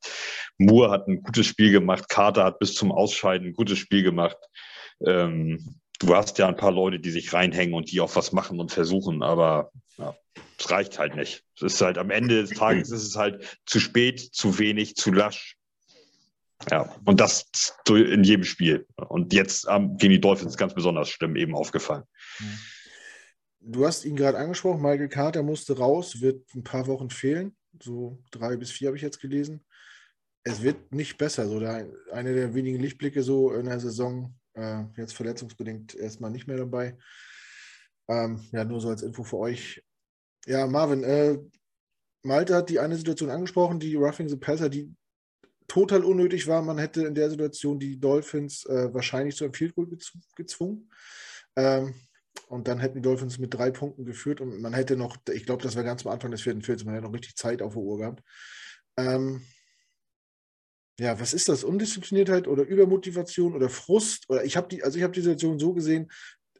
Moore 0.57 0.91
hat 0.91 1.07
ein 1.07 1.21
gutes 1.21 1.47
Spiel 1.47 1.71
gemacht, 1.71 2.07
Carter 2.09 2.45
hat 2.45 2.59
bis 2.59 2.75
zum 2.75 2.91
Ausscheiden 2.91 3.47
ein 3.47 3.53
gutes 3.53 3.77
Spiel 3.77 4.03
gemacht. 4.03 4.37
Ähm, 5.05 5.79
du 5.99 6.15
hast 6.15 6.37
ja 6.37 6.47
ein 6.47 6.55
paar 6.55 6.71
Leute, 6.71 6.99
die 6.99 7.11
sich 7.11 7.33
reinhängen 7.33 7.73
und 7.73 7.91
die 7.91 7.99
auch 7.99 8.15
was 8.15 8.31
machen 8.31 8.59
und 8.59 8.71
versuchen, 8.71 9.21
aber 9.21 9.71
ja, 9.97 10.15
es 10.57 10.71
reicht 10.71 10.97
halt 10.97 11.15
nicht. 11.15 11.43
Es 11.55 11.73
ist 11.73 11.81
halt 11.81 11.97
am 11.97 12.11
Ende 12.11 12.41
des 12.41 12.51
Tages 12.51 12.91
ist 12.91 13.03
es 13.03 13.15
halt 13.15 13.59
zu 13.65 13.79
spät, 13.79 14.19
zu 14.19 14.59
wenig, 14.59 14.95
zu 14.95 15.11
lasch. 15.11 15.55
Ja, 16.69 16.93
und 17.05 17.21
das 17.21 17.49
in 17.87 18.23
jedem 18.23 18.43
Spiel. 18.43 18.85
Und 18.97 19.33
jetzt 19.33 19.65
ähm, 19.69 19.97
gegen 19.97 20.11
die 20.11 20.19
Dolphins 20.19 20.57
ganz 20.57 20.73
besonders 20.73 21.09
schlimm 21.09 21.37
eben 21.37 21.55
aufgefallen. 21.55 22.03
Mhm. 22.39 22.59
Du 23.71 23.85
hast 23.85 24.03
ihn 24.03 24.15
gerade 24.15 24.39
angesprochen, 24.39 24.81
Michael 24.81 25.09
Carter 25.09 25.43
musste 25.43 25.77
raus, 25.77 26.21
wird 26.21 26.43
ein 26.55 26.63
paar 26.63 26.87
Wochen 26.87 27.11
fehlen. 27.11 27.55
So 27.79 28.17
drei 28.31 28.57
bis 28.57 28.71
vier 28.71 28.87
habe 28.87 28.97
ich 28.97 29.03
jetzt 29.03 29.21
gelesen. 29.21 29.63
Es 30.43 30.63
wird 30.63 30.91
nicht 30.91 31.19
besser. 31.19 31.47
So 31.47 31.59
der, 31.59 31.87
eine 32.11 32.33
der 32.33 32.55
wenigen 32.55 32.79
Lichtblicke 32.79 33.21
so 33.21 33.53
in 33.53 33.67
der 33.67 33.79
Saison, 33.79 34.33
äh, 34.55 34.85
jetzt 34.97 35.13
verletzungsbedingt 35.13 35.93
erstmal 35.93 36.31
nicht 36.31 36.47
mehr 36.47 36.57
dabei. 36.57 36.97
Ähm, 38.07 38.41
ja, 38.51 38.65
nur 38.65 38.81
so 38.81 38.89
als 38.89 39.03
Info 39.03 39.23
für 39.23 39.37
euch. 39.37 39.83
Ja, 40.47 40.65
Marvin, 40.65 41.03
äh, 41.03 41.37
Malte 42.23 42.55
hat 42.55 42.71
die 42.71 42.79
eine 42.79 42.95
Situation 42.95 43.29
angesprochen, 43.29 43.79
die 43.79 43.93
Roughing 43.93 44.29
the 44.29 44.37
Passer, 44.37 44.69
die 44.69 44.91
total 45.67 46.03
unnötig 46.03 46.47
war. 46.47 46.63
Man 46.63 46.79
hätte 46.79 47.05
in 47.05 47.13
der 47.13 47.29
Situation 47.29 47.77
die 47.77 47.99
Dolphins 47.99 48.65
äh, 48.65 48.91
wahrscheinlich 48.91 49.35
zu 49.35 49.43
einem 49.43 49.53
Field 49.53 49.75
Goal 49.75 49.87
gezwungen. 50.35 50.89
Ähm, 51.55 51.93
und 52.47 52.67
dann 52.67 52.79
hätten 52.79 52.95
die 52.95 53.01
Dolphins 53.01 53.37
mit 53.37 53.53
drei 53.53 53.71
Punkten 53.71 54.05
geführt 54.05 54.41
und 54.41 54.61
man 54.61 54.73
hätte 54.73 54.95
noch, 54.95 55.17
ich 55.31 55.45
glaube, 55.45 55.63
das 55.63 55.75
war 55.75 55.83
ganz 55.83 56.05
am 56.05 56.11
Anfang 56.11 56.31
des 56.31 56.41
vierten 56.41 56.61
Viertels, 56.61 56.85
man 56.85 56.95
hätte 56.95 57.05
noch 57.05 57.13
richtig 57.13 57.35
Zeit 57.35 57.61
auf 57.61 57.73
der 57.73 57.81
Uhr 57.81 57.97
gehabt. 57.97 58.23
Ähm, 58.97 59.41
ja, 60.99 61.19
was 61.19 61.33
ist 61.33 61.47
das? 61.47 61.63
Undiszipliniertheit 61.63 62.47
oder 62.47 62.63
Übermotivation 62.63 63.55
oder 63.55 63.69
Frust? 63.69 64.29
Oder 64.29 64.43
ich 64.43 64.57
habe 64.57 64.67
die, 64.67 64.83
also 64.83 64.97
ich 64.97 65.03
habe 65.03 65.13
die 65.13 65.21
Situation 65.21 65.57
so 65.57 65.73
gesehen, 65.73 66.11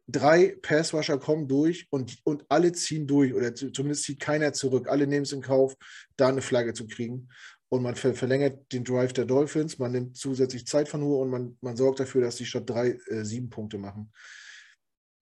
drei 0.08 0.58
Passwasher 0.62 1.20
kommen 1.20 1.48
durch 1.48 1.88
und, 1.90 2.18
und 2.24 2.46
alle 2.50 2.72
ziehen 2.72 3.06
durch 3.06 3.34
oder 3.34 3.54
zumindest 3.54 4.04
zieht 4.04 4.20
keiner 4.20 4.54
zurück. 4.54 4.88
Alle 4.88 5.08
nehmen 5.08 5.24
es 5.24 5.34
in 5.34 5.42
Kauf, 5.42 5.76
da 6.16 6.30
eine 6.30 6.42
Flagge 6.42 6.74
zu 6.74 6.88
kriegen. 6.88 7.30
Und 7.68 7.84
man 7.84 7.96
ver 7.96 8.16
verlängert 8.16 8.72
den 8.74 8.84
Drive 8.84 9.14
der 9.14 9.26
Dolphins, 9.26 9.78
man 9.78 9.92
nimmt 9.92 10.18
zusätzlich 10.18 10.66
Zeit 10.66 10.90
von 10.90 11.04
Uhr 11.04 11.20
und 11.20 11.30
man, 11.30 11.58
man 11.62 11.78
sorgt 11.78 12.00
dafür, 12.00 12.22
dass 12.22 12.38
die 12.38 12.46
statt 12.46 12.68
drei 12.68 12.98
äh, 13.08 13.24
sieben 13.24 13.50
Punkte 13.50 13.78
machen. 13.78 14.12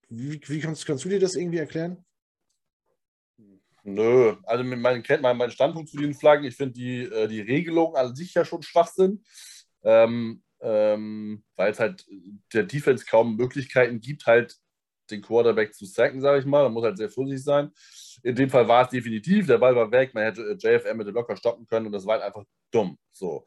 Wie, 0.10 0.40
wie 0.46 0.60
kannst, 0.60 0.86
kannst 0.86 1.06
du 1.06 1.10
dir 1.10 1.20
das 1.20 1.36
irgendwie 1.36 1.58
erklären? 1.58 2.04
Nö, 3.84 4.36
also 4.44 4.64
man 4.64 5.02
kennt 5.02 5.22
meinen 5.22 5.38
mein 5.38 5.52
Standpunkt 5.52 5.90
zu 5.90 5.98
den 5.98 6.14
Flaggen. 6.14 6.46
Ich 6.46 6.58
finde 6.58 6.74
die, 6.74 7.04
äh, 7.04 7.28
die 7.28 7.40
Regelung 7.42 7.96
an 7.96 8.16
sich 8.16 8.34
ja 8.34 8.44
schon 8.44 8.62
schwach 8.62 8.88
sind, 8.88 9.26
ähm, 9.84 10.44
ähm, 10.60 11.44
weil 11.56 11.72
es 11.72 11.80
halt 11.80 12.06
der 12.54 12.64
Defense 12.64 13.06
kaum 13.06 13.38
Möglichkeiten 13.38 14.02
gibt, 14.02 14.26
halt 14.26 14.58
den 15.10 15.22
Quarterback 15.22 15.74
zu 15.74 15.86
sacken, 15.86 16.20
sage 16.20 16.40
ich 16.40 16.46
mal. 16.46 16.64
Man 16.64 16.74
muss 16.74 16.84
halt 16.84 16.98
sehr 16.98 17.10
vorsichtig 17.10 17.46
sein. 17.46 17.72
In 18.24 18.36
dem 18.36 18.50
Fall 18.50 18.68
war 18.68 18.84
es 18.84 18.90
definitiv, 18.90 19.48
der 19.48 19.58
Ball 19.58 19.76
war 19.76 19.90
weg, 19.92 20.14
man 20.14 20.24
hätte 20.24 20.42
äh, 20.42 20.58
JFM 20.60 20.98
mit 20.98 21.08
dem 21.08 21.16
locker 21.16 21.38
stoppen 21.38 21.66
können 21.66 21.86
und 21.86 21.94
das 21.94 22.06
war 22.06 22.16
halt 22.16 22.24
einfach 22.24 22.44
dumm. 22.72 22.98
So. 23.14 23.46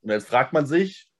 Und 0.00 0.10
jetzt 0.10 0.28
fragt 0.28 0.54
man 0.54 0.66
sich, 0.66 1.10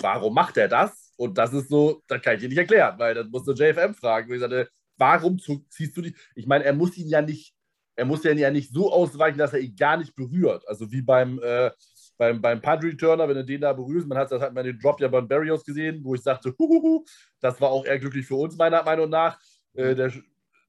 warum 0.00 0.34
macht 0.34 0.56
er 0.56 0.68
das? 0.68 1.01
Und 1.22 1.38
das 1.38 1.52
ist 1.52 1.68
so, 1.68 2.02
das 2.08 2.20
kann 2.20 2.34
ich 2.34 2.40
dir 2.40 2.48
nicht 2.48 2.58
erklären, 2.58 2.98
weil 2.98 3.14
das 3.14 3.28
musst 3.28 3.46
du 3.46 3.52
JFM 3.52 3.94
fragen. 3.94 4.28
Wo 4.28 4.34
ich 4.34 4.40
sagte, 4.40 4.68
warum 4.96 5.38
ziehst 5.38 5.96
du 5.96 6.02
dich? 6.02 6.16
Ich 6.34 6.48
meine, 6.48 6.64
er 6.64 6.72
muss 6.72 6.98
ihn 6.98 7.06
ja 7.06 7.22
nicht, 7.22 7.54
er 7.94 8.06
muss 8.06 8.24
ihn 8.24 8.38
ja 8.38 8.50
nicht 8.50 8.72
so 8.72 8.92
ausweichen, 8.92 9.38
dass 9.38 9.52
er 9.52 9.60
ihn 9.60 9.76
gar 9.76 9.96
nicht 9.96 10.16
berührt. 10.16 10.66
Also 10.66 10.90
wie 10.90 11.00
beim, 11.00 11.38
äh, 11.40 11.70
beim, 12.18 12.42
beim 12.42 12.60
Padre 12.60 12.96
Turner, 12.96 13.28
wenn 13.28 13.36
er 13.36 13.44
den 13.44 13.60
da 13.60 13.72
berührt, 13.72 14.08
man 14.08 14.18
hat 14.18 14.32
das 14.32 14.42
hat 14.42 14.52
man 14.52 14.64
den 14.64 14.80
Drop 14.80 15.00
ja 15.00 15.06
beim 15.06 15.28
Barrios 15.28 15.64
gesehen, 15.64 16.00
wo 16.02 16.16
ich 16.16 16.22
sagte, 16.22 16.52
huhuhu, 16.58 17.04
das 17.38 17.60
war 17.60 17.70
auch 17.70 17.84
eher 17.84 18.00
glücklich 18.00 18.26
für 18.26 18.34
uns, 18.34 18.56
meiner 18.56 18.82
Meinung 18.82 19.08
nach. 19.08 19.38
Äh, 19.74 19.94
der, 19.94 20.12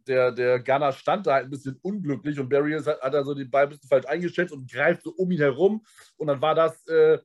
der, 0.05 0.31
der 0.33 0.59
Gunner 0.59 0.91
stand 0.91 1.25
da 1.25 1.33
halt 1.33 1.45
ein 1.45 1.49
bisschen 1.49 1.79
unglücklich 1.81 2.39
und 2.39 2.47
Barrios 2.47 2.85
hat, 2.85 3.01
hat 3.01 3.15
also 3.15 3.33
den 3.33 3.49
Ball 3.49 3.63
ein 3.63 3.69
bisschen 3.69 3.89
falsch 3.89 4.05
eingeschätzt 4.05 4.53
und 4.53 4.71
greift 4.71 5.01
so 5.01 5.13
um 5.13 5.31
ihn 5.31 5.39
herum. 5.39 5.83
Und 6.17 6.27
dann 6.27 6.41
war 6.43 6.53
das 6.53 6.85
äh, 6.85 7.17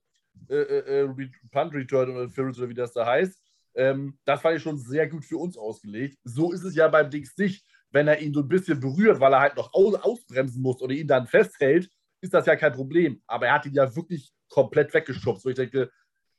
äh, 0.49 0.55
äh, 0.55 1.05
äh 1.05 1.31
Punt 1.51 1.75
Return 1.75 2.11
oder 2.11 2.29
Ferris 2.31 2.59
oder 2.59 2.69
wie 2.69 2.75
das 2.75 2.93
da 2.93 3.07
heißt. 3.07 3.41
Ähm, 3.75 4.19
das 4.25 4.41
fand 4.41 4.57
ich 4.57 4.63
schon 4.63 4.79
sehr 4.79 5.09
gut 5.09 5.25
für 5.25 5.39
uns 5.39 5.57
ausgelegt. 5.57 6.19
So 6.25 6.53
ist 6.53 6.65
es 6.65 6.75
ja 6.75 6.89
beim 6.89 7.11
Dings 7.11 7.37
nicht. 7.37 7.65
Wenn 7.91 8.09
er 8.09 8.21
ihn 8.21 8.35
so 8.35 8.41
ein 8.41 8.49
bisschen 8.49 8.81
berührt, 8.81 9.21
weil 9.21 9.33
er 9.33 9.41
halt 9.41 9.57
noch 9.57 9.73
aus, 9.73 9.95
ausbremsen 9.95 10.61
muss 10.61 10.83
oder 10.83 10.95
ihn 10.95 11.07
dann 11.07 11.27
festhält, 11.27 11.89
ist 12.21 12.35
das 12.35 12.47
ja 12.47 12.57
kein 12.57 12.73
Problem. 12.73 13.23
Aber 13.27 13.47
er 13.47 13.55
hat 13.55 13.67
ihn 13.67 13.75
ja 13.75 13.95
wirklich 13.95 14.33
komplett 14.49 14.93
weggeschubst. 14.93 15.43
So 15.43 15.49
ich 15.49 15.57
denke, 15.57 15.91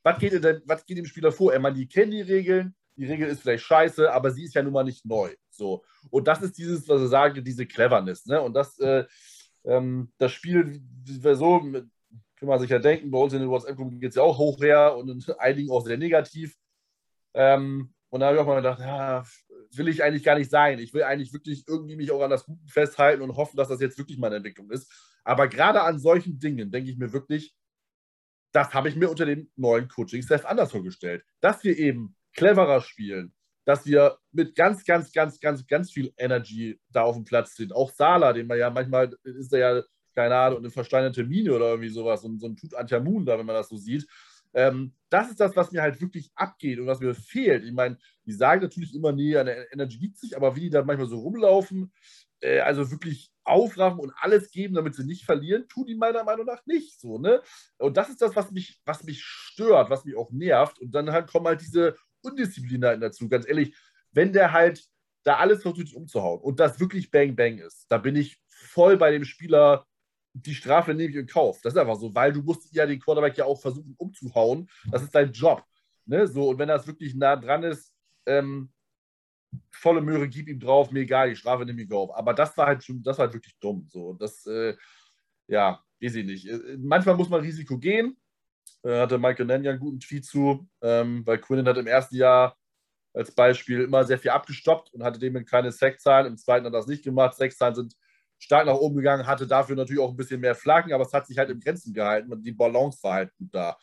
was 0.02 0.18
geht, 0.18 0.44
denn, 0.44 0.62
was 0.66 0.84
geht 0.84 0.98
dem 0.98 1.06
Spieler 1.06 1.32
vor? 1.32 1.52
Er 1.52 1.60
meine, 1.60 1.76
die 1.76 1.88
kennen 1.88 2.10
die 2.10 2.20
Regeln, 2.20 2.74
die 2.96 3.06
Regel 3.06 3.28
ist 3.28 3.40
vielleicht 3.40 3.64
scheiße, 3.64 4.12
aber 4.12 4.30
sie 4.30 4.44
ist 4.44 4.54
ja 4.54 4.62
nun 4.62 4.72
mal 4.72 4.84
nicht 4.84 5.04
neu. 5.06 5.34
So. 5.50 5.82
Und 6.10 6.28
das 6.28 6.42
ist 6.42 6.56
dieses, 6.58 6.88
was 6.88 7.02
ich 7.02 7.08
sage, 7.08 7.42
diese 7.42 7.66
Cleverness. 7.66 8.26
Ne? 8.26 8.40
Und 8.40 8.54
das, 8.54 8.78
äh, 8.78 9.04
ähm, 9.64 10.12
das 10.18 10.32
Spiel 10.32 10.82
so, 11.04 11.62
kann 12.40 12.48
man 12.48 12.58
sich 12.58 12.70
ja 12.70 12.78
denken, 12.78 13.10
bei 13.10 13.18
uns 13.18 13.34
in 13.34 13.40
den 13.40 13.50
WhatsApp-Gruppen 13.50 14.00
geht 14.00 14.10
es 14.10 14.16
ja 14.16 14.22
auch 14.22 14.38
hoch 14.38 14.60
her 14.62 14.96
und 14.96 15.10
in 15.10 15.34
einigen 15.38 15.70
auch 15.70 15.84
sehr 15.84 15.98
negativ. 15.98 16.56
Ähm, 17.34 17.92
und 18.08 18.20
da 18.20 18.26
habe 18.26 18.36
ich 18.36 18.42
auch 18.42 18.46
mal 18.46 18.56
gedacht, 18.56 18.80
ja, 18.80 19.24
will 19.74 19.88
ich 19.88 20.02
eigentlich 20.02 20.24
gar 20.24 20.36
nicht 20.36 20.50
sein. 20.50 20.78
Ich 20.78 20.94
will 20.94 21.02
eigentlich 21.02 21.34
wirklich 21.34 21.64
irgendwie 21.68 21.96
mich 21.96 22.10
auch 22.10 22.22
an 22.22 22.30
das 22.30 22.46
Gute 22.46 22.66
festhalten 22.66 23.22
und 23.22 23.36
hoffen, 23.36 23.58
dass 23.58 23.68
das 23.68 23.80
jetzt 23.80 23.98
wirklich 23.98 24.18
meine 24.18 24.36
Entwicklung 24.36 24.70
ist. 24.70 24.90
Aber 25.22 25.48
gerade 25.48 25.82
an 25.82 25.98
solchen 25.98 26.38
Dingen 26.38 26.70
denke 26.70 26.90
ich 26.90 26.96
mir 26.96 27.12
wirklich, 27.12 27.54
das 28.52 28.72
habe 28.72 28.88
ich 28.88 28.96
mir 28.96 29.10
unter 29.10 29.26
dem 29.26 29.50
neuen 29.54 29.86
Coaching-Staff 29.86 30.46
anders 30.46 30.72
vorgestellt. 30.72 31.22
Dass 31.40 31.62
wir 31.62 31.78
eben 31.78 32.16
cleverer 32.32 32.80
spielen, 32.80 33.34
dass 33.66 33.84
wir 33.84 34.16
mit 34.32 34.56
ganz, 34.56 34.82
ganz, 34.84 35.12
ganz, 35.12 35.38
ganz, 35.38 35.66
ganz 35.66 35.92
viel 35.92 36.12
Energy 36.16 36.80
da 36.88 37.02
auf 37.02 37.16
dem 37.16 37.24
Platz 37.24 37.54
sind. 37.54 37.74
Auch 37.74 37.92
Sala, 37.92 38.32
den 38.32 38.46
man 38.46 38.58
ja 38.58 38.70
manchmal 38.70 39.14
ist 39.24 39.52
er 39.52 39.58
ja 39.58 39.82
keine 40.20 40.36
Ahnung, 40.36 40.58
eine 40.58 40.70
versteinerte 40.70 41.24
Mine 41.24 41.54
oder 41.54 41.70
irgendwie 41.70 41.88
sowas, 41.88 42.22
und 42.24 42.38
so 42.40 42.46
ein 42.46 42.56
Tutanchamun 42.56 43.24
da, 43.24 43.38
wenn 43.38 43.46
man 43.46 43.56
das 43.56 43.68
so 43.70 43.76
sieht. 43.76 44.06
Ähm, 44.52 44.92
das 45.08 45.30
ist 45.30 45.40
das, 45.40 45.56
was 45.56 45.72
mir 45.72 45.80
halt 45.80 46.00
wirklich 46.00 46.30
abgeht 46.34 46.78
und 46.78 46.86
was 46.86 47.00
mir 47.00 47.14
fehlt. 47.14 47.64
Ich 47.64 47.72
meine, 47.72 47.96
die 48.26 48.32
sagen 48.32 48.62
natürlich 48.62 48.94
immer, 48.94 49.12
nee, 49.12 49.32
der 49.32 49.72
Energy 49.72 49.98
gibt 49.98 50.18
sich, 50.18 50.36
aber 50.36 50.56
wie 50.56 50.62
die 50.62 50.70
da 50.70 50.82
manchmal 50.84 51.08
so 51.08 51.20
rumlaufen, 51.20 51.92
äh, 52.40 52.60
also 52.60 52.90
wirklich 52.90 53.32
aufraffen 53.44 54.00
und 54.00 54.12
alles 54.20 54.50
geben, 54.50 54.74
damit 54.74 54.94
sie 54.94 55.04
nicht 55.04 55.24
verlieren, 55.24 55.68
tun 55.68 55.86
die 55.86 55.94
meiner 55.94 56.24
Meinung 56.24 56.46
nach 56.46 56.66
nicht 56.66 57.00
so, 57.00 57.18
ne? 57.18 57.40
Und 57.78 57.96
das 57.96 58.10
ist 58.10 58.20
das, 58.20 58.36
was 58.36 58.50
mich, 58.50 58.80
was 58.84 59.04
mich 59.04 59.22
stört, 59.22 59.88
was 59.88 60.04
mich 60.04 60.16
auch 60.16 60.30
nervt. 60.32 60.80
Und 60.80 60.94
dann 60.94 61.10
halt 61.10 61.30
kommen 61.30 61.46
halt 61.46 61.62
diese 61.62 61.96
Undisziplinaten 62.20 63.00
dazu. 63.00 63.28
Ganz 63.28 63.48
ehrlich, 63.48 63.74
wenn 64.12 64.32
der 64.32 64.52
halt 64.52 64.84
da 65.22 65.36
alles 65.36 65.62
versucht 65.62 65.94
umzuhauen 65.94 66.40
und 66.40 66.60
das 66.60 66.78
wirklich 66.80 67.10
Bang 67.10 67.36
Bang 67.36 67.58
ist, 67.58 67.86
da 67.88 67.98
bin 67.98 68.16
ich 68.16 68.40
voll 68.48 68.96
bei 68.96 69.10
dem 69.10 69.24
Spieler, 69.24 69.86
die 70.32 70.54
Strafe 70.54 70.94
nehme 70.94 71.10
ich 71.10 71.16
in 71.16 71.26
Kauf. 71.26 71.60
Das 71.62 71.74
ist 71.74 71.78
einfach 71.78 71.96
so, 71.96 72.14
weil 72.14 72.32
du 72.32 72.42
musst 72.42 72.72
ja 72.74 72.86
den 72.86 73.00
Quarterback 73.00 73.36
ja 73.36 73.44
auch 73.44 73.60
versuchen 73.60 73.94
umzuhauen. 73.98 74.68
Das 74.90 75.02
ist 75.02 75.14
dein 75.14 75.32
Job. 75.32 75.64
Ne? 76.06 76.26
So, 76.26 76.50
und 76.50 76.58
wenn 76.58 76.68
das 76.68 76.86
wirklich 76.86 77.14
nah 77.14 77.36
dran 77.36 77.62
ist, 77.62 77.92
ähm, 78.26 78.70
volle 79.70 80.00
Möhre, 80.00 80.28
gib 80.28 80.48
ihm 80.48 80.60
drauf, 80.60 80.90
mir 80.90 81.00
egal, 81.00 81.30
die 81.30 81.36
Strafe 81.36 81.64
nehme 81.64 81.80
ich 81.80 81.84
in 81.84 81.90
Kauf. 81.90 82.14
Aber 82.14 82.34
das 82.34 82.56
war 82.56 82.66
halt 82.66 82.84
schon, 82.84 83.02
das 83.02 83.18
war 83.18 83.26
halt 83.26 83.34
wirklich 83.34 83.56
dumm. 83.58 83.86
So, 83.88 84.14
das, 84.14 84.46
äh, 84.46 84.76
ja, 85.48 85.82
weiß 86.00 86.14
ich 86.14 86.26
nicht. 86.26 86.46
Äh, 86.46 86.76
manchmal 86.78 87.16
muss 87.16 87.28
man 87.28 87.40
Risiko 87.40 87.78
gehen. 87.78 88.16
Äh, 88.82 89.00
hatte 89.00 89.18
Michael 89.18 89.46
Nenn 89.46 89.64
ja 89.64 89.72
einen 89.72 89.80
guten 89.80 90.00
Tweet 90.00 90.24
zu, 90.24 90.68
ähm, 90.80 91.26
weil 91.26 91.38
Quinnen 91.38 91.66
hat 91.66 91.76
im 91.76 91.86
ersten 91.86 92.16
Jahr 92.16 92.56
als 93.12 93.32
Beispiel 93.32 93.82
immer 93.82 94.04
sehr 94.04 94.18
viel 94.18 94.30
abgestoppt 94.30 94.94
und 94.94 95.02
hatte 95.02 95.18
dem 95.18 95.44
keine 95.44 95.72
Sackzahlen. 95.72 96.26
Im 96.26 96.36
zweiten 96.36 96.66
hat 96.66 96.72
er 96.72 96.78
das 96.78 96.86
nicht 96.86 97.02
gemacht. 97.02 97.36
Sackzahlen 97.36 97.74
sind 97.74 97.96
stark 98.40 98.66
nach 98.66 98.74
oben 98.74 98.96
gegangen, 98.96 99.26
hatte 99.26 99.46
dafür 99.46 99.76
natürlich 99.76 100.02
auch 100.02 100.10
ein 100.10 100.16
bisschen 100.16 100.40
mehr 100.40 100.54
Flaggen, 100.54 100.92
aber 100.92 101.04
es 101.04 101.12
hat 101.12 101.26
sich 101.26 101.38
halt 101.38 101.50
im 101.50 101.60
Grenzen 101.60 101.92
gehalten 101.92 102.32
und 102.32 102.42
die 102.42 102.52
Balance 102.52 102.98
war 103.02 103.14
halt 103.14 103.36
gut 103.36 103.48
da. 103.52 103.76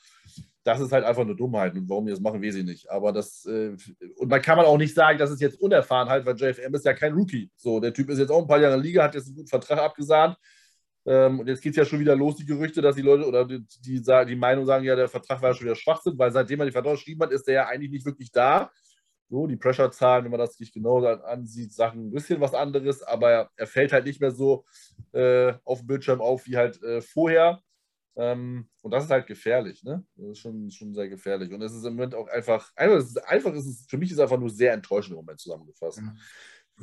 Das 0.64 0.82
ist 0.82 0.92
halt 0.92 1.06
einfach 1.06 1.22
eine 1.22 1.36
Dummheit 1.36 1.76
und 1.76 1.88
warum 1.88 2.06
die 2.06 2.12
das 2.12 2.20
machen, 2.20 2.44
weiß 2.44 2.56
ich 2.56 2.66
nicht. 2.66 2.90
Aber 2.92 3.14
das, 3.14 3.46
äh, 3.46 3.78
und 4.18 4.28
man 4.30 4.42
kann 4.42 4.58
man 4.58 4.66
auch 4.66 4.78
nicht 4.78 4.94
sagen, 4.94 5.18
das 5.18 5.32
ist 5.32 5.40
jetzt 5.40 5.62
unerfahren 5.62 6.10
halt, 6.10 6.26
weil 6.26 6.36
JFM 6.36 6.74
ist 6.74 6.84
ja 6.84 6.94
kein 6.94 7.14
Rookie. 7.14 7.50
So, 7.56 7.80
der 7.80 7.94
Typ 7.94 8.10
ist 8.10 8.20
jetzt 8.20 8.32
auch 8.32 8.42
ein 8.42 8.48
paar 8.48 8.60
Jahre 8.60 8.74
in 8.74 8.82
der 8.82 8.86
Liga, 8.86 9.04
hat 9.04 9.16
jetzt 9.16 9.28
einen 9.28 9.36
guten 9.36 9.48
Vertrag 9.48 9.80
abgesahnt. 9.80 10.36
Ähm, 11.06 11.40
und 11.40 11.48
jetzt 11.48 11.62
geht 11.62 11.72
es 11.72 11.78
ja 11.78 11.86
schon 11.86 12.02
wieder 12.02 12.18
los, 12.18 12.36
die 12.36 12.46
Gerüchte, 12.46 12.82
dass 12.82 12.96
die 12.96 13.02
Leute 13.02 13.26
oder 13.26 13.46
die, 13.46 13.64
die, 13.80 14.02
die 14.02 14.36
Meinung 14.36 14.66
sagen, 14.66 14.84
ja, 14.84 14.96
der 14.96 15.08
Vertrag 15.08 15.42
war 15.42 15.52
ja 15.52 15.56
schon 15.56 15.68
wieder 15.68 15.76
Schwachsinn, 15.76 16.18
weil 16.18 16.32
seitdem 16.32 16.60
er 16.60 16.66
den 16.66 16.74
Vertrag 16.74 16.96
geschrieben 16.96 17.22
hat, 17.22 17.32
ist 17.32 17.48
der 17.48 17.54
ja 17.54 17.68
eigentlich 17.68 17.92
nicht 17.92 18.06
wirklich 18.06 18.32
da. 18.32 18.72
So, 19.30 19.46
die 19.46 19.58
Pressure-Zahlen, 19.58 20.24
wenn 20.24 20.32
man 20.32 20.40
das 20.40 20.56
sich 20.56 20.72
genau 20.72 21.04
ansieht, 21.06 21.74
Sachen 21.74 22.08
ein 22.08 22.12
bisschen 22.12 22.40
was 22.40 22.54
anderes, 22.54 23.04
aber 23.04 23.50
er 23.56 23.68
fällt 23.68 23.92
halt 23.92 24.06
nicht 24.06 24.22
mehr 24.22 24.32
so 24.32 24.66
äh, 25.12 25.54
auf 25.66 25.80
dem 25.80 25.88
Bildschirm 25.88 26.22
auf 26.22 26.48
wie 26.48 26.56
halt 26.56 26.82
äh, 26.82 27.02
vorher. 27.02 27.62
Ähm, 28.16 28.70
und 28.82 28.92
das 28.92 29.04
ist 29.04 29.12
halt 29.12 29.28
gefährlich, 29.28 29.84
ne? 29.84 30.04
Das 30.16 30.30
ist 30.30 30.40
schon, 30.40 30.72
schon 30.72 30.94
sehr 30.94 31.10
gefährlich. 31.10 31.52
Und 31.52 31.62
es 31.62 31.74
ist 31.74 31.86
im 31.86 31.96
Moment 31.96 32.16
auch 32.16 32.28
einfach, 32.30 32.72
einfach, 32.76 32.98
ist, 32.98 33.18
einfach 33.28 33.54
ist 33.54 33.68
es, 33.68 33.86
für 33.88 33.98
mich 33.98 34.10
ist 34.10 34.18
es 34.18 34.22
einfach 34.22 34.40
nur 34.40 34.50
sehr 34.50 34.74
enttäuschend 34.74 35.12
im 35.12 35.18
Moment 35.18 35.40
zusammengefasst. 35.40 36.02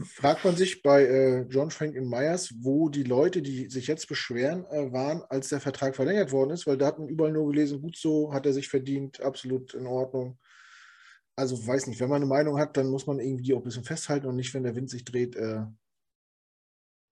Fragt 0.05 0.45
man 0.45 0.57
sich 0.57 0.82
bei 0.82 1.05
äh, 1.05 1.42
John 1.49 1.70
Franklin 1.70 2.09
Myers, 2.09 2.53
wo 2.61 2.88
die 2.88 3.05
Leute, 3.05 3.42
die 3.42 3.68
sich 3.70 3.86
jetzt 3.86 4.07
beschweren, 4.07 4.64
äh, 4.66 4.92
waren, 4.92 5.22
als 5.28 5.49
der 5.49 5.61
Vertrag 5.61 5.97
verlängert 5.97 6.30
worden 6.30 6.51
ist, 6.51 6.66
weil 6.66 6.76
da 6.76 6.86
hat 6.86 6.99
man 6.99 7.09
überall 7.09 7.32
nur 7.32 7.51
gelesen, 7.51 7.80
gut 7.80 7.97
so, 7.97 8.32
hat 8.32 8.45
er 8.45 8.53
sich 8.53 8.68
verdient, 8.68 9.20
absolut 9.20 9.72
in 9.72 9.86
Ordnung 9.86 10.38
also 11.37 11.66
weiß 11.66 11.87
nicht, 11.87 12.01
wenn 12.01 12.09
man 12.09 12.22
eine 12.22 12.26
Meinung 12.26 12.59
hat, 12.59 12.76
dann 12.76 12.89
muss 12.89 13.07
man 13.07 13.18
irgendwie 13.18 13.55
auch 13.55 13.59
ein 13.59 13.64
bisschen 13.64 13.85
festhalten 13.85 14.26
und 14.26 14.37
nicht, 14.37 14.55
wenn 14.55 14.62
der 14.62 14.76
Wind 14.76 14.91
sich 14.91 15.05
dreht, 15.05 15.37
äh, 15.37 15.64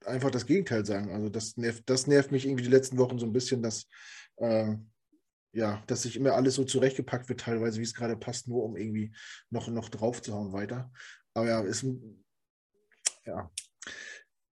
einfach 0.04 0.30
das 0.30 0.46
Gegenteil 0.46 0.84
sagen. 0.84 1.12
Also 1.12 1.28
das 1.28 1.56
nervt, 1.56 1.82
das 1.86 2.06
nervt 2.06 2.32
mich 2.32 2.46
irgendwie 2.46 2.64
die 2.64 2.70
letzten 2.70 2.98
Wochen 2.98 3.18
so 3.18 3.26
ein 3.26 3.32
bisschen, 3.32 3.62
dass 3.62 3.86
äh, 4.36 4.74
ja, 5.52 5.82
dass 5.86 6.02
sich 6.02 6.16
immer 6.16 6.32
alles 6.32 6.54
so 6.54 6.64
zurechtgepackt 6.64 7.28
wird, 7.28 7.40
teilweise, 7.40 7.78
wie 7.78 7.84
es 7.84 7.94
gerade 7.94 8.16
passt, 8.16 8.48
nur 8.48 8.64
um 8.64 8.76
irgendwie 8.76 9.14
noch, 9.50 9.68
noch 9.68 9.88
drauf 9.90 10.22
zu 10.22 10.32
hauen 10.32 10.52
weiter. 10.52 10.90
Aber 11.34 11.46
ja, 11.46 11.60
ist 11.60 11.84
ja. 13.24 13.50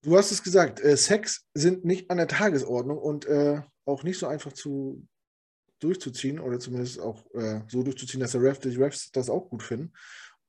Du 0.02 0.16
hast 0.16 0.30
es 0.30 0.42
gesagt, 0.42 0.80
äh, 0.80 0.96
Sex 0.96 1.46
sind 1.54 1.84
nicht 1.84 2.10
an 2.10 2.18
der 2.18 2.28
Tagesordnung 2.28 2.98
und 2.98 3.26
äh, 3.26 3.62
auch 3.84 4.02
nicht 4.02 4.18
so 4.18 4.26
einfach 4.26 4.52
zu, 4.52 5.06
durchzuziehen 5.80 6.38
oder 6.38 6.60
zumindest 6.60 7.00
auch 7.00 7.24
äh, 7.34 7.60
so 7.68 7.82
durchzuziehen, 7.82 8.20
dass 8.20 8.32
der 8.32 8.42
Ref, 8.42 8.58
die 8.58 8.76
Refs 8.76 9.10
das 9.12 9.30
auch 9.30 9.48
gut 9.48 9.62
finden. 9.62 9.92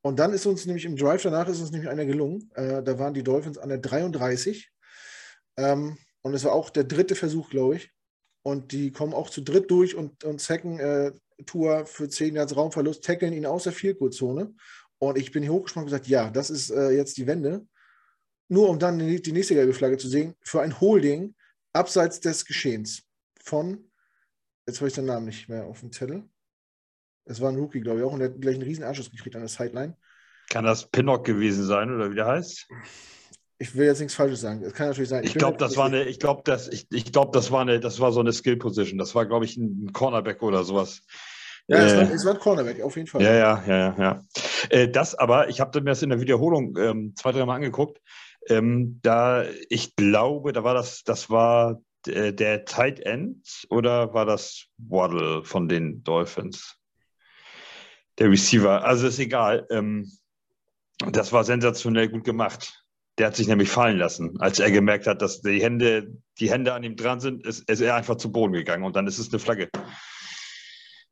Und 0.01 0.19
dann 0.19 0.34
ist 0.34 0.45
uns 0.45 0.65
nämlich 0.65 0.86
im 0.86 0.95
Drive 0.95 1.23
danach 1.23 1.47
ist 1.47 1.59
uns 1.59 1.71
nämlich 1.71 1.89
einer 1.89 2.05
gelungen. 2.05 2.49
Äh, 2.55 2.82
da 2.84 2.97
waren 2.97 3.13
die 3.13 3.23
Dolphins 3.23 3.57
an 3.57 3.69
der 3.69 3.77
33. 3.77 4.71
Ähm, 5.57 5.97
und 6.21 6.34
es 6.34 6.43
war 6.43 6.53
auch 6.53 6.69
der 6.69 6.84
dritte 6.84 7.15
Versuch, 7.15 7.49
glaube 7.49 7.75
ich. 7.75 7.91
Und 8.43 8.71
die 8.71 8.91
kommen 8.91 9.13
auch 9.13 9.29
zu 9.29 9.41
dritt 9.41 9.69
durch 9.69 9.95
und, 9.95 10.23
und 10.23 10.41
sacken 10.41 10.79
äh, 10.79 11.11
Tour 11.45 11.86
für 11.86 12.09
10 12.09 12.36
Yards 12.36 12.55
Raumverlust, 12.55 13.03
tackeln 13.03 13.34
ihn 13.34 13.45
aus 13.45 13.63
der 13.63 13.73
Vielkurzone. 13.73 14.53
Und 14.97 15.17
ich 15.17 15.32
bin 15.32 15.43
hier 15.43 15.53
hochgesprungen 15.53 15.86
und 15.86 15.91
gesagt, 15.91 16.07
ja, 16.07 16.29
das 16.29 16.49
ist 16.49 16.71
äh, 16.71 16.91
jetzt 16.91 17.17
die 17.17 17.27
Wende. 17.27 17.65
Nur 18.49 18.69
um 18.69 18.79
dann 18.79 18.99
die, 18.99 19.21
die 19.21 19.32
nächste 19.32 19.53
gelbe 19.53 19.73
Flagge 19.73 19.97
zu 19.97 20.07
sehen, 20.07 20.36
für 20.41 20.61
ein 20.61 20.79
Holding 20.79 21.36
abseits 21.73 22.19
des 22.19 22.45
Geschehens 22.45 23.03
von 23.43 23.90
Jetzt 24.72 24.80
habe 24.80 24.88
ich 24.88 24.95
den 24.95 25.03
Namen 25.03 25.26
nicht 25.26 25.49
mehr 25.49 25.65
auf 25.65 25.82
dem 25.82 25.91
Zettel. 25.91 26.24
Es 27.26 27.41
war 27.41 27.49
ein 27.49 27.57
Rookie, 27.57 27.82
glaube 27.82 27.99
ich, 27.99 28.05
auch, 28.05 28.13
und 28.13 28.19
der 28.19 28.30
hat 28.30 28.39
gleich 28.39 28.55
einen 28.55 28.63
riesen 28.63 28.86
Anschluss 28.86 29.11
gekriegt 29.11 29.36
an 29.36 29.41
der 29.41 29.49
Sideline. 29.49 29.97
Kann 30.49 30.63
das 30.63 30.89
Pinnock 30.89 31.26
gewesen 31.26 31.65
sein 31.65 31.93
oder 31.93 32.09
wie 32.09 32.15
der 32.15 32.28
heißt? 32.28 32.69
Ich 33.59 33.76
will 33.76 33.86
jetzt 33.86 33.99
nichts 33.99 34.15
Falsches 34.15 34.39
sagen. 34.39 34.63
Es 34.63 34.74
kann 34.74 34.88
natürlich 34.88 35.09
sein. 35.09 35.26
Ich, 35.26 35.32
ich 35.32 35.38
glaube, 35.38 35.57
das 35.57 35.76
war 35.76 35.88
eine, 35.88 36.05
ich 36.05 36.19
glaube, 36.19 36.43
das, 36.45 36.69
ich, 36.69 36.88
ich 36.89 37.11
glaube, 37.11 37.32
das 37.34 37.51
war 37.51 37.59
eine, 37.59 37.82
das 37.82 37.99
war 37.99 38.13
so 38.13 38.22
eine 38.22 38.32
Skill 38.32 38.55
Position. 38.55 38.97
Das 38.97 39.13
war, 39.13 39.26
glaube 39.26 39.43
ich, 39.43 39.57
ein 39.57 39.91
Cornerback 39.91 40.41
oder 40.41 40.63
sowas. 40.63 41.01
Ja, 41.67 41.80
äh, 41.80 41.86
es, 41.86 41.95
war, 41.97 42.15
es, 42.15 42.26
war, 42.26 42.34
ein 42.36 42.39
Cornerback, 42.39 42.82
auf 42.82 42.95
jeden 42.95 43.09
Fall. 43.09 43.22
Ja, 43.24 43.34
ja, 43.34 43.63
ja, 43.67 43.95
ja. 43.99 44.22
Äh, 44.69 44.88
das 44.88 45.15
aber, 45.15 45.49
ich 45.49 45.59
habe 45.59 45.82
mir 45.82 45.89
das 45.89 46.01
in 46.01 46.11
der 46.11 46.22
Wiederholung 46.22 46.78
ähm, 46.78 47.13
zwei, 47.17 47.34
drei 47.34 47.45
Mal 47.45 47.55
angeguckt. 47.55 47.99
Ähm, 48.47 49.01
da, 49.03 49.43
ich 49.67 49.97
glaube, 49.97 50.53
da 50.53 50.63
war 50.63 50.76
das, 50.76 51.03
das 51.03 51.30
war 51.30 51.74
äh, 51.74 51.76
der 52.05 52.65
Tight 52.65 52.99
End 52.99 53.65
oder 53.69 54.13
war 54.13 54.25
das 54.25 54.67
Waddle 54.77 55.43
von 55.43 55.67
den 55.67 56.03
Dolphins? 56.03 56.77
Der 58.17 58.29
Receiver, 58.29 58.83
also 58.83 59.07
ist 59.07 59.19
egal. 59.19 59.67
Ähm, 59.69 60.11
das 61.11 61.33
war 61.33 61.43
sensationell 61.43 62.09
gut 62.09 62.23
gemacht. 62.23 62.83
Der 63.17 63.27
hat 63.27 63.35
sich 63.35 63.47
nämlich 63.47 63.69
fallen 63.69 63.97
lassen. 63.97 64.39
Als 64.39 64.59
er 64.59 64.71
gemerkt 64.71 65.07
hat, 65.07 65.21
dass 65.21 65.41
die 65.41 65.61
Hände, 65.61 66.15
die 66.39 66.49
Hände 66.49 66.73
an 66.73 66.83
ihm 66.83 66.95
dran 66.95 67.19
sind, 67.19 67.45
ist, 67.45 67.69
ist 67.69 67.81
er 67.81 67.95
einfach 67.95 68.15
zu 68.15 68.31
Boden 68.31 68.53
gegangen 68.53 68.83
und 68.83 68.95
dann 68.95 69.07
ist 69.07 69.19
es 69.19 69.29
eine 69.31 69.39
Flagge. 69.39 69.69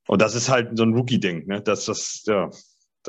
Und 0.07 0.21
das 0.21 0.33
ist 0.33 0.49
halt 0.49 0.75
so 0.75 0.83
ein 0.83 0.93
Rookie-Ding, 0.93 1.45
ne? 1.45 1.61
Das, 1.61 1.85
das, 1.85 2.23
ja, 2.25 2.49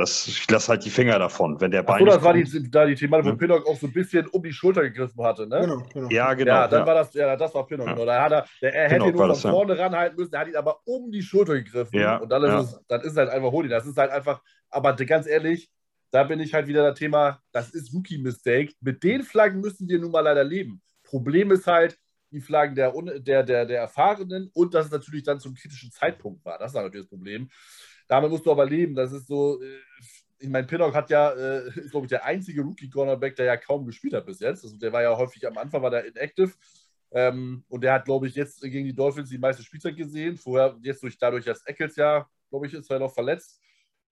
das, 0.01 0.26
ich 0.26 0.51
lasse 0.51 0.68
halt 0.68 0.84
die 0.84 0.90
Finger 0.90 1.18
davon, 1.18 1.61
wenn 1.61 1.70
der 1.70 1.82
Bein. 1.82 2.05
Das 2.05 2.22
war 2.22 2.34
die, 2.34 2.70
da 2.70 2.86
die 2.86 2.94
Thematik, 2.94 3.26
wo 3.26 3.30
ja. 3.30 3.36
Pinnock 3.36 3.66
auch 3.66 3.76
so 3.76 3.86
ein 3.86 3.92
bisschen 3.92 4.26
um 4.28 4.42
die 4.42 4.53
Schulter 4.53 4.82
gegriffen 4.82 5.22
hatte, 5.22 5.46
ne? 5.46 5.61
Genau, 5.61 5.82
genau. 5.92 6.09
Ja, 6.11 6.34
genau. 6.34 6.53
Ja, 6.53 6.68
dann 6.68 6.80
ja. 6.80 6.86
war 6.86 6.94
das, 6.94 7.14
ja, 7.14 7.36
das 7.36 7.55
war 7.55 7.66
Pinnock. 7.66 7.86
Ja. 7.86 7.92
Genau. 7.92 8.07
Da 8.07 8.22
hat 8.22 8.32
er, 8.32 8.46
der, 8.62 8.74
er 8.74 8.90
hätte 8.90 9.07
ihn 9.07 9.14
nur 9.14 9.34
von 9.34 9.53
vorne 9.53 9.78
ranhalten 9.78 10.16
müssen, 10.16 10.34
er 10.34 10.40
hat 10.40 10.48
ihn 10.48 10.57
aber 10.57 10.80
um 10.84 11.11
die 11.11 11.22
Schulter 11.22 11.55
gegriffen. 11.55 12.01
Ja. 12.01 12.16
Und 12.16 12.28
dann 12.30 12.42
ist, 12.42 12.72
es, 12.72 12.80
dann 12.88 13.01
ist 13.03 13.12
es 13.12 13.16
halt 13.16 13.30
einfach 13.30 13.53
Holding. 13.53 13.70
Das 13.70 13.86
ist 13.86 13.96
halt 13.96 14.11
einfach, 14.11 14.42
aber 14.70 14.94
ganz 14.94 15.26
ehrlich, 15.26 15.70
da 16.11 16.24
bin 16.24 16.40
ich 16.40 16.55
halt 16.55 16.66
wieder 16.66 16.82
das 16.82 16.98
Thema, 16.98 17.40
das 17.53 17.70
ist 17.70 17.94
Rookie-Mistake. 17.94 18.72
Mit 18.80 19.03
den 19.05 19.22
Flaggen 19.22 19.61
müssen 19.61 19.88
wir 19.88 19.98
nun 19.98 20.11
mal 20.11 20.20
leider 20.20 20.42
leben. 20.42 20.82
Problem 21.05 21.51
ist 21.51 21.66
halt, 21.66 21.96
die 22.32 22.40
Flaggen 22.40 22.74
der, 22.74 22.92
der, 23.18 23.42
der, 23.42 23.66
der 23.66 23.80
Erfahrenen 23.80 24.51
und 24.55 24.74
dass 24.74 24.86
es 24.86 24.92
natürlich 24.92 25.24
dann 25.24 25.40
zum 25.40 25.55
kritischen 25.55 25.90
Zeitpunkt 25.90 26.44
war. 26.44 26.59
Das 26.59 26.70
ist 26.70 26.74
natürlich 26.74 27.07
das 27.07 27.11
Problem. 27.11 27.51
Damit 28.11 28.28
musst 28.28 28.44
du 28.44 28.50
aber 28.50 28.66
leben. 28.66 28.96
Das 28.96 29.12
ist 29.12 29.28
so, 29.28 29.62
äh, 29.62 29.78
ich 30.40 30.48
meine, 30.48 30.66
Pinnock 30.66 30.94
hat 30.94 31.11
ja, 31.11 31.30
äh, 31.30 31.68
ist 31.76 31.92
glaube 31.92 32.06
ich 32.06 32.11
der 32.11 32.24
einzige 32.24 32.62
Rookie-Cornerback, 32.62 33.36
der 33.36 33.46
ja 33.46 33.56
kaum 33.56 33.86
gespielt 33.86 34.14
hat 34.14 34.26
bis 34.26 34.40
jetzt. 34.40 34.64
Also 34.64 34.76
der 34.76 34.92
war 34.92 35.02
ja 35.02 35.16
häufig 35.16 35.46
am 35.46 35.56
Anfang, 35.56 35.80
war 35.80 35.90
der 35.90 36.06
inactive. 36.06 36.52
Ähm, 37.12 37.64
und 37.68 37.84
der 37.84 37.92
hat, 37.92 38.06
glaube 38.06 38.26
ich, 38.26 38.34
jetzt 38.34 38.62
gegen 38.62 38.84
die 38.84 38.94
Dolphins 38.94 39.30
die 39.30 39.38
meiste 39.38 39.62
Spielzeit 39.62 39.96
gesehen. 39.96 40.36
Vorher, 40.36 40.76
jetzt 40.82 41.04
durch, 41.04 41.18
dadurch, 41.18 41.44
dass 41.44 41.64
Eccles 41.66 41.94
ja, 41.94 42.28
glaube 42.48 42.66
ich, 42.66 42.74
ist 42.74 42.90
er 42.90 42.98
noch 42.98 43.14
verletzt. 43.14 43.61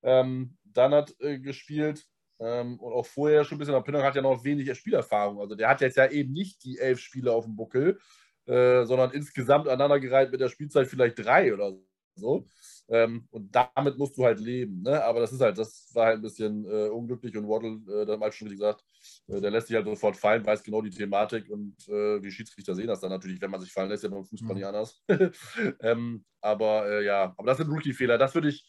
Ähm, 0.05 0.57
dann 0.63 0.95
hat 0.95 1.17
äh, 1.19 1.41
gespielt 1.41 2.07
ähm, 2.39 2.79
und 2.79 2.93
auch 2.93 3.07
vorher 3.07 3.45
schon 3.45 3.57
ein 3.57 3.59
bisschen. 3.59 3.75
Aber 3.75 3.83
Pinnock 3.83 4.05
hat 4.05 4.15
ja 4.15 4.23
noch 4.23 4.45
wenig 4.45 4.73
Spielerfahrung. 4.79 5.41
Also 5.41 5.57
der 5.57 5.69
hat 5.69 5.81
jetzt 5.81 5.97
ja 5.97 6.09
eben 6.09 6.33
nicht 6.33 6.63
die 6.63 6.79
elf 6.79 7.01
Spiele 7.01 7.33
auf 7.33 7.47
dem 7.47 7.57
Buckel, 7.57 7.99
äh, 8.47 8.85
sondern 8.85 9.11
insgesamt 9.11 9.67
aneinandergereiht 9.67 10.31
mit 10.31 10.41
der 10.41 10.51
Spielzeit 10.51 10.87
vielleicht 10.87 11.19
drei 11.19 11.53
oder 11.53 11.73
so. 12.15 12.47
Ähm, 12.91 13.29
und 13.31 13.55
damit 13.55 13.99
musst 13.99 14.17
du 14.17 14.25
halt 14.25 14.41
leben. 14.41 14.83
Ne? 14.83 15.03
Aber 15.05 15.21
das 15.21 15.33
ist 15.33 15.41
halt, 15.43 15.59
das 15.59 15.91
war 15.95 16.07
halt 16.07 16.17
ein 16.17 16.23
bisschen 16.23 16.65
äh, 16.65 16.89
unglücklich 16.89 17.37
und 17.37 17.47
Waddle, 17.47 18.03
äh, 18.03 18.07
da 18.07 18.19
hat 18.19 18.35
schon 18.35 18.49
gesagt, 18.49 18.83
äh, 19.29 19.41
der 19.41 19.51
lässt 19.51 19.67
sich 19.67 19.77
halt 19.77 19.85
sofort 19.85 20.17
fallen, 20.17 20.45
weiß 20.45 20.63
genau 20.63 20.81
die 20.81 20.91
Thematik 20.91 21.51
und 21.51 21.77
äh, 21.89 22.19
die 22.21 22.31
Schiedsrichter 22.31 22.75
sehen 22.75 22.87
das 22.87 23.01
dann 23.01 23.11
natürlich, 23.11 23.41
wenn 23.43 23.51
man 23.51 23.61
sich 23.61 23.73
fallen 23.73 23.91
lässt, 23.91 24.05
ja 24.05 24.09
beim 24.09 24.25
Fußball 24.25 24.51
mhm. 24.51 24.57
nicht 24.57 24.67
anders. 24.67 25.03
ähm, 25.81 26.25
aber 26.41 26.89
äh, 26.89 27.05
ja, 27.05 27.35
aber 27.37 27.47
das 27.47 27.59
sind 27.59 27.69
Rookie-Fehler. 27.71 28.17
Das 28.17 28.35
würde 28.35 28.49
ich, 28.49 28.65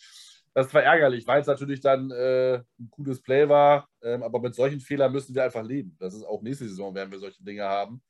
das 0.53 0.73
war 0.73 0.83
ärgerlich, 0.83 1.25
weil 1.25 1.39
es 1.39 1.47
natürlich 1.47 1.79
dann 1.79 2.11
äh, 2.11 2.55
ein 2.77 2.89
cooles 2.89 3.21
Play 3.21 3.47
war. 3.47 3.87
Ähm, 4.01 4.21
aber 4.21 4.41
mit 4.41 4.53
solchen 4.53 4.81
Fehlern 4.81 5.13
müssen 5.13 5.33
wir 5.33 5.45
einfach 5.45 5.63
leben. 5.63 5.95
Das 5.97 6.13
ist 6.13 6.23
auch 6.23 6.41
nächste 6.41 6.67
Saison, 6.67 6.93
werden 6.93 7.11
wir 7.11 7.19
solche 7.19 7.43
Dinge 7.43 7.63
haben. 7.63 8.01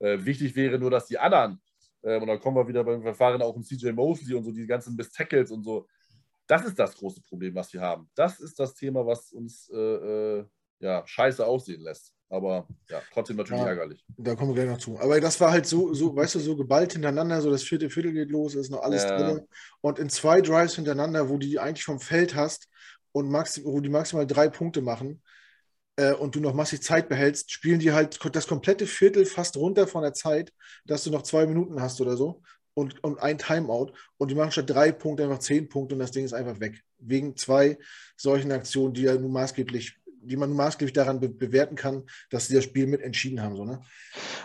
wichtig 0.00 0.56
wäre 0.56 0.78
nur, 0.78 0.90
dass 0.90 1.06
die 1.06 1.18
anderen 1.18 1.60
ähm, 2.04 2.22
und 2.22 2.28
dann 2.28 2.40
kommen 2.40 2.56
wir 2.56 2.68
wieder 2.68 2.84
beim 2.84 3.02
Verfahren 3.02 3.42
auch 3.42 3.54
um 3.54 3.62
CJ 3.62 3.90
Mosley 3.92 4.34
und 4.34 4.44
so, 4.44 4.52
die 4.52 4.66
ganzen 4.66 4.94
Miss 4.94 5.10
Tackles 5.10 5.50
und 5.50 5.64
so. 5.64 5.86
das 6.46 6.64
ist 6.66 6.78
das 6.78 6.96
große 6.96 7.22
Problem, 7.22 7.54
was 7.54 7.72
wir 7.72 7.80
haben. 7.80 8.08
Das 8.14 8.40
ist 8.40 8.60
das 8.60 8.74
Thema, 8.74 9.06
was 9.06 9.32
uns 9.32 9.70
äh, 9.70 9.76
äh, 9.76 10.44
ja, 10.80 11.02
scheiße 11.06 11.44
aussehen 11.44 11.82
lässt. 11.82 12.12
Aber 12.28 12.66
ja, 12.90 13.00
trotzdem 13.12 13.36
natürlich 13.36 13.62
ja, 13.62 13.68
ärgerlich. 13.68 14.04
Da 14.16 14.34
kommen 14.34 14.50
wir 14.50 14.62
gleich 14.62 14.74
noch 14.74 14.78
zu. 14.78 14.98
Aber 14.98 15.20
das 15.20 15.40
war 15.40 15.52
halt 15.52 15.66
so, 15.66 15.94
so, 15.94 16.14
weißt 16.14 16.34
du, 16.34 16.40
so 16.40 16.56
geballt 16.56 16.92
hintereinander, 16.92 17.40
so 17.40 17.50
das 17.50 17.62
vierte 17.62 17.88
Viertel 17.90 18.12
geht 18.12 18.30
los, 18.30 18.54
ist 18.54 18.70
noch 18.70 18.82
alles 18.82 19.04
ja. 19.04 19.16
drin. 19.16 19.46
Und 19.80 19.98
in 19.98 20.08
zwei 20.08 20.40
Drives 20.40 20.74
hintereinander, 20.74 21.28
wo 21.28 21.34
du 21.34 21.46
die 21.46 21.58
eigentlich 21.58 21.84
vom 21.84 22.00
Feld 22.00 22.34
hast 22.34 22.68
und 23.12 23.30
maxim, 23.30 23.64
wo 23.64 23.80
die 23.80 23.88
maximal 23.88 24.26
drei 24.26 24.48
Punkte 24.48 24.82
machen 24.82 25.22
äh, 25.96 26.12
und 26.12 26.34
du 26.34 26.40
noch 26.40 26.54
massig 26.54 26.82
Zeit 26.82 27.08
behältst, 27.08 27.52
spielen 27.52 27.80
die 27.80 27.92
halt 27.92 28.18
das 28.32 28.46
komplette 28.46 28.86
Viertel 28.86 29.24
fast 29.26 29.56
runter 29.56 29.86
von 29.86 30.02
der 30.02 30.14
Zeit, 30.14 30.52
dass 30.84 31.04
du 31.04 31.10
noch 31.10 31.22
zwei 31.22 31.46
Minuten 31.46 31.80
hast 31.80 32.00
oder 32.00 32.16
so 32.16 32.42
und, 32.74 33.02
und 33.04 33.18
ein 33.20 33.38
Timeout 33.38 33.92
und 34.18 34.30
die 34.30 34.34
machen 34.34 34.52
statt 34.52 34.70
drei 34.70 34.92
Punkte 34.92 35.24
einfach 35.24 35.38
zehn 35.38 35.68
Punkte 35.68 35.94
und 35.94 36.00
das 36.00 36.10
Ding 36.10 36.24
ist 36.24 36.34
einfach 36.34 36.60
weg. 36.60 36.82
Wegen 36.98 37.36
zwei 37.36 37.78
solchen 38.16 38.52
Aktionen, 38.52 38.94
die 38.94 39.02
ja 39.02 39.14
nun 39.14 39.32
maßgeblich 39.32 39.96
die 40.26 40.36
man 40.36 40.52
maßgeblich 40.52 40.92
daran 40.92 41.20
be 41.20 41.28
bewerten 41.28 41.76
kann, 41.76 42.04
dass 42.30 42.48
sie 42.48 42.54
das 42.54 42.64
Spiel 42.64 42.86
mit 42.86 43.00
entschieden 43.00 43.42
haben. 43.42 43.56
So, 43.56 43.64
ne? 43.64 43.80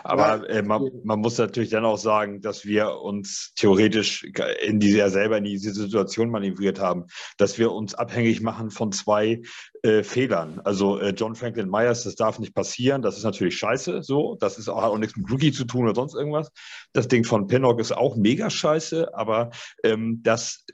Aber 0.02 0.48
äh, 0.48 0.62
man, 0.62 0.90
man, 1.04 1.20
muss 1.20 1.38
natürlich 1.38 1.70
dann 1.70 1.84
auch 1.84 1.98
sagen, 1.98 2.40
dass 2.40 2.64
wir 2.64 2.96
uns 3.00 3.52
theoretisch 3.56 4.24
in 4.62 4.80
diese, 4.80 4.98
ja 4.98 5.10
selber 5.10 5.38
in 5.38 5.44
diese 5.44 5.72
Situation 5.72 6.30
manövriert 6.30 6.80
haben, 6.80 7.06
dass 7.36 7.58
wir 7.58 7.72
uns 7.72 7.94
abhängig 7.94 8.40
machen 8.40 8.70
von 8.70 8.92
zwei 8.92 9.42
äh, 9.82 10.02
Fehlern. 10.02 10.60
Also 10.64 10.98
äh, 10.98 11.10
John 11.10 11.34
Franklin 11.34 11.70
Myers, 11.70 12.04
das 12.04 12.14
darf 12.14 12.38
nicht 12.38 12.54
passieren. 12.54 13.02
Das 13.02 13.16
ist 13.16 13.24
natürlich 13.24 13.56
scheiße. 13.56 14.02
So, 14.02 14.36
das 14.40 14.58
ist 14.58 14.68
auch, 14.68 14.82
hat 14.82 14.90
auch 14.90 14.98
nichts 14.98 15.16
mit 15.16 15.30
Rookie 15.30 15.52
zu 15.52 15.64
tun 15.64 15.84
oder 15.84 15.94
sonst 15.94 16.14
irgendwas. 16.14 16.50
Das 16.92 17.08
Ding 17.08 17.24
von 17.24 17.46
Pinnock 17.46 17.80
ist 17.80 17.92
auch 17.92 18.16
mega 18.16 18.50
scheiße, 18.50 19.14
aber 19.14 19.50
ähm, 19.84 20.20
das, 20.22 20.64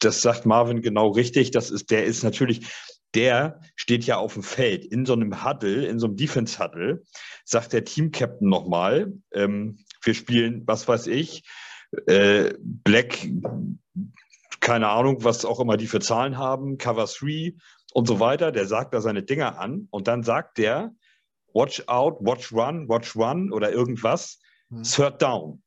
das 0.00 0.22
sagt 0.22 0.46
Marvin 0.46 0.82
genau 0.82 1.10
richtig. 1.10 1.50
Das 1.50 1.70
ist, 1.70 1.90
der 1.90 2.04
ist 2.04 2.22
natürlich 2.22 2.66
der 3.16 3.60
steht 3.74 4.04
ja 4.04 4.18
auf 4.18 4.34
dem 4.34 4.42
Feld 4.42 4.84
in 4.84 5.06
so 5.06 5.14
einem 5.14 5.42
Huddle, 5.42 5.86
in 5.86 5.98
so 5.98 6.06
einem 6.06 6.16
Defense-Huddle, 6.16 7.02
sagt 7.44 7.72
der 7.72 7.84
Team-Captain 7.84 8.48
nochmal, 8.48 9.14
ähm, 9.32 9.78
wir 10.02 10.14
spielen, 10.14 10.62
was 10.66 10.86
weiß 10.86 11.06
ich, 11.08 11.48
äh, 12.06 12.52
Black, 12.60 13.26
keine 14.60 14.88
Ahnung, 14.88 15.24
was 15.24 15.44
auch 15.44 15.60
immer 15.60 15.78
die 15.78 15.86
für 15.86 16.00
Zahlen 16.00 16.36
haben, 16.36 16.76
Cover 16.76 17.06
3 17.06 17.54
und 17.94 18.06
so 18.06 18.20
weiter, 18.20 18.52
der 18.52 18.66
sagt 18.66 18.92
da 18.92 19.00
seine 19.00 19.22
Dinger 19.22 19.58
an 19.58 19.88
und 19.90 20.06
dann 20.08 20.22
sagt 20.22 20.58
der, 20.58 20.92
watch 21.54 21.82
out, 21.86 22.18
watch 22.20 22.52
run, 22.52 22.86
watch 22.88 23.16
run 23.16 23.50
oder 23.50 23.72
irgendwas, 23.72 24.38
hm. 24.68 24.82
third 24.82 25.22
down. 25.22 25.62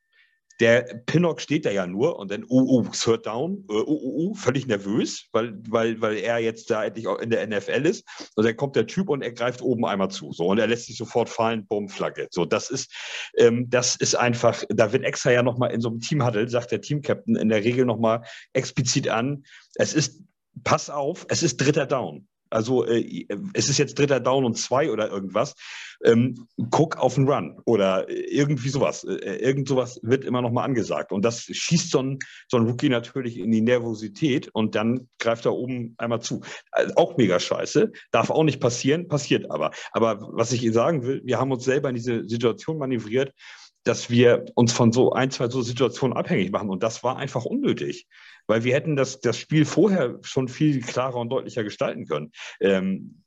Der 0.60 0.82
Pinnock 1.06 1.42
steht 1.42 1.66
da 1.66 1.72
ja 1.72 1.88
nur 1.88 2.20
und 2.20 2.32
dann, 2.32 2.44
oh, 2.48 2.66
oh, 2.68 2.86
Third 2.92 3.26
Down, 3.26 3.66
äh, 3.70 3.74
oh, 3.74 3.84
oh, 3.88 4.14
oh, 4.18 4.34
völlig 4.34 4.68
nervös, 4.68 5.28
weil, 5.32 5.58
weil, 5.68 6.00
weil 6.02 6.18
er 6.18 6.40
jetzt 6.40 6.70
da 6.70 6.84
endlich 6.84 7.08
auch 7.08 7.20
in 7.20 7.30
der 7.30 7.46
NFL 7.48 7.86
ist. 7.86 8.06
Und 8.36 8.46
dann 8.46 8.56
kommt 8.56 8.76
der 8.76 8.88
Typ 8.88 9.10
und 9.10 9.22
er 9.22 9.32
greift 9.32 9.62
oben 9.62 9.86
einmal 9.86 10.10
zu. 10.12 10.32
So, 10.32 10.46
und 10.48 10.60
er 10.60 10.68
lässt 10.68 10.86
sich 10.86 10.98
sofort 10.98 11.30
fallen, 11.30 11.66
Bombflagge. 11.68 12.28
So, 12.32 12.46
das 12.46 12.70
ist, 12.70 12.92
ähm, 13.38 13.70
das 13.70 13.96
ist 13.96 14.16
einfach, 14.16 14.64
da 14.70 14.92
wird 14.92 15.04
extra 15.04 15.32
ja 15.32 15.44
nochmal 15.44 15.72
in 15.72 15.82
so 15.82 15.90
einem 15.90 16.00
Teamhuddle, 16.00 16.48
sagt 16.50 16.72
der 16.72 16.82
Teamcaptain 16.82 17.36
in 17.36 17.50
der 17.50 17.64
Regel 17.64 17.86
nochmal 17.86 18.24
explizit 18.54 19.10
an, 19.10 19.44
es 19.76 19.94
ist, 19.94 20.22
pass 20.64 20.90
auf, 20.90 21.26
es 21.30 21.44
ist 21.44 21.58
dritter 21.58 21.86
Down. 21.86 22.29
Also 22.50 22.86
äh, 22.86 23.26
es 23.54 23.70
ist 23.70 23.78
jetzt 23.78 23.98
dritter 23.98 24.20
Down 24.20 24.46
und 24.46 24.58
zwei 24.58 24.92
oder 24.92 25.10
irgendwas. 25.10 25.56
Ähm, 26.04 26.48
guck 26.72 26.98
auf 26.98 27.16
den 27.16 27.28
Run 27.28 27.60
oder 27.66 28.10
irgendwie 28.10 28.70
sowas. 28.70 29.04
Äh, 29.04 29.36
irgend 29.36 29.68
sowas 29.68 30.00
wird 30.02 30.24
immer 30.24 30.42
noch 30.42 30.52
mal 30.52 30.64
angesagt. 30.64 31.12
Und 31.12 31.24
das 31.24 31.42
schießt 31.42 31.92
so 31.92 32.00
ein, 32.00 32.20
so 32.48 32.58
ein 32.58 32.66
Rookie 32.66 32.90
natürlich 32.90 33.38
in 33.38 33.52
die 33.52 33.62
Nervosität 33.62 34.50
und 34.50 34.76
dann 34.76 35.10
greift 35.20 35.46
er 35.46 35.54
oben 35.54 35.96
einmal 35.98 36.22
zu. 36.22 36.42
Also 36.72 36.96
auch 36.96 37.18
mega 37.18 37.40
scheiße. 37.40 37.92
Darf 38.12 38.30
auch 38.30 38.44
nicht 38.44 38.60
passieren, 38.60 39.08
passiert 39.08 39.52
aber. 39.52 39.72
Aber 39.92 40.20
was 40.32 40.52
ich 40.52 40.64
Ihnen 40.64 40.74
sagen 40.74 41.04
will, 41.04 41.22
wir 41.26 41.40
haben 41.40 41.52
uns 41.52 41.66
selber 41.66 41.90
in 41.90 41.96
diese 41.96 42.28
Situation 42.28 42.78
manövriert, 42.78 43.34
dass 43.84 44.10
wir 44.10 44.46
uns 44.56 44.74
von 44.74 44.92
so 44.92 45.14
ein, 45.14 45.32
zwei 45.32 45.50
so 45.50 45.62
Situationen 45.62 46.16
abhängig 46.16 46.52
machen. 46.52 46.70
Und 46.70 46.84
das 46.84 47.04
war 47.04 47.18
einfach 47.18 47.46
unnötig 47.46 48.08
weil 48.50 48.64
wir 48.64 48.74
hätten 48.74 48.96
das, 48.96 49.22
das 49.22 49.38
Spiel 49.38 49.64
vorher 49.64 50.18
schon 50.24 50.48
viel 50.48 50.82
klarer 50.82 51.18
und 51.18 51.30
deutlicher 51.30 51.64
gestalten 51.64 52.08
können. 52.08 52.32
Ähm, 52.60 53.24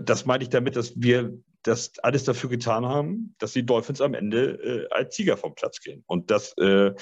das 0.00 0.26
meine 0.26 0.44
ich 0.44 0.50
damit, 0.50 0.76
dass 0.76 0.92
wir 1.00 1.32
das 1.62 1.98
alles 2.00 2.24
dafür 2.24 2.50
getan 2.50 2.84
haben, 2.84 3.34
dass 3.38 3.54
die 3.54 3.64
Dolphins 3.64 4.02
am 4.02 4.12
Ende 4.12 4.88
äh, 4.90 4.94
als 4.94 5.16
Sieger 5.16 5.38
vom 5.38 5.54
Platz 5.54 5.80
gehen. 5.80 6.04
Und 6.06 6.30
das, 6.30 6.52
äh, 6.58 6.92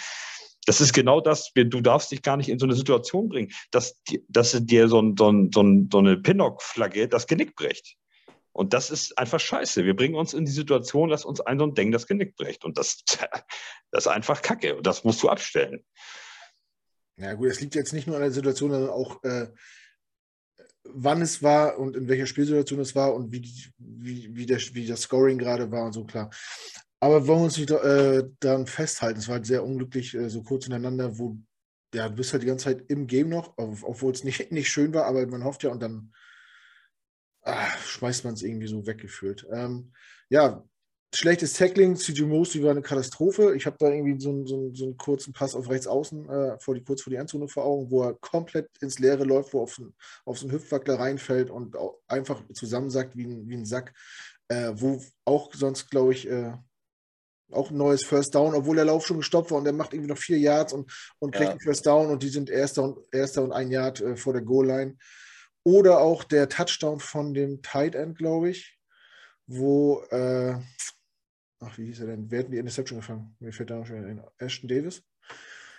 das 0.65 0.81
ist 0.81 0.93
genau 0.93 1.21
das. 1.21 1.51
Du 1.55 1.81
darfst 1.81 2.13
dich 2.13 2.23
gar 2.23 2.37
nicht 2.37 2.49
in 2.49 2.61
so 2.61 2.67
eine 2.67 2.77
Situation 2.77 3.29
bringen, 3.29 3.53
dass, 3.73 4.01
dass 4.29 4.53
dir 4.65 4.87
so, 4.89 5.03
ein, 5.03 5.17
so, 5.19 5.49
so 5.93 5.99
eine 5.99 6.17
Pinnock-Flagge 6.17 7.09
das 7.09 7.27
Genick 7.27 7.57
bricht. 7.57 7.97
Und 8.53 8.73
das 8.73 8.91
ist 8.91 9.19
einfach 9.19 9.41
scheiße. 9.41 9.85
Wir 9.85 9.97
bringen 9.97 10.15
uns 10.15 10.35
in 10.35 10.45
die 10.45 10.53
Situation, 10.53 11.11
dass 11.11 11.25
uns 11.25 11.41
ein 11.41 11.59
so 11.59 11.67
ein 11.67 11.75
Ding 11.75 11.91
das 11.91 12.07
Genick 12.07 12.37
bricht. 12.37 12.65
Und 12.65 12.79
das, 12.79 13.03
das 13.91 14.07
ist 14.07 14.13
einfach 14.13 14.41
Kacke. 14.41 14.77
Und 14.77 14.87
das 14.87 15.03
musst 15.03 15.21
du 15.25 15.29
abstellen. 15.29 15.85
Ja, 17.17 17.35
gut, 17.35 17.49
es 17.49 17.61
liegt 17.61 17.75
jetzt 17.75 17.93
nicht 17.93 18.07
nur 18.07 18.17
an 18.17 18.23
der 18.23 18.33
Situation, 18.33 18.71
sondern 18.71 18.91
auch, 18.91 19.23
äh, 19.23 19.49
wann 20.85 21.23
es 21.23 21.43
war 21.43 21.79
und 21.79 21.97
in 21.97 22.09
welcher 22.09 22.27
Spielsituation 22.27 22.81
es 22.81 22.95
war 22.95 23.15
und 23.15 23.33
wie, 23.33 23.43
wie, 23.79 24.35
wie, 24.35 24.47
der, 24.47 24.59
wie 24.73 24.87
das 24.87 25.03
Scoring 25.03 25.39
gerade 25.39 25.71
war 25.71 25.85
und 25.85 25.93
so, 25.93 26.05
klar. 26.05 26.31
Aber 27.01 27.27
wollen 27.27 27.41
wir 27.41 27.45
uns 27.45 27.59
nicht 27.59 27.71
äh, 27.71 28.25
daran 28.41 28.67
festhalten? 28.67 29.19
Es 29.19 29.29
war 29.29 29.37
halt 29.37 29.47
sehr 29.47 29.65
unglücklich, 29.65 30.15
äh, 30.15 30.29
so 30.29 30.43
kurz 30.43 30.65
hintereinander, 30.65 31.19
wo 31.19 31.39
ja, 31.95 32.09
du 32.09 32.17
bist 32.17 32.33
halt 32.33 32.43
die 32.43 32.49
ganze 32.49 32.65
Zeit 32.65 32.85
im 32.89 33.07
Game 33.07 33.29
noch, 33.29 33.55
obwohl 33.57 34.13
es 34.13 34.25
nicht, 34.25 34.51
nicht 34.51 34.69
schön 34.69 34.93
war, 34.93 35.05
aber 35.07 35.25
man 35.27 35.45
hofft 35.45 35.63
ja 35.63 35.71
und 35.71 35.81
dann 35.81 36.13
ach, 37.43 37.79
schmeißt 37.87 38.25
man 38.25 38.35
es 38.35 38.43
irgendwie 38.43 38.67
so 38.67 38.87
weggefühlt. 38.87 39.47
Ähm, 39.53 39.93
ja, 40.29 40.65
Schlechtes 41.17 41.53
Tackling, 41.53 41.95
CJ 41.95 42.23
Mosley 42.23 42.65
war 42.65 42.73
eine 42.73 42.83
Katastrophe. 42.83 43.55
Ich 43.55 43.67
habe 43.67 43.77
da 43.79 43.89
irgendwie 43.89 44.21
so 44.21 44.31
einen, 44.31 44.47
so, 44.47 44.75
so 44.75 44.87
einen, 44.87 44.97
kurzen 44.97 45.33
Pass 45.33 45.55
auf 45.55 45.71
rechts 45.71 45.87
außen, 45.87 46.29
äh, 46.29 46.59
vor 46.59 46.75
die, 46.75 46.83
kurz 46.83 47.03
vor 47.03 47.13
die 47.13 47.17
Endzone 47.17 47.47
vor 47.47 47.65
Augen, 47.65 47.89
wo 47.89 48.03
er 48.03 48.15
komplett 48.15 48.69
ins 48.81 48.99
Leere 48.99 49.23
läuft, 49.23 49.53
wo 49.53 49.61
er 49.61 49.63
auf, 49.63 49.81
auf 50.25 50.39
so 50.39 50.47
einen 50.47 50.55
Hüpfwackler 50.55 50.99
reinfällt 50.99 51.51
und 51.51 51.77
einfach 52.09 52.43
zusammensackt 52.53 53.17
wie 53.17 53.27
ein, 53.27 53.49
wie 53.49 53.55
ein 53.55 53.65
Sack. 53.65 53.95
Äh, 54.49 54.73
wo 54.75 55.01
auch 55.25 55.55
sonst, 55.55 55.89
glaube 55.89 56.13
ich, 56.13 56.29
äh, 56.29 56.53
auch 57.53 57.71
ein 57.71 57.77
neues 57.77 58.05
First 58.05 58.35
Down, 58.35 58.55
obwohl 58.55 58.77
der 58.77 58.85
Lauf 58.85 59.07
schon 59.07 59.19
gestoppt 59.19 59.53
war 59.53 59.59
und 59.59 59.65
der 59.65 59.73
macht 59.73 59.95
irgendwie 59.95 60.11
noch 60.11 60.19
vier 60.19 60.39
Yards 60.39 60.73
und, 60.73 60.91
und 61.21 61.31
kriegt 61.31 61.45
ja. 61.45 61.51
einen 61.53 61.61
First 61.61 61.87
Down 61.87 62.11
und 62.11 62.25
die 62.25 62.29
sind 62.29 62.51
erster 62.51 62.83
und, 62.83 62.99
erster 63.13 63.43
und 63.43 63.53
ein 63.53 63.71
Yard 63.71 64.01
äh, 64.01 64.17
vor 64.17 64.33
der 64.33 64.43
Goal-Line. 64.43 64.97
Oder 65.63 66.01
auch 66.01 66.25
der 66.25 66.49
Touchdown 66.49 66.99
von 66.99 67.33
dem 67.33 67.63
Tight 67.63 67.95
End, 67.95 68.19
glaube 68.19 68.51
ich, 68.51 68.79
wo 69.47 70.03
äh, 70.11 70.57
ach, 71.65 71.79
wie 71.79 71.87
hieß 71.87 72.01
er 72.01 72.07
denn? 72.09 72.31
Wer 72.31 72.41
hat 72.41 72.53
die 72.53 72.59
Interception 72.59 73.01
gefangen? 73.01 73.37
Mir 73.41 73.53
fällt 73.53 73.71
da 73.71 73.77
noch 73.77 73.87
schon 73.87 74.05
ein. 74.05 74.23
Ashton 74.39 74.69
Davis? 74.69 75.03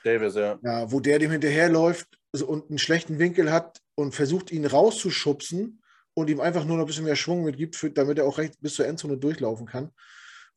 Davis, 0.04 0.36
ja. 0.36 0.60
Ja, 0.64 0.92
wo 0.92 1.00
der 1.00 1.20
dem 1.20 1.32
hinterherläuft 1.32 2.08
und 2.46 2.70
einen 2.70 2.78
schlechten 2.78 3.20
Winkel 3.20 3.52
hat 3.52 3.80
und 3.96 4.14
versucht, 4.14 4.52
ihn 4.52 4.66
rauszuschubsen 4.66 5.82
und 6.14 6.30
ihm 6.30 6.40
einfach 6.40 6.66
nur 6.66 6.78
noch 6.78 6.84
ein 6.84 6.88
bisschen 6.88 7.06
mehr 7.06 7.16
Schwung 7.16 7.44
mitgibt, 7.44 7.98
damit 7.98 8.20
er 8.20 8.26
auch 8.26 8.38
recht 8.38 8.60
bis 8.62 8.76
zur 8.76 8.88
Endzone 8.88 9.18
durchlaufen 9.18 9.66
kann 9.66 9.92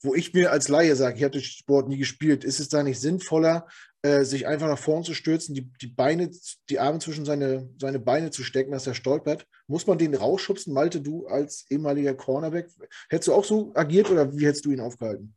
wo 0.02 0.14
ich 0.14 0.34
mir 0.34 0.52
als 0.52 0.68
Laie 0.68 0.94
sage, 0.96 1.16
ich 1.16 1.24
habe 1.24 1.32
den 1.32 1.42
Sport 1.42 1.88
nie 1.88 1.98
gespielt, 1.98 2.44
ist 2.44 2.60
es 2.60 2.68
da 2.68 2.82
nicht 2.82 3.00
sinnvoller, 3.00 3.66
äh, 4.02 4.24
sich 4.24 4.46
einfach 4.46 4.68
nach 4.68 4.78
vorn 4.78 5.02
zu 5.02 5.12
stürzen, 5.12 5.54
die, 5.54 5.70
die 5.80 5.88
Beine, 5.88 6.30
die 6.70 6.78
Arme 6.78 7.00
zwischen 7.00 7.24
seine, 7.24 7.68
seine 7.78 7.98
Beine 7.98 8.30
zu 8.30 8.44
stecken, 8.44 8.70
dass 8.70 8.86
er 8.86 8.94
stolpert? 8.94 9.46
Muss 9.66 9.86
man 9.88 9.98
den 9.98 10.14
rausschubsen? 10.14 10.72
Malte, 10.72 11.00
du 11.00 11.26
als 11.26 11.66
ehemaliger 11.68 12.14
Cornerback, 12.14 12.68
hättest 13.08 13.28
du 13.28 13.34
auch 13.34 13.44
so 13.44 13.72
agiert 13.74 14.08
oder 14.08 14.32
wie 14.36 14.46
hättest 14.46 14.66
du 14.66 14.70
ihn 14.70 14.80
aufgehalten? 14.80 15.34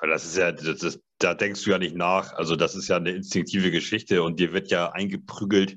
Das 0.00 0.24
ist 0.24 0.36
ja, 0.36 0.52
das 0.52 0.82
ist, 0.82 1.00
da 1.18 1.34
denkst 1.34 1.64
du 1.64 1.70
ja 1.70 1.78
nicht 1.78 1.96
nach. 1.96 2.34
Also, 2.34 2.54
das 2.54 2.76
ist 2.76 2.88
ja 2.88 2.96
eine 2.96 3.10
instinktive 3.10 3.70
Geschichte 3.70 4.22
und 4.22 4.38
dir 4.38 4.52
wird 4.52 4.70
ja 4.70 4.92
eingeprügelt 4.92 5.76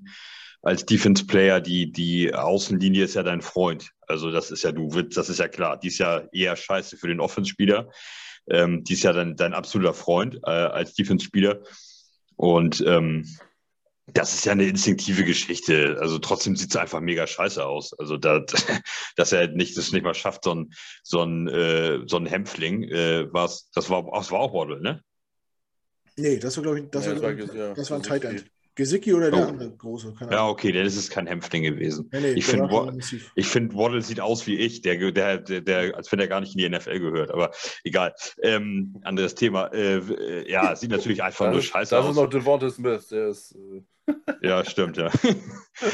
als 0.68 0.86
Defense-Player, 0.86 1.62
die, 1.62 1.94
die 1.94 2.34
Außenlinie 2.34 3.06
ist 3.06 3.14
ja 3.14 3.24
dein 3.24 3.42
Freund. 3.42 3.92
Also 4.06 4.32
das 4.32 4.52
ist 4.52 4.64
ja, 4.64 4.74
du 4.74 4.94
willst, 4.94 5.16
das 5.16 5.30
ist 5.30 5.40
ja 5.40 5.48
klar. 5.48 5.80
Die 5.80 5.88
ist 5.88 5.98
ja 5.98 6.28
eher 6.34 6.58
scheiße 6.58 6.98
für 6.98 7.08
den 7.08 7.22
Offenspieler. 7.22 7.90
Ähm, 8.50 8.84
die 8.84 8.94
ist 8.94 9.04
ja 9.04 9.14
dein, 9.14 9.38
dein 9.38 9.54
absoluter 9.54 9.94
Freund 9.94 10.36
äh, 10.44 10.50
als 10.50 10.94
Defense-Spieler. 10.94 11.62
Und 12.36 12.84
ähm, 12.86 13.26
das 14.08 14.34
ist 14.34 14.46
ja 14.46 14.52
eine 14.52 14.66
instinktive 14.66 15.24
Geschichte. 15.24 16.00
Also 16.02 16.20
trotzdem 16.20 16.58
sieht 16.58 16.72
es 16.72 16.76
einfach 16.76 17.00
mega 17.00 17.26
scheiße 17.28 17.66
aus. 17.66 17.98
Also 17.98 18.18
da, 18.18 18.44
dass 19.16 19.32
er 19.32 19.48
nicht, 19.48 19.78
das 19.78 19.94
nicht 19.94 20.04
mal 20.04 20.16
schafft, 20.16 20.44
so 20.44 20.54
ein, 20.54 20.74
so 21.02 21.24
ein, 21.24 21.48
äh, 21.48 22.02
so 22.08 22.18
ein 22.18 22.26
Hämpfling, 22.26 22.84
äh, 22.84 23.28
was, 23.32 23.70
das 23.72 23.90
war, 23.90 24.04
das 24.14 24.32
war 24.32 24.42
auch 24.42 24.54
Waddle, 24.54 24.82
ne? 24.82 25.02
Nee, 26.18 26.40
das 26.40 26.58
war, 26.58 26.64
glaube 26.64 26.82
ich, 26.82 26.90
das, 26.90 27.06
ja, 27.06 27.22
war, 27.22 27.34
das, 27.34 27.48
war, 27.48 27.56
ja, 27.56 27.74
das 27.74 27.90
war 27.90 28.00
ein 28.00 28.04
Tight 28.04 28.26
End. 28.26 28.52
Gesicki 28.78 29.14
oder 29.14 29.32
der 29.32 29.46
oh. 29.46 29.50
andere 29.50 29.72
große? 29.72 30.14
ja, 30.30 30.48
okay, 30.48 30.72
der 30.72 30.84
ist 30.84 31.10
kein 31.10 31.26
Hämpfling 31.26 31.64
gewesen. 31.64 32.10
Nee, 32.14 32.20
nee, 32.22 32.32
ich 32.34 32.46
finde, 32.46 32.70
find, 33.42 33.74
Waddle 33.76 34.02
sieht 34.04 34.22
aus 34.22 34.46
wie 34.46 34.56
ich, 34.56 34.82
der, 34.82 35.12
der, 35.12 35.40
der, 35.40 35.62
der, 35.62 35.98
als 35.98 36.12
wenn 36.12 36.20
er 36.20 36.28
gar 36.28 36.40
nicht 36.40 36.56
in 36.56 36.60
die 36.60 36.70
NFL 36.70 37.00
gehört, 37.00 37.32
aber 37.32 37.52
egal. 37.84 38.14
Ähm, 38.44 38.96
anderes 39.04 39.34
Thema. 39.34 39.74
Äh, 39.74 40.50
ja, 40.50 40.76
sieht 40.76 40.92
natürlich 40.92 41.24
einfach 41.24 41.52
nur 41.52 41.62
scheiße 41.62 41.96
das 41.96 42.06
aus. 42.06 42.16
Das 42.16 42.18
ist 42.18 42.22
noch 42.22 42.30
Devonta 42.30 42.70
Smith, 42.70 43.08
der 43.08 43.30
ist. 43.30 43.56
Äh 43.56 43.82
Ja, 44.42 44.64
stimmt, 44.64 44.98
ja. 44.98 45.12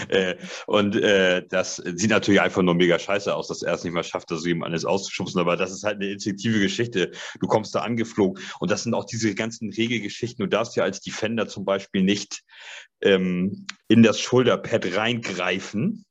äh, 0.09 0.35
und 0.67 0.95
äh, 0.95 1.45
das 1.47 1.77
sieht 1.77 2.09
natürlich 2.09 2.41
einfach 2.41 2.61
nur 2.61 2.75
mega 2.75 2.99
scheiße 2.99 3.33
aus, 3.33 3.47
dass 3.47 3.63
er 3.63 3.73
es 3.73 3.83
nicht 3.83 3.93
mal 3.93 4.03
schafft, 4.03 4.31
das 4.31 4.45
ihm 4.45 4.63
alles 4.63 4.85
auszuschubsen. 4.85 5.39
Aber 5.39 5.55
das 5.55 5.71
ist 5.71 5.83
halt 5.83 5.95
eine 5.95 6.11
instinktive 6.11 6.59
Geschichte. 6.59 7.11
Du 7.39 7.47
kommst 7.47 7.73
da 7.73 7.81
angeflogen. 7.81 8.43
Und 8.59 8.69
das 8.69 8.83
sind 8.83 8.93
auch 8.93 9.05
diese 9.05 9.33
ganzen 9.33 9.71
Regelgeschichten. 9.71 10.43
Du 10.43 10.49
darfst 10.49 10.75
ja 10.75 10.83
als 10.83 11.01
Defender 11.01 11.47
zum 11.47 11.65
Beispiel 11.65 12.03
nicht 12.03 12.41
ähm, 13.01 13.65
in 13.87 14.03
das 14.03 14.19
Schulterpad 14.19 14.95
reingreifen 14.95 16.05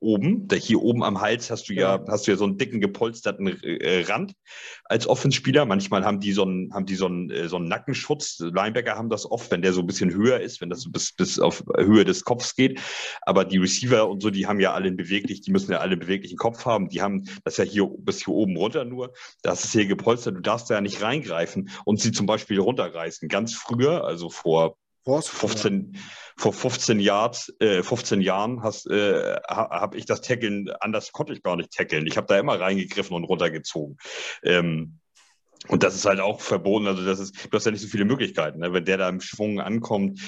oben. 0.00 0.48
Da 0.48 0.56
hier 0.56 0.80
oben 0.80 1.02
am 1.02 1.20
Hals 1.20 1.50
hast 1.50 1.68
du 1.68 1.74
ja, 1.74 2.02
hast 2.08 2.26
du 2.26 2.30
ja 2.30 2.36
so 2.36 2.44
einen 2.44 2.58
dicken 2.58 2.80
gepolsterten 2.80 3.46
äh, 3.62 4.02
Rand 4.02 4.32
als 4.84 5.06
Offenspieler. 5.06 5.64
Manchmal 5.66 6.04
haben 6.04 6.20
die 6.20 6.32
so 6.32 6.42
einen, 6.42 6.72
haben 6.72 6.86
die 6.86 6.94
so 6.94 7.06
einen, 7.06 7.30
äh, 7.30 7.48
so 7.48 7.56
einen 7.56 7.68
Nackenschutz. 7.68 8.38
Linebacker 8.40 8.96
haben 8.96 9.10
das 9.10 9.30
oft, 9.30 9.50
wenn 9.50 9.62
der 9.62 9.72
so 9.72 9.80
ein 9.80 9.86
bisschen 9.86 10.12
höher 10.12 10.40
ist, 10.40 10.60
wenn 10.60 10.70
das 10.70 10.82
so 10.82 10.90
bis, 10.90 11.12
bis 11.12 11.38
auf 11.38 11.64
Höhe 11.76 12.04
des 12.04 12.24
Kopfs 12.24 12.54
geht. 12.54 12.80
Aber 13.22 13.44
die 13.44 13.58
Receiver 13.58 14.08
und 14.08 14.22
so, 14.22 14.30
die 14.30 14.46
haben 14.46 14.60
ja 14.60 14.72
alle 14.72 14.86
einen 14.86 14.96
beweglich, 14.96 15.40
die 15.40 15.50
müssen 15.50 15.72
ja 15.72 15.78
alle 15.78 15.92
einen 15.92 16.00
beweglichen 16.00 16.38
Kopf 16.38 16.64
haben. 16.64 16.88
Die 16.88 17.02
haben 17.02 17.24
das 17.44 17.56
ja 17.56 17.64
hier 17.64 17.88
bis 17.98 18.24
hier 18.24 18.34
oben 18.34 18.56
runter 18.56 18.84
nur. 18.84 19.12
Das 19.42 19.64
ist 19.64 19.72
hier 19.72 19.86
gepolstert. 19.86 20.36
Du 20.36 20.40
darfst 20.40 20.70
da 20.70 20.74
ja 20.74 20.80
nicht 20.80 21.02
reingreifen 21.02 21.70
und 21.84 22.00
sie 22.00 22.12
zum 22.12 22.26
Beispiel 22.26 22.58
runterreißen. 22.58 23.28
Ganz 23.28 23.54
früher, 23.54 24.04
also 24.04 24.30
vor 24.30 24.76
15, 25.08 25.98
vor 26.36 26.52
15, 26.52 27.00
Yards, 27.00 27.52
äh, 27.60 27.82
15 27.82 28.20
Jahren 28.20 28.58
äh, 28.58 29.36
habe 29.48 29.96
ich 29.96 30.06
das 30.06 30.20
Tackeln, 30.20 30.70
anders 30.80 31.12
konnte 31.12 31.32
ich 31.32 31.42
gar 31.42 31.56
nicht 31.56 31.72
tackeln. 31.72 32.06
Ich 32.06 32.16
habe 32.16 32.26
da 32.26 32.38
immer 32.38 32.60
reingegriffen 32.60 33.16
und 33.16 33.24
runtergezogen. 33.24 33.96
Ähm, 34.42 34.98
und 35.66 35.82
das 35.82 35.96
ist 35.96 36.04
halt 36.04 36.20
auch 36.20 36.40
verboten. 36.40 36.86
Also 36.86 37.04
das 37.04 37.18
ist, 37.18 37.34
du 37.50 37.56
hast 37.56 37.64
ja 37.66 37.72
nicht 37.72 37.80
so 37.80 37.88
viele 37.88 38.04
Möglichkeiten. 38.04 38.60
Ne? 38.60 38.72
Wenn 38.72 38.84
der 38.84 38.96
da 38.96 39.08
im 39.08 39.20
Schwung 39.20 39.60
ankommt, 39.60 40.20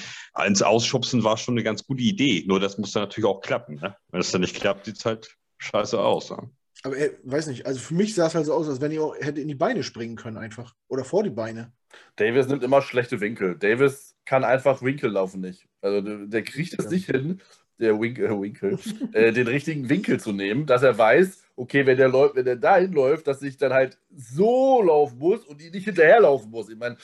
ins 0.45 0.61
Ausschubsen 0.61 1.23
war 1.23 1.37
schon 1.37 1.53
eine 1.53 1.63
ganz 1.63 1.85
gute 1.85 2.03
Idee. 2.03 2.43
Nur 2.45 2.59
das 2.59 2.77
muss 2.77 2.91
dann 2.91 3.03
natürlich 3.03 3.29
auch 3.29 3.39
klappen. 3.39 3.75
Ne? 3.75 3.95
Wenn 4.09 4.19
es 4.19 4.31
dann 4.31 4.41
nicht 4.41 4.55
klappt, 4.55 4.85
sieht 4.85 4.97
es 4.97 5.05
halt 5.05 5.37
scheiße 5.59 5.99
aus. 5.99 6.31
Ne? 6.31 6.49
Aber 6.83 6.97
er, 6.97 7.11
weiß 7.23 7.47
nicht, 7.47 7.65
also 7.65 7.79
für 7.79 7.93
mich 7.93 8.15
sah 8.15 8.27
es 8.27 8.35
halt 8.35 8.45
so 8.45 8.53
aus, 8.53 8.67
als 8.67 8.81
wenn 8.81 8.91
er 8.91 9.03
auch 9.03 9.15
hätte 9.15 9.39
in 9.39 9.47
die 9.47 9.55
Beine 9.55 9.83
springen 9.83 10.15
können 10.15 10.37
einfach. 10.37 10.75
Oder 10.87 11.05
vor 11.05 11.23
die 11.23 11.29
Beine. 11.29 11.71
Davis 12.15 12.47
nimmt 12.47 12.63
immer 12.63 12.81
schlechte 12.81 13.21
Winkel. 13.21 13.57
Davis 13.57 14.10
kann 14.25 14.43
einfach 14.43 14.81
Winkel 14.81 15.11
laufen 15.11 15.41
nicht. 15.41 15.67
Also 15.81 16.01
der, 16.01 16.17
der 16.27 16.43
kriegt 16.43 16.77
es 16.77 16.85
ja. 16.85 16.91
nicht 16.91 17.05
hin, 17.07 17.41
der 17.79 17.99
Winkel, 17.99 18.25
äh, 18.25 18.41
Winkel 18.41 18.79
äh, 19.13 19.31
den 19.33 19.47
richtigen 19.47 19.89
Winkel 19.89 20.19
zu 20.19 20.31
nehmen, 20.31 20.65
dass 20.65 20.83
er 20.83 20.97
weiß, 20.97 21.43
okay, 21.55 21.85
wenn 21.85 21.97
der 21.97 22.07
läuft, 22.07 22.35
wenn 22.35 22.45
der 22.45 22.55
dahin 22.55 22.93
läuft, 22.93 23.27
dass 23.27 23.41
ich 23.41 23.57
dann 23.57 23.73
halt 23.73 23.97
so 24.09 24.81
laufen 24.81 25.17
muss 25.17 25.43
und 25.45 25.61
ihn 25.61 25.71
nicht 25.71 25.85
hinterherlaufen 25.85 26.49
muss. 26.49 26.69
Ich 26.69 26.77
meine, 26.77 26.97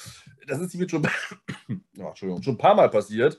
das 0.48 0.60
ist 0.60 0.74
ihm 0.74 0.88
schon, 0.88 1.04
oh, 2.00 2.08
Entschuldigung, 2.08 2.44
schon 2.44 2.56
ein 2.56 2.60
paar 2.60 2.76
Mal 2.76 2.90
passiert. 2.90 3.38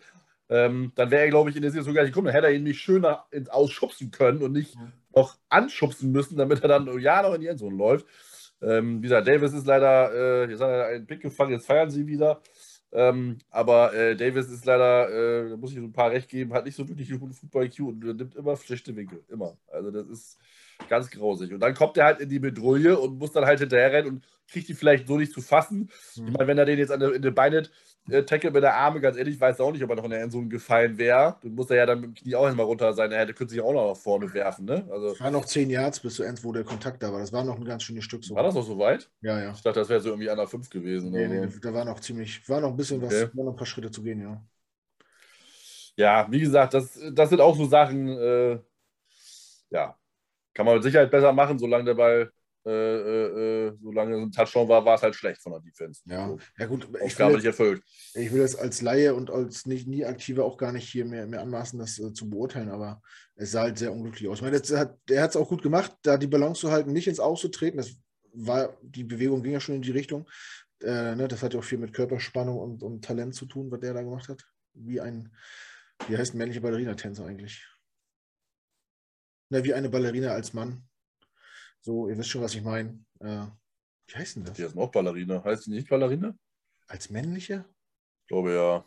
Ähm, 0.50 0.92
dann 0.94 1.10
wäre 1.10 1.24
er, 1.24 1.30
glaube 1.30 1.50
ich, 1.50 1.56
in 1.56 1.62
der 1.62 1.70
Situation 1.70 1.94
gar 1.94 2.02
nicht 2.02 2.12
gekommen. 2.12 2.26
Dann 2.26 2.34
hätte 2.34 2.46
er 2.46 2.54
ihn 2.54 2.64
nicht 2.64 2.80
schöner 2.80 3.26
ins 3.30 3.50
Ausschubsen 3.50 4.10
können 4.10 4.42
und 4.42 4.52
nicht 4.52 4.76
mhm. 4.76 4.92
noch 5.14 5.36
anschubsen 5.48 6.10
müssen, 6.10 6.36
damit 6.36 6.62
er 6.62 6.68
dann 6.68 7.00
ja 7.00 7.22
noch 7.22 7.34
in 7.34 7.42
die 7.42 7.48
Endzone 7.48 7.76
läuft. 7.76 8.06
Ähm, 8.60 8.98
wie 8.98 9.02
gesagt, 9.02 9.28
Davis 9.28 9.52
ist 9.52 9.66
leider, 9.66 10.12
äh, 10.12 10.50
jetzt 10.50 10.60
hat 10.60 10.70
er 10.70 10.86
einen 10.86 11.06
Blick 11.06 11.20
gefangen, 11.20 11.52
jetzt 11.52 11.66
feiern 11.66 11.90
sie 11.90 12.06
wieder. 12.06 12.40
Ähm, 12.91 13.39
aber 13.51 13.93
äh, 13.93 14.16
Davis 14.16 14.49
ist 14.49 14.64
leider, 14.64 15.11
äh, 15.11 15.51
da 15.51 15.57
muss 15.57 15.72
ich 15.72 15.76
so 15.78 15.84
ein 15.84 15.93
paar 15.93 16.11
recht 16.11 16.28
geben, 16.28 16.55
hat 16.55 16.64
nicht 16.64 16.76
so 16.76 16.89
wirklich 16.89 17.11
einen 17.11 17.20
guten 17.20 17.34
Football-IQ 17.34 17.80
und 17.80 17.99
nimmt 17.99 18.34
immer 18.34 18.57
schlechte 18.57 18.97
Winkel. 18.97 19.22
Immer. 19.28 19.59
Also 19.70 19.91
das 19.91 20.07
ist 20.09 20.39
ganz 20.89 21.11
grausig. 21.11 21.53
Und 21.53 21.61
dann 21.61 21.74
kommt 21.74 21.97
er 21.99 22.07
halt 22.07 22.20
in 22.20 22.28
die 22.28 22.39
Bedrohung 22.39 22.97
und 22.97 23.18
muss 23.18 23.32
dann 23.32 23.45
halt 23.45 23.61
hinterher 23.61 23.93
rennen 23.93 24.09
und 24.09 24.24
kriegt 24.51 24.68
die 24.68 24.74
vielleicht 24.74 25.07
so 25.07 25.18
nicht 25.18 25.32
zu 25.32 25.43
fassen. 25.43 25.91
Mhm. 26.16 26.28
Ich 26.28 26.32
meine, 26.32 26.47
wenn 26.47 26.59
er 26.59 26.64
den 26.64 26.78
jetzt 26.78 26.91
an 26.91 27.01
der, 27.01 27.12
in 27.12 27.22
den 27.22 27.34
Beine 27.34 27.68
äh, 28.11 28.24
tackle 28.24 28.50
mit 28.50 28.62
der 28.62 28.74
Arme, 28.74 29.00
ganz 29.00 29.16
ehrlich, 29.16 29.40
weiß 29.40 29.61
auch 29.61 29.72
nicht, 29.72 29.82
ob 29.82 29.90
er 29.90 29.96
noch 29.96 30.04
in 30.04 30.11
der 30.11 30.22
Endzone 30.22 30.48
gefallen 30.48 30.98
wäre. 30.98 31.36
Dann 31.42 31.54
muss 31.54 31.70
er 31.70 31.76
ja 31.76 31.86
dann 31.86 32.00
mit 32.00 32.11
dem 32.11 32.14
Knie 32.14 32.34
auch 32.34 32.52
mal 32.54 32.62
runter 32.62 32.92
sein. 32.92 33.12
Er 33.12 33.20
hätte 33.20 33.34
könnte 33.34 33.52
sich 33.52 33.61
auch 33.61 33.72
noch 33.72 33.88
nach 33.88 33.96
vorne 33.96 34.32
werfen. 34.32 34.64
Ne? 34.64 34.86
Also, 34.90 35.09
es 35.09 35.20
waren 35.20 35.32
noch 35.32 35.44
zehn 35.44 35.70
Yards 35.70 36.00
bis 36.00 36.14
zur 36.14 36.26
End, 36.26 36.42
wo 36.44 36.52
der 36.52 36.64
Kontakt 36.64 37.02
da 37.02 37.12
war. 37.12 37.20
Das 37.20 37.32
war 37.32 37.44
noch 37.44 37.56
ein 37.56 37.64
ganz 37.64 37.82
schönes 37.82 38.04
Stück 38.04 38.24
so. 38.24 38.34
War 38.34 38.42
das 38.42 38.54
noch 38.54 38.64
so 38.64 38.78
weit? 38.78 39.11
Ja, 39.20 39.40
ja. 39.40 39.52
Ich 39.52 39.62
dachte, 39.62 39.80
das 39.80 39.88
wäre 39.88 40.00
so 40.00 40.11
irgendwie 40.11 40.30
einer 40.30 40.46
fünf 40.46 40.70
gewesen. 40.70 41.11
Nee, 41.11 41.28
nee, 41.28 41.48
da 41.61 41.72
war 41.72 41.84
noch 41.84 42.00
ziemlich, 42.00 42.48
war 42.48 42.61
noch 42.61 42.70
ein 42.70 42.76
bisschen 42.76 43.02
okay. 43.02 43.24
was, 43.24 43.36
war 43.36 43.44
noch 43.44 43.52
ein 43.52 43.56
paar 43.56 43.66
Schritte 43.66 43.90
zu 43.90 44.02
gehen, 44.02 44.20
ja. 44.20 44.42
Ja, 45.96 46.28
wie 46.30 46.40
gesagt, 46.40 46.74
das, 46.74 46.98
das 47.12 47.28
sind 47.28 47.40
auch 47.40 47.56
so 47.56 47.64
Sachen, 47.64 48.09
äh, 48.09 48.59
ja, 49.70 49.96
kann 50.54 50.64
man 50.64 50.76
mit 50.76 50.84
Sicherheit 50.84 51.11
besser 51.11 51.32
machen, 51.32 51.59
solange 51.59 51.84
der 51.84 51.94
Ball 51.94 52.32
äh, 52.68 52.96
äh, 52.96 53.66
äh, 53.68 53.72
solange 53.82 54.16
es 54.16 54.22
ein 54.22 54.32
Touchdown 54.32 54.68
war, 54.68 54.84
war 54.84 54.96
es 54.96 55.02
halt 55.02 55.14
schlecht 55.14 55.40
von 55.40 55.52
der 55.52 55.60
Defense. 55.60 56.02
Ja, 56.04 56.36
ja 56.58 56.66
gut. 56.66 56.86
Aufgabe 57.00 57.36
nicht 57.36 57.46
erfüllt. 57.46 57.82
Ich 58.14 58.30
will 58.32 58.42
das 58.42 58.56
als 58.56 58.82
Laie 58.82 59.14
und 59.14 59.30
als 59.30 59.64
nicht 59.64 59.88
nie 59.88 60.04
Aktive 60.04 60.44
auch 60.44 60.58
gar 60.58 60.72
nicht 60.72 60.88
hier 60.88 61.04
mehr, 61.04 61.26
mehr 61.26 61.40
anmaßen, 61.40 61.78
das 61.78 61.98
äh, 61.98 62.12
zu 62.12 62.28
beurteilen, 62.28 62.68
aber 62.68 63.00
es 63.36 63.52
sah 63.52 63.62
halt 63.62 63.78
sehr 63.78 63.92
unglücklich 63.92 64.28
aus. 64.28 64.38
Ich 64.38 64.42
meine, 64.42 64.58
hat, 64.58 64.98
der 65.08 65.22
hat 65.22 65.30
es 65.30 65.36
auch 65.36 65.48
gut 65.48 65.62
gemacht, 65.62 65.96
da 66.02 66.18
die 66.18 66.26
Balance 66.26 66.60
zu 66.60 66.70
halten, 66.70 66.92
nicht 66.92 67.08
ins 67.08 67.20
Auszutreten. 67.20 67.78
Das 67.78 67.96
war, 68.34 68.76
die 68.82 69.04
Bewegung 69.04 69.42
ging 69.42 69.52
ja 69.52 69.60
schon 69.60 69.76
in 69.76 69.82
die 69.82 69.90
Richtung. 69.90 70.28
Äh, 70.82 71.14
ne, 71.14 71.26
das 71.26 71.42
hat 71.42 71.54
ja 71.54 71.60
auch 71.60 71.64
viel 71.64 71.78
mit 71.78 71.94
Körperspannung 71.94 72.58
und, 72.58 72.82
und 72.82 73.04
Talent 73.04 73.34
zu 73.34 73.46
tun, 73.46 73.70
was 73.70 73.80
der 73.80 73.94
da 73.94 74.02
gemacht 74.02 74.28
hat. 74.28 74.44
Wie 74.74 75.00
ein, 75.00 75.34
wie 76.06 76.18
heißt 76.18 76.34
ein 76.34 76.38
männlicher 76.38 76.60
Ballerina-Tänzer 76.60 77.24
eigentlich? 77.24 77.66
Na, 79.50 79.64
wie 79.64 79.72
eine 79.72 79.88
Ballerina 79.88 80.32
als 80.32 80.52
Mann. 80.52 80.82
So, 81.89 82.07
ihr 82.07 82.18
wisst 82.18 82.28
schon, 82.28 82.43
was 82.43 82.55
ich 82.55 82.62
meine. 82.62 83.03
Äh, 83.20 83.47
wie 84.09 84.14
heißt 84.14 84.36
denn 84.36 84.45
das? 84.45 84.53
Die 84.59 84.62
ist 84.62 84.76
auch 84.76 84.91
Ballerina. 84.91 85.43
Heißt 85.43 85.64
die 85.64 85.70
nicht 85.70 85.89
Ballerina? 85.89 86.36
Als 86.86 87.09
männliche? 87.09 87.64
Ich 88.20 88.28
glaube 88.28 88.53
ja. 88.53 88.84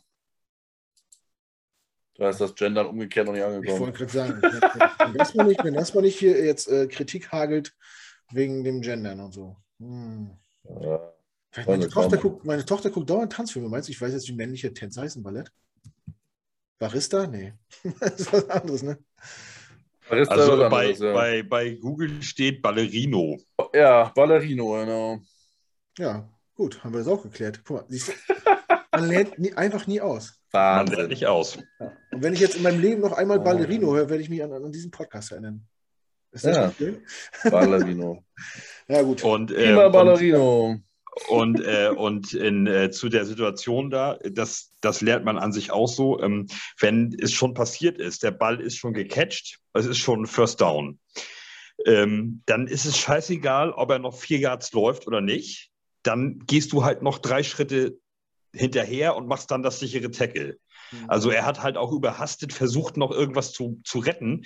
Da 2.13 2.29
ist 2.29 2.39
das 2.39 2.53
Gendern 2.53 2.85
umgekehrt 2.85 3.25
noch 3.25 3.33
nicht 3.33 3.41
angekommen. 3.41 3.73
Ich 3.73 3.79
wollte 3.79 3.97
gerade 3.97 4.11
sagen, 4.11 4.39
wenn, 4.43 5.13
das 5.15 5.33
mal 5.33 5.47
nicht, 5.47 5.63
wenn 5.63 5.73
das 5.73 5.95
mal 5.95 6.01
nicht 6.01 6.19
hier 6.19 6.45
jetzt 6.45 6.67
äh, 6.67 6.85
Kritik 6.85 7.31
hagelt 7.31 7.75
wegen 8.29 8.63
dem 8.63 8.81
Gendern 8.81 9.19
und 9.19 9.31
so. 9.31 9.57
Hm. 9.79 10.37
Ja, 10.69 11.11
meine, 11.65 11.89
Tochter 11.89 12.17
guckt, 12.17 12.45
meine 12.45 12.63
Tochter 12.63 12.91
guckt 12.91 13.09
dauernd 13.09 13.33
Tanzfilme. 13.33 13.67
Meinst 13.67 13.89
du, 13.89 13.93
ich 13.93 13.99
weiß 13.99 14.13
jetzt, 14.13 14.27
wie 14.27 14.35
männliche 14.35 14.75
Tänzer 14.75 15.01
heißen, 15.01 15.23
Ballett? 15.23 15.51
Barista? 16.77 17.25
Nee. 17.25 17.53
das 17.99 18.19
ist 18.19 18.31
was 18.31 18.47
anderes, 18.47 18.83
ne? 18.83 18.99
Also 20.11 20.57
bei, 20.57 20.65
anderes, 20.65 20.99
ja. 20.99 21.13
bei, 21.13 21.43
bei 21.43 21.69
Google 21.71 22.21
steht 22.21 22.61
Ballerino. 22.61 23.39
Ja, 23.73 24.11
Ballerino, 24.15 24.73
genau. 24.73 25.19
Ja, 25.97 26.27
gut, 26.55 26.83
haben 26.83 26.93
wir 26.93 26.99
das 26.99 27.07
auch 27.07 27.23
geklärt. 27.23 27.61
Guck 27.63 27.77
mal, 27.77 27.85
siehst 27.87 28.13
man 28.91 29.07
lernt 29.07 29.39
nie, 29.39 29.53
einfach 29.53 29.87
nie 29.87 30.01
aus. 30.01 30.41
Wahnsinn. 30.51 30.85
Man 30.85 30.97
lernt 30.97 31.09
nicht 31.09 31.27
aus. 31.27 31.57
Ja. 31.79 31.91
Und 32.11 32.23
wenn 32.23 32.33
ich 32.33 32.39
jetzt 32.39 32.55
in 32.55 32.63
meinem 32.63 32.81
Leben 32.81 33.01
noch 33.01 33.13
einmal 33.13 33.39
Ballerino 33.39 33.93
höre, 33.95 34.09
werde 34.09 34.21
ich 34.21 34.29
mich 34.29 34.43
an, 34.43 34.51
an 34.51 34.71
diesen 34.71 34.91
Podcast 34.91 35.31
erinnern. 35.31 35.65
Ist 36.31 36.45
das 36.45 36.55
ja. 36.55 36.71
schön? 36.71 37.05
Ballerino. 37.49 38.23
ja, 38.87 39.01
gut. 39.01 39.23
Und, 39.23 39.51
äh, 39.51 39.71
Immer 39.71 39.89
Ballerino. 39.89 40.71
Und, 40.71 40.83
und, 41.27 41.59
äh, 41.59 41.89
und 41.95 42.33
in, 42.33 42.67
äh, 42.67 42.89
zu 42.91 43.09
der 43.09 43.25
Situation 43.25 43.89
da, 43.89 44.17
das, 44.23 44.71
das 44.81 45.01
lernt 45.01 45.25
man 45.25 45.37
an 45.37 45.51
sich 45.51 45.71
auch 45.71 45.87
so, 45.87 46.21
ähm, 46.21 46.47
wenn 46.79 47.15
es 47.19 47.33
schon 47.33 47.53
passiert 47.53 47.97
ist, 47.97 48.23
der 48.23 48.31
Ball 48.31 48.61
ist 48.61 48.77
schon 48.77 48.93
gecatcht, 48.93 49.59
es 49.73 49.85
ist 49.85 49.97
schon 49.97 50.25
First 50.25 50.61
Down, 50.61 50.99
ähm, 51.85 52.43
dann 52.45 52.67
ist 52.67 52.85
es 52.85 52.97
scheißegal, 52.97 53.71
ob 53.71 53.91
er 53.91 53.99
noch 53.99 54.17
vier 54.17 54.39
Yards 54.39 54.71
läuft 54.73 55.07
oder 55.07 55.21
nicht. 55.21 55.69
Dann 56.03 56.39
gehst 56.47 56.71
du 56.71 56.83
halt 56.83 57.01
noch 57.01 57.19
drei 57.19 57.43
Schritte 57.43 57.97
hinterher 58.53 59.15
und 59.15 59.27
machst 59.27 59.51
dann 59.51 59.63
das 59.63 59.79
sichere 59.79 60.11
Tackle. 60.11 60.57
Mhm. 60.91 61.05
Also 61.07 61.29
er 61.29 61.45
hat 61.45 61.63
halt 61.63 61.77
auch 61.77 61.91
überhastet 61.91 62.53
versucht, 62.53 62.97
noch 62.97 63.11
irgendwas 63.11 63.51
zu, 63.51 63.79
zu 63.83 63.99
retten. 63.99 64.43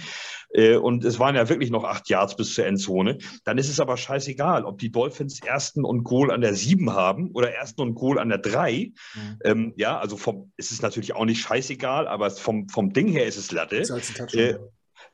Äh, 0.52 0.78
und 0.78 1.04
es 1.04 1.20
waren 1.20 1.36
ja 1.36 1.50
wirklich 1.50 1.72
noch 1.72 1.84
acht 1.84 2.10
Yards 2.10 2.36
bis 2.36 2.54
zur 2.54 2.66
Endzone. 2.66 3.18
Dann 3.44 3.58
ist 3.58 3.70
es 3.70 3.80
aber 3.80 3.98
scheißegal, 3.98 4.66
ob 4.66 4.80
die 4.80 4.92
Dolphins 4.92 5.42
ersten 5.42 5.84
und 5.84 6.04
Goal 6.04 6.32
an 6.32 6.42
der 6.42 6.54
sieben 6.56 6.94
haben 6.94 7.32
oder 7.32 7.52
ersten 7.52 7.82
und 7.82 7.96
Goal 7.96 8.20
an 8.20 8.30
der 8.30 8.38
drei. 8.40 8.92
Mhm. 9.14 9.40
Ähm, 9.44 9.74
ja, 9.78 9.98
also 9.98 10.18
vom, 10.18 10.52
ist 10.58 10.72
es 10.72 10.82
natürlich 10.82 11.16
auch 11.16 11.26
nicht 11.26 11.42
scheißegal, 11.42 12.08
aber 12.08 12.30
vom, 12.32 12.70
vom 12.70 12.94
Ding 12.94 13.08
her 13.08 13.26
ist 13.26 13.38
es 13.38 13.52
Latte. 13.52 13.80
Das 13.80 13.90
ist 13.90 14.34
äh, 14.36 14.58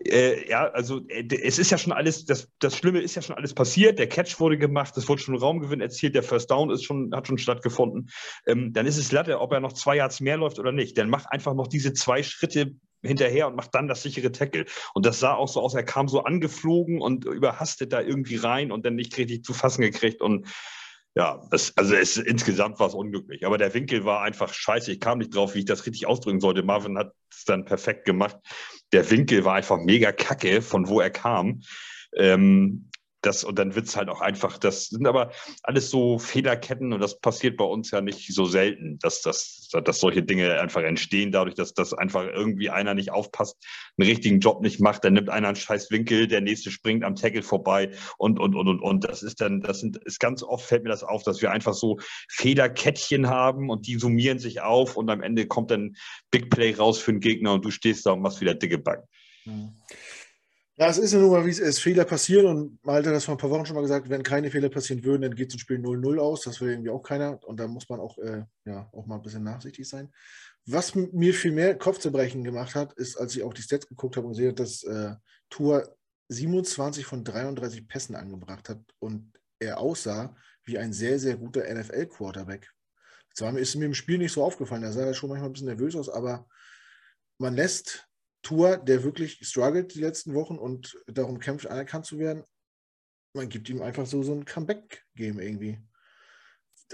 äh, 0.05 0.49
ja, 0.49 0.67
also 0.69 1.01
äh, 1.07 1.27
es 1.43 1.59
ist 1.59 1.71
ja 1.71 1.77
schon 1.77 1.93
alles, 1.93 2.25
das, 2.25 2.49
das 2.59 2.75
Schlimme 2.75 3.01
ist 3.01 3.15
ja 3.15 3.21
schon 3.21 3.35
alles 3.35 3.53
passiert. 3.53 3.99
Der 3.99 4.07
Catch 4.07 4.39
wurde 4.39 4.57
gemacht, 4.57 4.95
es 4.97 5.07
wurde 5.07 5.21
schon 5.21 5.35
Raumgewinn 5.35 5.81
erzielt, 5.81 6.15
der 6.15 6.23
First 6.23 6.51
Down 6.51 6.69
ist 6.69 6.83
schon, 6.83 7.13
hat 7.13 7.27
schon 7.27 7.37
stattgefunden. 7.37 8.09
Ähm, 8.47 8.73
dann 8.73 8.85
ist 8.85 8.97
es 8.97 9.11
Latte, 9.11 9.39
ob 9.39 9.51
er 9.53 9.59
noch 9.59 9.73
zwei 9.73 9.97
Yards 9.97 10.19
mehr 10.21 10.37
läuft 10.37 10.59
oder 10.59 10.71
nicht. 10.71 10.97
Dann 10.97 11.09
macht 11.09 11.31
einfach 11.31 11.53
noch 11.53 11.67
diese 11.67 11.93
zwei 11.93 12.23
Schritte 12.23 12.75
hinterher 13.03 13.47
und 13.47 13.55
macht 13.55 13.73
dann 13.73 13.87
das 13.87 14.03
sichere 14.03 14.31
Tackle. 14.31 14.65
Und 14.93 15.05
das 15.05 15.19
sah 15.19 15.33
auch 15.33 15.47
so 15.47 15.61
aus, 15.61 15.73
er 15.73 15.83
kam 15.83 16.07
so 16.07 16.23
angeflogen 16.23 17.01
und 17.01 17.25
überhastet 17.25 17.93
da 17.93 18.01
irgendwie 18.01 18.35
rein 18.35 18.71
und 18.71 18.85
dann 18.85 18.95
nicht 18.95 19.17
richtig 19.17 19.43
zu 19.43 19.53
fassen 19.53 19.81
gekriegt 19.81 20.21
und 20.21 20.47
ja, 21.15 21.41
es, 21.51 21.75
also 21.77 21.95
es, 21.95 22.17
insgesamt 22.17 22.79
war 22.79 22.87
es 22.87 22.93
unglücklich. 22.93 23.45
Aber 23.45 23.57
der 23.57 23.73
Winkel 23.73 24.05
war 24.05 24.21
einfach 24.21 24.53
scheiße. 24.53 24.93
Ich 24.93 24.99
kam 24.99 25.17
nicht 25.17 25.35
drauf, 25.35 25.55
wie 25.55 25.59
ich 25.59 25.65
das 25.65 25.85
richtig 25.85 26.07
ausdrücken 26.07 26.39
sollte. 26.39 26.63
Marvin 26.63 26.97
hat 26.97 27.13
es 27.29 27.43
dann 27.43 27.65
perfekt 27.65 28.05
gemacht. 28.05 28.37
Der 28.93 29.09
Winkel 29.09 29.43
war 29.43 29.55
einfach 29.55 29.77
mega 29.77 30.11
kacke, 30.11 30.61
von 30.61 30.87
wo 30.87 31.01
er 31.01 31.09
kam. 31.09 31.61
Ähm, 32.15 32.89
das, 33.21 33.43
und 33.43 33.59
dann 33.59 33.75
wird 33.75 33.87
es 33.87 33.95
halt 33.95 34.09
auch 34.09 34.21
einfach, 34.21 34.57
das 34.57 34.87
sind 34.87 35.05
aber 35.07 35.31
alles 35.63 35.89
so 35.89 36.17
Fehlerketten 36.17 36.91
und 36.91 36.99
das 36.99 37.19
passiert 37.19 37.57
bei 37.57 37.65
uns 37.65 37.91
ja 37.91 38.01
nicht 38.01 38.33
so 38.33 38.45
selten, 38.45 38.97
dass, 38.99 39.21
dass, 39.21 39.69
dass 39.83 39.99
solche 39.99 40.23
Dinge 40.23 40.59
einfach 40.59 40.81
entstehen, 40.81 41.31
dadurch, 41.31 41.55
dass, 41.55 41.73
dass 41.73 41.93
einfach 41.93 42.25
irgendwie 42.25 42.69
einer 42.69 42.93
nicht 42.93 43.11
aufpasst, 43.11 43.57
einen 43.97 44.09
richtigen 44.09 44.39
Job 44.39 44.61
nicht 44.61 44.79
macht, 44.79 45.05
dann 45.05 45.13
nimmt 45.13 45.29
einer 45.29 45.47
einen 45.47 45.55
scheiß 45.55 45.91
Winkel, 45.91 46.27
der 46.27 46.41
nächste 46.41 46.71
springt 46.71 47.03
am 47.03 47.15
Tackle 47.15 47.43
vorbei 47.43 47.91
und, 48.17 48.39
und, 48.39 48.55
und, 48.55 48.67
und, 48.67 48.79
und. 48.81 49.03
Das 49.03 49.21
ist 49.23 49.39
dann, 49.41 49.61
das 49.61 49.79
sind, 49.79 49.97
ist 49.97 50.19
ganz 50.19 50.43
oft 50.43 50.65
fällt 50.65 50.83
mir 50.83 50.89
das 50.89 51.03
auf, 51.03 51.23
dass 51.23 51.41
wir 51.41 51.51
einfach 51.51 51.73
so 51.73 51.99
Fehlerkettchen 52.29 53.27
haben 53.27 53.69
und 53.69 53.87
die 53.87 53.99
summieren 53.99 54.39
sich 54.39 54.61
auf 54.61 54.97
und 54.97 55.09
am 55.09 55.21
Ende 55.21 55.45
kommt 55.45 55.71
dann 55.71 55.95
Big 56.31 56.49
Play 56.49 56.73
raus 56.73 56.99
für 56.99 57.11
den 57.11 57.19
Gegner 57.19 57.53
und 57.53 57.65
du 57.65 57.71
stehst 57.71 58.05
da 58.05 58.11
und 58.11 58.21
machst 58.21 58.41
wieder 58.41 58.55
dicke 58.55 58.77
Backen. 58.77 59.07
Mhm. 59.45 59.73
Ja, 60.77 60.87
es 60.87 60.97
ist 60.97 61.13
ja 61.13 61.19
nun 61.19 61.31
mal, 61.31 61.45
wie 61.45 61.49
es 61.49 61.59
ist. 61.59 61.79
Fehler 61.79 62.05
passieren 62.05 62.45
und 62.45 62.85
Malte 62.85 63.09
hat 63.09 63.15
das 63.15 63.25
vor 63.25 63.35
ein 63.35 63.37
paar 63.37 63.49
Wochen 63.49 63.65
schon 63.65 63.75
mal 63.75 63.81
gesagt, 63.81 64.09
wenn 64.09 64.23
keine 64.23 64.49
Fehler 64.49 64.69
passieren 64.69 65.03
würden, 65.03 65.21
dann 65.23 65.35
geht 65.35 65.53
das 65.53 65.59
Spiel 65.61 65.77
0-0 65.77 66.17
aus. 66.17 66.41
Das 66.41 66.59
will 66.61 66.71
irgendwie 66.71 66.89
auch 66.89 67.03
keiner. 67.03 67.39
Und 67.43 67.59
da 67.59 67.67
muss 67.67 67.89
man 67.89 67.99
auch, 67.99 68.17
äh, 68.17 68.43
ja, 68.65 68.89
auch 68.93 69.05
mal 69.05 69.15
ein 69.15 69.21
bisschen 69.21 69.43
nachsichtig 69.43 69.87
sein. 69.87 70.11
Was 70.65 70.95
mir 70.95 71.33
viel 71.33 71.51
mehr 71.51 71.77
Kopfzerbrechen 71.77 72.43
gemacht 72.43 72.75
hat, 72.75 72.93
ist, 72.93 73.17
als 73.17 73.35
ich 73.35 73.43
auch 73.43 73.53
die 73.53 73.61
Stats 73.61 73.87
geguckt 73.87 74.15
habe 74.17 74.27
und 74.27 74.33
sehe, 74.33 74.53
dass 74.53 74.83
äh, 74.83 75.15
Tour 75.49 75.95
27 76.29 77.05
von 77.05 77.23
33 77.23 77.87
Pässen 77.87 78.15
angebracht 78.15 78.69
hat 78.69 78.79
und 78.99 79.33
er 79.59 79.79
aussah 79.79 80.35
wie 80.63 80.77
ein 80.77 80.93
sehr, 80.93 81.19
sehr 81.19 81.35
guter 81.37 81.63
NFL-Quarterback. 81.71 82.71
Zwar 83.33 83.57
ist 83.57 83.75
mir 83.75 83.85
im 83.85 83.93
Spiel 83.93 84.17
nicht 84.17 84.33
so 84.33 84.43
aufgefallen, 84.43 84.83
da 84.83 84.91
sah 84.91 85.05
er 85.05 85.13
schon 85.13 85.29
manchmal 85.29 85.49
ein 85.49 85.53
bisschen 85.53 85.67
nervös 85.67 85.95
aus, 85.95 86.09
aber 86.09 86.47
man 87.37 87.55
lässt 87.55 88.07
Tour, 88.41 88.77
der 88.77 89.03
wirklich 89.03 89.39
struggelt 89.41 89.93
die 89.93 90.01
letzten 90.01 90.33
Wochen 90.33 90.57
und 90.57 90.97
darum 91.07 91.39
kämpft, 91.39 91.67
anerkannt 91.67 92.05
zu 92.05 92.17
werden, 92.17 92.43
man 93.33 93.49
gibt 93.49 93.69
ihm 93.69 93.81
einfach 93.81 94.05
so, 94.05 94.23
so 94.23 94.33
ein 94.33 94.45
Comeback-Game 94.45 95.39
irgendwie. 95.39 95.79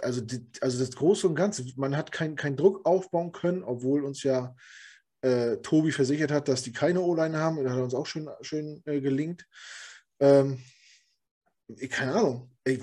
Also, 0.01 0.21
die, 0.21 0.45
also 0.61 0.77
das 0.77 0.95
Große 0.95 1.27
und 1.27 1.35
Ganze, 1.35 1.65
man 1.75 1.97
hat 1.97 2.11
keinen 2.11 2.35
kein 2.35 2.55
Druck 2.55 2.85
aufbauen 2.85 3.31
können, 3.31 3.63
obwohl 3.63 4.03
uns 4.03 4.23
ja 4.23 4.55
äh, 5.21 5.57
Tobi 5.57 5.91
versichert 5.91 6.31
hat, 6.31 6.47
dass 6.47 6.61
die 6.61 6.71
keine 6.71 7.01
O-Line 7.01 7.37
haben. 7.37 7.63
Das 7.63 7.73
hat 7.73 7.81
uns 7.81 7.95
auch 7.95 8.05
schön, 8.05 8.29
schön 8.41 8.83
äh, 8.85 9.01
gelingt. 9.01 9.47
Ähm, 10.19 10.61
keine 11.89 12.13
Ahnung. 12.13 12.55
Ich, 12.63 12.81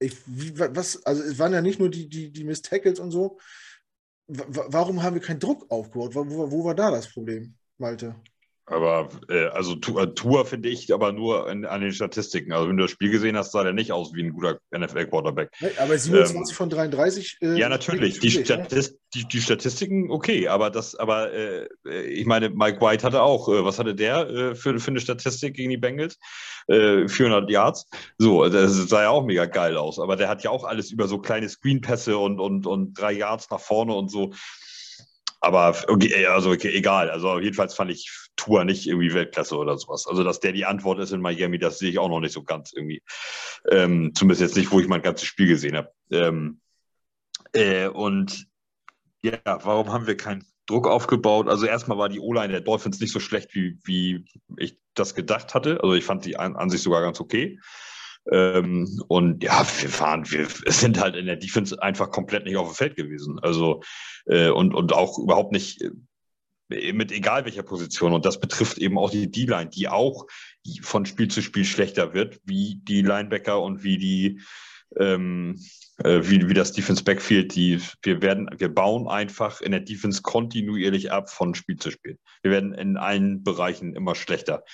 ich, 0.00 0.16
wie, 0.26 0.58
was, 0.58 1.04
also 1.04 1.22
es 1.22 1.38
waren 1.38 1.52
ja 1.52 1.60
nicht 1.60 1.78
nur 1.78 1.90
die, 1.90 2.08
die, 2.08 2.32
die 2.32 2.44
Miss 2.44 2.62
Tackles 2.62 2.98
und 2.98 3.12
so, 3.12 3.38
warum 4.26 5.02
haben 5.02 5.14
wir 5.14 5.22
keinen 5.22 5.40
Druck 5.40 5.70
aufgebaut? 5.70 6.14
Wo, 6.14 6.28
wo, 6.28 6.50
wo 6.50 6.64
war 6.64 6.74
da 6.74 6.90
das 6.90 7.12
Problem, 7.12 7.54
Malte? 7.78 8.14
Aber 8.66 9.08
äh, 9.28 9.46
also 9.46 9.74
äh, 9.74 10.06
Tour 10.14 10.46
finde 10.46 10.68
ich 10.68 10.94
aber 10.94 11.12
nur 11.12 11.50
in, 11.50 11.64
an 11.64 11.80
den 11.80 11.92
Statistiken. 11.92 12.52
Also 12.52 12.68
wenn 12.68 12.76
du 12.76 12.84
das 12.84 12.92
Spiel 12.92 13.10
gesehen 13.10 13.36
hast, 13.36 13.50
sah 13.50 13.64
der 13.64 13.72
nicht 13.72 13.90
aus 13.90 14.14
wie 14.14 14.22
ein 14.22 14.32
guter 14.32 14.60
NFL-Quarterback. 14.70 15.50
aber 15.78 15.98
27 15.98 16.52
ähm, 16.52 16.56
von 16.56 16.70
33. 16.70 17.38
Äh, 17.40 17.58
ja, 17.58 17.68
natürlich. 17.68 18.20
Die, 18.20 18.30
Statist, 18.30 18.98
die, 19.14 19.26
die, 19.26 19.40
Statistiken, 19.40 20.12
okay, 20.12 20.46
aber 20.46 20.70
das, 20.70 20.94
aber 20.94 21.32
äh, 21.32 21.66
ich 22.06 22.24
meine, 22.24 22.50
Mike 22.50 22.80
White 22.80 23.04
hatte 23.04 23.22
auch, 23.22 23.48
äh, 23.48 23.64
was 23.64 23.80
hatte 23.80 23.96
der 23.96 24.28
äh, 24.30 24.54
für, 24.54 24.78
für 24.78 24.92
eine 24.92 25.00
Statistik 25.00 25.54
gegen 25.54 25.70
die 25.70 25.76
Bengals? 25.76 26.18
400 26.68 27.50
Yards. 27.50 27.88
So, 28.18 28.48
das 28.48 28.72
sah 28.88 29.02
ja 29.02 29.10
auch 29.10 29.24
mega 29.24 29.46
geil 29.46 29.76
aus. 29.76 29.98
Aber 29.98 30.14
der 30.14 30.28
hat 30.28 30.44
ja 30.44 30.50
auch 30.50 30.62
alles 30.62 30.92
über 30.92 31.08
so 31.08 31.18
kleine 31.18 31.48
Screenpässe 31.48 32.16
und, 32.16 32.38
und, 32.38 32.68
und 32.68 32.94
drei 32.94 33.10
Yards 33.10 33.50
nach 33.50 33.58
vorne 33.58 33.92
und 33.94 34.12
so. 34.12 34.30
Aber 35.40 35.74
okay, 35.88 36.24
also 36.26 36.52
okay, 36.52 36.72
egal. 36.72 37.10
Also 37.10 37.40
jedenfalls 37.40 37.74
fand 37.74 37.90
ich 37.90 38.08
Tour 38.42 38.64
nicht 38.64 38.86
irgendwie 38.86 39.14
Weltklasse 39.14 39.56
oder 39.56 39.76
sowas. 39.78 40.06
Also 40.06 40.24
dass 40.24 40.40
der 40.40 40.52
die 40.52 40.64
Antwort 40.64 40.98
ist 40.98 41.12
in 41.12 41.20
Miami, 41.20 41.58
das 41.58 41.78
sehe 41.78 41.90
ich 41.90 41.98
auch 41.98 42.08
noch 42.08 42.20
nicht 42.20 42.32
so 42.32 42.42
ganz 42.42 42.72
irgendwie. 42.72 43.02
Ähm, 43.70 44.12
zumindest 44.14 44.40
jetzt 44.42 44.56
nicht, 44.56 44.72
wo 44.72 44.80
ich 44.80 44.88
mein 44.88 45.02
ganzes 45.02 45.28
Spiel 45.28 45.46
gesehen 45.46 45.76
habe. 45.76 45.92
Ähm, 46.10 46.60
äh, 47.52 47.88
und 47.88 48.46
ja, 49.22 49.38
warum 49.44 49.92
haben 49.92 50.06
wir 50.06 50.16
keinen 50.16 50.44
Druck 50.66 50.88
aufgebaut? 50.88 51.48
Also 51.48 51.66
erstmal 51.66 51.98
war 51.98 52.08
die 52.08 52.20
O-Line 52.20 52.52
der 52.52 52.60
Dolphins 52.60 53.00
nicht 53.00 53.12
so 53.12 53.20
schlecht, 53.20 53.54
wie, 53.54 53.78
wie 53.84 54.24
ich 54.56 54.78
das 54.94 55.14
gedacht 55.14 55.54
hatte. 55.54 55.80
Also 55.82 55.94
ich 55.94 56.04
fand 56.04 56.24
die 56.24 56.36
an, 56.36 56.56
an 56.56 56.70
sich 56.70 56.82
sogar 56.82 57.02
ganz 57.02 57.20
okay. 57.20 57.58
Ähm, 58.30 58.88
und 59.08 59.42
ja, 59.42 59.58
wir 59.80 59.88
fahren, 59.88 60.30
wir 60.30 60.46
sind 60.66 61.00
halt 61.00 61.16
in 61.16 61.26
der 61.26 61.36
Defense 61.36 61.80
einfach 61.82 62.10
komplett 62.10 62.44
nicht 62.44 62.56
auf 62.56 62.68
dem 62.68 62.74
Feld 62.74 62.96
gewesen. 62.96 63.38
Also 63.40 63.82
äh, 64.26 64.50
und, 64.50 64.74
und 64.74 64.92
auch 64.92 65.18
überhaupt 65.18 65.52
nicht 65.52 65.82
mit 66.92 67.12
egal 67.12 67.44
welcher 67.44 67.62
Position. 67.62 68.12
Und 68.12 68.24
das 68.24 68.40
betrifft 68.40 68.78
eben 68.78 68.98
auch 68.98 69.10
die 69.10 69.30
D-Line, 69.30 69.70
die 69.70 69.88
auch 69.88 70.26
von 70.82 71.06
Spiel 71.06 71.28
zu 71.28 71.42
Spiel 71.42 71.64
schlechter 71.64 72.14
wird, 72.14 72.40
wie 72.44 72.80
die 72.82 73.02
Linebacker 73.02 73.60
und 73.60 73.82
wie 73.82 73.98
die 73.98 74.40
ähm, 74.98 75.58
äh, 75.98 76.20
wie, 76.24 76.48
wie 76.48 76.54
das 76.54 76.72
Defense 76.72 77.04
Backfield, 77.04 77.54
die 77.54 77.80
wir 78.02 78.22
werden, 78.22 78.48
wir 78.56 78.68
bauen 78.68 79.08
einfach 79.08 79.60
in 79.60 79.72
der 79.72 79.80
Defense 79.80 80.22
kontinuierlich 80.22 81.12
ab 81.12 81.30
von 81.30 81.54
Spiel 81.54 81.76
zu 81.76 81.90
Spiel. 81.90 82.18
Wir 82.42 82.50
werden 82.50 82.74
in 82.74 82.96
allen 82.96 83.42
Bereichen 83.42 83.94
immer 83.94 84.14
schlechter. 84.14 84.64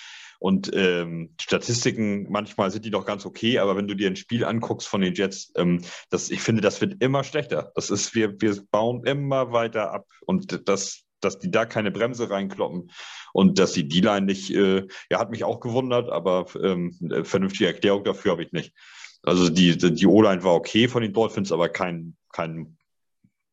Und 0.41 0.71
ähm, 0.73 1.35
Statistiken, 1.41 2.31
manchmal 2.31 2.71
sind 2.71 2.85
die 2.85 2.93
doch 2.93 3.05
ganz 3.05 3.27
okay, 3.27 3.59
aber 3.59 3.77
wenn 3.77 3.89
du 3.89 3.95
dir 3.95 4.09
ein 4.09 4.15
Spiel 4.15 4.45
anguckst 4.45 4.87
von 4.87 5.01
den 5.01 5.15
Jets, 5.15 5.53
ähm, 5.57 5.83
das, 6.11 6.31
ich 6.31 6.41
finde, 6.41 6.61
das 6.61 6.81
wird 6.81 7.03
immer 7.03 7.25
schlechter. 7.25 7.73
Das 7.75 7.91
ist, 7.91 8.15
wir, 8.15 8.41
wir 8.41 8.63
bauen 8.71 9.05
immer 9.05 9.53
weiter 9.53 9.93
ab 9.93 10.07
und 10.27 10.69
das, 10.69 11.05
dass 11.21 11.39
die 11.39 11.51
da 11.51 11.67
keine 11.67 11.91
Bremse 11.91 12.31
reinkloppen 12.31 12.91
und 13.33 13.59
dass 13.59 13.73
die 13.73 13.89
D-Line 13.89 14.27
nicht, 14.27 14.51
äh, 14.51 14.87
ja, 15.11 15.19
hat 15.19 15.31
mich 15.31 15.45
auch 15.45 15.61
gewundert, 15.61 16.11
aber 16.11 16.47
ähm, 16.63 16.97
vernünftige 17.25 17.67
Erklärung 17.67 18.05
dafür 18.05 18.33
habe 18.33 18.43
ich 18.43 18.53
nicht. 18.53 18.75
Also 19.23 19.49
die, 19.49 19.77
die 19.77 20.07
O-Line 20.07 20.45
war 20.45 20.55
okay 20.55 20.89
von 20.89 21.03
den 21.03 21.13
Dolphins, 21.13 21.53
aber 21.53 21.69
kein, 21.69 22.17
kein, 22.33 22.79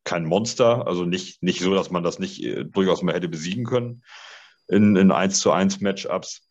kein 0.04 0.24
Monster. 0.24 0.86
Also 0.86 1.04
nicht, 1.04 1.42
nicht 1.42 1.60
so, 1.60 1.74
dass 1.74 1.90
man 1.90 2.02
das 2.02 2.18
nicht 2.18 2.42
äh, 2.42 2.64
durchaus 2.64 3.02
mal 3.02 3.14
hätte 3.14 3.28
besiegen 3.28 3.64
können 3.64 4.02
in, 4.68 4.96
in 4.96 5.10
1 5.10 5.40
zu 5.40 5.50
1 5.52 5.80
Matchups. 5.80 6.48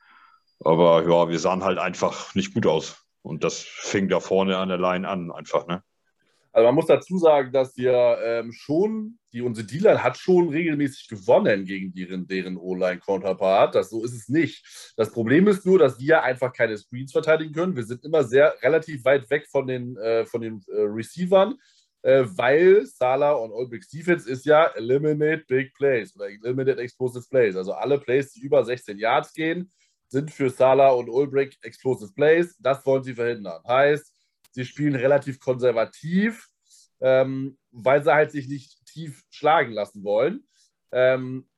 Aber 0.59 1.03
ja, 1.03 1.29
wir 1.29 1.39
sahen 1.39 1.63
halt 1.63 1.77
einfach 1.77 2.35
nicht 2.35 2.53
gut 2.53 2.65
aus. 2.65 3.05
Und 3.21 3.43
das 3.43 3.59
fing 3.59 4.07
da 4.07 4.19
vorne 4.19 4.57
an 4.57 4.69
der 4.69 4.77
Line 4.77 5.07
an, 5.07 5.31
einfach, 5.31 5.65
ne? 5.67 5.83
Also 6.55 6.67
man 6.67 6.75
muss 6.75 6.85
dazu 6.85 7.17
sagen, 7.17 7.51
dass 7.51 7.75
wir 7.75 8.17
ähm, 8.23 8.53
schon, 8.53 9.19
die 9.33 9.41
unsere 9.41 9.67
D-Line 9.67 10.01
hat 10.01 10.15
schon 10.15 10.47
regelmäßig 10.47 11.09
gewonnen 11.09 11.65
gegen 11.65 11.93
deren, 11.93 12.27
deren 12.27 12.55
O-Line-Counterpart. 12.55 13.75
Das, 13.75 13.89
so 13.89 14.05
ist 14.05 14.13
es 14.13 14.29
nicht. 14.29 14.93
Das 14.95 15.11
Problem 15.11 15.49
ist 15.49 15.65
nur, 15.65 15.79
dass 15.79 15.99
wir 15.99 16.23
einfach 16.23 16.53
keine 16.53 16.77
Screens 16.77 17.11
verteidigen 17.11 17.51
können. 17.51 17.75
Wir 17.75 17.83
sind 17.83 18.05
immer 18.05 18.23
sehr 18.23 18.55
relativ 18.61 19.03
weit 19.03 19.29
weg 19.29 19.47
von 19.51 19.67
den, 19.67 19.97
äh, 19.97 20.25
von 20.25 20.39
den 20.39 20.63
äh, 20.69 20.79
Receivern, 20.79 21.55
äh, 22.03 22.23
weil 22.25 22.85
Salah 22.85 23.33
und 23.33 23.51
Olbrich's 23.51 23.89
Defense 23.89 24.31
ist 24.31 24.45
ja 24.45 24.67
Eliminate 24.77 25.43
Big 25.49 25.73
Plays 25.73 26.15
oder 26.15 26.29
Eliminate 26.29 26.79
Explosive 26.79 27.25
Plays. 27.29 27.57
Also 27.57 27.73
alle 27.73 27.99
Plays, 27.99 28.31
die 28.31 28.39
über 28.39 28.63
16 28.63 28.97
Yards 28.97 29.33
gehen, 29.33 29.69
sind 30.07 30.31
für 30.31 30.49
Salah 30.49 30.91
und 30.91 31.09
Ulbrich 31.09 31.59
Explosive 31.63 32.13
Plays. 32.13 32.55
Das 32.59 32.85
wollen 32.85 33.03
sie 33.03 33.13
verhindern. 33.13 33.61
Heißt, 33.67 34.14
sie 34.55 34.65
spielen 34.65 34.95
relativ 34.95 35.39
konservativ, 35.39 36.47
ähm, 37.01 37.57
weil 37.71 38.01
sie 38.03 38.13
halt 38.13 38.31
sich 38.31 38.47
nicht 38.47 38.85
tief 38.85 39.21
schlagen 39.29 39.73
lassen 39.73 40.03
wollen. 40.05 40.47
Ähm, 40.93 41.49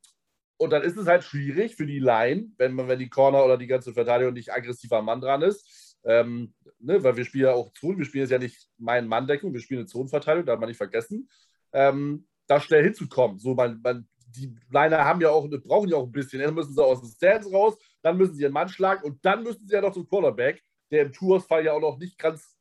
und 0.58 0.72
dann 0.72 0.82
ist 0.82 0.98
es 0.98 1.06
halt 1.06 1.24
schwierig 1.24 1.76
für 1.76 1.86
die 1.86 2.00
Line, 2.00 2.52
wenn, 2.58 2.74
man, 2.74 2.88
wenn 2.88 2.98
die 2.98 3.10
Corner 3.10 3.46
oder 3.46 3.58
die 3.58 3.68
ganze 3.68 3.94
Verteidigung 3.94 4.34
nicht 4.34 4.52
aggressiver 4.52 5.04
Mann 5.04 5.22
dran 5.22 5.44
ist. 5.44 5.96
Ähm, 6.04 6.56
ne, 6.80 7.04
weil 7.04 7.16
wir 7.16 7.26
spielen 7.26 7.46
ja 7.46 7.54
auch 7.54 7.72
Zonen, 7.74 8.00
wir 8.00 8.06
spielen 8.06 8.24
jetzt 8.24 8.32
ja 8.32 8.40
nicht 8.40 8.68
mein 8.80 9.08
Mann-Deckung, 9.08 9.54
wir 9.54 9.62
spielen 9.62 9.82
eine 9.82 9.88
Zonenverteidigung, 9.88 10.48
darf 10.48 10.60
man 10.60 10.70
nicht 10.70 10.78
vergessen. 10.78 11.30
Ähm, 11.74 12.28
da 12.48 12.60
schnell 12.60 12.84
hinzukommen. 12.84 13.38
So, 13.38 13.54
man, 13.54 13.80
man, 13.84 14.08
die 14.26 14.56
Liner 14.72 15.06
haben 15.06 15.22
ja 15.22 15.30
auch, 15.30 15.48
brauchen 15.66 15.90
ja 15.90 15.98
auch 15.98 16.06
ein 16.06 16.12
bisschen. 16.12 16.42
Erst 16.42 16.56
müssen 16.56 16.74
sie 16.74 16.84
aus 16.84 17.02
dem 17.02 17.12
Stance 17.12 17.52
raus, 17.52 17.78
dann 18.02 18.18
müssen 18.18 18.34
sie 18.34 18.42
ihren 18.42 18.54
Mann 18.54 18.70
schlagen 18.70 19.04
und 19.04 19.24
dann 19.24 19.44
müssen 19.44 19.68
sie 19.68 19.76
ja 19.76 19.82
noch 19.82 19.94
zum 19.94 20.08
Quarterback, 20.08 20.64
der 20.90 21.04
im 21.04 21.14
Toursfall 21.14 21.64
ja 21.64 21.74
auch 21.74 21.82
noch 21.82 22.00
nicht 22.00 22.18
ganz 22.18 22.57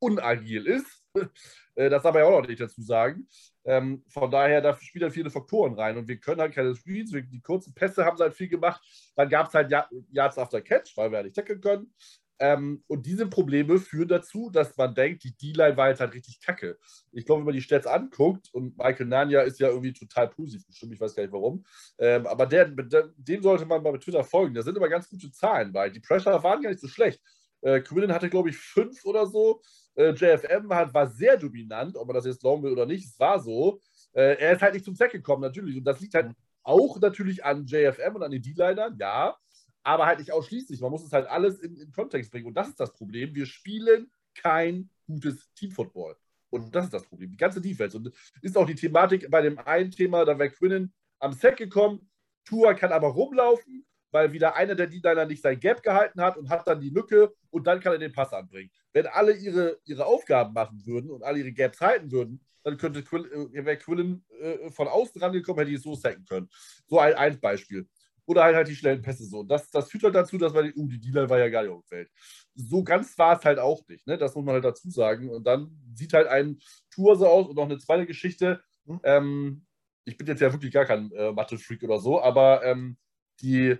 unagil 0.00 0.66
ist. 0.66 0.86
Äh, 1.76 1.88
das 1.88 2.02
darf 2.02 2.12
man 2.12 2.24
ja 2.24 2.28
auch 2.28 2.40
noch 2.40 2.48
nicht 2.48 2.60
dazu 2.60 2.82
sagen. 2.82 3.28
Ähm, 3.64 4.02
von 4.08 4.28
daher, 4.28 4.60
da 4.60 4.76
spielen 4.76 5.04
halt 5.04 5.14
viele 5.14 5.30
Faktoren 5.30 5.74
rein 5.74 5.96
und 5.96 6.08
wir 6.08 6.18
können 6.18 6.40
halt 6.40 6.52
keine 6.52 6.74
Screens, 6.74 7.12
die 7.12 7.40
kurzen 7.40 7.72
Pässe 7.74 8.04
haben 8.04 8.16
sie 8.16 8.24
halt 8.24 8.34
viel 8.34 8.48
gemacht. 8.48 8.82
Dann 9.14 9.28
gab 9.28 9.46
es 9.46 9.54
halt 9.54 9.72
Yards 10.10 10.36
after 10.36 10.60
Catch, 10.60 10.96
weil 10.96 11.12
wir 11.12 11.18
ja 11.18 11.22
nicht 11.22 11.36
tackeln 11.36 11.60
können. 11.60 11.92
Ähm, 12.40 12.82
und 12.86 13.04
diese 13.04 13.26
Probleme 13.26 13.78
führen 13.78 14.08
dazu, 14.08 14.48
dass 14.50 14.74
man 14.78 14.94
denkt, 14.94 15.24
die 15.24 15.36
D-Line 15.36 15.76
war 15.76 15.90
jetzt 15.90 16.00
halt 16.00 16.14
richtig 16.14 16.40
kacke. 16.40 16.78
Ich 17.12 17.26
glaube, 17.26 17.40
wenn 17.40 17.46
man 17.46 17.54
die 17.54 17.60
Stats 17.60 17.86
anguckt, 17.86 18.48
und 18.54 18.78
Michael 18.78 19.06
Nania 19.06 19.42
ist 19.42 19.60
ja 19.60 19.68
irgendwie 19.68 19.92
total 19.92 20.28
positiv 20.28 20.66
bestimmt, 20.66 20.94
ich 20.94 21.00
weiß 21.00 21.14
gar 21.14 21.22
nicht 21.22 21.34
warum, 21.34 21.64
ähm, 21.98 22.26
aber 22.26 22.46
der, 22.46 22.64
der, 22.64 23.10
dem 23.16 23.42
sollte 23.42 23.66
man 23.66 23.82
mal 23.82 23.92
mit 23.92 24.02
Twitter 24.02 24.24
folgen. 24.24 24.54
Da 24.54 24.62
sind 24.62 24.74
immer 24.74 24.88
ganz 24.88 25.10
gute 25.10 25.30
Zahlen 25.30 25.70
bei. 25.70 25.90
Die 25.90 26.00
Pressure 26.00 26.42
waren 26.42 26.62
gar 26.62 26.70
nicht 26.70 26.80
so 26.80 26.88
schlecht. 26.88 27.20
Äh, 27.62 27.80
Quinnen 27.80 28.12
hatte, 28.12 28.30
glaube 28.30 28.50
ich, 28.50 28.56
fünf 28.56 29.04
oder 29.04 29.26
so. 29.26 29.60
Äh, 29.94 30.12
JFM 30.12 30.72
hat, 30.72 30.94
war 30.94 31.08
sehr 31.08 31.36
dominant, 31.36 31.96
ob 31.96 32.06
man 32.06 32.14
das 32.14 32.26
jetzt 32.26 32.40
glauben 32.40 32.62
will 32.62 32.72
oder 32.72 32.86
nicht, 32.86 33.06
es 33.06 33.18
war 33.18 33.40
so. 33.40 33.80
Äh, 34.12 34.36
er 34.38 34.52
ist 34.52 34.62
halt 34.62 34.74
nicht 34.74 34.84
zum 34.84 34.94
Sack 34.94 35.12
gekommen, 35.12 35.42
natürlich. 35.42 35.76
Und 35.76 35.84
das 35.84 36.00
liegt 36.00 36.14
halt 36.14 36.34
auch 36.62 37.00
natürlich 37.00 37.44
an 37.44 37.66
JFM 37.66 38.16
und 38.16 38.22
an 38.22 38.30
den 38.30 38.42
D-Linern, 38.42 38.96
ja. 38.98 39.36
aber 39.82 40.06
halt 40.06 40.18
nicht 40.18 40.32
ausschließlich. 40.32 40.80
Man 40.80 40.90
muss 40.90 41.04
es 41.04 41.12
halt 41.12 41.26
alles 41.26 41.58
in, 41.60 41.76
in 41.76 41.92
Kontext 41.92 42.30
bringen. 42.30 42.46
Und 42.46 42.54
das 42.54 42.68
ist 42.68 42.80
das 42.80 42.92
Problem. 42.92 43.34
Wir 43.34 43.46
spielen 43.46 44.10
kein 44.34 44.90
gutes 45.06 45.52
Teamfootball. 45.54 46.16
Und 46.50 46.74
das 46.74 46.86
ist 46.86 46.94
das 46.94 47.04
Problem. 47.04 47.30
Die 47.30 47.36
ganze 47.36 47.60
Defense. 47.60 47.96
Und 47.96 48.12
ist 48.42 48.56
auch 48.56 48.66
die 48.66 48.74
Thematik 48.74 49.30
bei 49.30 49.40
dem 49.40 49.58
einen 49.58 49.90
Thema, 49.90 50.24
da 50.24 50.38
wäre 50.38 50.50
Quinnen 50.50 50.92
am 51.18 51.32
Set 51.32 51.56
gekommen. 51.56 52.10
Tua 52.44 52.74
kann 52.74 52.92
aber 52.92 53.08
rumlaufen, 53.08 53.86
weil 54.10 54.32
wieder 54.32 54.56
einer 54.56 54.74
der 54.74 54.86
D-Liner 54.86 55.26
nicht 55.26 55.42
sein 55.42 55.60
Gap 55.60 55.82
gehalten 55.82 56.20
hat 56.20 56.36
und 56.36 56.48
hat 56.48 56.66
dann 56.66 56.80
die 56.80 56.90
Lücke 56.90 57.32
und 57.50 57.66
dann 57.66 57.80
kann 57.80 57.92
er 57.92 57.98
den 57.98 58.12
Pass 58.12 58.32
anbringen. 58.32 58.70
Wenn 58.92 59.06
alle 59.06 59.32
ihre, 59.32 59.78
ihre 59.84 60.06
Aufgaben 60.06 60.52
machen 60.52 60.84
würden 60.86 61.10
und 61.10 61.22
alle 61.22 61.38
ihre 61.38 61.52
Gaps 61.52 61.80
halten 61.80 62.10
würden, 62.10 62.40
dann 62.62 62.76
könnte 62.76 63.02
Quill, 63.02 63.50
äh, 63.54 63.64
wäre 63.64 63.78
Quillen 63.78 64.24
äh, 64.40 64.70
von 64.70 64.88
außen 64.88 65.20
rangekommen, 65.20 65.60
hätte 65.60 65.70
ich 65.70 65.78
es 65.78 65.82
so 65.82 65.94
sacken 65.94 66.24
können. 66.24 66.48
So 66.86 66.98
ein, 66.98 67.14
ein 67.14 67.40
Beispiel. 67.40 67.88
Oder 68.26 68.44
halt, 68.44 68.54
halt 68.54 68.68
die 68.68 68.76
schnellen 68.76 69.02
Pässe 69.02 69.24
so. 69.24 69.42
Das, 69.42 69.70
das 69.70 69.90
führt 69.90 70.04
halt 70.04 70.14
dazu, 70.14 70.38
dass 70.38 70.52
man, 70.52 70.72
uh, 70.76 70.86
die 70.86 71.00
Dealer 71.00 71.28
war 71.28 71.38
ja 71.38 71.48
gar 71.48 71.62
nicht 71.62 71.72
auf 71.72 71.82
dem 71.82 71.88
Feld. 71.88 72.10
So 72.54 72.84
ganz 72.84 73.16
war 73.18 73.38
es 73.38 73.44
halt 73.44 73.58
auch 73.58 73.86
nicht. 73.88 74.06
Ne? 74.06 74.18
Das 74.18 74.34
muss 74.34 74.44
man 74.44 74.54
halt 74.54 74.64
dazu 74.64 74.90
sagen. 74.90 75.30
Und 75.30 75.44
dann 75.46 75.76
sieht 75.94 76.12
halt 76.12 76.28
ein 76.28 76.58
Tour 76.90 77.16
so 77.16 77.26
aus 77.26 77.48
und 77.48 77.56
noch 77.56 77.64
eine 77.64 77.78
zweite 77.78 78.06
Geschichte. 78.06 78.62
Hm. 78.86 79.00
Ähm, 79.02 79.66
ich 80.04 80.16
bin 80.16 80.26
jetzt 80.26 80.40
ja 80.40 80.52
wirklich 80.52 80.72
gar 80.72 80.84
kein 80.84 81.10
äh, 81.12 81.32
Mathe-Freak 81.32 81.82
oder 81.82 81.98
so, 81.98 82.20
aber 82.22 82.64
ähm, 82.64 82.96
die 83.40 83.76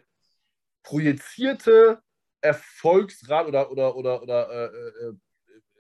projizierte 0.83 2.03
Erfolgsrat 2.41 3.47
oder, 3.47 3.71
oder, 3.71 3.97
oder, 3.97 4.23
oder 4.23 4.51
äh, 4.51 4.67
äh, 4.67 5.15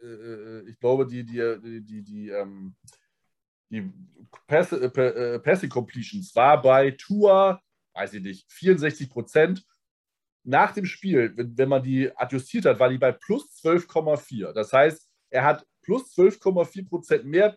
äh, 0.02 0.06
äh 0.06 0.68
ich 0.70 0.78
glaube, 0.78 1.06
die, 1.06 1.24
die, 1.24 1.82
die, 1.84 2.02
die, 2.02 2.28
ähm, 2.28 2.74
die 3.70 3.92
Pass, 4.46 4.72
äh, 4.72 5.38
Passing 5.38 5.70
Completions 5.70 6.34
war 6.34 6.60
bei 6.60 6.90
Tour, 6.92 7.60
weiß 7.94 8.14
ich 8.14 8.22
nicht, 8.22 8.52
64 8.52 9.08
Prozent. 9.08 9.64
Nach 10.42 10.72
dem 10.72 10.86
Spiel, 10.86 11.32
wenn, 11.36 11.56
wenn 11.56 11.68
man 11.68 11.82
die 11.82 12.14
adjustiert 12.16 12.64
hat, 12.66 12.78
war 12.78 12.88
die 12.88 12.98
bei 12.98 13.12
plus 13.12 13.62
12,4. 13.62 14.52
Das 14.52 14.72
heißt, 14.72 15.08
er 15.30 15.44
hat 15.44 15.66
plus 15.82 16.16
12,4 16.16 16.88
Prozent 16.88 17.24
mehr 17.24 17.56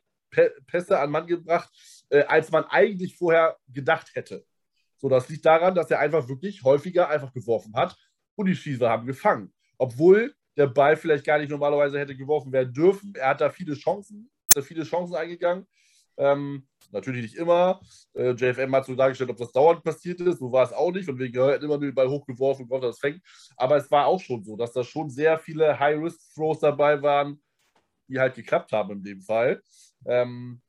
Pässe 0.66 1.00
an 1.00 1.12
Mann 1.12 1.28
gebracht, 1.28 1.70
äh, 2.10 2.24
als 2.24 2.52
man 2.52 2.66
eigentlich 2.66 3.16
vorher 3.16 3.58
gedacht 3.68 4.10
hätte. 4.16 4.46
So, 5.04 5.10
das 5.10 5.28
liegt 5.28 5.46
daran, 5.46 5.76
dass 5.76 5.92
er 5.92 6.00
einfach 6.00 6.30
wirklich 6.30 6.64
häufiger 6.64 7.10
einfach 7.10 7.34
geworfen 7.34 7.76
hat 7.76 7.94
und 8.36 8.46
die 8.46 8.56
Schießer 8.56 8.90
haben 8.90 9.06
gefangen. 9.06 9.54
Obwohl 9.78 10.34
der 10.56 10.68
Ball 10.68 10.96
vielleicht 10.96 11.26
gar 11.26 11.40
nicht 11.40 11.50
normalerweise 11.50 12.00
hätte 12.00 12.16
geworfen 12.16 12.54
werden 12.54 12.74
dürfen. 12.74 13.14
Er 13.14 13.32
hat 13.32 13.42
da 13.42 13.50
viele 13.50 13.74
Chancen, 13.74 14.32
viele 14.62 14.86
Chancen 14.86 15.14
eingegangen. 15.14 15.68
Ähm, 16.16 16.66
natürlich 16.94 17.24
nicht 17.24 17.36
immer. 17.36 17.82
Äh, 18.14 18.32
JFM 18.32 18.74
hat 18.74 18.86
so 18.86 18.96
dargestellt, 18.96 19.30
ob 19.30 19.36
das 19.36 19.52
dauernd 19.52 19.84
passiert 19.84 20.22
ist. 20.22 20.40
So 20.40 20.54
war 20.54 20.64
es 20.64 20.72
auch 20.72 20.94
nicht. 20.94 21.10
Und 21.10 21.20
wir 21.20 21.30
gehört 21.30 21.64
immer 21.64 21.78
nur 21.78 21.88
den 21.88 21.96
Ball 21.96 22.08
hochgeworfen 22.08 22.64
und 22.64 22.70
Gott, 22.70 22.84
das 22.84 23.00
fängt. 23.00 23.22
Aber 23.58 23.76
es 23.76 23.92
war 23.92 24.06
auch 24.06 24.22
schon 24.22 24.42
so, 24.46 24.56
dass 24.56 24.72
da 24.72 24.86
schon 24.86 25.10
sehr 25.10 25.38
viele 25.38 25.78
High-Risk-Throws 25.78 26.60
dabei 26.60 27.02
waren, 27.02 27.44
die 28.08 28.22
halt 28.22 28.36
geklappt 28.36 28.72
haben 28.72 28.92
in 28.94 29.04
dem 29.04 29.22
Fall. 29.22 29.62
Ähm, 30.06 30.62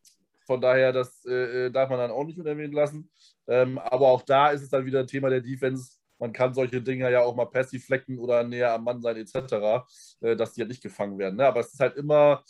von 0.45 0.61
daher, 0.61 0.93
das 0.93 1.24
äh, 1.24 1.66
äh 1.66 1.70
darf 1.70 1.89
man 1.89 2.01
dann 2.01 2.11
auch 2.11 2.24
nicht 2.24 2.41
unerwähnt 2.41 2.74
lassen. 2.74 3.09
Ähm, 3.47 3.78
aber 3.78 4.09
auch 4.09 4.22
da 4.22 4.51
ist 4.51 4.62
es 4.62 4.70
dann 4.70 4.86
wieder 4.86 5.01
ein 5.01 5.07
Thema 5.07 5.30
der 5.30 5.40
Defense. 5.40 5.99
Man 6.18 6.32
kann 6.32 6.55
solche 6.55 6.80
Dinge 6.80 7.11
ja 7.11 7.22
auch 7.22 7.34
mal 7.34 7.47
passiv 7.47 7.84
flecken 7.84 8.18
oder 8.18 8.45
näher 8.45 8.72
am 8.72 8.84
Mann 8.84 9.03
sein, 9.03 9.16
etc., 9.16 9.84
äh, 10.20 10.36
dass 10.36 10.55
die 10.55 10.61
ja 10.61 10.66
nicht 10.66 10.82
gefangen 10.82 11.18
werden. 11.18 11.36
Ne? 11.36 11.47
Aber 11.47 11.61
es 11.61 11.72
ist 11.72 11.80
halt 11.80 11.97
immer 11.97 12.42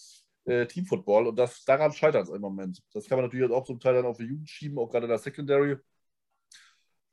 äh, 0.44 0.66
Teamfootball 0.66 1.26
und 1.26 1.36
das, 1.36 1.64
daran 1.64 1.92
scheitert 1.92 2.24
es 2.24 2.34
im 2.34 2.40
Moment. 2.40 2.80
Das 2.92 3.08
kann 3.08 3.18
man 3.18 3.26
natürlich 3.26 3.50
auch 3.50 3.64
zum 3.64 3.80
Teil 3.80 3.94
dann 3.94 4.06
auf 4.06 4.18
die 4.18 4.24
Jugend 4.24 4.48
schieben, 4.48 4.78
auch 4.78 4.88
gerade 4.88 5.06
in 5.06 5.10
der 5.10 5.18
Secondary. 5.18 5.76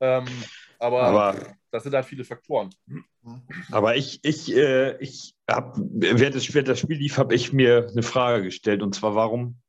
Ähm, 0.00 0.26
aber, 0.78 1.02
aber, 1.02 1.56
das 1.70 1.84
sind 1.84 1.94
halt 1.94 2.04
viele 2.04 2.24
Faktoren. 2.24 2.70
Aber 3.70 3.96
ich, 3.96 4.18
ich, 4.24 4.52
äh, 4.52 4.96
ich 4.98 5.34
habe, 5.48 5.80
während 5.92 6.34
das, 6.34 6.52
während 6.52 6.68
das 6.68 6.80
Spiel 6.80 6.96
lief, 6.96 7.18
habe 7.18 7.34
ich 7.34 7.52
mir 7.52 7.88
eine 7.88 8.02
Frage 8.02 8.42
gestellt 8.42 8.82
und 8.82 8.94
zwar, 8.94 9.14
warum 9.14 9.60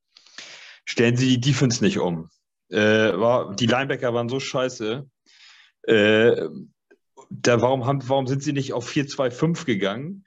stellen 0.85 1.15
sie 1.15 1.27
die 1.27 1.39
Defense 1.39 1.83
nicht 1.83 1.99
um? 1.99 2.29
Äh, 2.73 3.19
war, 3.19 3.55
die 3.55 3.67
Linebacker 3.67 4.13
waren 4.13 4.29
so 4.29 4.39
scheiße. 4.39 5.07
Äh, 5.83 6.47
da, 7.29 7.61
warum, 7.61 7.85
haben, 7.85 8.07
warum 8.07 8.27
sind 8.27 8.43
sie 8.43 8.53
nicht 8.53 8.73
auf 8.73 8.89
4-2-5 8.89 9.65
gegangen? 9.65 10.25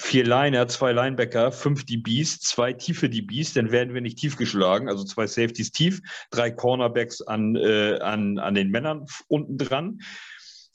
Vier 0.00 0.24
Liner, 0.24 0.68
zwei 0.68 0.92
Linebacker, 0.92 1.50
fünf 1.50 1.84
DBs, 1.84 2.38
zwei 2.38 2.72
tiefe 2.72 3.08
DBs, 3.08 3.54
dann 3.54 3.72
werden 3.72 3.94
wir 3.94 4.00
nicht 4.00 4.18
tief 4.18 4.36
geschlagen, 4.36 4.88
also 4.88 5.02
zwei 5.02 5.26
Safeties 5.26 5.72
tief, 5.72 6.00
drei 6.30 6.52
Cornerbacks 6.52 7.20
an, 7.20 7.56
äh, 7.56 7.98
an, 8.00 8.38
an 8.38 8.54
den 8.54 8.70
Männern 8.70 9.06
unten 9.26 9.58
dran 9.58 9.98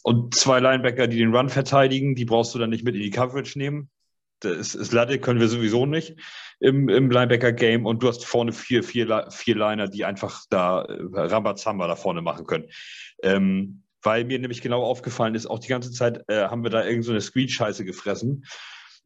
und 0.03 0.35
zwei 0.35 0.59
Linebacker, 0.59 1.07
die 1.07 1.19
den 1.19 1.33
Run 1.33 1.47
verteidigen, 1.47 2.15
die 2.15 2.25
brauchst 2.25 2.53
du 2.53 2.59
dann 2.59 2.69
nicht 2.69 2.83
mit 2.83 2.95
in 2.95 3.01
die 3.01 3.11
Coverage 3.11 3.57
nehmen. 3.57 3.89
Das 4.43 4.91
Latte, 4.91 5.19
können 5.19 5.39
wir 5.39 5.47
sowieso 5.47 5.85
nicht 5.85 6.15
im, 6.59 6.89
im 6.89 7.09
Linebacker-Game. 7.09 7.85
Und 7.85 8.03
du 8.03 8.07
hast 8.07 8.25
vorne 8.25 8.51
vier, 8.51 8.83
vier, 8.83 9.27
vier 9.29 9.55
Liner, 9.55 9.87
die 9.87 10.05
einfach 10.05 10.41
da 10.49 10.83
äh, 10.83 10.97
Rambazamba 11.13 11.87
da 11.87 11.95
vorne 11.95 12.21
machen 12.21 12.45
können. 12.45 12.65
Ähm, 13.21 13.83
weil 14.01 14.25
mir 14.25 14.39
nämlich 14.39 14.61
genau 14.61 14.83
aufgefallen 14.83 15.35
ist, 15.35 15.45
auch 15.45 15.59
die 15.59 15.69
ganze 15.69 15.91
Zeit 15.91 16.25
äh, 16.27 16.45
haben 16.45 16.63
wir 16.63 16.69
da 16.69 16.85
irgend 16.85 17.05
so 17.05 17.17
Screen-Scheiße 17.17 17.85
gefressen. 17.85 18.45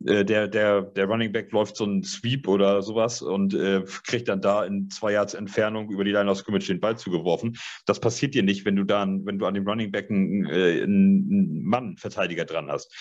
Äh, 0.06 0.26
der, 0.26 0.48
der, 0.48 0.82
der 0.82 1.06
Running 1.06 1.32
Back 1.32 1.52
läuft 1.52 1.78
so 1.78 1.84
einen 1.84 2.04
Sweep 2.04 2.48
oder 2.48 2.82
sowas 2.82 3.22
und 3.22 3.54
äh, 3.54 3.84
kriegt 4.06 4.28
dann 4.28 4.42
da 4.42 4.64
in 4.64 4.90
zwei 4.90 5.14
Yards 5.14 5.34
Entfernung 5.34 5.90
über 5.90 6.04
die 6.04 6.12
Line 6.12 6.30
of 6.30 6.38
Scrimmage 6.38 6.68
den 6.68 6.80
Ball 6.80 6.98
zugeworfen. 6.98 7.58
Das 7.86 8.00
passiert 8.00 8.36
dir 8.36 8.44
nicht, 8.44 8.66
wenn 8.66 8.76
du 8.76 8.84
dann, 8.84 9.26
wenn 9.26 9.40
du 9.40 9.46
an 9.46 9.54
dem 9.54 9.68
Running 9.68 9.92
Back 9.92 10.10
einen, 10.10 10.46
äh, 10.46 10.84
einen 10.84 11.64
Mann-Verteidiger 11.64 12.46
dran 12.46 12.70
hast. 12.70 12.94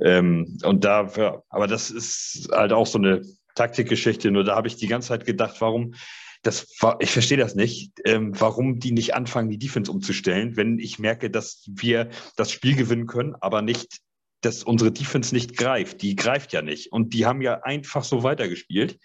Ähm, 0.00 0.58
und 0.64 0.84
da, 0.84 1.10
ja, 1.16 1.42
aber 1.48 1.66
das 1.66 1.90
ist 1.90 2.48
halt 2.52 2.72
auch 2.72 2.86
so 2.86 2.98
eine 2.98 3.22
Taktikgeschichte. 3.54 4.30
Nur 4.30 4.44
da 4.44 4.56
habe 4.56 4.68
ich 4.68 4.76
die 4.76 4.88
ganze 4.88 5.08
Zeit 5.08 5.26
gedacht, 5.26 5.60
warum 5.60 5.94
das 6.42 6.66
war, 6.80 6.96
ich 7.00 7.10
verstehe 7.10 7.36
das 7.36 7.54
nicht, 7.54 7.92
ähm, 8.06 8.32
warum 8.38 8.78
die 8.78 8.92
nicht 8.92 9.14
anfangen, 9.14 9.50
die 9.50 9.58
Defense 9.58 9.92
umzustellen, 9.92 10.56
wenn 10.56 10.78
ich 10.78 10.98
merke, 10.98 11.30
dass 11.30 11.68
wir 11.68 12.08
das 12.36 12.50
Spiel 12.50 12.76
gewinnen 12.76 13.06
können, 13.06 13.34
aber 13.40 13.60
nicht 13.60 14.00
dass 14.40 14.64
unsere 14.64 14.92
Defense 14.92 15.34
nicht 15.34 15.56
greift. 15.56 16.02
Die 16.02 16.16
greift 16.16 16.52
ja 16.52 16.62
nicht. 16.62 16.92
Und 16.92 17.14
die 17.14 17.26
haben 17.26 17.42
ja 17.42 17.62
einfach 17.62 18.04
so 18.04 18.22
weitergespielt. 18.22 18.98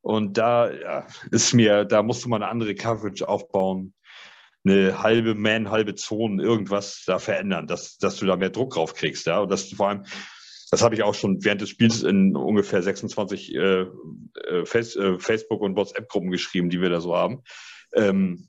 Und 0.00 0.36
da 0.38 0.70
ja, 0.70 1.06
ist 1.30 1.54
mir, 1.54 1.84
da 1.84 2.02
musst 2.02 2.24
du 2.24 2.28
mal 2.28 2.36
eine 2.36 2.48
andere 2.48 2.74
Coverage 2.74 3.26
aufbauen, 3.26 3.94
eine 4.64 5.02
halbe 5.02 5.34
Man, 5.34 5.70
halbe 5.70 5.94
Zone, 5.94 6.42
irgendwas 6.42 7.04
da 7.06 7.18
verändern, 7.18 7.66
dass, 7.66 7.98
dass 7.98 8.16
du 8.16 8.26
da 8.26 8.36
mehr 8.36 8.50
Druck 8.50 8.74
drauf 8.74 8.94
kriegst. 8.94 9.26
Ja? 9.26 9.40
Und 9.40 9.50
das 9.50 9.70
vor 9.72 9.88
allem, 9.88 10.04
das 10.70 10.82
habe 10.82 10.94
ich 10.94 11.02
auch 11.02 11.14
schon 11.14 11.44
während 11.44 11.60
des 11.60 11.68
Spiels 11.68 12.02
in 12.02 12.34
ungefähr 12.34 12.82
26 12.82 13.54
äh, 13.54 13.58
äh, 13.60 14.64
Face, 14.64 14.96
äh, 14.96 15.18
Facebook- 15.18 15.60
und 15.60 15.76
WhatsApp-Gruppen 15.76 16.30
geschrieben, 16.30 16.70
die 16.70 16.80
wir 16.80 16.90
da 16.90 17.00
so 17.00 17.14
haben. 17.16 17.42
Ähm, 17.94 18.48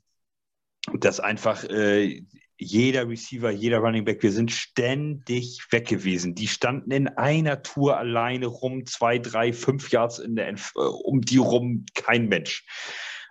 dass 0.94 1.20
einfach 1.20 1.64
äh, 1.64 2.24
jeder 2.58 3.08
Receiver, 3.08 3.50
jeder 3.50 3.78
Running 3.78 4.04
Back, 4.04 4.22
wir 4.22 4.32
sind 4.32 4.50
ständig 4.50 5.60
weg 5.70 5.86
gewesen. 5.86 6.34
Die 6.34 6.48
standen 6.48 6.90
in 6.90 7.08
einer 7.08 7.62
Tour 7.62 7.98
alleine 7.98 8.46
rum, 8.46 8.86
zwei, 8.86 9.18
drei, 9.18 9.52
fünf 9.52 9.90
Yards 9.90 10.18
in 10.18 10.36
der 10.36 10.48
äh, 10.48 10.54
um 10.74 11.20
die 11.20 11.38
rum, 11.38 11.84
kein 11.94 12.28
Mensch. 12.28 12.64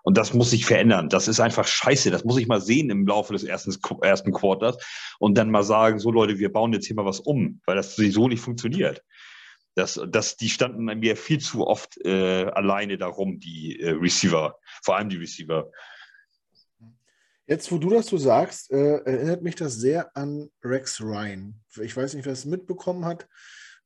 Und 0.03 0.17
das 0.17 0.36
muss 0.36 0.51
sich 0.51 0.67
verändern. 0.67 1.09
Das 1.09 1.28
ist 1.28 1.39
einfach 1.39 1.65
scheiße. 1.65 2.11
Das 2.11 2.23
muss 2.23 2.38
ich 2.38 2.45
mal 2.45 2.61
sehen 2.61 2.91
im 2.91 3.07
Laufe 3.07 3.34
des 3.34 3.43
ersten, 3.43 3.76
ersten 4.03 4.32
Quarters 4.32 4.78
und 5.17 5.36
dann 5.36 5.49
mal 5.49 5.63
sagen, 5.63 5.97
so 5.97 6.11
Leute, 6.11 6.38
wir 6.38 6.51
bauen 6.51 6.73
jetzt 6.73 6.86
hier 6.86 6.95
mal 6.95 7.05
was 7.05 7.19
um, 7.19 7.59
weil 7.65 7.76
das 7.76 7.95
so 7.95 8.28
nicht 8.28 8.41
funktioniert. 8.41 9.03
Das, 9.73 9.99
das, 10.07 10.38
die 10.38 10.49
standen 10.49 10.86
mir 10.86 11.17
viel 11.17 11.39
zu 11.39 11.65
oft 11.65 11.97
äh, 12.05 12.45
alleine 12.45 12.97
darum, 12.97 13.39
die 13.39 13.80
äh, 13.80 13.89
Receiver, 13.89 14.59
vor 14.84 14.95
allem 14.95 15.09
die 15.09 15.17
Receiver. 15.17 15.71
Jetzt, 17.47 17.71
wo 17.71 17.77
du 17.77 17.89
das 17.91 18.07
so 18.07 18.17
sagst, 18.17 18.71
äh, 18.71 18.97
erinnert 19.05 19.43
mich 19.43 19.55
das 19.55 19.75
sehr 19.75 20.15
an 20.17 20.49
Rex 20.63 20.99
Ryan. 20.99 21.61
Ich 21.79 21.95
weiß 21.95 22.15
nicht, 22.15 22.25
wer 22.25 22.33
es 22.33 22.45
mitbekommen 22.45 23.05
hat. 23.05 23.27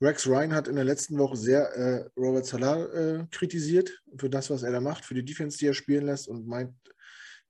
Rex 0.01 0.27
Ryan 0.27 0.53
hat 0.53 0.69
in 0.69 0.75
der 0.75 0.85
letzten 0.85 1.17
Woche 1.17 1.35
sehr 1.35 1.73
äh, 1.73 2.09
Robert 2.15 2.45
Salah 2.45 2.85
äh, 2.85 3.25
kritisiert 3.31 4.01
für 4.17 4.29
das, 4.29 4.49
was 4.49 4.63
er 4.63 4.71
da 4.71 4.79
macht, 4.79 5.03
für 5.03 5.13
die 5.13 5.25
Defense, 5.25 5.57
die 5.57 5.67
er 5.67 5.73
spielen 5.73 6.05
lässt 6.05 6.29
und 6.29 6.47
meint, 6.47 6.73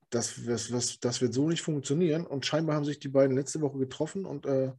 das, 0.10 0.34
das, 0.44 0.70
das, 0.70 1.00
das 1.00 1.22
wird 1.22 1.36
so 1.36 1.48
nicht 1.48 1.62
funktionieren. 1.62 2.26
Und 2.26 2.44
scheinbar 2.44 2.76
haben 2.76 2.86
sich 2.86 3.00
die 3.00 3.10
beiden 3.10 3.38
letzte 3.38 3.62
Woche 3.62 3.78
getroffen 3.78 4.26
und 4.26 4.48
äh, 4.48 4.72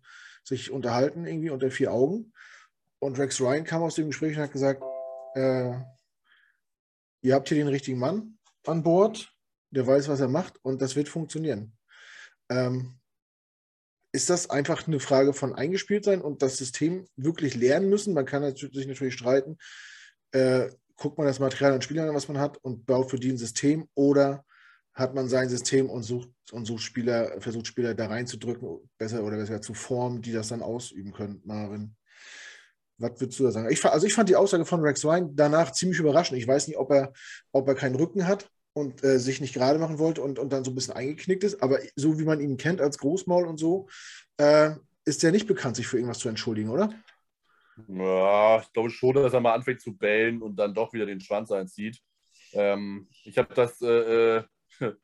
sich 0.43 0.73
unterhalten 0.73 1.27
irgendwie 1.27 1.51
unter 1.51 1.71
vier 1.71 1.93
Augen. 1.93 2.33
Und 2.99 3.19
Rex 3.21 3.41
Ryan 3.41 3.63
kam 3.63 3.83
aus 3.83 3.95
dem 3.95 4.09
Gespräch 4.09 4.37
und 4.37 4.43
hat 4.43 4.53
gesagt, 4.53 4.83
äh, 5.37 5.75
ihr 7.23 7.35
habt 7.35 7.49
hier 7.49 7.59
den 7.59 7.69
richtigen 7.69 8.01
Mann 8.01 8.37
an 8.67 8.83
Bord 8.83 9.33
der 9.71 9.87
weiß, 9.87 10.09
was 10.09 10.21
er 10.21 10.29
macht 10.29 10.59
und 10.63 10.83
das 10.83 10.97
wird 10.97 11.09
funktionieren. 11.09 11.73
Ähm, 12.49 13.01
ist 14.13 14.29
das 14.29 14.51
einfach 14.51 14.87
eine 14.87 14.99
Frage 14.99 15.33
von 15.33 15.55
eingespielt 15.55 16.05
sein 16.05 16.21
und 16.21 16.43
das 16.43 16.57
System 16.57 17.07
wirklich 17.17 17.55
lernen 17.55 17.89
müssen? 17.89 18.15
Man 18.15 18.27
kann 18.27 18.43
sich 18.55 18.87
natürlich 18.87 19.15
streiten. 19.15 19.57
Äh, 20.33 20.69
guckt 20.97 21.17
man 21.17 21.27
das 21.27 21.39
Material 21.39 21.73
an 21.73 21.83
Spielern 21.83 22.15
was 22.15 22.29
man 22.29 22.39
hat 22.39 22.59
und 22.59 22.87
baut 22.87 23.11
für 23.11 23.19
die 23.19 23.31
ein 23.31 23.39
System 23.39 23.89
oder 23.95 24.45
hat 24.93 25.15
man 25.15 25.29
sein 25.29 25.49
System 25.49 25.89
und 25.89 26.03
sucht 26.03 26.29
und 26.53 26.67
sucht 26.67 26.83
Spieler, 26.83 27.41
versucht 27.41 27.69
Spieler 27.69 27.95
da 27.95 28.07
reinzudrücken, 28.07 28.91
besser 28.99 29.23
oder 29.25 29.37
besser 29.37 29.63
zu 29.63 29.73
formen, 29.73 30.21
die 30.21 30.33
das 30.33 30.49
dann 30.49 30.63
ausüben 30.63 31.13
können, 31.13 31.41
Marvin. 31.45 31.97
Was 32.99 33.19
würdest 33.19 33.39
du 33.39 33.45
da 33.45 33.53
sagen? 33.53 33.71
Ich, 33.71 33.83
also 33.85 34.07
ich 34.07 34.13
fand 34.13 34.29
die 34.29 34.37
Aussage 34.37 34.67
von 34.67 34.81
Rex 34.81 35.05
Wein 35.05 35.35
danach 35.35 35.73
ziemlich 35.73 36.01
überraschend. 36.01 36.39
Ich 36.39 36.47
weiß 36.47 36.69
nicht, 36.69 36.77
ob 36.77 36.91
er, 36.91 37.13
ob 37.53 37.67
er 37.67 37.75
keinen 37.75 37.95
Rücken 37.95 38.27
hat 38.27 38.51
und 38.81 39.05
äh, 39.05 39.19
sich 39.19 39.41
nicht 39.41 39.55
gerade 39.55 39.79
machen 39.79 39.99
wollte 39.99 40.23
und, 40.23 40.39
und 40.39 40.53
dann 40.53 40.65
so 40.65 40.71
ein 40.71 40.75
bisschen 40.75 40.95
eingeknickt 40.95 41.45
ist. 41.45 41.63
Aber 41.63 41.79
so 41.97 42.19
wie 42.19 42.25
man 42.25 42.41
ihn 42.41 42.57
kennt 42.57 42.81
als 42.81 42.99
Großmaul 42.99 43.47
und 43.47 43.59
so, 43.59 43.89
äh, 44.39 44.71
ist 45.05 45.23
er 45.25 45.33
nicht 45.33 45.47
bekannt, 45.47 45.77
sich 45.77 45.87
für 45.87 45.97
irgendwas 45.97 46.19
zu 46.19 46.29
entschuldigen, 46.29 46.71
oder? 46.71 46.93
Ja, 47.89 48.61
ich 48.61 48.73
glaube 48.73 48.91
schon, 48.91 49.15
dass 49.15 49.33
er 49.33 49.41
mal 49.41 49.55
anfängt 49.55 49.81
zu 49.81 49.97
bellen 49.97 50.43
und 50.43 50.57
dann 50.57 50.75
doch 50.75 50.93
wieder 50.93 51.07
den 51.07 51.21
Schwanz 51.21 51.51
einzieht. 51.51 51.99
Ähm, 52.53 53.09
ich 53.25 53.39
habe 53.39 53.55
das 53.55 53.81
äh, 53.81 54.39
äh 54.39 54.45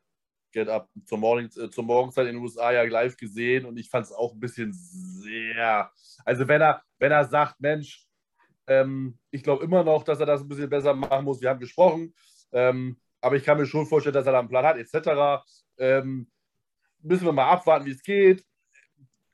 Get 0.53 0.69
Up 0.69 0.89
zur, 1.05 1.19
Morning, 1.19 1.51
äh, 1.57 1.69
zur 1.71 1.85
Morgenzeit 1.85 2.27
in 2.27 2.35
den 2.35 2.43
USA 2.43 2.73
ja 2.73 2.83
live 2.83 3.17
gesehen 3.17 3.67
und 3.67 3.77
ich 3.77 3.91
fand 3.91 4.07
es 4.07 4.13
auch 4.13 4.33
ein 4.33 4.41
bisschen 4.41 4.73
sehr. 4.73 5.91
Also, 6.25 6.49
wenn 6.49 6.63
er, 6.63 6.83
wenn 6.99 7.13
er 7.13 7.25
sagt, 7.25 7.61
Mensch, 7.61 8.07
ähm, 8.67 9.19
ich 9.31 9.43
glaube 9.43 9.65
immer 9.65 9.85
noch, 9.85 10.03
dass 10.03 10.21
er 10.21 10.27
das 10.27 10.41
ein 10.41 10.49
bisschen 10.49 10.71
besser 10.71 10.95
machen 10.95 11.25
muss. 11.25 11.41
Wir 11.41 11.51
haben 11.51 11.61
gesprochen, 11.61 12.15
ähm, 12.53 12.99
aber 13.27 13.37
ich 13.37 13.45
kann 13.45 13.59
mir 13.59 13.67
schon 13.67 13.87
vorstellen, 13.87 14.15
dass 14.15 14.27
er 14.27 14.33
da 14.33 14.39
einen 14.39 14.49
Plan 14.49 14.65
hat, 14.65 14.79
etc. 14.79 15.45
Ähm, 15.79 16.29
müssen 17.03 17.25
wir 17.25 17.33
mal 17.33 17.51
abwarten, 17.51 17.87
wie 17.87 17.91
es 17.91 18.03
geht 18.03 18.45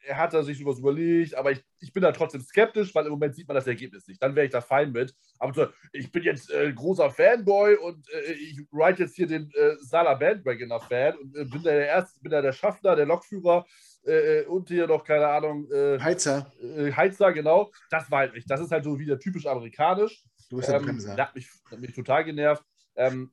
er 0.04 0.16
hat 0.16 0.34
da 0.34 0.42
sich 0.42 0.58
sowas 0.58 0.78
überlegt, 0.78 1.34
aber 1.34 1.52
ich, 1.52 1.64
ich 1.80 1.92
bin 1.92 2.02
da 2.02 2.12
trotzdem 2.12 2.40
skeptisch, 2.40 2.94
weil 2.94 3.06
im 3.06 3.12
Moment 3.12 3.34
sieht 3.34 3.46
man 3.46 3.54
das 3.54 3.66
Ergebnis 3.66 4.06
nicht. 4.06 4.22
Dann 4.22 4.34
wäre 4.34 4.46
ich 4.46 4.52
da 4.52 4.60
fein 4.60 4.92
mit. 4.92 5.14
Aber 5.38 5.52
so, 5.54 5.66
ich 5.92 6.10
bin 6.10 6.22
jetzt 6.22 6.50
äh, 6.50 6.72
großer 6.72 7.10
Fanboy 7.10 7.76
und 7.76 8.08
äh, 8.12 8.32
ich 8.32 8.60
ride 8.72 9.02
jetzt 9.02 9.14
hier 9.14 9.26
den 9.26 9.50
äh, 9.54 9.76
Salah 9.80 10.14
Bandwagoner-Fan 10.14 11.16
und 11.16 11.36
äh, 11.36 11.44
bin 11.44 11.62
da 11.62 11.70
der 11.70 11.86
Erste, 11.86 12.20
bin 12.20 12.32
da 12.32 12.42
der 12.42 12.52
Schaffner, 12.52 12.96
der 12.96 13.06
Lokführer 13.06 13.64
äh, 14.04 14.40
äh, 14.40 14.46
und 14.46 14.68
hier 14.68 14.86
noch, 14.86 15.04
keine 15.04 15.28
Ahnung. 15.28 15.68
Heizer. 15.72 16.52
Heizer, 16.96 17.32
genau. 17.32 17.70
Das 17.90 18.10
war 18.10 18.20
halt 18.20 18.34
nicht. 18.34 18.50
Das 18.50 18.60
ist 18.60 18.72
halt 18.72 18.84
so 18.84 18.98
wieder 18.98 19.18
typisch 19.18 19.46
amerikanisch. 19.46 20.24
Du 20.50 20.56
bist 20.56 20.68
der 20.68 20.76
ähm, 20.76 20.84
Bremser. 20.84 21.16
Das 21.16 21.28
hat 21.28 21.34
mich, 21.34 21.48
hat 21.70 21.80
mich 21.80 21.94
total 21.94 22.24
genervt. 22.24 22.64
Ähm, 22.96 23.32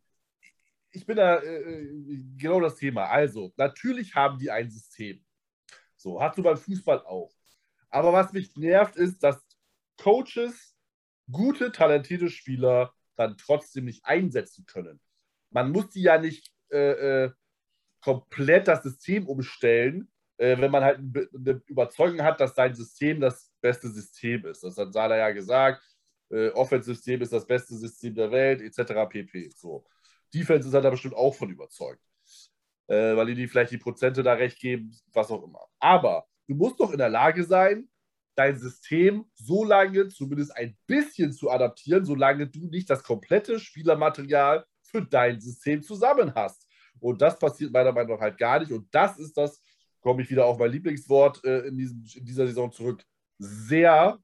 ich 0.92 1.06
bin 1.06 1.18
da 1.18 1.42
genau 2.38 2.60
das 2.60 2.76
Thema. 2.76 3.06
Also, 3.06 3.54
natürlich 3.58 4.16
haben 4.16 4.40
die 4.40 4.50
ein 4.50 4.70
System. 4.70 5.24
So, 5.96 6.22
hast 6.22 6.38
du 6.38 6.44
beim 6.44 6.58
Fußball 6.58 7.06
auch. 7.06 7.32
Aber 7.90 8.14
was 8.14 8.34
mich 8.34 8.56
nervt, 8.56 8.96
ist, 8.96 9.22
dass 9.24 9.44
Coaches 9.98 10.76
gute, 11.32 11.72
talentierte 11.72 12.30
Spieler 12.30 12.94
dann 13.16 13.38
trotzdem 13.38 13.86
nicht 13.86 14.06
einsetzen 14.06 14.66
können. 14.66 15.00
Man 15.52 15.72
muss 15.72 15.90
die 15.90 16.04
ja 16.04 16.18
nicht 16.18 16.52
äh, 16.72 17.26
äh, 17.26 17.32
komplett 18.02 18.68
das 18.68 18.84
System 18.84 19.28
umstellen, 19.28 20.10
äh, 20.38 20.58
wenn 20.58 20.72
man 20.72 20.84
halt 20.84 21.00
eine 21.00 21.62
Überzeugung 21.66 22.24
hat, 22.24 22.40
dass 22.40 22.56
sein 22.56 22.74
System 22.74 23.20
das 23.20 23.52
beste 23.60 23.90
System 23.90 24.46
ist. 24.46 24.64
Das 24.64 24.78
hat 24.78 24.94
Sala 24.94 25.18
ja 25.18 25.32
gesagt. 25.32 25.84
Äh, 26.30 26.50
Offense-System 26.50 27.22
ist 27.22 27.34
das 27.34 27.46
beste 27.46 27.76
System 27.76 28.16
der 28.16 28.32
Welt, 28.32 28.62
etc. 28.62 28.94
pp. 29.10 29.50
So. 29.56 29.86
Defense 30.34 30.68
ist 30.68 30.74
er 30.74 30.82
da 30.82 30.90
bestimmt 30.90 31.16
auch 31.16 31.36
von 31.36 31.50
überzeugt 31.50 32.02
äh, 32.90 33.16
weil 33.16 33.34
die 33.34 33.48
vielleicht 33.48 33.72
die 33.72 33.78
Prozente 33.78 34.24
da 34.24 34.34
recht 34.34 34.60
geben, 34.60 34.92
was 35.14 35.32
auch 35.32 35.44
immer. 35.44 35.68
Aber 35.80 36.26
du 36.48 36.56
musst 36.56 36.80
doch 36.80 36.92
in 36.92 36.98
der 36.98 37.10
Lage 37.10 37.44
sein, 37.44 37.88
dein 38.36 38.58
System 38.58 39.26
so 39.36 39.64
lange 39.64 40.08
zumindest 40.08 40.56
ein 40.56 40.76
bisschen 40.88 41.32
zu 41.32 41.52
adaptieren, 41.52 42.04
solange 42.04 42.48
du 42.48 42.68
nicht 42.68 42.90
das 42.90 43.04
komplette 43.04 43.60
Spielermaterial 43.60 44.66
für 44.82 45.04
dein 45.04 45.40
System 45.40 45.84
zusammen 45.84 46.34
hast. 46.34 46.68
Und 47.00 47.22
das 47.22 47.38
passiert 47.38 47.72
meiner 47.72 47.92
Meinung 47.92 48.16
nach 48.16 48.22
halt 48.22 48.38
gar 48.38 48.60
nicht. 48.60 48.72
Und 48.72 48.88
das 48.94 49.20
ist 49.20 49.38
das, 49.38 49.62
komme 50.02 50.24
ich 50.24 50.32
wieder 50.32 50.46
auf 50.46 50.58
mein 50.58 50.72
Lieblingswort 50.72 51.44
äh, 51.44 51.68
in, 51.68 51.78
diesem, 51.78 52.04
in 52.16 52.26
dieser 52.26 52.48
Saison 52.48 52.72
zurück, 52.72 53.04
sehr 53.38 54.18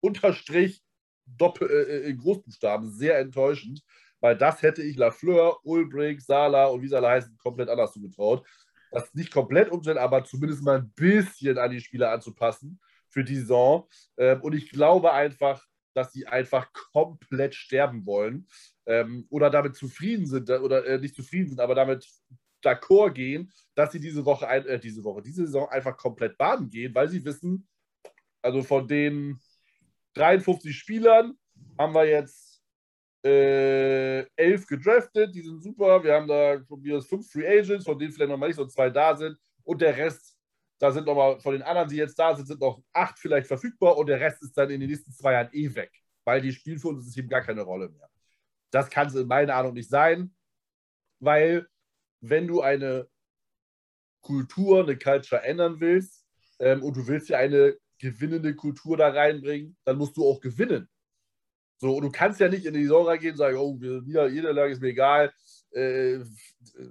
unterstrich 0.00 0.82
Doppel, 1.26 1.68
äh, 1.68 2.08
in 2.08 2.16
Großbuchstaben, 2.16 2.90
sehr 2.90 3.18
enttäuschend 3.18 3.82
weil 4.20 4.36
das 4.36 4.62
hätte 4.62 4.82
ich 4.82 4.96
Lafleur, 4.96 5.58
Ulbrich, 5.64 6.22
Sala 6.24 6.66
und 6.66 6.82
wie 6.82 6.88
sie 6.88 6.96
alle 6.96 7.08
heißen, 7.08 7.36
komplett 7.38 7.68
anders 7.68 7.92
zugetraut. 7.92 8.46
Das 8.90 9.14
nicht 9.14 9.32
komplett 9.32 9.70
umstellen, 9.70 9.98
aber 9.98 10.24
zumindest 10.24 10.62
mal 10.62 10.78
ein 10.78 10.92
bisschen 10.94 11.58
an 11.58 11.70
die 11.70 11.80
Spieler 11.80 12.10
anzupassen 12.10 12.80
für 13.08 13.24
die 13.24 13.36
Saison. 13.36 13.88
Ähm, 14.16 14.40
und 14.42 14.54
ich 14.54 14.70
glaube 14.70 15.12
einfach, 15.12 15.64
dass 15.94 16.12
sie 16.12 16.26
einfach 16.26 16.72
komplett 16.92 17.54
sterben 17.54 18.06
wollen 18.06 18.46
ähm, 18.86 19.26
oder 19.30 19.50
damit 19.50 19.76
zufrieden 19.76 20.26
sind 20.26 20.50
oder 20.50 20.86
äh, 20.86 20.98
nicht 20.98 21.14
zufrieden 21.14 21.48
sind, 21.48 21.60
aber 21.60 21.74
damit 21.74 22.06
d'accord 22.62 23.12
gehen, 23.12 23.52
dass 23.74 23.92
sie 23.92 24.00
diese 24.00 24.24
Woche, 24.24 24.46
äh, 24.46 24.78
diese 24.78 25.02
Woche, 25.02 25.22
diese 25.22 25.46
Saison 25.46 25.68
einfach 25.68 25.96
komplett 25.96 26.36
baden 26.36 26.68
gehen, 26.68 26.94
weil 26.94 27.08
sie 27.08 27.24
wissen, 27.24 27.66
also 28.42 28.62
von 28.62 28.86
den 28.86 29.38
53 30.14 30.76
Spielern 30.76 31.34
haben 31.78 31.94
wir 31.94 32.06
jetzt 32.06 32.49
äh, 33.24 34.20
elf 34.36 34.66
gedraftet, 34.66 35.34
die 35.34 35.42
sind 35.42 35.62
super. 35.62 36.02
Wir 36.02 36.14
haben 36.14 36.28
da 36.28 36.58
probiert 36.66 37.04
fünf 37.04 37.30
Free 37.30 37.46
Agents, 37.46 37.84
von 37.84 37.98
denen 37.98 38.12
vielleicht 38.12 38.30
noch 38.30 38.38
mal 38.38 38.46
nicht 38.46 38.56
so 38.56 38.66
zwei 38.66 38.90
da 38.90 39.16
sind. 39.16 39.36
Und 39.64 39.80
der 39.80 39.96
Rest, 39.96 40.36
da 40.78 40.90
sind 40.90 41.06
nochmal 41.06 41.38
von 41.40 41.52
den 41.52 41.62
anderen, 41.62 41.88
die 41.88 41.96
jetzt 41.96 42.18
da 42.18 42.34
sind, 42.34 42.46
sind 42.46 42.60
noch 42.60 42.82
acht 42.92 43.18
vielleicht 43.18 43.46
verfügbar 43.46 43.96
und 43.98 44.06
der 44.06 44.20
Rest 44.20 44.42
ist 44.42 44.56
dann 44.56 44.70
in 44.70 44.80
den 44.80 44.88
nächsten 44.88 45.12
zwei 45.12 45.34
Jahren 45.34 45.50
eh 45.52 45.74
weg, 45.74 45.92
weil 46.24 46.40
die 46.40 46.52
spielen 46.52 46.78
für 46.78 46.88
unser 46.88 47.02
System 47.02 47.28
gar 47.28 47.42
keine 47.42 47.62
Rolle 47.62 47.90
mehr. 47.90 48.08
Das 48.70 48.88
kann 48.88 49.08
es 49.08 49.14
in 49.14 49.26
meiner 49.26 49.54
Ahnung 49.54 49.74
nicht 49.74 49.90
sein, 49.90 50.34
weil 51.18 51.66
wenn 52.20 52.46
du 52.46 52.62
eine 52.62 53.08
Kultur, 54.22 54.82
eine 54.82 54.96
Culture 54.96 55.42
ändern 55.42 55.80
willst 55.80 56.24
ähm, 56.58 56.82
und 56.82 56.96
du 56.96 57.06
willst 57.06 57.28
ja 57.28 57.38
eine 57.38 57.76
gewinnende 57.98 58.54
Kultur 58.54 58.96
da 58.96 59.08
reinbringen, 59.08 59.76
dann 59.84 59.98
musst 59.98 60.16
du 60.16 60.26
auch 60.26 60.40
gewinnen. 60.40 60.88
So, 61.80 61.96
und 61.96 62.02
du 62.02 62.10
kannst 62.10 62.40
ja 62.40 62.48
nicht 62.48 62.66
in 62.66 62.74
die 62.74 62.82
Saison 62.82 63.06
reingehen 63.06 63.32
und 63.32 63.38
sagen, 63.38 63.56
oh, 63.56 63.74
Niederlage 63.74 64.72
ist 64.72 64.82
mir 64.82 64.88
egal, 64.88 65.32
äh, 65.72 66.18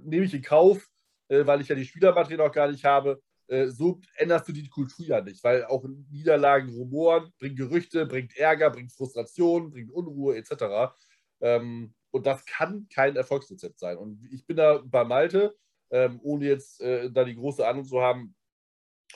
nehme 0.02 0.24
ich 0.24 0.34
in 0.34 0.42
Kauf, 0.42 0.84
äh, 1.28 1.46
weil 1.46 1.60
ich 1.60 1.68
ja 1.68 1.76
die 1.76 1.84
Spielermaterial 1.84 2.48
noch 2.48 2.52
gar 2.52 2.68
nicht 2.68 2.84
habe. 2.84 3.22
Äh, 3.46 3.68
so 3.68 4.00
änderst 4.16 4.48
du 4.48 4.52
die 4.52 4.68
Kultur 4.68 5.06
ja 5.06 5.20
nicht, 5.20 5.44
weil 5.44 5.64
auch 5.64 5.84
Niederlagen 6.10 6.70
rumoren, 6.70 7.32
bringt 7.38 7.56
Gerüchte, 7.56 8.04
bringt 8.04 8.36
Ärger, 8.36 8.70
bringt 8.70 8.90
Frustration, 8.90 9.70
bringt 9.70 9.92
Unruhe 9.92 10.36
etc. 10.36 10.92
Ähm, 11.40 11.94
und 12.10 12.26
das 12.26 12.44
kann 12.44 12.88
kein 12.92 13.14
Erfolgsrezept 13.14 13.78
sein. 13.78 13.96
Und 13.96 14.26
ich 14.32 14.44
bin 14.44 14.56
da 14.56 14.82
bei 14.84 15.04
Malte, 15.04 15.54
ähm, 15.90 16.18
ohne 16.24 16.46
jetzt 16.46 16.80
äh, 16.80 17.08
da 17.12 17.22
die 17.22 17.36
große 17.36 17.64
Ahnung 17.64 17.84
zu 17.84 18.00
haben, 18.00 18.34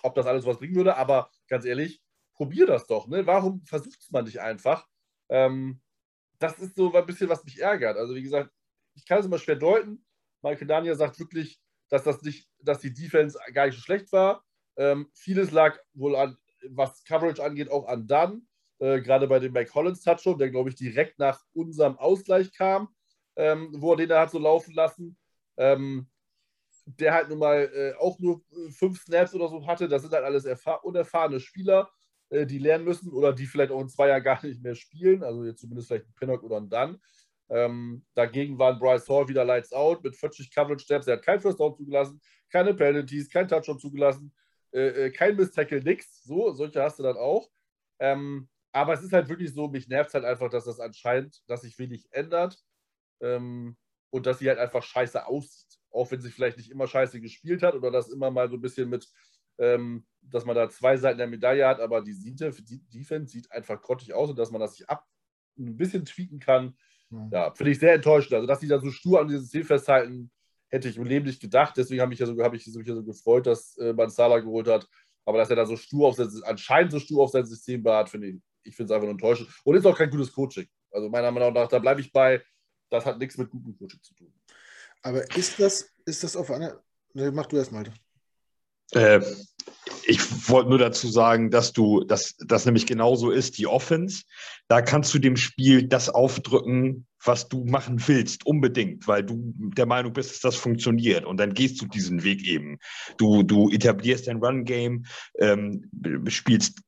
ob 0.04 0.14
das 0.14 0.26
alles 0.26 0.46
was 0.46 0.58
bringen 0.58 0.76
würde, 0.76 0.96
aber 0.96 1.30
ganz 1.48 1.64
ehrlich, 1.64 2.00
probier 2.34 2.66
das 2.66 2.86
doch. 2.86 3.08
Ne? 3.08 3.26
Warum 3.26 3.64
versucht 3.64 4.00
es 4.00 4.10
man 4.12 4.24
nicht 4.24 4.40
einfach? 4.40 4.86
Ähm, 5.28 5.80
das 6.38 6.58
ist 6.58 6.76
so 6.76 6.92
ein 6.92 7.06
bisschen, 7.06 7.28
was 7.28 7.44
mich 7.44 7.60
ärgert. 7.60 7.96
Also, 7.96 8.14
wie 8.14 8.22
gesagt, 8.22 8.50
ich 8.94 9.06
kann 9.06 9.18
es 9.18 9.26
immer 9.26 9.38
schwer 9.38 9.56
deuten. 9.56 10.04
Michael 10.42 10.66
Daniel 10.66 10.94
sagt 10.94 11.18
wirklich, 11.18 11.60
dass 11.88 12.04
das 12.04 12.22
nicht, 12.22 12.48
dass 12.58 12.80
die 12.80 12.92
Defense 12.92 13.38
gar 13.52 13.66
nicht 13.66 13.76
so 13.76 13.80
schlecht 13.80 14.12
war. 14.12 14.44
Ähm, 14.76 15.08
vieles 15.14 15.50
lag 15.50 15.78
wohl 15.94 16.16
an, 16.16 16.36
was 16.70 17.04
Coverage 17.04 17.42
angeht, 17.42 17.70
auch 17.70 17.86
an 17.86 18.06
Dunn. 18.06 18.46
Äh, 18.78 19.00
gerade 19.00 19.28
bei 19.28 19.38
dem 19.38 19.52
Mike 19.52 19.70
Collins 19.70 20.02
Touchdown, 20.02 20.38
der 20.38 20.50
glaube 20.50 20.70
ich 20.70 20.76
direkt 20.76 21.18
nach 21.18 21.40
unserem 21.52 21.96
Ausgleich 21.98 22.52
kam, 22.52 22.88
ähm, 23.36 23.72
wo 23.78 23.92
er 23.92 23.96
den 23.96 24.08
da 24.08 24.22
hat 24.22 24.30
so 24.30 24.38
laufen 24.38 24.74
lassen. 24.74 25.16
Ähm, 25.56 26.08
der 26.86 27.14
halt 27.14 27.28
nun 27.30 27.38
mal 27.38 27.70
äh, 27.74 27.94
auch 27.98 28.18
nur 28.18 28.42
fünf 28.70 29.00
Snaps 29.02 29.34
oder 29.34 29.48
so 29.48 29.66
hatte. 29.66 29.88
Das 29.88 30.02
sind 30.02 30.12
halt 30.12 30.24
alles 30.24 30.46
unerfahrene 30.82 31.40
Spieler. 31.40 31.90
Äh, 32.30 32.46
die 32.46 32.58
lernen 32.58 32.84
müssen 32.84 33.10
oder 33.12 33.32
die 33.32 33.46
vielleicht 33.46 33.70
auch 33.70 33.80
in 33.80 33.88
zwei 33.88 34.08
Jahren 34.08 34.22
gar 34.22 34.44
nicht 34.44 34.62
mehr 34.62 34.74
spielen, 34.74 35.22
also 35.22 35.44
jetzt 35.44 35.60
zumindest 35.60 35.88
vielleicht 35.88 36.06
ein 36.06 36.14
Pinnock 36.14 36.42
oder 36.42 36.56
ein 36.56 36.68
Dunn. 36.68 37.00
Ähm, 37.50 38.04
dagegen 38.14 38.58
waren 38.58 38.78
Bryce 38.78 39.08
Hall 39.08 39.28
wieder 39.28 39.44
Lights 39.44 39.72
Out 39.72 40.02
mit 40.02 40.16
40 40.16 40.52
Coverage 40.52 40.84
Steps. 40.84 41.06
Er 41.06 41.16
hat 41.16 41.24
kein 41.24 41.40
First 41.40 41.60
Down 41.60 41.76
zugelassen, 41.76 42.20
keine 42.50 42.74
Penalties, 42.74 43.28
kein 43.28 43.46
Touchdown 43.46 43.78
zugelassen, 43.78 44.32
äh, 44.72 45.06
äh, 45.06 45.10
kein 45.10 45.36
Miss 45.36 45.52
Tackle, 45.52 45.82
nix. 45.82 46.24
So, 46.24 46.52
solche 46.52 46.82
hast 46.82 46.98
du 46.98 47.02
dann 47.02 47.16
auch. 47.16 47.48
Ähm, 47.98 48.48
aber 48.72 48.94
es 48.94 49.02
ist 49.02 49.12
halt 49.12 49.28
wirklich 49.28 49.52
so, 49.52 49.68
mich 49.68 49.88
nervt 49.88 50.14
halt 50.14 50.24
einfach, 50.24 50.48
dass 50.48 50.64
das 50.64 50.80
anscheinend, 50.80 51.42
dass 51.46 51.60
sich 51.60 51.78
wenig 51.78 52.08
ändert 52.10 52.58
ähm, 53.20 53.76
und 54.10 54.26
dass 54.26 54.38
sie 54.38 54.48
halt 54.48 54.58
einfach 54.58 54.82
scheiße 54.82 55.26
aussieht. 55.26 55.78
Auch 55.90 56.10
wenn 56.10 56.20
sie 56.20 56.30
vielleicht 56.30 56.56
nicht 56.56 56.70
immer 56.70 56.88
scheiße 56.88 57.20
gespielt 57.20 57.62
hat 57.62 57.74
oder 57.74 57.90
das 57.90 58.08
immer 58.08 58.30
mal 58.30 58.48
so 58.48 58.56
ein 58.56 58.60
bisschen 58.60 58.88
mit 58.88 59.06
ähm, 59.59 60.07
dass 60.22 60.44
man 60.44 60.57
da 60.57 60.68
zwei 60.68 60.96
Seiten 60.96 61.18
der 61.18 61.26
Medaille 61.26 61.66
hat, 61.66 61.80
aber 61.80 62.02
die, 62.02 62.14
die 62.14 62.82
Defense 62.88 63.32
sieht 63.32 63.50
einfach 63.52 63.80
grottig 63.80 64.14
aus 64.14 64.30
und 64.30 64.38
dass 64.38 64.50
man 64.50 64.61
das 64.61 64.76
sich 64.76 64.88
ab 64.88 65.07
ein 65.59 65.76
bisschen 65.76 66.05
tweaken 66.05 66.40
kann, 66.40 66.76
ja, 67.11 67.28
ja 67.30 67.55
finde 67.55 67.72
ich 67.72 67.78
sehr 67.78 67.94
enttäuschend. 67.94 68.34
Also, 68.34 68.46
dass 68.46 68.61
die 68.61 68.68
da 68.68 68.80
so 68.80 68.90
stur 68.90 69.20
an 69.20 69.28
dieses 69.28 69.50
Ziel 69.50 69.64
festhalten, 69.64 70.30
hätte 70.68 70.88
ich 70.88 70.96
im 70.96 71.05
Leben 71.05 71.26
nicht 71.26 71.40
gedacht. 71.40 71.76
Deswegen 71.76 72.00
habe 72.00 72.12
ich, 72.12 72.18
ja 72.18 72.26
so, 72.26 72.36
hab 72.42 72.55
ich 72.55 72.66
mich 72.66 72.86
ja 72.86 72.94
so 72.94 73.05
gefreut, 73.05 73.46
dass 73.46 73.76
äh, 73.76 73.92
man 73.92 74.11
Salah 74.11 74.40
geholt 74.40 74.68
hat. 74.68 74.88
Aber 75.24 75.38
dass 75.38 75.48
er 75.50 75.57
da 75.57 75.64
so 75.64 75.76
stur 75.76 76.09
auf 76.09 76.16
sein, 76.16 76.28
anscheinend 76.44 76.92
so 76.92 76.98
stur 76.98 77.22
auf 77.22 77.30
sein 77.30 77.46
System 77.46 77.82
beharrt, 77.82 78.11
finde 78.11 78.28
ich, 78.28 78.36
ich 78.64 78.76
finde 78.76 78.92
es 78.92 78.94
einfach 78.94 79.07
nur 79.07 79.12
enttäuschend. 79.12 79.48
Und 79.64 79.76
ist 79.76 79.86
auch 79.86 79.96
kein 79.96 80.11
gutes 80.11 80.32
Coaching. 80.32 80.66
Also 80.90 81.09
meiner 81.09 81.30
Meinung 81.30 81.52
nach, 81.52 81.68
da 81.68 81.78
bleibe 81.78 82.00
ich 82.00 82.12
bei, 82.12 82.42
das 82.90 83.07
hat 83.07 83.18
nichts 83.18 83.38
mit 83.38 83.50
gutem 83.50 83.76
Coaching 83.76 84.02
zu 84.02 84.14
tun. 84.14 84.32
Aber 85.02 85.22
ist 85.36 85.61
das, 85.61 85.94
ist 86.07 86.24
das 86.24 86.36
auf 86.36 86.50
einer. 86.50 86.82
Mach 87.14 87.46
du 87.46 87.57
erst 87.57 87.72
mal. 87.72 87.84
Äh, 88.95 89.20
ich 90.07 90.49
wollte 90.49 90.70
nur 90.70 90.78
dazu 90.78 91.09
sagen, 91.09 91.51
dass 91.51 91.72
du, 91.72 92.05
dass 92.05 92.36
das 92.38 92.64
nämlich 92.64 92.86
genauso 92.86 93.30
ist, 93.30 93.59
die 93.59 93.66
Offense. 93.66 94.24
Da 94.68 94.82
kannst 94.82 95.12
du 95.14 95.18
dem 95.18 95.36
Spiel 95.36 95.86
das 95.86 96.09
aufdrücken, 96.09 97.07
was 97.22 97.49
du 97.49 97.64
machen 97.64 98.03
willst, 98.07 98.47
unbedingt, 98.47 99.09
weil 99.09 99.22
du 99.24 99.55
der 99.57 99.86
Meinung 99.86 100.12
bist, 100.12 100.30
dass 100.30 100.40
das 100.40 100.57
funktioniert. 100.57 101.24
Und 101.24 101.38
dann 101.38 101.55
gehst 101.55 101.80
du 101.80 101.86
diesen 101.86 102.22
Weg 102.22 102.47
eben. 102.47 102.78
Du, 103.16 103.42
du 103.42 103.70
etablierst 103.70 104.26
dein 104.26 104.38
Run-Game, 104.38 105.07
ähm, 105.38 105.90
spielst 106.28 106.80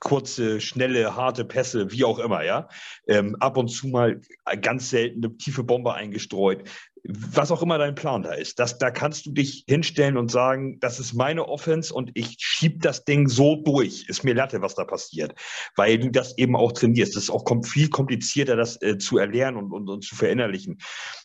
kurze, 0.00 0.60
schnelle, 0.60 1.16
harte 1.16 1.44
Pässe, 1.44 1.90
wie 1.90 2.04
auch 2.04 2.18
immer, 2.18 2.44
ja. 2.44 2.68
Ähm, 3.06 3.36
ab 3.40 3.56
und 3.56 3.68
zu 3.68 3.88
mal 3.88 4.20
ganz 4.60 4.90
selten 4.90 5.24
eine 5.24 5.36
tiefe 5.36 5.64
Bombe 5.64 5.94
eingestreut. 5.94 6.68
Was 7.04 7.50
auch 7.50 7.62
immer 7.62 7.78
dein 7.78 7.94
Plan 7.94 8.22
da 8.22 8.32
ist, 8.32 8.58
das, 8.58 8.78
da 8.78 8.90
kannst 8.90 9.24
du 9.24 9.30
dich 9.30 9.64
hinstellen 9.68 10.16
und 10.16 10.30
sagen, 10.30 10.78
das 10.80 10.98
ist 10.98 11.14
meine 11.14 11.48
Offense 11.48 11.94
und 11.94 12.10
ich 12.14 12.36
schieb 12.38 12.82
das 12.82 13.04
Ding 13.04 13.28
so 13.28 13.56
durch. 13.56 14.08
Ist 14.08 14.24
mir 14.24 14.34
Latte, 14.34 14.60
was 14.60 14.74
da 14.74 14.84
passiert. 14.84 15.34
Weil 15.76 15.98
du 15.98 16.10
das 16.10 16.36
eben 16.38 16.56
auch 16.56 16.72
trainierst. 16.72 17.16
Das 17.16 17.24
ist 17.24 17.30
auch 17.30 17.44
viel 17.64 17.88
komplizierter, 17.88 18.56
das 18.56 18.80
äh, 18.82 18.98
zu 18.98 19.16
erlernen 19.18 19.56
und, 19.56 19.72
und, 19.72 19.88
und, 19.88 20.04
zu 20.04 20.16
verinnerlichen, 20.16 20.78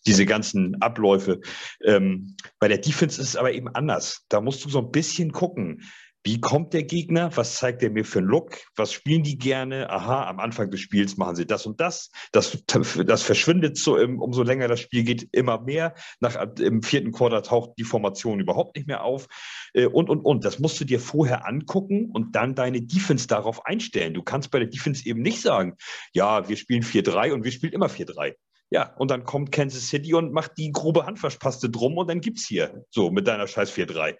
diese 0.06 0.26
ganzen 0.26 0.80
Abläufe. 0.82 1.42
Ähm, 1.84 2.36
bei 2.60 2.68
der 2.68 2.78
Defense 2.78 3.20
ist 3.20 3.30
es 3.30 3.36
aber 3.36 3.52
eben 3.52 3.68
anders. 3.68 4.26
Da 4.30 4.42
musst 4.42 4.64
du 4.64 4.70
so 4.70 4.80
ein 4.80 4.92
bisschen 4.92 5.32
gucken 5.32 5.82
wie 6.24 6.40
kommt 6.40 6.74
der 6.74 6.84
Gegner? 6.84 7.36
Was 7.36 7.58
zeigt 7.58 7.84
er 7.84 7.90
mir 7.90 8.06
für 8.06 8.20
einen 8.20 8.30
Look? 8.30 8.58
Was 8.76 8.94
spielen 8.94 9.24
die 9.24 9.38
gerne? 9.38 9.90
Aha, 9.90 10.28
am 10.28 10.40
Anfang 10.40 10.72
des 10.72 10.80
Spiels 10.80 11.18
machen 11.18 11.36
sie 11.36 11.46
das 11.46 11.66
und 11.66 11.82
das. 11.82 12.12
Das, 12.32 12.64
das 12.66 13.24
verschwindet 13.24 13.78
so, 13.78 13.98
umso 13.98 14.44
länger 14.44 14.70
das 14.70 14.80
Spiel 14.80 15.04
geht, 15.04 15.28
immer 15.34 15.60
mehr. 15.60 15.96
Nach, 16.22 16.36
Im 16.60 16.82
vierten 16.82 17.12
Quarter 17.12 17.44
taucht 17.44 17.72
die 17.78 17.84
Formation 17.84 18.40
überhaupt 18.40 18.78
nicht 18.78 18.88
mehr 18.88 19.04
auf. 19.04 19.28
Äh, 19.74 19.88
und, 19.88 20.10
und, 20.10 20.22
und. 20.22 20.46
Das 20.46 20.60
musst 20.60 20.80
du 20.80 20.86
dir 20.86 21.02
vorher 21.02 21.46
angucken 21.46 22.10
und 22.12 22.36
dann 22.36 22.56
deine 22.56 22.82
Defense 22.82 23.28
darauf 23.28 23.66
einstellen. 23.66 24.14
Du 24.14 24.24
kannst 24.24 24.50
bei 24.50 24.60
der 24.60 24.70
Defense 24.70 25.06
eben 25.06 25.22
nicht 25.22 25.42
sagen, 25.42 25.76
ja, 26.14 26.48
wir 26.48 26.56
spielen 26.56 26.84
4-3 26.84 27.34
und 27.34 27.44
wir 27.44 27.52
spielen 27.52 27.74
immer 27.74 27.88
4-3. 27.88 28.36
Ja, 28.70 28.96
und 28.96 29.12
dann 29.12 29.24
kommt 29.24 29.52
Kansas 29.52 29.90
City 29.90 30.14
und 30.14 30.34
macht 30.34 30.54
die 30.58 30.72
grobe 30.72 31.06
Handwaschpaste 31.06 31.70
drum 31.70 31.98
und 31.98 32.10
dann 32.10 32.22
gibt's 32.22 32.48
hier 32.48 32.86
so 32.90 33.12
mit 33.12 33.28
deiner 33.28 33.46
scheiß 33.46 33.72
4-3. 33.72 34.16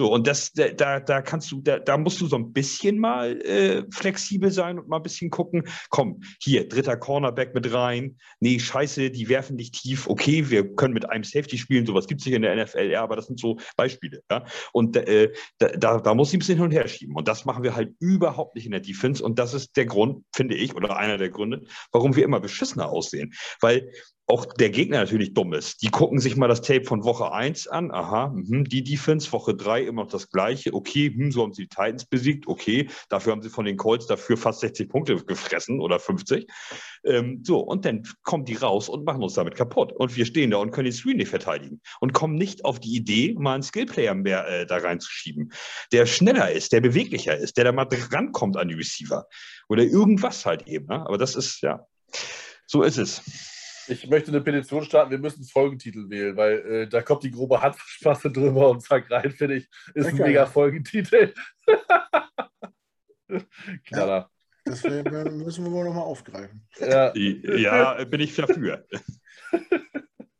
So, 0.00 0.12
und 0.12 0.28
das, 0.28 0.52
da, 0.52 1.00
da 1.00 1.22
kannst 1.22 1.50
du, 1.50 1.60
da, 1.60 1.80
da 1.80 1.98
musst 1.98 2.20
du 2.20 2.28
so 2.28 2.36
ein 2.36 2.52
bisschen 2.52 3.00
mal 3.00 3.40
äh, 3.42 3.82
flexibel 3.90 4.52
sein 4.52 4.78
und 4.78 4.88
mal 4.88 4.98
ein 4.98 5.02
bisschen 5.02 5.28
gucken. 5.28 5.64
Komm, 5.90 6.20
hier, 6.40 6.68
dritter 6.68 6.96
Cornerback 6.96 7.52
mit 7.52 7.72
rein. 7.72 8.16
Nee, 8.38 8.60
scheiße, 8.60 9.10
die 9.10 9.28
werfen 9.28 9.56
nicht 9.56 9.74
tief. 9.74 10.06
Okay, 10.06 10.50
wir 10.50 10.72
können 10.76 10.94
mit 10.94 11.10
einem 11.10 11.24
Safety 11.24 11.58
spielen, 11.58 11.84
sowas 11.84 12.06
gibt 12.06 12.20
es 12.20 12.26
nicht 12.26 12.36
in 12.36 12.42
der 12.42 12.64
NFL, 12.64 12.90
ja, 12.92 13.02
aber 13.02 13.16
das 13.16 13.26
sind 13.26 13.40
so 13.40 13.58
Beispiele. 13.76 14.22
Ja? 14.30 14.44
Und 14.72 14.96
äh, 14.96 15.32
da, 15.58 15.98
da 15.98 16.14
muss 16.14 16.28
ich 16.28 16.36
ein 16.36 16.38
bisschen 16.38 16.58
hin 16.58 16.66
und 16.66 16.72
her 16.72 16.86
schieben. 16.86 17.16
Und 17.16 17.26
das 17.26 17.44
machen 17.44 17.64
wir 17.64 17.74
halt 17.74 17.92
überhaupt 17.98 18.54
nicht 18.54 18.66
in 18.66 18.72
der 18.72 18.80
Defense. 18.80 19.24
Und 19.24 19.40
das 19.40 19.52
ist 19.52 19.76
der 19.76 19.86
Grund, 19.86 20.24
finde 20.32 20.54
ich, 20.54 20.76
oder 20.76 20.96
einer 20.96 21.18
der 21.18 21.30
Gründe, 21.30 21.64
warum 21.90 22.14
wir 22.14 22.24
immer 22.24 22.38
beschissener 22.38 22.88
aussehen. 22.88 23.34
Weil 23.60 23.90
auch 24.30 24.44
der 24.44 24.68
Gegner 24.68 24.98
natürlich 24.98 25.32
dumm 25.32 25.54
ist. 25.54 25.80
Die 25.80 25.88
gucken 25.88 26.18
sich 26.20 26.36
mal 26.36 26.48
das 26.48 26.60
Tape 26.60 26.84
von 26.84 27.02
Woche 27.02 27.32
1 27.32 27.66
an. 27.68 27.90
Aha, 27.90 28.30
mh, 28.34 28.64
die 28.64 28.84
Defense, 28.84 29.32
Woche 29.32 29.54
3 29.54 29.84
immer 29.84 30.02
noch 30.02 30.10
das 30.10 30.30
gleiche. 30.30 30.74
Okay, 30.74 31.10
mh, 31.16 31.30
so 31.32 31.42
haben 31.42 31.54
sie 31.54 31.62
die 31.62 31.68
Titans 31.68 32.04
besiegt. 32.04 32.46
Okay, 32.46 32.88
dafür 33.08 33.32
haben 33.32 33.40
sie 33.40 33.48
von 33.48 33.64
den 33.64 33.78
Colts 33.78 34.06
dafür 34.06 34.36
fast 34.36 34.60
60 34.60 34.90
Punkte 34.90 35.16
gefressen 35.16 35.80
oder 35.80 35.98
50. 35.98 36.46
Ähm, 37.04 37.42
so, 37.42 37.60
und 37.60 37.86
dann 37.86 38.02
kommen 38.22 38.44
die 38.44 38.56
raus 38.56 38.90
und 38.90 39.06
machen 39.06 39.22
uns 39.22 39.32
damit 39.32 39.54
kaputt. 39.54 39.92
Und 39.92 40.14
wir 40.14 40.26
stehen 40.26 40.50
da 40.50 40.58
und 40.58 40.72
können 40.72 40.84
den 40.84 40.92
Screen 40.92 41.16
nicht 41.16 41.30
verteidigen. 41.30 41.80
Und 42.00 42.12
kommen 42.12 42.34
nicht 42.34 42.66
auf 42.66 42.80
die 42.80 42.94
Idee, 42.94 43.34
mal 43.38 43.54
einen 43.54 43.62
Skillplayer 43.62 44.14
mehr 44.14 44.46
äh, 44.46 44.66
da 44.66 44.76
reinzuschieben, 44.76 45.52
der 45.90 46.04
schneller 46.04 46.52
ist, 46.52 46.72
der 46.72 46.82
beweglicher 46.82 47.34
ist, 47.34 47.56
der 47.56 47.64
da 47.64 47.72
mal 47.72 47.86
drankommt 47.86 48.58
an 48.58 48.68
die 48.68 48.74
Receiver. 48.74 49.26
Oder 49.70 49.84
irgendwas 49.84 50.44
halt 50.44 50.68
eben. 50.68 50.86
Ne? 50.86 51.00
Aber 51.06 51.16
das 51.16 51.34
ist, 51.34 51.62
ja, 51.62 51.86
so 52.66 52.82
ist 52.82 52.98
es. 52.98 53.22
Ich 53.88 54.08
möchte 54.08 54.30
eine 54.30 54.40
Petition 54.40 54.84
starten, 54.84 55.10
wir 55.10 55.18
müssen 55.18 55.44
Folgentitel 55.44 56.08
wählen, 56.10 56.36
weil 56.36 56.58
äh, 56.58 56.88
da 56.88 57.02
kommt 57.02 57.22
die 57.22 57.30
grobe 57.30 57.60
Handverspasse 57.60 58.30
drüber 58.30 58.70
und 58.70 58.82
zack 58.82 59.10
rein, 59.10 59.30
finde 59.30 59.56
ich, 59.56 59.68
ist 59.94 60.06
okay. 60.06 60.22
ein 60.22 60.28
mega 60.28 60.46
Folgentitel. 60.46 61.32
Knaller. 63.86 64.30
Ja, 64.66 64.72
das 64.72 64.82
müssen 64.82 65.64
wir 65.64 65.72
wohl 65.72 65.84
nochmal 65.84 66.04
aufgreifen. 66.04 66.66
Ja. 66.78 67.14
ja, 67.14 68.04
bin 68.04 68.20
ich 68.20 68.36
dafür. 68.36 68.86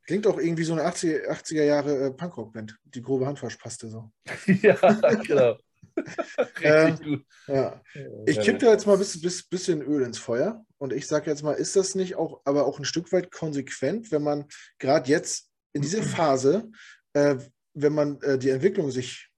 Klingt 0.07 0.27
auch 0.27 0.39
irgendwie 0.39 0.65
so 0.65 0.73
eine 0.73 0.87
80er, 0.87 1.29
80er 1.29 1.65
Jahre 1.65 2.07
äh, 2.07 2.11
Punkrock-Band, 2.11 2.79
die 2.85 3.03
grobe 3.03 3.27
Handwaschpaste 3.27 3.89
so. 3.89 4.11
ja, 4.47 4.75
genau. 5.23 5.59
ähm, 6.63 7.25
ja. 7.47 7.81
Ich 8.27 8.41
kippe 8.41 8.59
da 8.59 8.73
jetzt 8.73 8.87
mal 8.87 8.95
ein 8.95 8.99
bisschen, 8.99 9.31
bisschen 9.51 9.83
Öl 9.83 10.03
ins 10.03 10.19
Feuer 10.19 10.65
und 10.79 10.93
ich 10.93 11.07
sage 11.07 11.31
jetzt 11.31 11.43
mal, 11.43 11.53
ist 11.53 11.77
das 11.77 11.95
nicht 11.95 12.17
auch, 12.17 12.41
aber 12.45 12.67
auch 12.67 12.79
ein 12.79 12.85
Stück 12.85 13.13
weit 13.13 13.31
konsequent, 13.31 14.11
wenn 14.13 14.23
man 14.23 14.47
gerade 14.79 15.09
jetzt 15.11 15.51
in 15.73 15.83
dieser 15.83 16.03
Phase, 16.03 16.71
äh, 17.13 17.37
wenn 17.75 17.95
man 17.95 18.21
äh, 18.23 18.39
die 18.39 18.51
Entwicklung 18.51 18.91
sich 18.91 19.31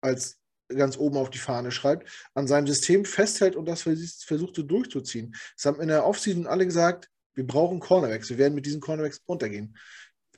als 0.00 0.38
ganz 0.68 0.96
oben 0.96 1.16
auf 1.16 1.30
die 1.30 1.38
Fahne 1.38 1.72
schreibt, 1.72 2.08
an 2.34 2.46
seinem 2.46 2.66
System 2.66 3.04
festhält 3.04 3.56
und 3.56 3.66
das 3.66 3.82
versucht 3.82 4.54
so 4.54 4.62
durchzuziehen. 4.62 5.34
Es 5.56 5.64
haben 5.64 5.80
in 5.80 5.88
der 5.88 6.06
Offseason 6.06 6.46
alle 6.46 6.64
gesagt, 6.64 7.08
wir 7.34 7.46
brauchen 7.46 7.80
Cornerbacks, 7.80 8.30
wir 8.30 8.38
werden 8.38 8.54
mit 8.54 8.66
diesen 8.66 8.80
Cornerbacks 8.80 9.20
untergehen. 9.26 9.76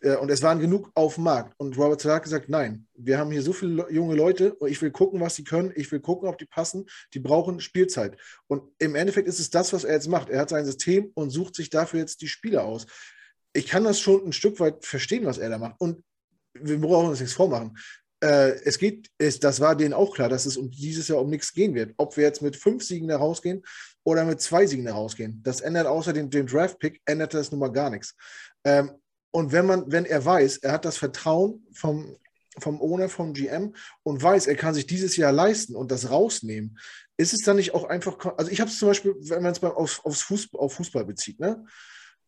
Äh, 0.03 0.17
und 0.17 0.31
es 0.31 0.43
waren 0.43 0.59
genug 0.59 0.91
auf 0.95 1.15
dem 1.15 1.25
Markt. 1.25 1.55
Und 1.59 1.77
Robert 1.79 2.01
Salah 2.01 2.17
hat 2.17 2.25
gesagt, 2.25 2.49
nein, 2.49 2.87
wir 2.95 3.19
haben 3.19 3.31
hier 3.31 3.43
so 3.43 3.53
viele 3.53 3.91
junge 3.91 4.15
Leute 4.15 4.55
und 4.55 4.71
ich 4.71 4.83
will 4.83 4.91
gucken, 4.91 5.21
was 5.21 5.37
sie 5.37 5.45
können. 5.45 5.73
Ich 5.75 5.91
will 5.91 6.01
gucken, 6.01 6.29
ob 6.29 6.39
die 6.39 6.45
passen. 6.45 6.87
Die 7.15 7.21
brauchen 7.21 7.61
Spielzeit. 7.61 8.17
Und 8.47 8.63
im 8.79 8.95
Endeffekt 8.95 9.29
ist 9.29 9.41
es 9.41 9.51
das, 9.51 9.73
was 9.73 9.85
er 9.85 9.95
jetzt 9.95 10.09
macht. 10.09 10.29
Er 10.29 10.41
hat 10.41 10.51
sein 10.51 10.67
System 10.67 11.11
und 11.15 11.31
sucht 11.31 11.55
sich 11.55 11.71
dafür 11.71 12.01
jetzt 12.01 12.21
die 12.21 12.29
Spieler 12.29 12.65
aus. 12.65 12.87
Ich 13.55 13.67
kann 13.67 13.85
das 13.85 14.01
schon 14.01 14.25
ein 14.25 14.33
Stück 14.33 14.61
weit 14.61 14.85
verstehen, 14.85 15.25
was 15.25 15.39
er 15.39 15.51
da 15.51 15.59
macht. 15.59 15.81
Und 15.81 16.03
wir 16.55 16.81
brauchen 16.81 17.11
uns 17.11 17.21
nichts 17.21 17.35
vormachen. 17.35 17.79
Äh, 18.23 18.53
es 18.65 18.79
geht, 18.79 19.11
es, 19.19 19.41
das 19.41 19.61
war 19.61 19.75
denen 19.75 19.95
auch 19.95 20.15
klar, 20.15 20.29
dass 20.29 20.47
es 20.47 20.57
um 20.57 20.71
dieses 20.71 21.09
Jahr 21.09 21.21
um 21.21 21.29
nichts 21.29 21.53
gehen 21.53 21.75
wird. 21.75 21.93
Ob 21.97 22.17
wir 22.17 22.25
jetzt 22.25 22.41
mit 22.41 22.57
fünf 22.57 22.85
Siegen 22.85 23.09
da 23.09 23.17
rausgehen 23.17 23.63
oder 24.05 24.25
mit 24.25 24.41
zwei 24.41 24.67
Siegen 24.67 24.85
da 24.85 24.93
rausgehen. 24.93 25.41
Das 25.43 25.61
ändert 25.61 25.87
außer 25.87 26.13
dem, 26.13 26.31
dem 26.31 26.47
Draft-Pick, 26.47 27.01
ändert 27.05 27.35
das 27.35 27.51
nun 27.51 27.61
mal 27.61 27.73
gar 27.73 27.91
nichts. 27.91 28.15
Ähm, 28.65 28.93
und 29.33 29.51
wenn 29.51 29.67
man, 29.67 29.91
wenn 29.91 30.05
er 30.05 30.25
weiß, 30.25 30.59
er 30.59 30.73
hat 30.73 30.85
das 30.85 30.99
Vertrauen 30.99 31.67
vom, 31.73 32.17
vom 32.59 32.81
Owner, 32.81 33.09
vom 33.09 33.33
GM 33.33 33.75
und 34.03 34.23
weiß, 34.23 34.47
er 34.47 34.57
kann 34.57 34.75
sich 34.75 34.87
dieses 34.87 35.17
Jahr 35.17 35.33
leisten 35.33 35.75
und 35.75 35.91
das 35.91 36.11
rausnehmen, 36.11 36.79
ist 37.17 37.33
es 37.33 37.43
dann 37.43 37.57
nicht 37.57 37.75
auch 37.75 37.85
einfach, 37.85 38.37
also 38.37 38.51
ich 38.51 38.61
habe 38.61 38.71
es 38.71 38.79
zum 38.79 38.89
Beispiel, 38.89 39.15
wenn 39.19 39.43
man 39.43 39.53
es 39.53 39.63
auf, 39.63 40.05
aufs 40.05 40.23
Fußball, 40.23 40.61
auf 40.61 40.75
Fußball 40.75 41.05
bezieht, 41.05 41.41
ne? 41.41 41.65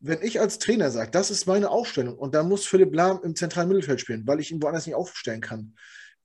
wenn 0.01 0.22
ich 0.22 0.40
als 0.40 0.59
Trainer 0.59 0.90
sage, 0.90 1.10
das 1.10 1.31
ist 1.31 1.47
meine 1.47 1.70
Aufstellung 1.70 2.18
und 2.18 2.35
da 2.35 2.43
muss 2.43 2.66
Philipp 2.66 2.94
Lahm 2.94 3.20
im 3.22 3.36
zentralen 3.36 3.68
Mittelfeld 3.68 4.01
spielen, 4.01 4.26
weil 4.26 4.40
ich 4.40 4.51
ihn 4.51 4.62
woanders 4.62 4.86
nicht 4.86 4.94
aufstellen 4.94 5.40
kann. 5.40 5.76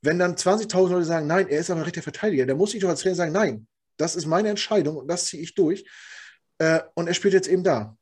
Wenn 0.01 0.17
dann 0.17 0.35
20.000 0.35 0.89
Leute 0.89 1.05
sagen, 1.05 1.27
nein, 1.27 1.47
er 1.49 1.59
ist 1.59 1.69
aber 1.69 1.81
ein 1.81 1.83
richtiger 1.83 2.03
Verteidiger, 2.03 2.45
dann 2.45 2.57
muss 2.57 2.73
ich 2.73 2.81
doch 2.81 2.89
als 2.89 3.01
Trainer 3.01 3.15
sagen, 3.15 3.33
nein, 3.33 3.67
das 3.97 4.15
ist 4.15 4.25
meine 4.25 4.49
Entscheidung 4.49 4.95
und 4.95 5.07
das 5.07 5.25
ziehe 5.25 5.43
ich 5.43 5.55
durch. 5.55 5.85
Äh, 6.57 6.81
und 6.95 7.07
er 7.07 7.13
spielt 7.13 7.33
jetzt 7.33 7.49
eben 7.49 7.63
da. 7.63 7.97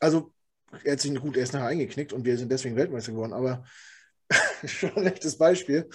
Also 0.00 0.32
er 0.84 0.92
hat 0.92 1.00
sich 1.00 1.14
gut, 1.14 1.36
er 1.36 1.42
ist 1.42 1.52
nachher 1.52 1.66
eingeknickt 1.66 2.12
und 2.12 2.24
wir 2.24 2.36
sind 2.36 2.50
deswegen 2.50 2.76
Weltmeister 2.76 3.12
geworden, 3.12 3.32
aber 3.32 3.64
schon 4.66 4.94
ein 4.96 5.06
echtes 5.06 5.36
Beispiel. 5.38 5.88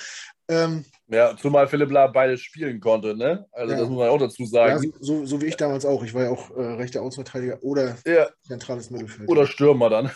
Ähm, 0.49 0.83
ja, 1.07 1.37
zumal 1.37 1.67
Philipp 1.67 1.91
Lahm 1.91 2.11
beides 2.11 2.41
spielen 2.41 2.79
konnte, 2.79 3.15
ne? 3.15 3.45
Also 3.51 3.73
ja. 3.73 3.79
das 3.79 3.89
muss 3.89 3.99
man 3.99 4.09
auch 4.09 4.17
dazu 4.17 4.45
sagen. 4.45 4.83
Ja, 4.83 4.91
so, 4.99 5.25
so, 5.25 5.41
wie 5.41 5.45
ich 5.45 5.55
damals 5.55 5.85
auch. 5.85 6.03
Ich 6.03 6.13
war 6.13 6.23
ja 6.23 6.29
auch 6.31 6.49
äh, 6.51 6.61
rechter 6.61 7.01
Außenverteidiger 7.01 7.59
oder 7.61 7.95
ja. 8.05 8.27
zentrales 8.41 8.89
Mittelfeld. 8.89 9.29
Oder 9.29 9.47
Stürmer 9.47 9.89
dann. 9.89 10.11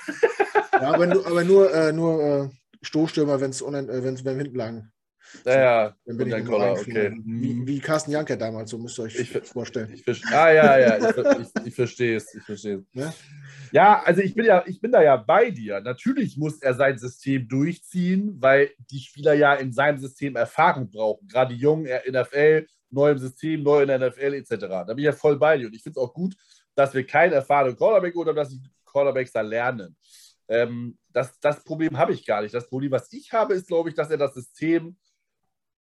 ja, 0.74 0.94
aber, 0.94 1.08
nur, 1.08 1.26
aber 1.26 1.44
nur, 1.44 1.74
äh, 1.74 1.94
nur 1.94 2.24
äh, 2.24 2.50
Stoßstürmer, 2.82 3.40
wenn 3.40 3.52
es 3.52 3.62
äh, 3.62 4.04
wenn's 4.04 4.24
beim 4.24 4.38
Hinten 4.38 4.58
lagen. 4.58 4.92
Ja, 5.46 5.96
dann 6.06 6.18
bin 6.18 6.28
ich 6.28 6.46
Koller, 6.46 6.74
okay. 6.74 7.16
Wie, 7.26 7.66
wie 7.66 7.80
Carsten 7.80 8.12
Janker 8.12 8.36
damals, 8.36 8.70
so 8.70 8.78
müsst 8.78 9.00
ihr 9.00 9.04
euch 9.04 9.20
ich, 9.20 9.30
vorstellen. 9.48 9.92
Ich, 9.94 10.26
ah, 10.32 10.52
ja, 10.52 10.80
ja, 10.80 11.10
ich, 11.10 11.66
ich 11.66 11.76
verstehe 11.76 12.18
es. 12.18 12.34
Ich 12.36 12.44
verstehe 12.44 12.78
es. 12.78 12.84
Ja? 12.94 13.14
ja, 13.72 14.04
also 14.04 14.22
ich 14.22 14.34
bin 14.34 14.46
ja, 14.46 14.64
ich 14.66 14.82
bin 14.82 14.92
da 14.92 15.02
ja 15.02 15.18
bei 15.18 15.52
dir. 15.52 15.82
Natürlich 15.82 16.38
muss 16.38 16.62
er 16.62 16.74
sein 16.74 16.98
System 16.98 17.48
durchziehen, 17.48 18.38
weil 18.40 18.72
die 18.92 19.00
Spieler 19.00 19.34
ja 19.34 19.54
in 19.56 19.72
seinem 19.72 19.98
System 19.98 20.36
Erfahrung 20.36 20.90
brauchen. 20.90 21.28
Gerade 21.28 21.54
die 21.54 21.62
Jungen 21.62 21.86
in 21.86 22.14
der 22.14 22.24
NFL, 22.24 22.68
neu 22.90 23.12
im 23.12 23.18
System, 23.18 23.64
neu 23.64 23.82
in 23.84 23.88
der 23.88 24.00
NFL 24.00 24.34
etc. 24.34 24.50
Da 24.60 24.84
bin 24.86 25.00
ich 25.00 25.06
ja 25.06 25.14
voll 25.14 25.38
bei 25.38 25.58
dir. 25.58 25.68
Und 25.68 25.76
ich 25.76 25.84
finde 25.84 26.00
es 26.00 26.04
auch 26.06 26.14
gut, 26.14 26.36
dass 26.76 26.94
wir 26.94 27.06
keinen 27.06 27.34
erfahrenen 27.34 27.76
Quarterback 27.76 28.16
oder 28.16 28.34
dass 28.34 28.50
die 28.50 28.62
Quarterbacks 28.86 29.32
da 29.32 29.42
lernen. 29.42 29.96
Ähm, 30.48 30.98
das, 31.12 31.40
das 31.40 31.64
Problem 31.64 31.98
habe 31.98 32.14
ich 32.14 32.26
gar 32.26 32.42
nicht. 32.42 32.54
Das 32.54 32.70
Problem, 32.70 32.92
was 32.92 33.12
ich 33.12 33.34
habe, 33.34 33.54
ist, 33.54 33.68
glaube 33.68 33.90
ich, 33.90 33.96
dass 33.96 34.10
er 34.10 34.18
das 34.18 34.34
System 34.34 34.96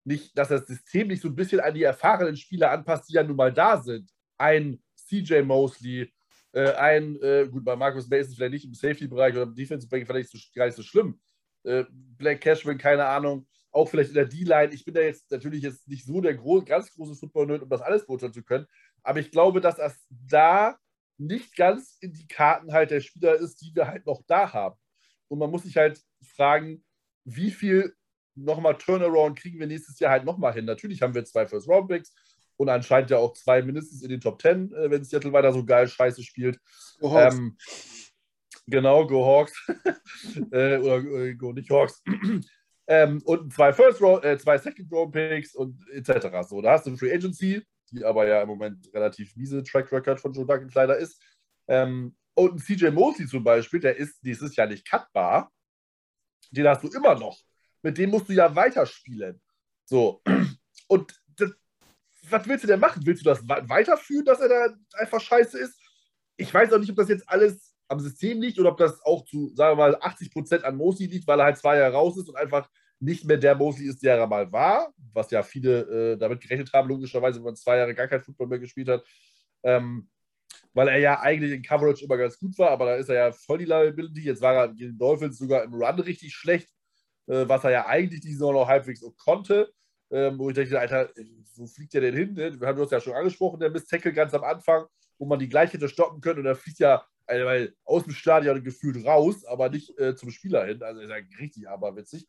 nicht, 0.04 0.36
dass 0.36 0.48
das 0.48 0.66
System 0.66 1.08
nicht 1.08 1.22
so 1.22 1.28
ein 1.28 1.36
bisschen 1.36 1.60
an 1.60 1.74
die 1.74 1.82
erfahrenen 1.82 2.36
Spieler 2.36 2.70
anpasst, 2.70 3.08
die 3.08 3.14
ja 3.14 3.22
nun 3.22 3.36
mal 3.36 3.52
da 3.52 3.80
sind. 3.80 4.10
Ein 4.38 4.82
CJ 4.96 5.42
Mosley, 5.42 6.12
äh, 6.52 6.72
ein, 6.74 7.20
äh, 7.22 7.48
gut, 7.50 7.64
bei 7.64 7.76
Marcus 7.76 8.08
Mason 8.08 8.34
vielleicht 8.34 8.52
nicht 8.52 8.64
im 8.64 8.74
Safety-Bereich 8.74 9.34
oder 9.34 9.44
im 9.44 9.54
Defensive-Bereich 9.54 10.06
vielleicht 10.06 10.30
so, 10.30 10.38
gar 10.54 10.66
nicht 10.66 10.76
so 10.76 10.82
schlimm. 10.82 11.20
äh, 11.64 11.84
Black 11.90 12.40
Cashman, 12.40 12.78
keine 12.78 13.06
Ahnung, 13.06 13.46
auch 13.70 13.88
vielleicht 13.88 14.10
in 14.10 14.16
der 14.16 14.26
D-Line. 14.26 14.74
Ich 14.74 14.84
bin 14.84 14.94
da 14.94 15.00
jetzt 15.00 15.30
natürlich 15.30 15.62
jetzt 15.62 15.86
nicht 15.88 16.04
so 16.04 16.20
der 16.20 16.34
gro 16.34 16.62
ganz 16.62 16.92
große 16.92 17.14
Football-Nerd, 17.14 17.62
um 17.62 17.68
das 17.68 17.82
alles 17.82 18.06
beurteilen 18.06 18.32
zu 18.32 18.42
können, 18.42 18.66
aber 19.02 19.20
ich 19.20 19.30
glaube, 19.30 19.60
dass 19.60 19.76
das 19.76 19.96
da 20.10 20.76
nicht 21.18 21.56
ganz 21.56 21.98
in 22.00 22.12
die 22.12 22.26
Karten 22.26 22.72
halt 22.72 22.90
der 22.90 23.00
Spieler 23.00 23.36
ist, 23.36 23.60
die 23.60 23.74
wir 23.74 23.86
halt 23.86 24.06
noch 24.06 24.22
da 24.26 24.52
haben. 24.52 24.76
Und 25.28 25.38
man 25.38 25.50
muss 25.50 25.62
sich 25.62 25.76
halt 25.76 26.00
fragen, 26.22 26.84
wie 27.24 27.50
viel 27.50 27.94
nochmal 28.34 28.76
Turnaround 28.76 29.38
kriegen 29.38 29.58
wir 29.58 29.66
nächstes 29.66 29.98
Jahr 29.98 30.12
halt 30.12 30.24
nochmal 30.24 30.54
hin. 30.54 30.64
Natürlich 30.64 31.02
haben 31.02 31.14
wir 31.14 31.24
zwei 31.24 31.46
First-Round-Picks 31.46 32.14
und 32.56 32.68
anscheinend 32.68 33.10
ja 33.10 33.18
auch 33.18 33.32
zwei 33.34 33.62
mindestens 33.62 34.02
in 34.02 34.08
den 34.08 34.20
Top 34.20 34.38
Ten, 34.38 34.72
äh, 34.72 34.90
wenn 34.90 35.04
Seattle 35.04 35.32
weiter 35.32 35.52
so 35.52 35.64
geil 35.64 35.88
scheiße 35.88 36.22
spielt. 36.22 36.58
Go 37.00 37.18
ähm, 37.18 37.56
genau, 38.66 39.06
Go 39.06 39.24
Hawks. 39.24 39.52
äh, 40.52 40.78
oder 40.78 40.98
äh, 40.98 41.34
Go 41.34 41.52
nicht 41.52 41.70
Hawks. 41.70 42.02
ähm, 42.86 43.22
und 43.24 43.52
zwei 43.52 43.72
First 43.72 44.00
Round, 44.00 44.24
äh, 44.24 44.38
zwei 44.38 44.58
Second 44.58 44.90
Round 44.92 45.12
Picks 45.12 45.54
und 45.54 45.84
etc. 45.90 46.48
So, 46.48 46.60
da 46.60 46.72
hast 46.72 46.86
du 46.86 46.96
Free 46.96 47.12
Agency, 47.12 47.62
die 47.90 48.04
aber 48.04 48.26
ja 48.26 48.42
im 48.42 48.48
Moment 48.48 48.88
relativ 48.94 49.34
miese 49.36 49.62
Track 49.62 49.90
Record 49.92 50.20
von 50.20 50.32
Joe 50.32 50.46
Duncan 50.46 50.70
leider 50.74 50.96
ist. 50.96 51.20
Ähm, 51.68 52.16
und 52.34 52.54
ein 52.54 52.58
CJ 52.58 52.90
Mosley 52.90 53.26
zum 53.26 53.44
Beispiel, 53.44 53.80
der 53.80 53.96
ist 53.96 54.18
dieses 54.22 54.56
Jahr 54.56 54.66
nicht 54.66 54.88
cutbar. 54.88 55.50
Den 56.50 56.68
hast 56.68 56.82
du 56.82 56.88
immer 56.88 57.14
noch. 57.14 57.38
Mit 57.82 57.98
dem 57.98 58.10
musst 58.10 58.28
du 58.28 58.32
ja 58.32 58.54
weiterspielen. 58.54 59.40
So. 59.84 60.22
Und 60.88 61.14
das, 61.36 61.52
was 62.28 62.46
willst 62.46 62.64
du 62.64 62.68
denn 62.68 62.80
machen? 62.80 63.02
Willst 63.04 63.24
du 63.24 63.28
das 63.28 63.46
weiterführen, 63.46 64.24
dass 64.24 64.40
er 64.40 64.48
da 64.48 64.74
einfach 64.98 65.20
scheiße 65.20 65.58
ist? 65.58 65.78
Ich 66.36 66.52
weiß 66.52 66.72
auch 66.72 66.78
nicht, 66.78 66.90
ob 66.90 66.96
das 66.96 67.08
jetzt 67.08 67.28
alles 67.28 67.74
am 67.88 68.00
System 68.00 68.40
liegt 68.40 68.58
oder 68.58 68.70
ob 68.70 68.78
das 68.78 69.00
auch 69.02 69.24
zu, 69.24 69.52
sagen 69.54 69.78
wir 69.78 69.90
mal, 69.90 69.96
80 70.00 70.32
Prozent 70.32 70.64
an 70.64 70.76
Mosley 70.76 71.06
liegt, 71.06 71.26
weil 71.26 71.38
er 71.38 71.46
halt 71.46 71.58
zwei 71.58 71.78
Jahre 71.78 71.92
raus 71.92 72.16
ist 72.16 72.28
und 72.28 72.36
einfach 72.36 72.68
nicht 73.00 73.24
mehr 73.24 73.36
der 73.36 73.54
Mosley 73.54 73.88
ist, 73.88 74.02
der 74.02 74.16
er 74.16 74.26
mal 74.26 74.50
war, 74.52 74.92
was 75.12 75.30
ja 75.30 75.42
viele 75.42 76.12
äh, 76.12 76.16
damit 76.16 76.40
gerechnet 76.40 76.72
haben, 76.72 76.88
logischerweise, 76.88 77.38
wenn 77.38 77.46
man 77.46 77.56
zwei 77.56 77.76
Jahre 77.76 77.94
gar 77.94 78.06
kein 78.06 78.22
Football 78.22 78.46
mehr 78.46 78.60
gespielt 78.60 78.88
hat. 78.88 79.04
Ähm, 79.64 80.08
weil 80.74 80.88
er 80.88 80.98
ja 80.98 81.20
eigentlich 81.20 81.52
in 81.52 81.62
Coverage 81.62 82.04
immer 82.04 82.16
ganz 82.16 82.38
gut 82.38 82.56
war, 82.58 82.70
aber 82.70 82.86
da 82.86 82.94
ist 82.96 83.08
er 83.08 83.14
ja 83.14 83.32
voll 83.32 83.58
die 83.58 83.64
Liability. 83.64 84.22
Jetzt 84.22 84.40
war 84.40 84.54
er 84.54 84.68
gegen 84.68 84.92
den 84.92 84.98
Dolphins 84.98 85.38
sogar 85.38 85.64
im 85.64 85.74
Run 85.74 86.00
richtig 86.00 86.32
schlecht, 86.32 86.68
was 87.26 87.64
er 87.64 87.70
ja 87.70 87.86
eigentlich 87.86 88.20
die 88.20 88.32
Saison 88.32 88.54
noch 88.54 88.68
halbwegs 88.68 89.04
konnte. 89.16 89.72
Ähm, 90.10 90.38
wo 90.38 90.50
ich 90.50 90.56
dachte, 90.56 90.78
Alter, 90.78 91.10
wo 91.56 91.66
fliegt 91.66 91.94
der 91.94 92.02
denn 92.02 92.14
hin? 92.14 92.34
Ne? 92.34 92.60
Wir 92.60 92.68
haben 92.68 92.78
das 92.78 92.90
ja 92.90 93.00
schon 93.00 93.14
angesprochen, 93.14 93.60
der 93.60 93.70
Miss 93.70 93.86
Tackle 93.86 94.12
ganz 94.12 94.34
am 94.34 94.44
Anfang, 94.44 94.84
wo 95.18 95.24
man 95.24 95.38
die 95.38 95.48
gleich 95.48 95.72
hätte 95.72 95.88
stoppen 95.88 96.20
können 96.20 96.40
und 96.40 96.46
er 96.46 96.54
fliegt 96.54 96.80
ja 96.80 97.02
also, 97.26 97.72
aus 97.84 98.04
dem 98.04 98.12
Stadion 98.12 98.62
gefühlt 98.62 99.04
raus, 99.06 99.44
aber 99.44 99.70
nicht 99.70 99.98
äh, 99.98 100.14
zum 100.14 100.30
Spieler 100.30 100.66
hin. 100.66 100.82
Also 100.82 101.00
ist 101.00 101.08
ja 101.08 101.16
richtig 101.38 101.68
aberwitzig. 101.68 102.28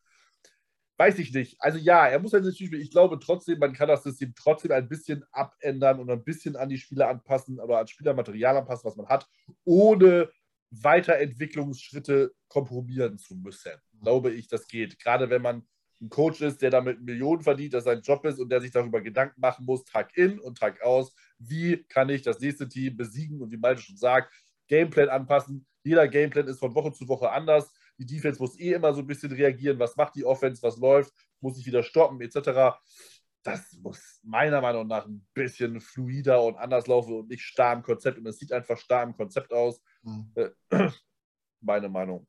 Weiß 0.96 1.18
ich 1.18 1.32
nicht. 1.34 1.56
Also 1.60 1.78
ja, 1.78 2.06
er 2.06 2.20
muss 2.20 2.32
halt 2.32 2.44
natürlich, 2.44 2.72
ich 2.72 2.90
glaube 2.90 3.18
trotzdem, 3.18 3.58
man 3.58 3.72
kann 3.72 3.88
das 3.88 4.04
System 4.04 4.32
trotzdem 4.36 4.70
ein 4.70 4.88
bisschen 4.88 5.24
abändern 5.32 5.98
und 5.98 6.08
ein 6.08 6.22
bisschen 6.22 6.54
an 6.54 6.68
die 6.68 6.78
Spieler 6.78 7.08
anpassen 7.08 7.58
oder 7.58 7.80
an 7.80 7.88
Spielermaterial 7.88 8.56
anpassen, 8.56 8.84
was 8.84 8.96
man 8.96 9.08
hat, 9.08 9.28
ohne 9.64 10.30
Weiterentwicklungsschritte 10.82 12.32
kompromieren 12.48 13.18
zu 13.18 13.34
müssen. 13.36 13.72
Glaube 14.02 14.32
ich, 14.32 14.48
das 14.48 14.66
geht. 14.66 14.98
Gerade 14.98 15.30
wenn 15.30 15.42
man 15.42 15.66
ein 16.00 16.08
Coach 16.08 16.40
ist, 16.40 16.62
der 16.62 16.70
damit 16.70 17.02
Millionen 17.02 17.42
verdient, 17.42 17.74
dass 17.74 17.84
sein 17.84 18.02
Job 18.02 18.24
ist 18.24 18.38
und 18.38 18.50
der 18.50 18.60
sich 18.60 18.70
darüber 18.70 19.00
Gedanken 19.00 19.40
machen 19.40 19.64
muss, 19.64 19.84
Tag 19.84 20.16
in 20.16 20.38
und 20.38 20.58
Tag 20.58 20.82
aus, 20.82 21.14
wie 21.38 21.84
kann 21.84 22.08
ich 22.08 22.22
das 22.22 22.40
nächste 22.40 22.68
Team 22.68 22.96
besiegen 22.96 23.40
und 23.40 23.50
wie 23.50 23.56
Malte 23.56 23.82
schon 23.82 23.96
sagt, 23.96 24.32
Gameplan 24.68 25.08
anpassen. 25.08 25.66
Jeder 25.82 26.08
Gameplan 26.08 26.48
ist 26.48 26.58
von 26.58 26.74
Woche 26.74 26.92
zu 26.92 27.08
Woche 27.08 27.30
anders. 27.30 27.70
Die 27.98 28.06
Defense 28.06 28.40
muss 28.40 28.58
eh 28.58 28.72
immer 28.72 28.92
so 28.92 29.00
ein 29.00 29.06
bisschen 29.06 29.32
reagieren. 29.32 29.78
Was 29.78 29.96
macht 29.96 30.14
die 30.16 30.24
Offense? 30.24 30.62
Was 30.62 30.78
läuft? 30.78 31.12
Muss 31.40 31.58
ich 31.58 31.66
wieder 31.66 31.82
stoppen? 31.82 32.20
Etc. 32.20 32.78
Das 33.42 33.72
muss 33.82 34.20
meiner 34.22 34.60
Meinung 34.60 34.86
nach 34.86 35.06
ein 35.06 35.26
bisschen 35.34 35.80
fluider 35.80 36.42
und 36.42 36.56
anders 36.56 36.86
laufen 36.86 37.14
und 37.14 37.28
nicht 37.28 37.42
starr 37.42 37.74
im 37.74 37.82
Konzept. 37.82 38.18
Und 38.18 38.26
es 38.26 38.38
sieht 38.38 38.52
einfach 38.52 38.78
starr 38.78 39.02
im 39.02 39.14
Konzept 39.14 39.52
aus. 39.52 39.80
Mhm. 40.04 40.32
Meine 41.60 41.88
Meinung. 41.88 42.26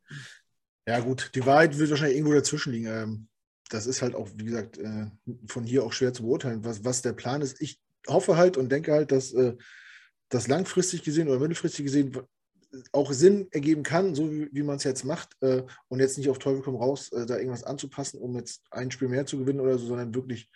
Ja, 0.88 1.00
gut. 1.00 1.32
Die 1.36 1.46
Wahrheit 1.46 1.78
wird 1.78 1.90
wahrscheinlich 1.90 2.18
irgendwo 2.18 2.34
dazwischen 2.34 2.74
liegen. 2.74 2.88
Ähm, 2.88 3.28
das 3.70 3.88
ist 3.88 4.02
halt 4.02 4.16
auch, 4.16 4.30
wie 4.36 4.46
gesagt, 4.46 4.78
äh, 4.78 5.08
von 5.48 5.66
hier 5.66 5.84
auch 5.84 5.94
schwer 5.94 6.14
zu 6.14 6.24
beurteilen, 6.24 6.64
was, 6.64 6.84
was 6.84 7.02
der 7.02 7.14
Plan 7.14 7.42
ist. 7.42 7.62
Ich 7.62 7.82
hoffe 8.08 8.38
halt 8.38 8.58
und 8.58 8.72
denke 8.72 8.94
halt, 8.94 9.12
dass 9.12 9.34
äh, 9.34 9.56
das 10.30 10.48
langfristig 10.48 11.04
gesehen 11.04 11.28
oder 11.28 11.40
mittelfristig 11.40 11.86
gesehen 11.86 12.16
auch 12.92 13.12
Sinn 13.14 13.48
ergeben 13.52 13.84
kann, 13.84 14.16
so 14.16 14.32
wie, 14.32 14.50
wie 14.52 14.64
man 14.64 14.78
es 14.78 14.84
jetzt 14.84 15.06
macht 15.06 15.36
äh, 15.42 15.64
und 15.88 16.00
jetzt 16.00 16.18
nicht 16.18 16.30
auf 16.30 16.40
Teufel 16.40 16.62
komm 16.62 16.76
raus, 16.76 17.12
äh, 17.12 17.26
da 17.26 17.38
irgendwas 17.38 17.64
anzupassen, 17.64 18.20
um 18.20 18.36
jetzt 18.36 18.64
ein 18.72 18.92
Spiel 18.92 19.08
mehr 19.08 19.26
zu 19.26 19.38
gewinnen 19.38 19.62
oder 19.62 19.78
so, 19.78 19.88
sondern 19.88 20.14
wirklich 20.14 20.50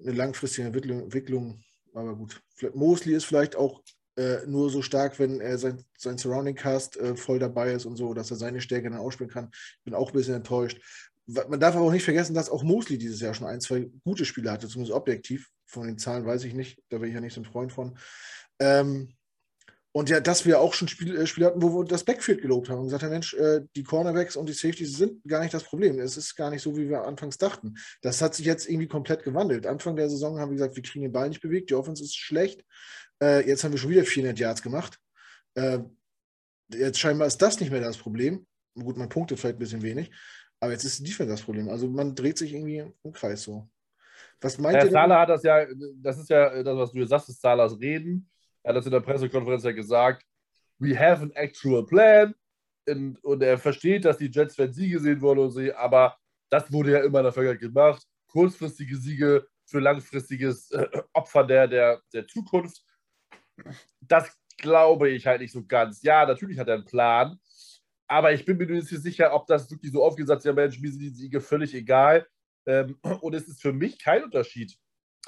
eine 0.00 0.12
langfristige 0.12 0.66
Entwicklung. 0.66 1.00
Entwicklung. 1.00 1.62
Aber 1.94 2.16
gut, 2.16 2.42
Mosley 2.74 3.14
ist 3.14 3.24
vielleicht 3.24 3.56
auch 3.56 3.82
äh, 4.16 4.46
nur 4.46 4.70
so 4.70 4.82
stark, 4.82 5.18
wenn 5.18 5.40
er 5.40 5.58
sein, 5.58 5.84
sein 5.98 6.18
Surrounding 6.18 6.54
Cast 6.54 6.96
äh, 6.96 7.16
voll 7.16 7.38
dabei 7.38 7.72
ist 7.72 7.84
und 7.84 7.96
so, 7.96 8.14
dass 8.14 8.30
er 8.30 8.36
seine 8.36 8.60
Stärke 8.60 8.90
dann 8.90 8.98
ausspielen 8.98 9.32
kann. 9.32 9.50
Ich 9.52 9.84
bin 9.84 9.94
auch 9.94 10.10
ein 10.10 10.16
bisschen 10.16 10.34
enttäuscht. 10.34 10.80
Man 11.26 11.58
darf 11.58 11.74
aber 11.74 11.86
auch 11.86 11.92
nicht 11.92 12.04
vergessen, 12.04 12.34
dass 12.34 12.50
auch 12.50 12.62
Mosley 12.62 12.98
dieses 12.98 13.20
Jahr 13.20 13.32
schon 13.32 13.46
ein, 13.46 13.60
zwei 13.60 13.90
gute 14.04 14.26
Spiele 14.26 14.50
hatte, 14.50 14.68
zumindest 14.68 14.94
objektiv. 14.94 15.50
Von 15.64 15.86
den 15.86 15.98
Zahlen 15.98 16.26
weiß 16.26 16.44
ich 16.44 16.54
nicht, 16.54 16.82
da 16.90 16.98
bin 16.98 17.08
ich 17.08 17.14
ja 17.14 17.20
nicht 17.20 17.32
so 17.32 17.40
ein 17.40 17.46
Freund 17.46 17.72
von. 17.72 17.98
Ähm, 18.58 19.14
und 19.96 20.10
ja, 20.10 20.18
dass 20.18 20.44
wir 20.44 20.60
auch 20.60 20.74
schon 20.74 20.88
Spiel, 20.88 21.16
äh, 21.16 21.24
Spiele 21.24 21.46
hatten, 21.46 21.62
wo 21.62 21.78
wir 21.78 21.84
das 21.84 22.02
Backfield 22.02 22.42
gelobt 22.42 22.68
haben 22.68 22.80
und 22.80 22.86
gesagt 22.86 23.04
haben, 23.04 23.12
Mensch, 23.12 23.32
äh, 23.34 23.60
die 23.76 23.84
Cornerbacks 23.84 24.34
und 24.34 24.48
die 24.48 24.52
Safeties 24.52 24.96
sind 24.96 25.22
gar 25.24 25.40
nicht 25.40 25.54
das 25.54 25.62
Problem. 25.62 26.00
Es 26.00 26.16
ist 26.16 26.34
gar 26.34 26.50
nicht 26.50 26.62
so, 26.62 26.76
wie 26.76 26.88
wir 26.88 27.04
anfangs 27.04 27.38
dachten. 27.38 27.74
Das 28.02 28.20
hat 28.20 28.34
sich 28.34 28.44
jetzt 28.44 28.68
irgendwie 28.68 28.88
komplett 28.88 29.22
gewandelt. 29.22 29.68
Anfang 29.68 29.94
der 29.94 30.10
Saison 30.10 30.40
haben 30.40 30.50
wir 30.50 30.56
gesagt, 30.56 30.74
wir 30.74 30.82
kriegen 30.82 31.04
den 31.04 31.12
Ball 31.12 31.28
nicht 31.28 31.40
bewegt, 31.40 31.70
die 31.70 31.74
Offense 31.74 32.02
ist 32.02 32.16
schlecht. 32.16 32.64
Äh, 33.24 33.48
jetzt 33.48 33.64
haben 33.64 33.72
wir 33.72 33.78
schon 33.78 33.90
wieder 33.90 34.04
400 34.04 34.38
Yards 34.38 34.62
gemacht. 34.62 34.98
Äh, 35.54 35.78
jetzt 36.72 36.98
scheinbar 36.98 37.26
ist 37.26 37.40
das 37.40 37.58
nicht 37.60 37.70
mehr 37.70 37.80
das 37.80 37.96
Problem. 37.96 38.46
Gut, 38.74 38.96
man 38.96 39.08
punktet 39.08 39.38
vielleicht 39.38 39.56
ein 39.56 39.60
bisschen 39.60 39.82
wenig, 39.82 40.10
aber 40.60 40.72
jetzt 40.72 40.84
ist 40.84 40.98
die 40.98 41.04
Defense 41.04 41.32
das 41.32 41.42
Problem. 41.42 41.68
Also 41.68 41.88
man 41.88 42.14
dreht 42.14 42.38
sich 42.38 42.52
irgendwie 42.52 42.84
im 43.02 43.12
Kreis 43.12 43.42
so. 43.42 43.68
Was 44.40 44.58
meint 44.58 44.76
Herr 44.76 44.86
ihr? 44.86 44.90
Sala 44.90 45.20
hat 45.20 45.28
das 45.28 45.42
ja, 45.42 45.64
das 45.96 46.18
ist 46.18 46.28
ja 46.28 46.62
das, 46.62 46.76
was 46.76 46.92
du 46.92 47.06
sagst, 47.06 47.28
ist 47.28 47.40
Salas 47.40 47.78
Reden 47.80 48.28
er 48.64 48.70
hat 48.70 48.76
das 48.78 48.86
in 48.86 48.92
der 48.92 49.00
Pressekonferenz 49.00 49.62
ja 49.62 49.72
gesagt, 49.72 50.24
we 50.78 50.98
have 50.98 51.22
an 51.22 51.30
actual 51.32 51.84
plan. 51.84 52.34
Und, 52.88 53.22
und 53.22 53.42
er 53.42 53.58
versteht, 53.58 54.04
dass 54.04 54.18
die 54.18 54.30
Jets 54.30 54.58
wenn 54.58 54.72
Siege 54.72 54.98
sehen 54.98 55.20
wollen 55.20 55.38
und 55.38 55.50
so, 55.50 55.60
aber 55.74 56.16
das 56.50 56.70
wurde 56.72 56.92
ja 56.92 56.98
immer 57.00 57.20
in 57.20 57.24
der 57.24 57.32
Vergangenheit 57.32 57.60
gemacht. 57.60 58.02
Kurzfristige 58.26 58.96
Siege 58.96 59.46
für 59.66 59.80
langfristiges 59.80 60.70
äh, 60.70 60.86
Opfer 61.12 61.44
der, 61.44 61.68
der, 61.68 62.02
der 62.12 62.26
Zukunft. 62.26 62.82
Das 64.00 64.36
glaube 64.58 65.10
ich 65.10 65.26
halt 65.26 65.40
nicht 65.40 65.52
so 65.52 65.64
ganz. 65.64 66.02
Ja, 66.02 66.26
natürlich 66.26 66.58
hat 66.58 66.68
er 66.68 66.74
einen 66.74 66.84
Plan, 66.84 67.38
aber 68.06 68.32
ich 68.32 68.44
bin 68.44 68.56
mir 68.56 68.66
nicht 68.66 68.88
sicher, 68.88 69.34
ob 69.34 69.46
das 69.46 69.70
wirklich 69.70 69.92
so 69.92 70.04
aufgesetzt 70.04 70.40
ist. 70.40 70.46
Ja, 70.46 70.52
Mensch, 70.52 70.78
mir 70.80 70.90
sind 70.90 71.00
die 71.00 71.08
Siege 71.10 71.40
völlig 71.40 71.74
egal. 71.74 72.26
Ähm, 72.66 72.98
und 73.20 73.34
es 73.34 73.48
ist 73.48 73.60
für 73.62 73.72
mich 73.72 73.98
kein 73.98 74.24
Unterschied. 74.24 74.76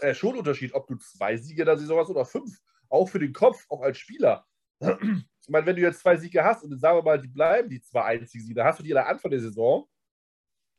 Äh, 0.01 0.15
schon 0.15 0.35
ein 0.35 0.39
Unterschied, 0.39 0.75
ob 0.75 0.87
du 0.87 0.97
zwei 0.97 1.37
Siege 1.37 1.63
in 1.63 1.67
der 1.67 1.79
Saison 1.79 1.99
hast 1.99 2.11
oder 2.11 2.25
fünf 2.25 2.59
auch 2.89 3.07
für 3.09 3.19
den 3.19 3.33
Kopf, 3.33 3.65
auch 3.69 3.83
als 3.83 3.99
Spieler. 3.99 4.47
Ich 4.81 5.49
meine, 5.49 5.67
wenn 5.67 5.77
du 5.77 5.83
jetzt 5.83 6.01
zwei 6.01 6.17
Siege 6.17 6.43
hast 6.43 6.65
und 6.65 6.71
dann 6.71 6.79
sagen 6.81 6.99
wir 6.99 7.03
mal, 7.03 7.21
die 7.21 7.29
bleiben 7.29 7.69
die 7.69 7.81
zwei 7.81 8.03
einzigen 8.03 8.43
Siege, 8.43 8.57
dann 8.57 8.67
hast 8.67 8.81
du 8.81 8.83
die 8.83 8.97
am 8.97 9.07
Anfang 9.07 9.31
der 9.31 9.41
Saison 9.41 9.89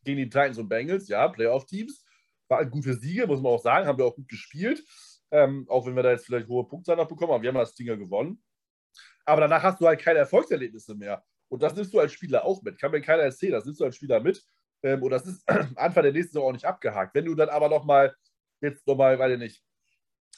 gegen 0.03 0.17
die 0.17 0.25
Titans 0.25 0.57
und 0.57 0.67
Bengals, 0.67 1.07
ja, 1.07 1.27
Playoff-Teams, 1.27 2.03
waren 2.47 2.69
gute 2.69 2.93
Siege, 2.93 3.27
muss 3.27 3.41
man 3.41 3.53
auch 3.53 3.61
sagen, 3.61 3.87
haben 3.87 3.97
wir 3.97 4.05
auch 4.05 4.15
gut 4.15 4.27
gespielt. 4.27 4.83
Ähm, 5.31 5.65
auch 5.69 5.85
wenn 5.85 5.95
wir 5.95 6.03
da 6.03 6.11
jetzt 6.11 6.25
vielleicht 6.25 6.47
hohe 6.47 6.67
Punktzahl 6.67 6.95
noch 6.95 7.07
bekommen, 7.07 7.33
aber 7.33 7.41
wir 7.41 7.49
haben 7.49 7.55
das 7.57 7.75
Ding 7.75 7.87
ja 7.87 7.95
gewonnen. 7.95 8.41
Aber 9.25 9.41
danach 9.41 9.63
hast 9.63 9.81
du 9.81 9.87
halt 9.87 9.99
keine 9.99 10.19
Erfolgserlebnisse 10.19 10.95
mehr. 10.95 11.23
Und 11.49 11.61
das 11.61 11.75
nimmst 11.75 11.93
du 11.93 11.99
als 11.99 12.13
Spieler 12.13 12.45
auch 12.45 12.61
mit. 12.61 12.79
Kann 12.79 12.91
mir 12.91 13.01
keiner 13.01 13.23
erzählen, 13.23 13.53
das 13.53 13.65
nimmst 13.65 13.79
du 13.79 13.85
als 13.85 13.95
Spieler 13.95 14.19
mit. 14.19 14.43
Ähm, 14.83 15.03
und 15.03 15.09
das 15.11 15.25
ist 15.25 15.43
Anfang 15.75 16.03
der 16.03 16.13
nächsten 16.13 16.33
Saison 16.33 16.49
auch 16.49 16.53
nicht 16.53 16.65
abgehakt. 16.65 17.13
Wenn 17.15 17.25
du 17.25 17.35
dann 17.35 17.49
aber 17.49 17.69
nochmal, 17.69 18.15
jetzt 18.61 18.87
nochmal, 18.87 19.17
weiß 19.19 19.33
ich 19.33 19.39
nicht, 19.39 19.63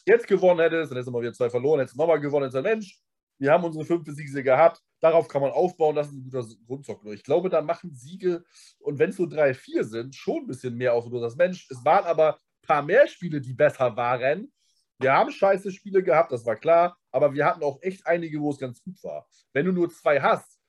jetzt 0.05 0.27
gewonnen 0.27 0.59
hättest, 0.59 0.91
dann 0.91 0.97
hättest 0.97 1.07
du 1.07 1.11
mal 1.11 1.21
wieder 1.21 1.33
zwei 1.33 1.49
verloren, 1.49 1.79
hättest 1.79 1.95
du 1.95 2.01
nochmal 2.01 2.19
gewonnen, 2.19 2.45
hättest 2.45 2.57
du, 2.57 2.61
Mensch, 2.61 2.99
wir 3.37 3.51
haben 3.51 3.63
unsere 3.63 3.85
fünfte 3.85 4.13
Siege 4.13 4.43
gehabt, 4.43 4.81
darauf 4.99 5.27
kann 5.27 5.41
man 5.41 5.51
aufbauen, 5.51 5.95
das 5.95 6.07
ist 6.07 6.13
ein 6.13 6.23
guter 6.23 6.45
Grundzock. 6.67 7.05
Ich 7.05 7.23
glaube, 7.23 7.49
da 7.49 7.61
machen 7.61 7.93
Siege, 7.93 8.43
und 8.79 8.99
wenn 8.99 9.11
es 9.11 9.17
nur 9.17 9.29
drei, 9.29 9.53
vier 9.53 9.85
sind, 9.85 10.15
schon 10.15 10.43
ein 10.43 10.47
bisschen 10.47 10.75
mehr 10.75 10.93
aus. 10.93 11.05
Und 11.05 11.21
das 11.21 11.37
Mensch, 11.37 11.67
es 11.69 11.83
waren 11.85 12.05
aber 12.05 12.35
ein 12.35 12.67
paar 12.67 12.81
mehr 12.83 13.07
Spiele, 13.07 13.39
die 13.39 13.53
besser 13.53 13.95
waren. 13.95 14.51
Wir 14.99 15.13
haben 15.13 15.31
scheiße 15.31 15.71
Spiele 15.71 16.03
gehabt, 16.03 16.31
das 16.31 16.45
war 16.45 16.57
klar, 16.57 16.97
aber 17.11 17.33
wir 17.33 17.45
hatten 17.45 17.63
auch 17.63 17.81
echt 17.81 18.05
einige, 18.05 18.39
wo 18.41 18.51
es 18.51 18.59
ganz 18.59 18.83
gut 18.83 19.01
war. 19.03 19.27
Wenn 19.53 19.65
du 19.65 19.71
nur 19.71 19.89
zwei 19.89 20.21
hast, 20.21 20.59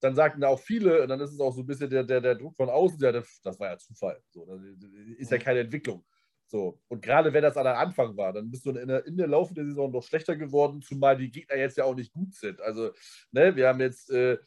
dann 0.00 0.14
sagten 0.14 0.40
da 0.40 0.48
auch 0.48 0.60
viele, 0.60 1.02
und 1.02 1.08
dann 1.08 1.20
ist 1.20 1.32
es 1.32 1.40
auch 1.40 1.52
so 1.52 1.60
ein 1.60 1.66
bisschen 1.66 1.90
der, 1.90 2.02
der, 2.04 2.20
der 2.20 2.34
Druck 2.34 2.56
von 2.56 2.68
außen, 2.68 2.98
ja, 3.00 3.12
das, 3.12 3.40
das 3.42 3.60
war 3.60 3.70
ja 3.70 3.78
Zufall. 3.78 4.22
So, 4.30 4.46
das 4.46 4.60
ist 5.18 5.30
ja 5.30 5.38
keine 5.38 5.60
Entwicklung. 5.60 6.04
So. 6.46 6.80
Und 6.88 7.02
gerade 7.02 7.32
wenn 7.32 7.42
das 7.42 7.56
an 7.56 7.64
der 7.64 7.78
Anfang 7.78 8.16
war, 8.16 8.32
dann 8.32 8.50
bist 8.50 8.66
du 8.66 8.70
in 8.70 8.88
der, 8.88 9.06
in 9.06 9.16
der 9.16 9.26
Laufe 9.26 9.54
der 9.54 9.64
Saison 9.64 9.90
noch 9.90 10.02
schlechter 10.02 10.36
geworden, 10.36 10.82
zumal 10.82 11.16
die 11.16 11.30
Gegner 11.30 11.56
jetzt 11.56 11.76
ja 11.76 11.84
auch 11.84 11.94
nicht 11.94 12.12
gut 12.12 12.34
sind. 12.34 12.60
Also, 12.60 12.92
ne, 13.32 13.54
wir 13.56 13.68
haben 13.68 13.80
jetzt 13.80 14.10
äh, 14.10 14.38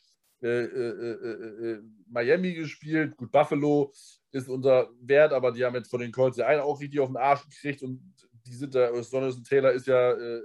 äh, 0.41 0.47
äh, 0.47 1.11
äh, 1.11 1.71
äh, 1.71 1.81
Miami 2.07 2.53
gespielt. 2.53 3.17
Gut, 3.17 3.31
Buffalo 3.31 3.91
ist 4.31 4.49
unser 4.49 4.89
Wert, 5.01 5.33
aber 5.33 5.51
die 5.51 5.65
haben 5.65 5.75
jetzt 5.75 5.89
von 5.89 5.99
den 5.99 6.11
Colts 6.11 6.37
ja 6.37 6.45
einen 6.45 6.61
auch 6.61 6.79
richtig 6.79 6.99
auf 6.99 7.09
den 7.09 7.17
Arsch 7.17 7.43
gekriegt 7.49 7.81
und 7.81 8.13
die 8.47 8.55
sind 8.55 8.73
da, 8.73 8.91
Jonathan 8.91 9.43
Taylor 9.43 9.71
ist 9.71 9.87
ja 9.87 10.11
äh, 10.13 10.41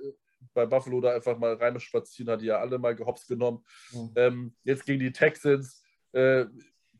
bei 0.52 0.66
Buffalo 0.66 1.00
da 1.00 1.14
einfach 1.14 1.38
mal 1.38 1.54
reinspazieren, 1.54 2.32
hat 2.32 2.40
die 2.40 2.46
ja 2.46 2.58
alle 2.58 2.78
mal 2.78 2.94
gehops 2.94 3.26
genommen. 3.26 3.64
Mhm. 3.92 4.12
Ähm, 4.16 4.56
jetzt 4.64 4.84
gegen 4.84 5.00
die 5.00 5.12
Texans, 5.12 5.82
äh, 6.12 6.46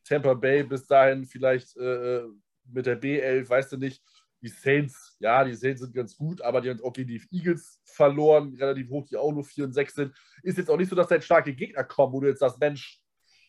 Tampa 0.04 0.34
Bay 0.34 0.62
bis 0.64 0.86
dahin 0.86 1.24
vielleicht 1.24 1.76
äh, 1.76 2.22
mit 2.64 2.86
der 2.86 3.00
B11, 3.00 3.48
weißt 3.48 3.72
du 3.72 3.76
nicht. 3.76 4.02
Die 4.40 4.48
Saints, 4.48 5.16
ja, 5.20 5.44
die 5.44 5.54
Saints 5.54 5.82
sind 5.82 5.94
ganz 5.94 6.16
gut, 6.16 6.42
aber 6.42 6.60
die 6.60 6.70
haben 6.70 6.82
auch 6.82 6.92
gegen 6.92 7.08
die 7.08 7.22
Eagles 7.30 7.80
verloren, 7.84 8.56
relativ 8.58 8.90
hoch, 8.90 9.06
die 9.06 9.16
auch 9.16 9.32
nur 9.32 9.44
4 9.44 9.66
und 9.66 9.72
6 9.72 9.94
sind. 9.94 10.14
Ist 10.42 10.58
jetzt 10.58 10.68
auch 10.68 10.76
nicht 10.76 10.88
so, 10.88 10.96
dass 10.96 11.06
da 11.06 11.14
jetzt 11.14 11.26
starke 11.26 11.54
Gegner 11.54 11.84
kommen, 11.84 12.12
wo 12.12 12.20
du 12.20 12.26
jetzt 12.26 12.40
sagst, 12.40 12.58
Mensch, 12.58 13.00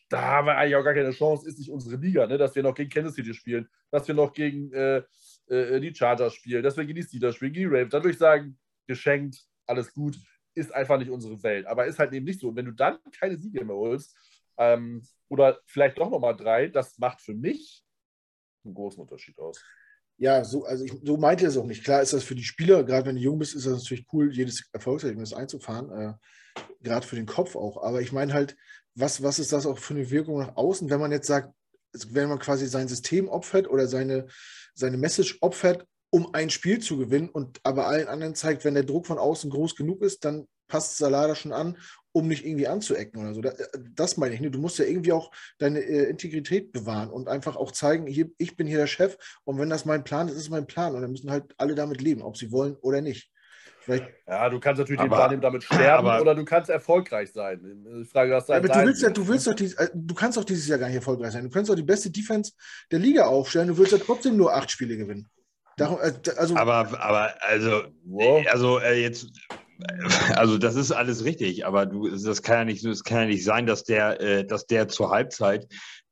da 0.08 0.22
haben 0.22 0.46
wir 0.46 0.56
eigentlich 0.56 0.76
auch 0.76 0.84
gar 0.84 0.94
keine 0.94 1.10
Chance, 1.10 1.48
ist 1.48 1.58
nicht 1.58 1.70
unsere 1.70 1.96
Liga, 1.96 2.26
ne? 2.28 2.38
dass 2.38 2.54
wir 2.54 2.62
noch 2.62 2.74
gegen 2.74 2.90
Kansas 2.90 3.14
City 3.14 3.34
spielen, 3.34 3.68
dass 3.90 4.06
wir 4.06 4.14
noch 4.14 4.32
gegen 4.32 4.72
äh, 4.72 5.02
äh, 5.48 5.80
die 5.80 5.94
Chargers 5.94 6.34
spielen, 6.34 6.62
dass 6.62 6.76
wir 6.76 6.84
gegen 6.84 7.00
die 7.00 7.06
Steelers 7.06 7.36
spielen, 7.36 7.52
gegen 7.52 7.70
die 7.70 7.76
Ravens. 7.76 7.92
Dann 7.92 8.02
würde 8.02 8.12
ich 8.12 8.18
sagen, 8.18 8.58
geschenkt, 8.86 9.38
alles 9.66 9.92
gut, 9.92 10.16
ist 10.54 10.72
einfach 10.72 10.98
nicht 10.98 11.10
unsere 11.10 11.42
Welt. 11.42 11.66
Aber 11.66 11.86
ist 11.86 11.98
halt 11.98 12.12
eben 12.12 12.24
nicht 12.24 12.40
so. 12.40 12.48
Und 12.48 12.56
wenn 12.56 12.66
du 12.66 12.72
dann 12.72 12.98
keine 13.18 13.36
Siege 13.36 13.64
mehr 13.64 13.76
holst, 13.76 14.16
ähm, 14.56 15.02
oder 15.28 15.58
vielleicht 15.66 15.98
doch 15.98 16.10
nochmal 16.10 16.36
drei, 16.36 16.68
das 16.68 16.98
macht 16.98 17.20
für 17.20 17.34
mich 17.34 17.84
einen 18.64 18.74
großen 18.74 19.00
Unterschied 19.00 19.38
aus. 19.38 19.62
Ja, 20.16 20.44
so, 20.44 20.64
also 20.64 20.84
ich, 20.84 20.92
so 21.02 21.16
meinte 21.16 21.44
es 21.44 21.56
auch 21.56 21.66
nicht. 21.66 21.82
Klar 21.82 22.02
ist 22.02 22.12
das 22.12 22.22
für 22.22 22.36
die 22.36 22.44
Spieler, 22.44 22.84
gerade 22.84 23.06
wenn 23.06 23.16
du 23.16 23.22
jung 23.22 23.38
bist, 23.38 23.54
ist 23.54 23.66
das 23.66 23.82
natürlich 23.82 24.06
cool, 24.12 24.32
jedes 24.32 24.68
Erfolgserlebnis 24.72 25.32
einzufahren, 25.32 25.90
äh, 25.90 26.60
gerade 26.82 27.06
für 27.06 27.16
den 27.16 27.26
Kopf 27.26 27.56
auch. 27.56 27.82
Aber 27.82 28.00
ich 28.00 28.12
meine 28.12 28.32
halt, 28.32 28.56
was, 28.94 29.22
was 29.22 29.40
ist 29.40 29.52
das 29.52 29.66
auch 29.66 29.78
für 29.78 29.94
eine 29.94 30.10
Wirkung 30.10 30.38
nach 30.38 30.56
außen, 30.56 30.88
wenn 30.88 31.00
man 31.00 31.10
jetzt 31.10 31.26
sagt, 31.26 31.52
wenn 32.10 32.28
man 32.28 32.38
quasi 32.38 32.66
sein 32.66 32.88
System 32.88 33.28
opfert 33.28 33.68
oder 33.68 33.86
seine, 33.88 34.26
seine 34.74 34.96
Message 34.96 35.38
opfert, 35.40 35.86
um 36.10 36.32
ein 36.32 36.50
Spiel 36.50 36.78
zu 36.78 36.96
gewinnen 36.96 37.28
und 37.28 37.60
aber 37.64 37.86
allen 37.86 38.08
anderen 38.08 38.34
zeigt, 38.34 38.64
wenn 38.64 38.74
der 38.74 38.84
Druck 38.84 39.06
von 39.06 39.18
außen 39.18 39.50
groß 39.50 39.74
genug 39.74 40.02
ist, 40.02 40.24
dann 40.24 40.46
passt 40.68 40.96
Salada 40.96 41.34
schon 41.34 41.52
an, 41.52 41.76
um 42.12 42.28
nicht 42.28 42.44
irgendwie 42.44 42.68
anzuecken 42.68 43.20
oder 43.20 43.34
so. 43.34 43.42
Das 43.94 44.16
meine 44.16 44.34
ich. 44.34 44.40
Ne? 44.40 44.50
Du 44.50 44.60
musst 44.60 44.78
ja 44.78 44.84
irgendwie 44.84 45.12
auch 45.12 45.32
deine 45.58 45.80
äh, 45.80 46.08
Integrität 46.08 46.72
bewahren 46.72 47.10
und 47.10 47.28
einfach 47.28 47.56
auch 47.56 47.72
zeigen, 47.72 48.06
hier, 48.06 48.30
ich 48.38 48.56
bin 48.56 48.66
hier 48.66 48.78
der 48.78 48.86
Chef 48.86 49.16
und 49.44 49.58
wenn 49.58 49.70
das 49.70 49.84
mein 49.84 50.04
Plan 50.04 50.28
ist, 50.28 50.34
ist 50.34 50.42
es 50.42 50.50
mein 50.50 50.66
Plan 50.66 50.94
und 50.94 51.02
dann 51.02 51.10
müssen 51.10 51.30
halt 51.30 51.52
alle 51.58 51.74
damit 51.74 52.00
leben, 52.00 52.22
ob 52.22 52.36
sie 52.36 52.52
wollen 52.52 52.76
oder 52.76 53.00
nicht. 53.00 53.30
Vielleicht 53.84 54.08
ja, 54.26 54.48
du 54.48 54.58
kannst 54.58 54.78
natürlich 54.78 55.00
aber, 55.00 55.08
den 55.08 55.14
Plan 55.14 55.30
nehmen, 55.30 55.42
damit 55.42 55.64
sterben 55.64 56.08
aber, 56.08 56.22
oder 56.22 56.34
du 56.34 56.44
kannst 56.44 56.70
erfolgreich 56.70 57.30
sein. 57.32 57.60
Die 57.62 58.04
Frage, 58.06 58.32
was 58.32 58.48
ja, 58.48 58.56
aber 58.56 58.68
du 58.68 58.82
willst 58.82 59.02
ja, 59.02 59.10
du 59.10 59.28
willst 59.28 59.46
doch 59.46 59.52
äh, 59.52 59.88
du 59.92 60.14
kannst 60.14 60.38
doch 60.38 60.44
dieses 60.44 60.66
Jahr 60.66 60.78
gar 60.78 60.86
nicht 60.86 60.96
erfolgreich 60.96 61.32
sein. 61.32 61.44
Du 61.44 61.50
kannst 61.50 61.70
doch 61.70 61.74
die 61.74 61.82
beste 61.82 62.10
Defense 62.10 62.52
der 62.90 62.98
Liga 62.98 63.26
aufstellen. 63.26 63.68
Du 63.68 63.76
willst 63.76 63.92
ja 63.92 63.98
trotzdem 63.98 64.36
nur 64.36 64.54
acht 64.54 64.70
Spiele 64.70 64.96
gewinnen. 64.96 65.28
Darum, 65.76 65.98
äh, 66.00 66.12
also, 66.36 66.56
aber, 66.56 66.98
aber 66.98 67.34
also, 67.42 67.84
wow. 68.04 68.46
also 68.50 68.78
äh, 68.78 69.02
jetzt 69.02 69.26
also 70.36 70.58
das 70.58 70.76
ist 70.76 70.92
alles 70.92 71.24
richtig, 71.24 71.66
aber 71.66 71.86
du, 71.86 72.08
das 72.08 72.42
kann 72.42 72.58
ja 72.58 72.64
nicht, 72.64 72.84
das 72.84 73.04
kann 73.04 73.20
ja 73.20 73.26
nicht 73.26 73.44
sein, 73.44 73.66
dass 73.66 73.84
der, 73.84 74.20
äh, 74.20 74.46
dass 74.46 74.66
der 74.66 74.88
zur 74.88 75.10
Halbzeit 75.10 75.66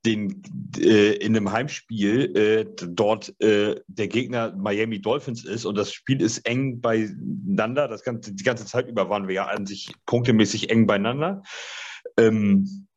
den 0.04 0.42
äh, 0.78 1.12
in 1.14 1.36
einem 1.36 1.52
Heimspiel 1.52 2.36
äh, 2.36 2.66
dort 2.88 3.40
äh, 3.40 3.80
der 3.86 4.08
Gegner 4.08 4.52
Miami 4.56 5.00
Dolphins 5.00 5.44
ist 5.44 5.64
und 5.64 5.76
das 5.76 5.92
Spiel 5.92 6.20
ist 6.20 6.38
eng 6.38 6.80
beieinander. 6.80 7.86
Das 7.86 8.02
ganze, 8.02 8.34
die 8.34 8.42
ganze 8.42 8.66
Zeit 8.66 8.88
über 8.88 9.08
waren 9.08 9.28
wir 9.28 9.34
ja 9.34 9.46
an 9.46 9.66
sich 9.66 9.92
punktemäßig 10.06 10.70
eng 10.70 10.86
beieinander. 10.86 11.42
Ähm, 12.18 12.88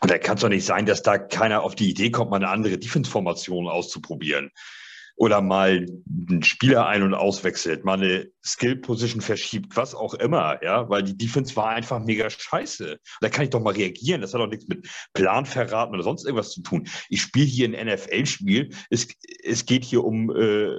und 0.00 0.10
da 0.10 0.18
kann 0.18 0.34
es 0.34 0.40
doch 0.40 0.48
nicht 0.48 0.66
sein, 0.66 0.86
dass 0.86 1.02
da 1.02 1.18
keiner 1.18 1.62
auf 1.62 1.76
die 1.76 1.88
Idee 1.88 2.10
kommt, 2.10 2.30
mal 2.30 2.38
eine 2.38 2.48
andere 2.48 2.78
Defense-Formation 2.78 3.68
auszuprobieren 3.68 4.50
oder 5.16 5.40
mal 5.40 5.86
einen 6.28 6.42
Spieler 6.42 6.86
ein- 6.86 7.02
und 7.02 7.14
auswechselt, 7.14 7.84
mal 7.84 7.94
eine 8.02 8.30
Skill-Position 8.44 9.20
verschiebt, 9.20 9.76
was 9.76 9.94
auch 9.94 10.14
immer, 10.14 10.62
ja, 10.62 10.88
weil 10.88 11.02
die 11.02 11.16
Defense 11.16 11.54
war 11.56 11.68
einfach 11.68 12.00
mega 12.00 12.28
scheiße. 12.28 12.98
Da 13.20 13.28
kann 13.28 13.44
ich 13.44 13.50
doch 13.50 13.60
mal 13.60 13.74
reagieren. 13.74 14.20
Das 14.20 14.34
hat 14.34 14.40
doch 14.40 14.48
nichts 14.48 14.66
mit 14.66 14.88
Plan 15.12 15.46
verraten 15.46 15.94
oder 15.94 16.02
sonst 16.02 16.24
irgendwas 16.24 16.50
zu 16.50 16.62
tun. 16.62 16.88
Ich 17.08 17.22
spiele 17.22 17.46
hier 17.46 17.68
ein 17.68 17.86
NFL-Spiel. 17.86 18.70
Es, 18.90 19.08
es 19.42 19.66
geht 19.66 19.84
hier 19.84 20.04
um 20.04 20.30
äh, 20.34 20.76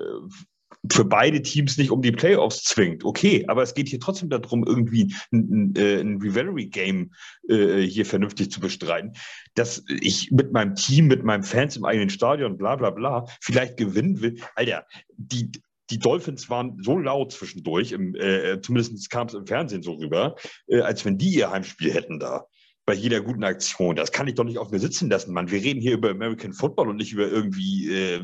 für 0.92 1.06
beide 1.06 1.42
Teams 1.42 1.78
nicht 1.78 1.92
um 1.92 2.02
die 2.02 2.12
Playoffs 2.12 2.64
zwingt. 2.64 3.04
Okay, 3.04 3.46
aber 3.48 3.64
es 3.64 3.74
geht 3.74 3.90
hier 3.90 4.00
trotzdem 4.00 4.30
darum, 4.30 4.66
irgendwie 4.66 5.14
ein, 5.32 5.74
ein, 5.74 5.76
äh, 5.76 6.00
ein 6.00 6.22
Rivalry-Game 6.22 7.14
äh, 7.50 7.82
hier 7.82 8.06
vernünftig 8.06 8.52
zu 8.52 8.60
bestreiten, 8.60 9.14
dass 9.56 9.84
ich 9.88 10.32
mit 10.32 10.52
meinem 10.52 10.76
Team, 10.76 11.08
mit 11.08 11.24
meinen 11.24 11.44
Fans 11.44 11.78
im 11.78 11.86
eigenen 11.86 12.10
Stadion, 12.10 12.58
bla 12.58 12.76
bla 12.76 12.90
bla, 12.90 13.26
vielleicht 13.42 13.78
gewinnen 13.78 14.22
will. 14.22 14.40
Alter, 14.56 14.86
die, 15.18 15.52
die 15.90 16.00
Dolphins 16.00 16.50
waren 16.50 16.78
so 16.82 16.98
laut 16.98 17.32
zwischendurch, 17.32 17.92
im, 17.92 18.16
äh, 18.16 18.60
zumindest 18.62 19.10
kam 19.10 19.28
es 19.28 19.34
im 19.34 19.46
Fernsehen 19.46 19.84
so 19.84 19.94
rüber, 19.94 20.36
äh, 20.68 20.82
als 20.82 21.06
wenn 21.06 21.18
die 21.18 21.30
ihr 21.30 21.52
Heimspiel 21.52 21.94
hätten 21.94 22.20
da 22.20 22.48
bei 22.86 22.94
jeder 22.94 23.22
guten 23.22 23.44
Aktion. 23.44 23.96
Das 23.96 24.12
kann 24.12 24.28
ich 24.28 24.36
doch 24.36 24.44
nicht 24.44 24.60
auf 24.60 24.72
mir 24.72 24.80
sitzen 24.80 25.10
lassen, 25.10 25.34
Mann. 25.34 25.50
Wir 25.50 25.62
reden 25.62 25.82
hier 25.82 25.94
über 25.94 26.12
American 26.12 26.54
Football 26.54 26.90
und 26.90 26.98
nicht 26.98 27.14
über 27.14 27.28
irgendwie 27.28 27.92
äh, 27.92 28.22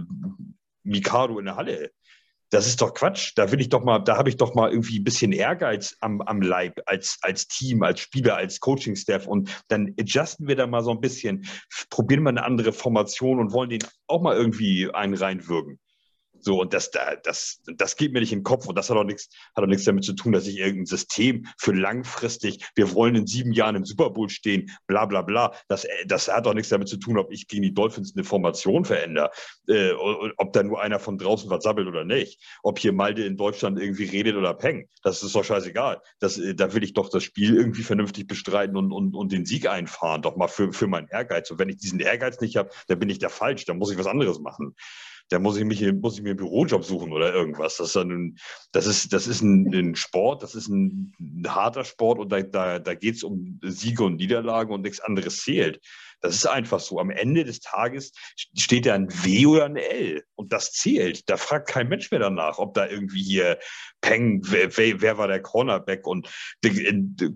Mikado 0.84 1.40
in 1.40 1.46
der 1.46 1.56
Halle 1.56 1.92
das 2.52 2.68
ist 2.68 2.82
doch 2.82 2.94
Quatsch. 2.94 3.32
Da 3.36 3.52
will 3.52 3.61
ich 3.61 3.69
doch 3.69 3.84
mal, 3.84 3.99
da 3.99 4.18
habe 4.18 4.30
ich 4.30 4.38
doch 4.38 4.53
mal 4.53 4.69
irgendwie 4.69 4.99
ein 4.99 5.03
bisschen 5.03 5.32
Ehrgeiz 5.32 5.98
am, 6.02 6.22
am 6.22 6.41
Leib 6.41 6.82
als, 6.86 7.18
als 7.22 7.48
Team, 7.48 7.82
als 7.82 8.02
Spieler, 8.02 8.36
als 8.36 8.60
Coaching-Staff 8.60 9.26
und 9.26 9.64
dann 9.69 9.95
adjusten 9.99 10.48
wir 10.48 10.56
da 10.56 10.68
mal 10.68 10.84
so 10.84 10.91
ein 10.91 11.02
bisschen, 11.02 11.45
probieren 11.90 12.23
wir 12.23 12.30
eine 12.30 12.44
andere 12.44 12.73
Formation 12.73 13.40
und 13.40 13.53
wollen 13.53 13.69
den 13.69 13.84
auch 14.07 14.22
mal 14.22 14.36
irgendwie 14.36 14.90
einen 14.94 15.15
reinwürgen. 15.15 15.80
So, 16.44 16.60
und 16.60 16.74
das, 16.74 16.92
das, 17.24 17.62
das 17.76 17.96
geht 17.96 18.14
mir 18.14 18.20
nicht 18.20 18.32
in 18.32 18.40
den 18.40 18.44
Kopf 18.44 18.68
und 18.68 18.76
das 18.76 18.90
hat 18.90 18.98
auch 18.98 19.04
nichts, 19.04 19.30
hat 19.56 19.64
auch 19.64 19.68
nichts 19.68 19.86
damit 19.86 20.04
zu 20.04 20.14
tun, 20.14 20.32
dass 20.32 20.48
ich 20.48 20.58
irgendein 20.58 20.88
System 20.88 21.46
für 21.58 21.72
langfristig, 21.72 22.66
wir 22.76 22.94
wollen 22.94 23.16
in 23.16 23.28
sieben 23.28 23.52
Jahren 23.52 23.76
im 23.76 23.86
Super 23.86 24.10
Bowl 24.10 24.30
stehen, 24.30 24.72
bla 24.88 25.06
bla 25.06 25.22
bla. 25.22 25.54
Das, 25.68 25.88
das 26.08 26.28
hat 26.28 26.48
auch 26.48 26.54
nichts 26.54 26.70
damit 26.70 26.88
zu 26.88 26.98
tun, 26.98 27.18
ob 27.18 27.32
ich 27.32 27.48
gegen 27.48 27.62
die 27.62 27.74
Dolphins 27.74 28.14
eine 28.16 28.24
Formation 28.24 28.86
verändere, 28.86 29.30
äh, 29.68 29.92
ob 30.38 30.54
da 30.54 30.64
nur 30.64 30.82
einer 30.82 31.00
von 31.00 31.18
draußen 31.18 31.50
was 31.50 31.64
sabbelt 31.64 31.88
oder 31.88 32.06
nicht, 32.06 32.42
ob 32.64 32.80
hier 32.80 32.92
Malde 32.92 33.24
in 33.26 33.38
Deutschland 33.38 33.80
irgendwie 33.80 34.06
redet 34.06 34.36
oder 34.36 34.54
peng. 34.54 34.88
Das 35.04 35.22
ist 35.22 35.36
doch 35.36 35.44
scheißegal. 35.44 36.02
Das, 36.20 36.40
äh, 36.40 36.56
da 36.56 36.74
will 36.74 36.84
ich 36.84 36.94
doch 36.94 37.10
das 37.10 37.24
Spiel 37.24 37.56
irgendwie 37.56 37.84
vernünftig 37.84 38.28
bestreiten 38.28 38.76
und, 38.76 38.92
und, 38.92 39.16
und 39.16 39.32
den 39.32 39.46
Sieg 39.46 39.70
einfahren, 39.70 40.24
doch 40.24 40.36
mal 40.36 40.48
für, 40.48 40.74
für 40.74 40.88
meinen 40.88 41.08
Ehrgeiz. 41.08 41.52
Und 41.52 41.60
wenn 41.60 41.70
ich 41.70 41.78
diesen 41.78 42.00
Ehrgeiz 42.00 42.42
nicht 42.42 42.56
habe, 42.56 42.72
dann 42.88 43.00
bin 43.00 43.10
ich 43.10 43.20
der 43.20 43.30
falsch, 43.30 43.66
dann 43.66 43.78
muss 43.78 43.92
ich 43.92 43.98
was 43.98 44.08
anderes 44.08 44.40
machen 44.40 44.76
da 45.32 45.40
muss 45.40 45.58
ich, 45.58 45.64
mich, 45.64 45.82
muss 45.94 46.18
ich 46.18 46.24
mir 46.24 46.32
einen 46.32 46.38
Bürojob 46.38 46.84
suchen 46.84 47.14
oder 47.14 47.34
irgendwas. 47.34 47.78
Das 47.78 47.90
ist, 47.90 47.95
ein, 47.95 48.38
das 48.74 48.86
ist, 48.86 49.14
das 49.14 49.28
ist 49.28 49.41
ein, 49.41 49.74
ein 49.74 49.95
Sport, 49.95 50.44
das 50.44 50.56
ist 50.56 50.68
ein, 50.68 51.14
ein, 51.22 51.45
harter 51.48 51.86
Sport 51.86 52.20
und 52.20 52.32
da, 52.32 52.41
da, 52.41 52.80
da 52.80 52.94
geht 52.95 53.16
es 53.16 53.24
um 53.24 53.58
Siege 53.64 54.03
und 54.03 54.18
Niederlagen 54.18 54.74
und 54.74 54.82
nichts 54.82 54.99
anderes 54.99 55.38
zählt. 55.38 55.80
Das 56.20 56.36
ist 56.36 56.45
einfach 56.45 56.82
so. 56.82 56.99
Am 56.99 57.10
Ende 57.10 57.45
des 57.45 57.62
Tages 57.62 58.12
steht 58.36 58.86
da 58.86 58.94
ein 58.94 59.08
W 59.24 59.45
oder 59.45 59.66
ein 59.66 59.78
L 59.78 60.22
und 60.36 60.52
das 60.52 60.74
zählt. 60.74 61.28
Da 61.30 61.38
fragt 61.38 61.70
kein 61.70 61.88
Mensch 61.88 62.12
mehr 62.12 62.20
danach, 62.20 62.60
ob 62.60 62.74
da 62.74 62.88
irgendwie 62.88 63.24
hier 63.24 63.58
Peng, 64.02 64.41
wer, 64.44 64.76
wer 64.76 65.18
war 65.18 65.28
der 65.30 65.41
Cornerback 65.41 66.06
und 66.06 66.30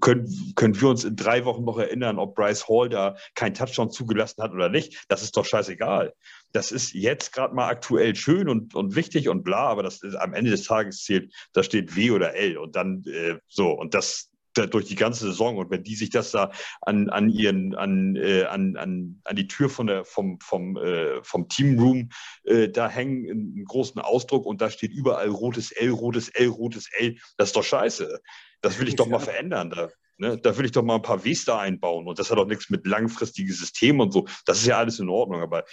können, 0.02 0.54
können 0.56 0.82
wir 0.82 0.90
uns 0.90 1.06
in 1.06 1.16
drei 1.16 1.46
Wochen 1.46 1.64
noch 1.64 1.80
erinnern, 1.80 2.20
ob 2.20 2.36
Bryce 2.36 2.68
Hall 2.68 2.90
da 2.90 3.16
keinen 3.36 3.54
Touchdown 3.54 3.90
zugelassen 3.90 4.44
hat 4.44 4.52
oder 4.52 4.70
nicht. 4.70 5.06
Das 5.08 5.24
ist 5.24 5.38
doch 5.38 5.46
scheißegal 5.46 6.14
das 6.56 6.72
ist 6.72 6.94
jetzt 6.94 7.34
gerade 7.34 7.54
mal 7.54 7.68
aktuell 7.68 8.16
schön 8.16 8.48
und, 8.48 8.76
und 8.76 8.96
wichtig 8.96 9.28
und 9.28 9.44
bla, 9.44 9.68
aber 9.68 9.84
das 9.84 10.02
ist, 10.02 10.16
am 10.16 10.34
Ende 10.34 10.52
des 10.52 10.64
Tages 10.64 11.04
zählt, 11.04 11.34
da 11.54 11.64
steht 11.64 11.96
W 11.96 12.12
oder 12.12 12.34
L 12.36 12.58
und 12.58 12.76
dann 12.76 13.04
äh, 13.06 13.38
so 13.48 13.72
und 13.72 13.94
das 13.94 14.32
durch 14.54 14.86
die 14.86 14.96
ganze 14.96 15.26
Saison 15.26 15.58
und 15.58 15.70
wenn 15.70 15.84
die 15.84 15.96
sich 15.96 16.12
das 16.12 16.32
da 16.32 16.50
an, 16.80 17.10
an 17.10 17.30
ihren 17.30 17.76
an, 17.76 18.16
äh, 18.16 18.46
an, 18.46 18.78
an, 18.78 19.20
an 19.26 19.36
die 19.36 19.50
Tür 19.50 19.70
von 19.70 19.88
der 19.88 20.06
vom 20.06 20.40
vom 20.40 20.78
äh, 20.78 21.22
vom 21.24 21.50
Teamroom 21.50 22.08
äh, 22.46 22.70
da 22.70 22.88
hängen 22.88 23.30
einen 23.30 23.66
großen 23.66 24.00
Ausdruck 24.00 24.46
und 24.46 24.62
da 24.62 24.70
steht 24.70 24.94
überall 24.94 25.28
rotes 25.28 25.74
L 25.74 25.90
rotes 25.90 26.30
L 26.30 26.48
rotes 26.48 26.90
L. 26.98 27.18
Das 27.36 27.50
ist 27.50 27.58
doch 27.58 27.66
scheiße. 27.66 28.22
Das 28.62 28.80
will 28.80 28.88
ich 28.88 28.96
doch 28.96 29.08
mal 29.08 29.20
verändern 29.20 29.72
da 29.72 29.90
Ne, 30.18 30.38
da 30.38 30.58
will 30.58 30.64
ich 30.64 30.72
doch 30.72 30.84
mal 30.84 30.96
ein 30.96 31.02
paar 31.02 31.26
Ws 31.26 31.44
da 31.44 31.60
einbauen 31.60 32.08
und 32.08 32.18
das 32.18 32.32
hat 32.32 32.38
auch 32.38 32.46
nichts 32.46 32.70
mit 32.70 32.88
langfristigen 32.88 33.52
Systemen 33.52 34.00
und 34.00 34.14
so. 34.14 34.26
Das 34.46 34.60
ist 34.60 34.66
ja 34.66 34.78
alles 34.78 35.00
in 35.00 35.10
Ordnung, 35.10 35.42
aber 35.42 35.66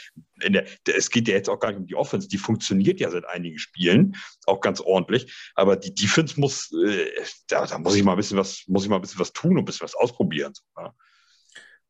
in 0.42 0.54
der, 0.54 0.66
es 0.84 1.10
geht 1.10 1.28
ja 1.28 1.34
jetzt 1.34 1.48
auch 1.48 1.60
gar 1.60 1.68
nicht 1.70 1.78
um 1.78 1.86
die 1.86 1.94
Offense. 1.94 2.26
Die 2.26 2.38
funktioniert 2.38 2.98
ja 2.98 3.08
seit 3.10 3.24
einigen 3.24 3.60
Spielen 3.60 4.16
auch 4.46 4.60
ganz 4.60 4.80
ordentlich, 4.80 5.52
aber 5.54 5.76
die 5.76 5.94
Defense 5.94 6.40
muss, 6.40 6.72
äh, 6.72 7.08
da, 7.46 7.66
da, 7.66 7.78
muss 7.78 7.94
ich 7.94 8.02
mal 8.02 8.12
ein 8.12 8.16
bisschen 8.16 8.36
was, 8.36 8.64
muss 8.66 8.82
ich 8.82 8.90
mal 8.90 8.96
ein 8.96 9.02
bisschen 9.02 9.20
was 9.20 9.32
tun 9.32 9.52
und 9.52 9.58
ein 9.58 9.64
bisschen 9.64 9.84
was 9.84 9.94
ausprobieren. 9.94 10.52
So, 10.54 10.62
ja. 10.76 10.94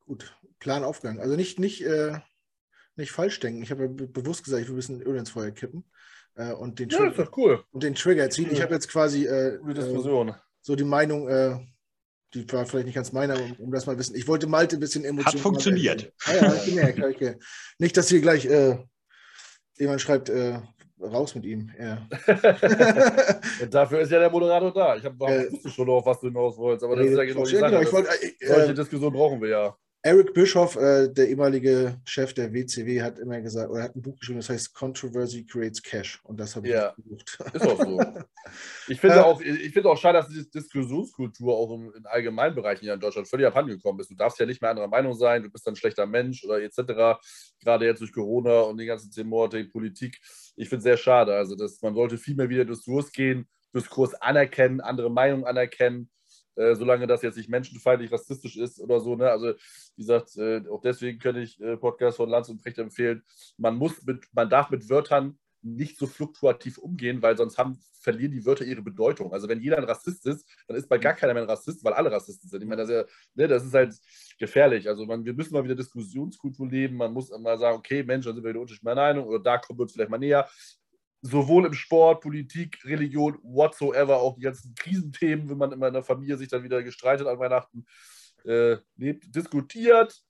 Gut, 0.00 0.36
Plan 0.58 0.84
Aufgang. 0.84 1.20
Also 1.20 1.36
nicht, 1.36 1.58
nicht, 1.58 1.82
äh, 1.86 2.18
nicht 2.96 3.12
falsch 3.12 3.40
denken. 3.40 3.62
Ich 3.62 3.70
habe 3.70 3.84
ja 3.84 3.88
bewusst 3.88 4.44
gesagt, 4.44 4.62
ich 4.62 4.68
will 4.68 4.74
ein 4.74 4.76
bisschen 4.76 5.00
Öl 5.00 5.16
ins 5.16 5.30
Feuer 5.30 5.52
kippen. 5.52 5.84
Äh, 6.34 6.52
und 6.52 6.78
den, 6.78 6.90
ja, 6.90 7.12
cool. 7.36 7.64
und 7.70 7.82
den 7.82 7.94
Trigger 7.94 8.28
ziehen. 8.28 8.50
Ich 8.52 8.60
habe 8.60 8.74
jetzt 8.74 8.88
quasi 8.88 9.26
äh, 9.26 9.56
äh, 9.56 10.34
so 10.60 10.76
die 10.76 10.84
Meinung 10.84 11.28
die 12.34 12.50
war 12.52 12.64
vielleicht 12.66 12.86
nicht 12.86 12.94
ganz 12.94 13.12
meiner, 13.12 13.40
um, 13.40 13.52
um 13.58 13.70
das 13.72 13.86
mal 13.86 13.96
bisschen. 13.96 14.16
Ich 14.16 14.26
wollte 14.26 14.46
Malte 14.46 14.76
ein 14.76 14.80
bisschen 14.80 15.04
emotional. 15.04 15.34
Hat 15.34 15.40
funktioniert. 15.40 16.12
Ah, 16.24 16.34
ja, 16.34 16.54
ich 16.54 16.64
gemerkt, 16.64 17.02
okay. 17.02 17.36
Nicht, 17.78 17.96
dass 17.96 18.08
hier 18.08 18.20
gleich 18.20 18.46
äh, 18.46 18.78
jemand 19.78 20.00
schreibt, 20.00 20.28
äh, 20.30 20.60
raus 21.00 21.34
mit 21.34 21.44
ihm. 21.44 21.70
Ja. 21.78 22.08
Dafür 23.70 24.00
ist 24.00 24.12
ja 24.12 24.18
der 24.18 24.30
Moderator 24.30 24.72
da. 24.72 24.96
Ich 24.96 25.04
habe 25.04 25.24
äh, 25.26 25.68
schon 25.68 25.86
noch, 25.86 26.04
was 26.06 26.20
du 26.20 26.28
hinaus 26.28 26.56
wolltest, 26.56 26.84
aber 26.84 26.96
das 26.96 27.06
ist 27.06 27.16
ja 27.16 27.24
genau 27.24 27.44
die 27.44 27.56
Sache. 27.56 27.70
Genau, 27.70 27.82
ich 27.82 27.92
wollt, 27.92 28.06
äh, 28.06 28.46
solche 28.46 28.74
Diskussionen 28.74 29.14
brauchen 29.14 29.40
wir 29.40 29.48
ja. 29.48 29.76
Eric 30.04 30.34
Bischoff, 30.34 30.74
äh, 30.74 31.08
der 31.08 31.28
ehemalige 31.28 32.00
Chef 32.04 32.34
der 32.34 32.52
WCW, 32.52 33.02
hat 33.02 33.20
immer 33.20 33.40
gesagt, 33.40 33.70
oder 33.70 33.84
hat 33.84 33.94
ein 33.94 34.02
Buch 34.02 34.18
geschrieben, 34.18 34.40
das 34.40 34.48
heißt 34.48 34.74
Controversy 34.74 35.46
Creates 35.46 35.80
Cash. 35.80 36.20
Und 36.24 36.40
das 36.40 36.56
habe 36.56 36.66
ich 36.66 36.74
ja, 36.74 36.92
gesucht. 36.96 37.38
Ist 37.52 37.66
auch 37.66 37.80
so. 37.80 38.00
Ich 38.88 39.00
finde 39.00 39.16
äh, 39.16 39.20
auch, 39.20 39.40
ich 39.40 39.84
auch 39.84 39.96
schade, 39.96 40.18
dass 40.18 40.28
diese 40.28 40.50
Diskussionskultur 40.50 41.56
auch 41.56 41.72
im, 41.74 41.94
in 41.94 42.04
allgemeinen 42.06 42.56
Bereichen 42.56 42.80
hier 42.80 42.94
in 42.94 43.00
Deutschland 43.00 43.28
völlig 43.28 43.46
abhandengekommen 43.46 44.00
ist. 44.00 44.10
Du 44.10 44.16
darfst 44.16 44.40
ja 44.40 44.46
nicht 44.46 44.60
mehr 44.60 44.70
anderer 44.70 44.88
Meinung 44.88 45.14
sein, 45.14 45.44
du 45.44 45.50
bist 45.50 45.66
ein 45.68 45.76
schlechter 45.76 46.06
Mensch 46.06 46.44
oder 46.44 46.60
etc. 46.60 47.22
Gerade 47.60 47.86
jetzt 47.86 48.00
durch 48.00 48.12
Corona 48.12 48.62
und 48.62 48.78
die 48.78 48.86
ganzen 48.86 49.28
Monate 49.28 49.64
Politik. 49.66 50.18
Ich 50.56 50.68
finde 50.68 50.78
es 50.78 50.84
sehr 50.84 50.96
schade. 50.96 51.36
Also, 51.36 51.54
dass 51.54 51.80
man 51.80 51.94
sollte 51.94 52.18
viel 52.18 52.34
mehr 52.34 52.48
wieder 52.48 52.64
Diskurs 52.64 53.12
gehen, 53.12 53.48
Diskurs 53.72 54.14
anerkennen, 54.14 54.80
andere 54.80 55.10
Meinungen 55.10 55.44
anerkennen 55.44 56.10
äh, 56.56 56.74
solange 56.74 57.06
das 57.06 57.22
jetzt 57.22 57.36
nicht 57.36 57.48
menschenfeindlich, 57.48 58.12
rassistisch 58.12 58.56
ist 58.56 58.80
oder 58.80 59.00
so. 59.00 59.16
Ne? 59.16 59.30
Also, 59.30 59.54
wie 59.96 60.02
gesagt, 60.02 60.36
äh, 60.36 60.62
auch 60.70 60.80
deswegen 60.80 61.18
könnte 61.18 61.40
ich 61.40 61.60
äh, 61.60 61.76
Podcast 61.76 62.16
von 62.16 62.28
Lanz 62.28 62.48
und 62.48 62.62
Precht 62.62 62.78
empfehlen. 62.78 63.22
Man 63.56 63.76
muss 63.76 64.02
mit, 64.04 64.26
man 64.32 64.50
darf 64.50 64.70
mit 64.70 64.88
Wörtern 64.88 65.38
nicht 65.62 65.96
so 65.96 66.06
fluktuativ 66.06 66.78
umgehen, 66.78 67.22
weil 67.22 67.36
sonst 67.36 67.56
haben, 67.56 67.78
verlieren 68.00 68.32
die 68.32 68.44
Wörter 68.44 68.64
ihre 68.64 68.82
Bedeutung. 68.82 69.32
Also 69.32 69.48
wenn 69.48 69.60
jeder 69.60 69.78
ein 69.78 69.84
Rassist 69.84 70.26
ist, 70.26 70.46
dann 70.66 70.76
ist 70.76 70.88
bei 70.88 70.98
gar 70.98 71.14
keiner 71.14 71.34
mehr 71.34 71.44
ein 71.44 71.48
Rassist, 71.48 71.84
weil 71.84 71.92
alle 71.92 72.10
Rassisten 72.10 72.50
sind. 72.50 72.62
Ich 72.62 72.68
meine, 72.68 72.82
das 72.82 72.90
ist, 72.90 72.96
ja, 72.96 73.04
ne, 73.34 73.48
das 73.48 73.64
ist 73.64 73.74
halt 73.74 73.94
gefährlich. 74.38 74.88
Also 74.88 75.06
man, 75.06 75.24
wir 75.24 75.34
müssen 75.34 75.54
mal 75.54 75.64
wieder 75.64 75.76
Diskussionskultur 75.76 76.68
leben. 76.68 76.96
Man 76.96 77.12
muss 77.12 77.30
mal 77.30 77.58
sagen, 77.58 77.78
okay, 77.78 78.02
Mensch, 78.02 78.26
da 78.26 78.32
sind 78.34 78.42
wir 78.42 78.50
wieder 78.50 78.60
unterschiedlicher 78.60 78.94
Meinung 78.94 79.26
oder 79.26 79.38
da 79.38 79.58
kommen 79.58 79.78
wir 79.78 79.84
uns 79.84 79.92
vielleicht 79.92 80.10
mal 80.10 80.18
näher 80.18 80.48
sowohl 81.22 81.66
im 81.66 81.72
Sport, 81.72 82.20
Politik, 82.20 82.84
Religion, 82.84 83.38
whatsoever, 83.42 84.16
auch 84.18 84.34
die 84.34 84.42
ganzen 84.42 84.74
Krisenthemen, 84.74 85.48
wenn 85.48 85.56
man 85.56 85.72
in 85.72 85.94
der 85.94 86.02
Familie 86.02 86.36
sich 86.36 86.48
dann 86.48 86.64
wieder 86.64 86.82
gestreitet 86.82 87.26
an 87.28 87.38
Weihnachten, 87.38 87.86
äh, 88.44 88.76
lebt, 88.96 89.34
diskutiert. 89.34 90.20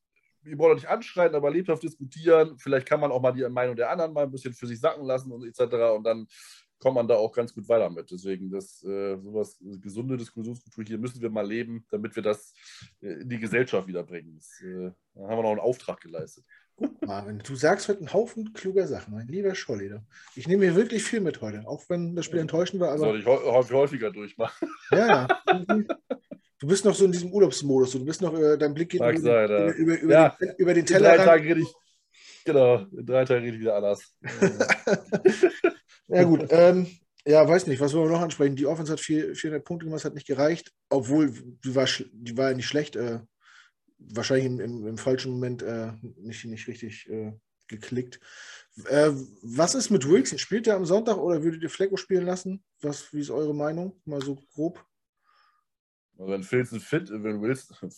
Wir 0.43 0.59
wollen 0.59 0.75
nicht 0.75 0.89
anschreien, 0.89 1.35
aber 1.35 1.51
lebhaft 1.51 1.83
diskutieren. 1.83 2.59
Vielleicht 2.59 2.87
kann 2.87 3.01
man 3.01 3.11
auch 3.11 3.23
mal 3.23 3.33
die 3.33 3.49
Meinung 3.49 3.77
der 3.77 3.91
anderen 3.91 4.13
mal 4.13 4.25
ein 4.25 4.31
bisschen 4.31 4.53
für 4.53 4.67
sich 4.67 4.81
sacken 4.81 5.05
lassen 5.05 5.33
und 5.33 5.47
etc. 5.47 5.61
Und 5.97 6.05
dann 6.05 6.27
kommt 6.79 6.97
man 6.97 7.07
da 7.07 7.15
auch 7.15 7.33
ganz 7.33 7.55
gut 7.55 7.69
weiter 7.69 7.89
mit. 7.89 8.11
Deswegen, 8.11 8.51
das 8.51 8.83
äh, 8.83 9.17
sowas, 9.17 9.57
gesunde 9.61 10.17
Diskussionskultur 10.17 10.85
hier 10.85 10.99
müssen 10.99 11.23
wir 11.23 11.31
mal 11.31 11.47
leben, 11.47 11.87
damit 11.91 12.17
wir 12.17 12.25
das 12.25 12.53
äh, 13.01 13.21
in 13.23 13.29
die 13.29 13.39
Gesellschaft 13.39 13.87
wiederbringen. 13.87 14.35
Das, 14.35 14.61
äh, 14.63 14.91
da 15.15 15.23
haben 15.23 15.39
wir 15.39 15.43
noch 15.43 15.51
einen 15.51 15.61
Auftrag 15.61 16.01
geleistet. 16.01 16.45
Mal, 17.01 17.39
du 17.45 17.55
sagst 17.55 17.89
heute 17.89 18.01
einen 18.01 18.13
Haufen 18.13 18.53
kluger 18.53 18.87
Sachen, 18.87 19.15
mein 19.15 19.27
lieber 19.29 19.55
Scholli. 19.55 19.95
Ich 20.37 20.47
nehme 20.47 20.65
hier 20.65 20.77
wirklich 20.77 21.03
viel 21.03 21.21
mit 21.21 21.41
heute, 21.41 21.67
auch 21.67 21.83
wenn 21.89 22.15
das 22.15 22.27
Spiel 22.27 22.41
enttäuschend 22.41 22.81
war. 22.81 22.91
Aber 22.91 22.99
Soll 22.99 23.21
ich 23.21 23.27
häufiger 23.27 24.11
durchmachen? 24.11 24.69
Ja, 24.91 25.29
ja. 25.49 25.87
Du 26.63 26.69
bist 26.69 26.85
noch 26.85 26.95
so 26.95 27.07
in 27.07 27.11
diesem 27.11 27.33
Urlaubsmodus. 27.33 27.91
Du 27.91 28.05
bist 28.05 28.23
noch, 28.23 28.33
äh, 28.39 28.57
dein 28.57 28.73
Blick 28.73 28.91
geht 28.91 29.01
über, 29.01 29.19
sein, 29.19 29.51
ja. 29.51 29.73
über, 29.73 29.99
über, 29.99 30.13
ja. 30.13 30.37
den, 30.41 30.55
über 30.59 30.75
den 30.75 30.87
Teller. 30.87 31.11
In 31.11 31.17
drei 31.17 31.25
Tagen 31.25 31.45
rede 31.45 31.61
ich, 31.61 31.75
genau, 32.45 32.87
in 32.97 33.05
drei 33.05 33.25
Tagen 33.25 33.45
rede 33.45 33.57
ich 33.57 33.63
wieder 33.63 33.75
anders. 33.75 34.15
ja, 36.07 36.23
gut. 36.23 36.47
Ähm, 36.51 36.87
ja, 37.27 37.49
weiß 37.49 37.67
nicht, 37.67 37.81
was 37.81 37.93
wollen 37.95 38.11
wir 38.11 38.13
noch 38.13 38.23
ansprechen? 38.23 38.55
Die 38.55 38.67
Offense 38.67 38.93
hat 38.93 39.01
400 39.01 39.65
Punkte 39.65 39.87
gemacht, 39.87 40.05
hat 40.05 40.15
nicht 40.15 40.29
gereicht, 40.29 40.73
obwohl 40.89 41.33
die 41.33 41.75
war, 41.75 41.89
die 42.13 42.37
war 42.37 42.55
nicht 42.55 42.69
schlecht. 42.69 42.95
Äh, 42.95 43.19
wahrscheinlich 44.11 44.47
im, 44.47 44.61
im, 44.61 44.87
im, 44.87 44.99
falschen 44.99 45.33
Moment 45.33 45.63
äh, 45.63 45.93
nicht, 46.17 46.45
nicht 46.45 46.69
richtig 46.69 47.09
äh, 47.09 47.33
geklickt. 47.69 48.21
Äh, 48.89 49.11
was 49.43 49.75
ist 49.75 49.91
mit 49.91 50.09
Wilson? 50.09 50.39
Spielt 50.39 50.67
er 50.67 50.77
am 50.77 50.87
Sonntag 50.87 51.17
oder 51.17 51.43
würdet 51.43 51.63
ihr 51.63 51.71
Flecko 51.71 51.97
spielen 51.97 52.27
lassen? 52.27 52.65
Was, 52.81 53.13
wie 53.13 53.21
ist 53.21 53.31
eure 53.31 53.55
Meinung? 53.55 54.01
Mal 54.05 54.23
so 54.23 54.37
grob. 54.55 54.85
Wenn 56.15 56.49
Wilson 56.51 56.81
fit, 56.81 57.11
wenn 57.11 57.41
Wilson, 57.41 57.77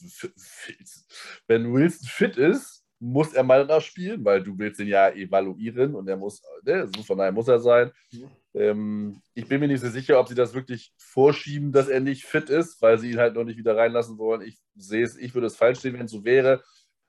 wenn 1.46 1.72
Wilson 1.72 2.08
fit 2.08 2.36
ist, 2.36 2.83
muss 2.98 3.32
er 3.34 3.42
mal 3.42 3.66
danach 3.66 3.82
spielen, 3.82 4.24
weil 4.24 4.42
du 4.42 4.56
willst 4.58 4.80
ihn 4.80 4.88
ja 4.88 5.10
evaluieren 5.10 5.94
und 5.94 6.08
er 6.08 6.16
muss, 6.16 6.42
ne, 6.62 6.88
von 7.04 7.18
daher 7.18 7.32
muss 7.32 7.48
er 7.48 7.58
sein. 7.58 7.90
Mhm. 8.12 8.30
Ähm, 8.54 9.22
ich 9.34 9.46
bin 9.46 9.60
mir 9.60 9.68
nicht 9.68 9.80
so 9.80 9.88
sicher, 9.88 10.18
ob 10.18 10.28
sie 10.28 10.34
das 10.34 10.54
wirklich 10.54 10.92
vorschieben, 10.96 11.72
dass 11.72 11.88
er 11.88 12.00
nicht 12.00 12.24
fit 12.24 12.50
ist, 12.50 12.80
weil 12.80 12.98
sie 12.98 13.10
ihn 13.10 13.18
halt 13.18 13.34
noch 13.34 13.44
nicht 13.44 13.58
wieder 13.58 13.76
reinlassen 13.76 14.16
wollen. 14.16 14.42
Ich 14.42 14.58
sehe 14.76 15.04
es, 15.04 15.16
ich 15.16 15.34
würde 15.34 15.48
es 15.48 15.56
falsch 15.56 15.80
sehen, 15.80 15.94
wenn 15.94 16.06
es 16.06 16.12
so 16.12 16.24
wäre. 16.24 16.62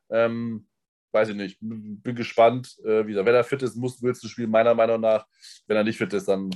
Ähm, 0.10 0.68
weiß 1.12 1.30
ich 1.30 1.36
nicht, 1.36 1.58
bin 1.62 2.16
gespannt. 2.16 2.78
Äh, 2.84 3.08
wieder. 3.08 3.26
Wenn 3.26 3.36
er 3.36 3.44
fit 3.44 3.64
ist, 3.64 3.76
muss 3.76 4.02
Wilson 4.02 4.30
spielen, 4.30 4.50
meiner 4.50 4.76
Meinung 4.76 5.02
nach. 5.02 5.26
Wenn 5.68 5.78
er 5.78 5.84
nicht 5.84 5.98
fit 5.98 6.14
ist, 6.14 6.28
dann 6.28 6.50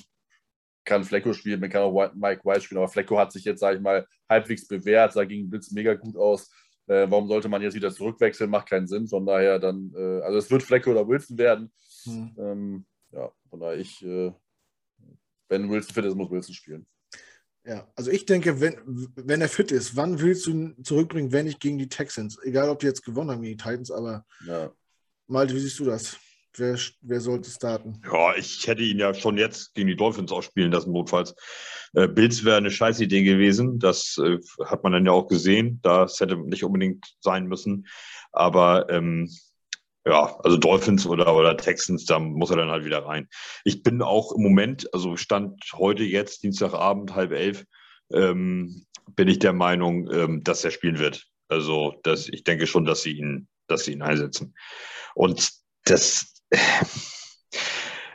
kann 0.83 1.03
Flecko 1.03 1.33
spielen, 1.33 1.59
man 1.59 1.69
kann 1.69 1.83
auch 1.83 2.13
Mike 2.15 2.41
White 2.43 2.61
spielen, 2.61 2.79
aber 2.79 2.87
Flecko 2.87 3.19
hat 3.19 3.31
sich 3.31 3.45
jetzt, 3.45 3.59
sage 3.59 3.77
ich 3.77 3.81
mal, 3.81 4.07
halbwegs 4.27 4.67
bewährt, 4.67 5.13
sah 5.13 5.23
gegen 5.23 5.49
Blitz 5.49 5.71
mega 5.71 5.93
gut 5.93 6.17
aus. 6.17 6.51
Äh, 6.89 7.09
warum 7.09 7.27
sollte 7.27 7.47
man 7.47 7.61
jetzt 7.61 7.75
wieder 7.75 7.93
zurückwechseln? 7.93 8.49
Macht 8.49 8.67
keinen 8.67 8.87
Sinn. 8.87 9.07
Von 9.07 9.23
daher 9.23 9.59
dann, 9.59 9.93
äh, 9.95 10.21
also 10.21 10.39
es 10.39 10.49
wird 10.49 10.63
Flecko 10.63 10.89
oder 10.89 11.07
Wilson 11.07 11.37
werden. 11.37 11.71
Hm. 12.03 12.35
Ähm, 12.37 12.85
ja, 13.11 13.31
von 13.47 13.59
daher 13.59 13.77
ich, 13.77 14.03
äh, 14.03 14.33
wenn 15.49 15.69
Wilson 15.69 15.93
fit 15.93 16.05
ist, 16.05 16.15
muss 16.15 16.31
Wilson 16.31 16.55
spielen. 16.55 16.87
Ja, 17.63 17.87
also 17.95 18.09
ich 18.09 18.25
denke, 18.25 18.59
wenn, 18.59 18.77
wenn 19.15 19.41
er 19.41 19.49
fit 19.49 19.71
ist, 19.71 19.95
wann 19.95 20.19
willst 20.19 20.47
du 20.47 20.51
ihn 20.51 20.83
zurückbringen, 20.83 21.31
wenn 21.31 21.45
nicht 21.45 21.59
gegen 21.59 21.77
die 21.77 21.89
Texans? 21.89 22.39
Egal, 22.41 22.69
ob 22.69 22.79
die 22.79 22.87
jetzt 22.87 23.05
gewonnen 23.05 23.29
haben 23.29 23.43
gegen 23.43 23.57
die 23.57 23.63
Titans, 23.63 23.91
aber 23.91 24.25
ja. 24.47 24.71
Malte, 25.27 25.53
wie 25.53 25.59
siehst 25.59 25.77
du 25.77 25.85
das? 25.85 26.17
Wer, 26.55 26.77
wer 27.01 27.21
sollte 27.21 27.49
starten? 27.49 28.01
Ja, 28.11 28.35
ich 28.35 28.67
hätte 28.67 28.81
ihn 28.83 28.99
ja 28.99 29.13
schon 29.13 29.37
jetzt 29.37 29.73
gegen 29.75 29.87
die 29.87 29.95
Dolphins 29.95 30.31
ausspielen 30.31 30.71
lassen, 30.71 30.91
notfalls. 30.91 31.35
Äh, 31.93 32.07
Bills 32.07 32.43
wäre 32.43 32.57
eine 32.57 32.71
Scheißidee 32.71 33.23
gewesen. 33.23 33.79
Das 33.79 34.17
äh, 34.17 34.39
hat 34.65 34.83
man 34.83 34.93
dann 34.93 35.05
ja 35.05 35.11
auch 35.11 35.27
gesehen. 35.27 35.79
Das 35.83 36.19
hätte 36.19 36.37
nicht 36.37 36.63
unbedingt 36.63 37.05
sein 37.19 37.45
müssen. 37.45 37.87
Aber 38.31 38.89
ähm, 38.89 39.29
ja, 40.05 40.35
also 40.43 40.57
Dolphins 40.57 41.05
oder, 41.05 41.35
oder 41.35 41.55
Texans, 41.55 42.05
da 42.05 42.19
muss 42.19 42.49
er 42.49 42.57
dann 42.57 42.69
halt 42.69 42.85
wieder 42.85 43.05
rein. 43.05 43.27
Ich 43.63 43.83
bin 43.83 44.01
auch 44.01 44.31
im 44.33 44.41
Moment, 44.41 44.91
also 44.93 45.17
Stand 45.17 45.61
heute 45.73 46.03
jetzt, 46.03 46.43
Dienstagabend, 46.43 47.15
halb 47.15 47.31
elf, 47.31 47.65
ähm, 48.11 48.85
bin 49.15 49.27
ich 49.27 49.39
der 49.39 49.53
Meinung, 49.53 50.09
ähm, 50.11 50.43
dass 50.43 50.63
er 50.63 50.71
spielen 50.71 50.99
wird. 50.99 51.27
Also 51.47 51.99
das, 52.03 52.27
ich 52.27 52.43
denke 52.43 52.65
schon, 52.65 52.85
dass 52.85 53.03
sie 53.03 53.17
ihn, 53.17 53.47
dass 53.67 53.85
sie 53.85 53.93
ihn 53.93 54.01
einsetzen. 54.01 54.55
Und 55.15 55.51
das 55.85 56.38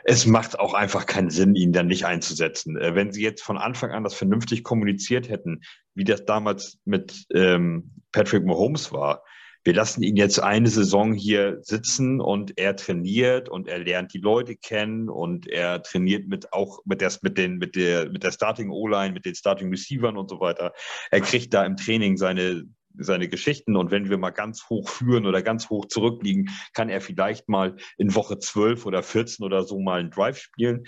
es 0.03 0.25
macht 0.25 0.59
auch 0.59 0.73
einfach 0.73 1.05
keinen 1.05 1.29
Sinn, 1.29 1.55
ihn 1.55 1.73
dann 1.73 1.87
nicht 1.87 2.05
einzusetzen. 2.05 2.77
Äh, 2.77 2.95
wenn 2.95 3.11
sie 3.11 3.23
jetzt 3.23 3.43
von 3.43 3.57
Anfang 3.57 3.91
an 3.91 4.03
das 4.03 4.13
vernünftig 4.13 4.63
kommuniziert 4.63 5.29
hätten, 5.29 5.61
wie 5.93 6.03
das 6.03 6.25
damals 6.25 6.77
mit 6.85 7.25
ähm, 7.33 7.91
Patrick 8.11 8.45
Mahomes 8.45 8.91
war, 8.91 9.23
wir 9.65 9.73
lassen 9.73 10.03
ihn 10.03 10.15
jetzt 10.15 10.39
eine 10.39 10.69
Saison 10.69 11.13
hier 11.13 11.57
sitzen 11.63 12.21
und 12.21 12.55
er 12.55 12.75
trainiert 12.75 13.49
und 13.49 13.67
er 13.67 13.79
lernt 13.79 14.13
die 14.13 14.19
Leute 14.19 14.55
kennen 14.55 15.09
und 15.09 15.47
er 15.47 15.81
trainiert 15.81 16.27
mit 16.27 16.53
auch 16.53 16.81
mit 16.85 17.01
der, 17.01 17.11
mit 17.23 17.39
den, 17.39 17.57
mit 17.57 17.75
der, 17.75 18.11
mit 18.11 18.21
der 18.21 18.31
Starting 18.31 18.69
O-Line, 18.69 19.11
mit 19.11 19.25
den 19.25 19.33
Starting 19.33 19.71
Receivern 19.71 20.17
und 20.17 20.29
so 20.29 20.39
weiter. 20.39 20.71
Er 21.09 21.21
kriegt 21.21 21.51
da 21.55 21.65
im 21.65 21.77
Training 21.77 22.15
seine, 22.15 22.65
seine 22.99 23.27
Geschichten 23.27 23.75
und 23.75 23.91
wenn 23.91 24.09
wir 24.09 24.17
mal 24.17 24.31
ganz 24.31 24.69
hoch 24.69 24.89
führen 24.89 25.25
oder 25.25 25.41
ganz 25.41 25.69
hoch 25.69 25.85
zurückliegen, 25.85 26.49
kann 26.73 26.89
er 26.89 27.01
vielleicht 27.01 27.49
mal 27.49 27.75
in 27.97 28.15
Woche 28.15 28.39
12 28.39 28.85
oder 28.85 29.03
14 29.03 29.45
oder 29.45 29.63
so 29.63 29.79
mal 29.79 29.99
einen 29.99 30.11
Drive 30.11 30.37
spielen 30.37 30.83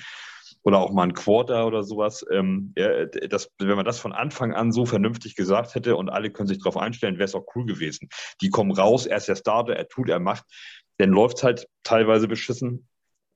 oder 0.63 0.79
auch 0.79 0.91
mal 0.91 1.03
ein 1.03 1.13
Quarter 1.13 1.65
oder 1.65 1.83
sowas. 1.83 2.25
Ähm, 2.31 2.73
das, 2.75 3.49
wenn 3.57 3.75
man 3.75 3.85
das 3.85 3.99
von 3.99 4.11
Anfang 4.11 4.53
an 4.53 4.71
so 4.71 4.85
vernünftig 4.85 5.35
gesagt 5.35 5.75
hätte 5.75 5.95
und 5.95 6.09
alle 6.09 6.29
können 6.31 6.47
sich 6.47 6.59
darauf 6.59 6.77
einstellen, 6.77 7.15
wäre 7.15 7.25
es 7.25 7.35
auch 7.35 7.45
cool 7.55 7.65
gewesen. 7.65 8.09
Die 8.41 8.49
kommen 8.49 8.71
raus, 8.71 9.05
er 9.05 9.17
ist 9.17 9.27
der 9.27 9.35
Starter, 9.35 9.75
er 9.75 9.87
tut, 9.87 10.09
er 10.09 10.19
macht. 10.19 10.45
Dann 10.97 11.11
läuft 11.11 11.37
es 11.37 11.43
halt 11.43 11.67
teilweise 11.83 12.27
beschissen. 12.27 12.87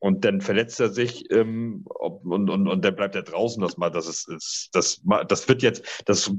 Und 0.04 0.26
dann 0.26 0.42
verletzt 0.42 0.80
er 0.80 0.90
sich 0.90 1.32
ähm, 1.32 1.86
und, 1.86 2.50
und, 2.50 2.68
und 2.68 2.84
dann 2.84 2.96
bleibt 2.96 3.16
er 3.16 3.22
draußen. 3.22 3.62
Das, 3.62 3.78
mal, 3.78 3.92
das, 3.92 4.08
ist, 4.08 4.70
das, 4.74 5.02
das 5.28 5.48
wird 5.48 5.62
jetzt, 5.62 6.04
das 6.06 6.34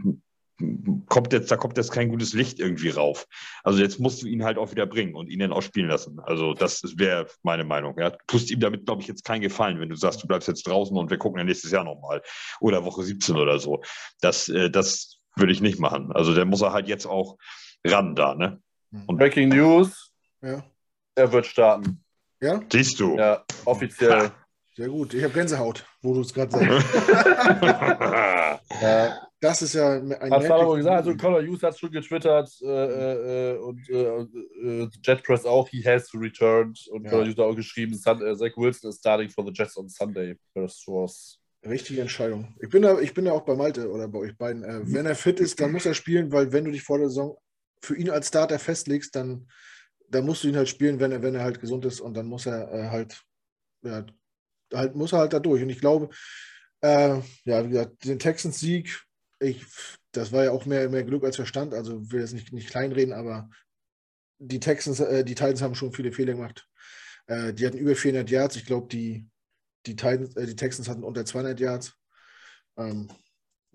kommt 1.09 1.33
jetzt, 1.33 1.51
da 1.51 1.57
kommt 1.57 1.77
jetzt 1.77 1.93
kein 1.93 2.09
gutes 2.09 2.33
Licht 2.33 2.59
irgendwie 2.61 2.91
rauf. 2.91 3.27
Also 3.63 3.81
jetzt 3.81 4.01
musst 4.01 4.23
du 4.23 4.27
ihn 4.27 4.45
halt 4.45 4.59
auch 4.59 4.71
wieder 4.71 4.87
bringen 4.87 5.15
und 5.15 5.29
ihn 5.29 5.41
dann 5.41 5.53
auch 5.53 5.63
spielen 5.63 5.89
lassen. 5.89 6.21
Also 6.21 6.55
das 6.55 6.83
wäre 6.97 7.27
meine 7.43 7.65
Meinung. 7.65 7.99
Ja. 7.99 8.11
Du 8.11 8.19
tust 8.27 8.51
ihm 8.51 8.61
damit, 8.61 8.87
glaube 8.87 9.03
ich, 9.03 9.09
jetzt 9.09 9.25
keinen 9.25 9.41
Gefallen, 9.41 9.81
wenn 9.81 9.89
du 9.89 9.97
sagst, 9.97 10.23
du 10.23 10.27
bleibst 10.27 10.49
jetzt 10.49 10.67
draußen 10.67 10.97
und 10.97 11.11
wir 11.11 11.19
gucken 11.19 11.39
ja 11.39 11.45
nächstes 11.45 11.71
Jahr 11.71 11.85
nochmal. 11.85 12.23
Oder 12.61 12.85
Woche 12.85 13.03
17 13.03 13.37
oder 13.37 13.59
so. 13.59 13.83
Das, 14.21 14.49
äh, 14.49 14.71
das 14.71 15.19
würde 15.37 15.53
ich 15.53 15.61
nicht 15.61 15.79
machen. 15.79 16.13
Also 16.13 16.35
der 16.35 16.45
muss 16.45 16.63
er 16.63 16.73
halt 16.73 16.89
jetzt 16.89 17.07
auch 17.07 17.37
ran 17.85 18.15
da, 18.15 18.35
ne? 18.35 18.61
Mhm. 18.91 19.05
Und 19.07 19.17
Breaking 19.19 19.49
News. 19.49 20.13
Ja. 20.41 20.65
Er 21.15 21.33
wird 21.33 21.47
starten. 21.47 22.03
Ja? 22.41 22.61
Siehst 22.71 22.99
du. 23.01 23.17
Ja, 23.17 23.45
offiziell. 23.65 24.33
Sehr 24.75 24.89
gut. 24.89 25.13
Ich 25.15 25.23
habe 25.23 25.35
Gänsehaut, 25.35 25.85
wo 26.01 26.15
du 26.15 26.23
es 26.23 26.33
gerade 26.33 26.51
sagst. 26.51 26.95
ja. 28.83 29.32
Das 29.43 29.61
ist 29.61 29.75
ja 29.75 29.95
ein 29.95 30.13
Hat 30.13 30.45
Salomon 30.45 30.77
gesagt, 30.77 30.99
also 30.99 31.17
Connor 31.17 31.43
Hughes 31.43 31.65
hat 31.65 31.77
schon 31.77 31.91
getwittert 31.91 32.49
äh, 32.63 33.55
äh, 33.55 33.59
und 33.59 33.91
äh, 33.91 34.21
äh, 34.23 34.89
JetPress 35.03 35.47
auch, 35.47 35.69
he 35.69 35.83
has 35.83 36.07
to 36.07 36.17
return. 36.17 36.73
Und 36.91 37.03
ja. 37.03 37.11
Connor 37.11 37.25
Hughes 37.25 37.37
hat 37.37 37.47
auch 37.47 37.57
geschrieben, 37.57 37.93
äh, 37.93 37.97
Zach 37.99 38.57
Wilson 38.57 38.91
is 38.91 38.99
starting 38.99 39.29
for 39.29 39.45
the 39.45 39.51
Jets 39.53 39.77
on 39.77 39.89
Sunday. 39.89 40.39
Das 40.55 40.85
was. 40.87 41.41
Richtige 41.67 42.03
Entscheidung. 42.03 42.55
Ich 42.61 42.69
bin, 42.69 42.83
da, 42.83 43.01
ich 43.01 43.15
bin 43.15 43.27
ja 43.27 43.33
auch 43.33 43.45
bei 43.45 43.57
Malte 43.57 43.91
oder 43.91 44.07
bei 44.07 44.21
euch 44.21 44.37
beiden. 44.37 44.63
Äh, 44.63 44.83
wenn 44.85 45.07
er 45.07 45.17
fit 45.17 45.41
ist, 45.41 45.61
dann 45.61 45.73
muss 45.73 45.87
er 45.87 45.95
spielen, 45.95 46.31
weil 46.31 46.53
wenn 46.53 46.65
du 46.65 46.71
dich 46.71 46.85
vor 46.85 46.99
der 46.99 47.09
Saison 47.09 47.37
für 47.83 47.97
ihn 47.97 48.11
als 48.11 48.29
Starter 48.29 48.61
festlegst, 48.61 49.17
dann, 49.17 49.49
dann 50.09 50.25
musst 50.25 50.45
du 50.45 50.49
ihn 50.49 50.57
halt 50.57 50.69
spielen, 50.69 51.01
wenn 51.01 51.11
er, 51.11 51.21
wenn 51.21 51.35
er 51.35 51.43
halt 51.43 51.59
gesund 51.59 51.85
ist 51.85 52.01
und 52.01 52.15
dann 52.15 52.27
muss 52.27 52.47
er 52.47 52.93
halt, 52.93 53.21
ja, 53.83 54.05
halt, 54.73 54.95
muss 54.95 55.13
er 55.13 55.19
halt 55.19 55.33
da 55.33 55.41
durch. 55.41 55.65
Und 55.65 55.71
ich 55.71 55.81
glaube, 55.81 56.11
ja, 56.85 57.23
wie 57.45 57.69
gesagt, 57.69 58.05
den 58.05 58.19
Texans-Sieg 58.19 59.05
ich, 59.43 59.67
das 60.13 60.33
war 60.33 60.45
ja 60.45 60.51
auch 60.51 60.67
mehr, 60.67 60.89
mehr 60.89 61.05
Glück 61.05 61.25
als 61.25 61.37
Verstand, 61.37 61.75
also 61.75 62.11
will 62.11 62.21
jetzt 62.21 62.35
nicht, 62.35 62.53
nicht 62.53 62.71
kleinreden, 62.71 63.13
aber 63.13 63.51
die 64.39 64.61
Texans, 64.61 65.01
äh, 65.01 65.25
die 65.25 65.35
Titans 65.35 65.63
haben 65.63 65.75
schon 65.75 65.93
viele 65.93 66.13
Fehler 66.13 66.35
gemacht. 66.35 66.69
Äh, 67.27 67.53
die 67.55 67.67
hatten 67.67 67.79
über 67.79 67.95
400 67.95 68.29
Yards, 68.31 68.57
ich 68.57 68.67
glaube, 68.67 68.89
die, 68.89 69.29
die, 69.87 69.93
äh, 69.93 70.47
die 70.47 70.57
Texans 70.57 70.89
hatten 70.89 71.05
unter 71.05 71.25
200 71.25 71.61
Yards. 71.61 71.95
Ähm, 72.77 73.09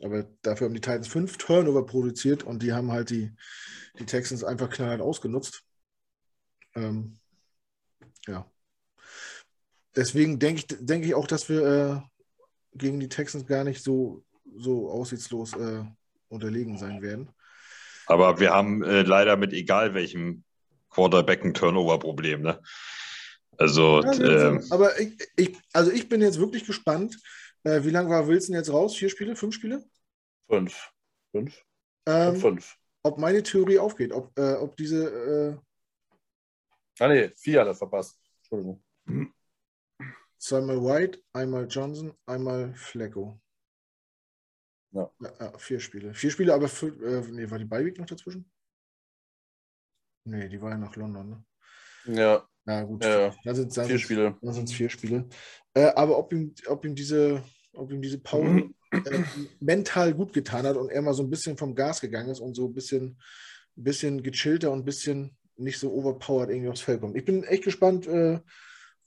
aber 0.01 0.23
dafür 0.41 0.67
haben 0.67 0.73
die 0.73 0.81
Titans 0.81 1.07
fünf 1.07 1.37
Turnover 1.37 1.85
produziert 1.85 2.43
und 2.43 2.61
die 2.61 2.73
haben 2.73 2.91
halt 2.91 3.09
die, 3.09 3.31
die 3.97 4.05
Texans 4.05 4.43
einfach 4.43 4.69
knallhart 4.69 5.01
ausgenutzt. 5.01 5.63
Ähm, 6.75 7.17
ja. 8.27 8.49
Deswegen 9.95 10.37
denke 10.37 10.61
ich, 10.61 10.67
denk 10.79 11.05
ich 11.05 11.15
auch, 11.15 11.25
dass 11.25 11.49
wir 11.49 11.65
äh, 11.65 12.77
gegen 12.77 12.99
die 12.99 13.09
Texans 13.09 13.47
gar 13.47 13.63
nicht 13.63 13.83
so 13.83 14.23
so 14.55 14.89
aussichtslos 14.89 15.53
äh, 15.53 15.83
unterlegen 16.29 16.77
sein 16.77 17.01
werden. 17.01 17.29
Aber 18.07 18.39
wir 18.39 18.51
haben 18.51 18.83
äh, 18.83 19.01
leider 19.03 19.35
mit 19.35 19.53
egal 19.53 19.93
welchem 19.93 20.43
Quarterback 20.89 21.43
ein 21.43 21.53
Turnover-Problem. 21.53 22.41
Ne? 22.41 22.61
Also, 23.57 24.01
ja, 24.03 24.55
äh, 24.55 24.61
aber 24.69 24.99
ich, 24.99 25.17
ich, 25.35 25.57
also 25.73 25.91
ich 25.91 26.07
bin 26.07 26.21
jetzt 26.21 26.39
wirklich 26.39 26.65
gespannt. 26.65 27.17
Äh, 27.63 27.83
wie 27.83 27.89
lange 27.89 28.09
war 28.09 28.27
Wilson 28.27 28.55
jetzt 28.55 28.71
raus? 28.71 28.95
Vier 28.95 29.09
Spiele? 29.09 29.35
Fünf 29.35 29.55
Spiele? 29.55 29.83
Fünf. 30.47 30.91
Fünf? 31.31 31.63
Ähm, 32.05 32.35
fünf. 32.37 32.77
Ob 33.03 33.17
meine 33.17 33.43
Theorie 33.43 33.79
aufgeht, 33.79 34.13
ob, 34.13 34.37
äh, 34.37 34.53
ob 34.53 34.77
diese. 34.77 35.59
Äh, 36.99 37.03
ah, 37.03 37.07
nee, 37.07 37.31
vier 37.35 37.61
hat 37.61 37.67
er 37.67 37.75
verpasst. 37.75 38.19
Entschuldigung. 38.39 38.83
Zweimal 40.37 40.83
White, 40.83 41.19
einmal 41.33 41.67
Johnson, 41.67 42.13
einmal 42.25 42.73
Flecko. 42.75 43.39
Ja. 44.91 45.11
ja. 45.19 45.57
vier 45.57 45.79
Spiele. 45.79 46.13
Vier 46.13 46.31
Spiele, 46.31 46.53
aber 46.53 46.67
für, 46.67 46.87
äh, 46.87 47.21
nee, 47.31 47.49
war 47.49 47.59
die 47.59 47.65
Beiweek 47.65 47.97
noch 47.97 48.05
dazwischen? 48.05 48.49
Nee, 50.23 50.49
die 50.49 50.61
war 50.61 50.71
ja 50.71 50.77
nach 50.77 50.95
London, 50.95 51.29
ne? 51.29 52.15
Ja. 52.15 52.47
Na 52.65 52.83
gut. 52.83 53.03
Ja, 53.03 53.33
dann 53.45 53.55
sind 53.55 53.73
vier 53.73 53.99
Spiele. 53.99 54.37
Dann 54.41 54.53
sind 54.53 54.69
es 54.69 54.75
vier 54.75 54.89
Spiele. 54.89 55.27
Äh, 55.73 55.91
aber 55.95 56.17
ob 56.17 56.33
ihm, 56.33 56.53
ob 56.67 56.83
ihm 56.83 56.95
diese, 56.95 57.43
ob 57.73 57.91
ihm 57.91 58.01
diese 58.01 58.19
Pause 58.19 58.69
äh, 58.91 59.23
mental 59.59 60.13
gut 60.13 60.33
getan 60.33 60.65
hat 60.65 60.75
und 60.75 60.89
er 60.89 61.01
mal 61.01 61.13
so 61.13 61.23
ein 61.23 61.29
bisschen 61.29 61.57
vom 61.57 61.75
Gas 61.75 62.01
gegangen 62.01 62.29
ist 62.29 62.41
und 62.41 62.55
so 62.55 62.67
ein 62.67 62.73
bisschen, 62.73 63.19
bisschen 63.75 64.21
gechillter 64.21 64.71
und 64.71 64.79
ein 64.79 64.85
bisschen 64.85 65.37
nicht 65.55 65.79
so 65.79 65.93
overpowered 65.93 66.49
irgendwie 66.49 66.69
aufs 66.69 66.81
Feld 66.81 67.01
kommt. 67.01 67.15
Ich 67.15 67.25
bin 67.25 67.43
echt 67.43 67.63
gespannt, 67.63 68.05
äh, 68.07 68.39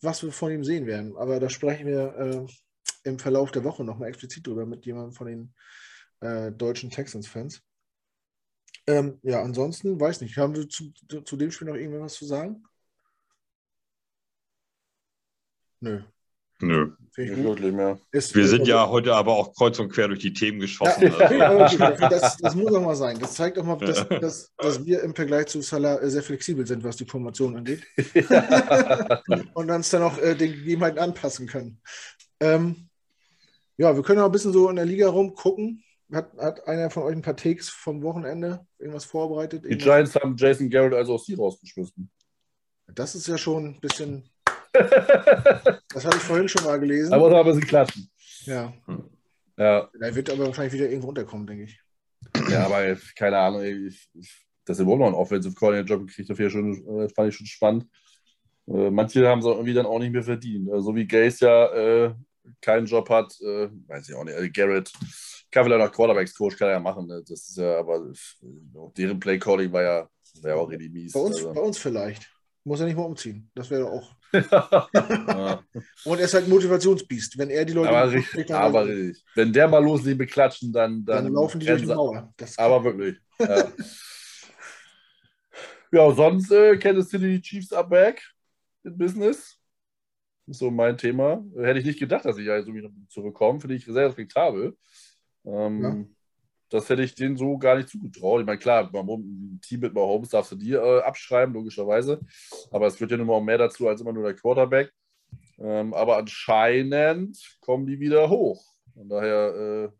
was 0.00 0.22
wir 0.22 0.32
von 0.32 0.52
ihm 0.52 0.64
sehen 0.64 0.86
werden. 0.86 1.16
Aber 1.16 1.38
da 1.38 1.50
sprechen 1.50 1.86
wir 1.86 2.16
äh, 2.16 2.46
im 3.02 3.18
Verlauf 3.18 3.50
der 3.50 3.64
Woche 3.64 3.84
nochmal 3.84 4.08
explizit 4.08 4.46
drüber 4.46 4.66
mit 4.66 4.86
jemandem 4.86 5.12
von 5.12 5.26
den 5.26 5.54
äh, 6.20 6.52
deutschen 6.52 6.90
Texans-Fans. 6.90 7.62
Ähm, 8.86 9.18
ja, 9.22 9.42
ansonsten 9.42 10.00
weiß 10.00 10.20
nicht. 10.20 10.36
Haben 10.36 10.56
wir 10.56 10.68
zu, 10.68 10.92
zu 11.24 11.36
dem 11.36 11.50
Spiel 11.50 11.68
noch 11.68 11.76
irgendwas 11.76 12.14
zu 12.14 12.26
sagen? 12.26 12.64
Nö. 15.80 16.02
Nö. 16.60 16.92
Wirklich 17.16 17.72
mehr. 17.72 17.98
Ist, 18.12 18.34
wir 18.34 18.46
sind 18.46 18.66
ja 18.66 18.88
heute 18.88 19.14
aber 19.14 19.32
auch 19.32 19.54
kreuz 19.54 19.78
und 19.78 19.90
quer 19.90 20.08
durch 20.08 20.20
die 20.20 20.32
Themen 20.32 20.60
geschossen. 20.60 21.02
Ja, 21.02 21.50
also. 21.50 21.76
das, 21.78 22.36
das, 22.36 22.54
muss 22.54 22.72
auch 22.74 22.82
mal 22.82 22.94
sein. 22.94 23.18
Das 23.18 23.34
zeigt 23.34 23.58
auch 23.58 23.64
mal, 23.64 23.76
dass, 23.76 24.06
dass, 24.08 24.52
dass 24.56 24.84
wir 24.84 25.02
im 25.02 25.14
Vergleich 25.14 25.46
zu 25.46 25.60
Salah 25.62 26.00
äh, 26.00 26.10
sehr 26.10 26.22
flexibel 26.22 26.66
sind, 26.66 26.84
was 26.84 26.96
die 26.96 27.06
Formation 27.06 27.56
angeht. 27.56 27.82
und 29.54 29.70
uns 29.70 29.90
dann 29.90 30.02
auch 30.02 30.18
äh, 30.18 30.34
den 30.34 30.52
Gegebenheiten 30.52 30.98
anpassen 30.98 31.46
können. 31.46 31.80
Ähm, 32.40 32.89
ja, 33.80 33.96
wir 33.96 34.02
können 34.02 34.20
auch 34.20 34.26
ein 34.26 34.32
bisschen 34.32 34.52
so 34.52 34.68
in 34.68 34.76
der 34.76 34.84
Liga 34.84 35.08
rumgucken. 35.08 35.82
Hat, 36.12 36.36
hat 36.36 36.68
einer 36.68 36.90
von 36.90 37.04
euch 37.04 37.16
ein 37.16 37.22
paar 37.22 37.36
Takes 37.36 37.70
vom 37.70 38.02
Wochenende 38.02 38.66
irgendwas 38.78 39.06
vorbereitet? 39.06 39.64
Die 39.64 39.78
Giants 39.78 40.14
haben 40.16 40.36
Jason 40.36 40.68
Garrett 40.68 40.92
also 40.92 41.14
aus 41.14 41.24
sie 41.24 41.32
rausgeschmissen. 41.32 42.10
Das 42.88 43.14
ist 43.14 43.26
ja 43.26 43.38
schon 43.38 43.66
ein 43.66 43.80
bisschen. 43.80 44.28
das 44.74 46.04
hatte 46.04 46.18
ich 46.18 46.22
vorhin 46.22 46.46
schon 46.46 46.64
mal 46.64 46.78
gelesen. 46.78 47.14
Aber 47.14 47.30
da 47.30 47.38
haben 47.38 47.54
sie 47.54 47.60
klatschen. 47.62 48.10
Ja. 48.44 48.70
ja. 49.56 49.88
Er 49.98 50.14
wird 50.14 50.28
aber 50.28 50.46
wahrscheinlich 50.46 50.74
wieder 50.74 50.90
irgendwo 50.90 51.08
unterkommen, 51.08 51.46
denke 51.46 51.64
ich. 51.64 51.80
Ja, 52.50 52.66
aber 52.66 52.98
keine 53.16 53.38
Ahnung. 53.38 53.62
Ich, 53.62 54.10
ich, 54.12 54.46
dass 54.66 54.78
er 54.78 54.84
wohl 54.84 54.98
noch 54.98 55.06
einen 55.06 55.14
Offensive 55.14 55.54
Coordinator 55.54 55.96
Job 55.96 56.06
gekriegt 56.06 56.28
hat, 56.28 56.52
schon, 56.52 57.00
äh, 57.00 57.08
fand 57.08 57.30
ich 57.30 57.34
schon 57.34 57.46
spannend. 57.46 57.86
Äh, 58.66 58.90
manche 58.90 59.26
haben 59.26 59.38
es 59.38 59.46
irgendwie 59.46 59.72
dann 59.72 59.86
auch 59.86 60.00
nicht 60.00 60.12
mehr 60.12 60.22
verdient. 60.22 60.66
So 60.66 60.74
also 60.74 60.94
wie 60.94 61.06
Gaze 61.06 61.46
ja 61.46 61.66
äh, 61.72 62.14
keinen 62.60 62.86
Job 62.86 63.08
hat, 63.08 63.34
äh, 63.40 63.68
weiß 63.88 64.08
ich 64.08 64.14
auch 64.14 64.24
nicht, 64.24 64.34
also 64.34 64.48
Garrett 64.52 64.92
kann 65.50 65.64
vielleicht 65.64 65.84
noch 65.84 65.92
Quarterbacks-Coach, 65.92 66.56
kann 66.56 66.68
er 66.68 66.74
ja 66.74 66.80
machen. 66.80 67.06
Ne? 67.06 67.22
Das 67.26 67.48
ist 67.48 67.56
ja, 67.56 67.78
aber 67.78 68.12
deren 68.96 69.18
Play-Calling 69.18 69.72
war 69.72 69.82
ja, 69.82 70.08
war 70.42 70.50
ja 70.50 70.56
auch 70.56 70.68
richtig 70.68 70.92
mies. 70.92 71.12
Bei 71.12 71.20
uns, 71.20 71.36
also. 71.36 71.52
bei 71.52 71.60
uns 71.60 71.78
vielleicht. 71.78 72.30
Muss 72.62 72.78
er 72.78 72.86
nicht 72.86 72.96
mal 72.96 73.04
umziehen. 73.04 73.50
Das 73.54 73.70
wäre 73.70 73.86
auch. 73.90 74.14
ja. 74.32 75.64
Und 76.04 76.18
er 76.18 76.26
ist 76.26 76.34
halt 76.34 76.46
Motivationsbiest. 76.46 77.38
Wenn 77.38 77.48
er 77.50 77.64
die 77.64 77.72
Leute. 77.72 77.88
Aber 77.88 78.12
richtig. 78.12 78.50
Aber 78.52 78.86
richtig. 78.86 79.24
Wenn 79.34 79.52
der 79.52 79.66
mal 79.66 79.82
loslegt 79.82 80.18
beklatschen, 80.18 80.72
dann, 80.72 81.04
dann. 81.04 81.24
Dann 81.24 81.32
laufen 81.32 81.58
die 81.58 81.66
durch 81.66 81.80
die 81.80 81.86
Mauer. 81.86 82.32
aber 82.56 82.84
wirklich. 82.84 83.16
Ja, 85.92 86.06
ja 86.06 86.14
sonst 86.14 86.52
äh, 86.52 86.76
kennst 86.76 87.12
du 87.12 87.18
die 87.18 87.40
Chiefs 87.40 87.72
up 87.72 87.88
back 87.88 88.22
in 88.84 88.96
Business 88.96 89.59
so 90.52 90.70
mein 90.70 90.96
Thema. 90.98 91.44
Hätte 91.56 91.78
ich 91.78 91.86
nicht 91.86 91.98
gedacht, 91.98 92.24
dass 92.24 92.38
ich 92.38 92.46
so 92.46 92.74
wieder 92.74 92.90
zurückkomme. 93.08 93.60
Finde 93.60 93.76
ich 93.76 93.84
sehr 93.84 94.06
respektabel. 94.06 94.76
Ähm, 95.44 95.82
ja. 95.82 96.04
Das 96.70 96.88
hätte 96.88 97.02
ich 97.02 97.14
denen 97.14 97.36
so 97.36 97.58
gar 97.58 97.76
nicht 97.76 97.88
zugetraut. 97.88 98.40
Ich 98.40 98.46
meine, 98.46 98.58
klar, 98.58 98.88
ein 98.92 99.60
Team 99.62 99.80
mit 99.80 99.92
Mahomes 99.92 100.28
darfst 100.28 100.52
du 100.52 100.56
dir 100.56 100.80
äh, 100.82 101.00
abschreiben, 101.00 101.54
logischerweise. 101.54 102.20
Aber 102.70 102.86
es 102.86 103.00
wird 103.00 103.10
ja 103.10 103.16
nun 103.16 103.26
mal 103.26 103.40
mehr 103.40 103.58
dazu 103.58 103.88
als 103.88 104.00
immer 104.00 104.12
nur 104.12 104.24
der 104.24 104.34
Quarterback. 104.34 104.92
Ähm, 105.58 105.92
aber 105.94 106.16
anscheinend 106.16 107.58
kommen 107.60 107.86
die 107.86 107.98
wieder 107.98 108.30
hoch. 108.30 108.64
Von 108.94 109.08
daher, 109.08 109.90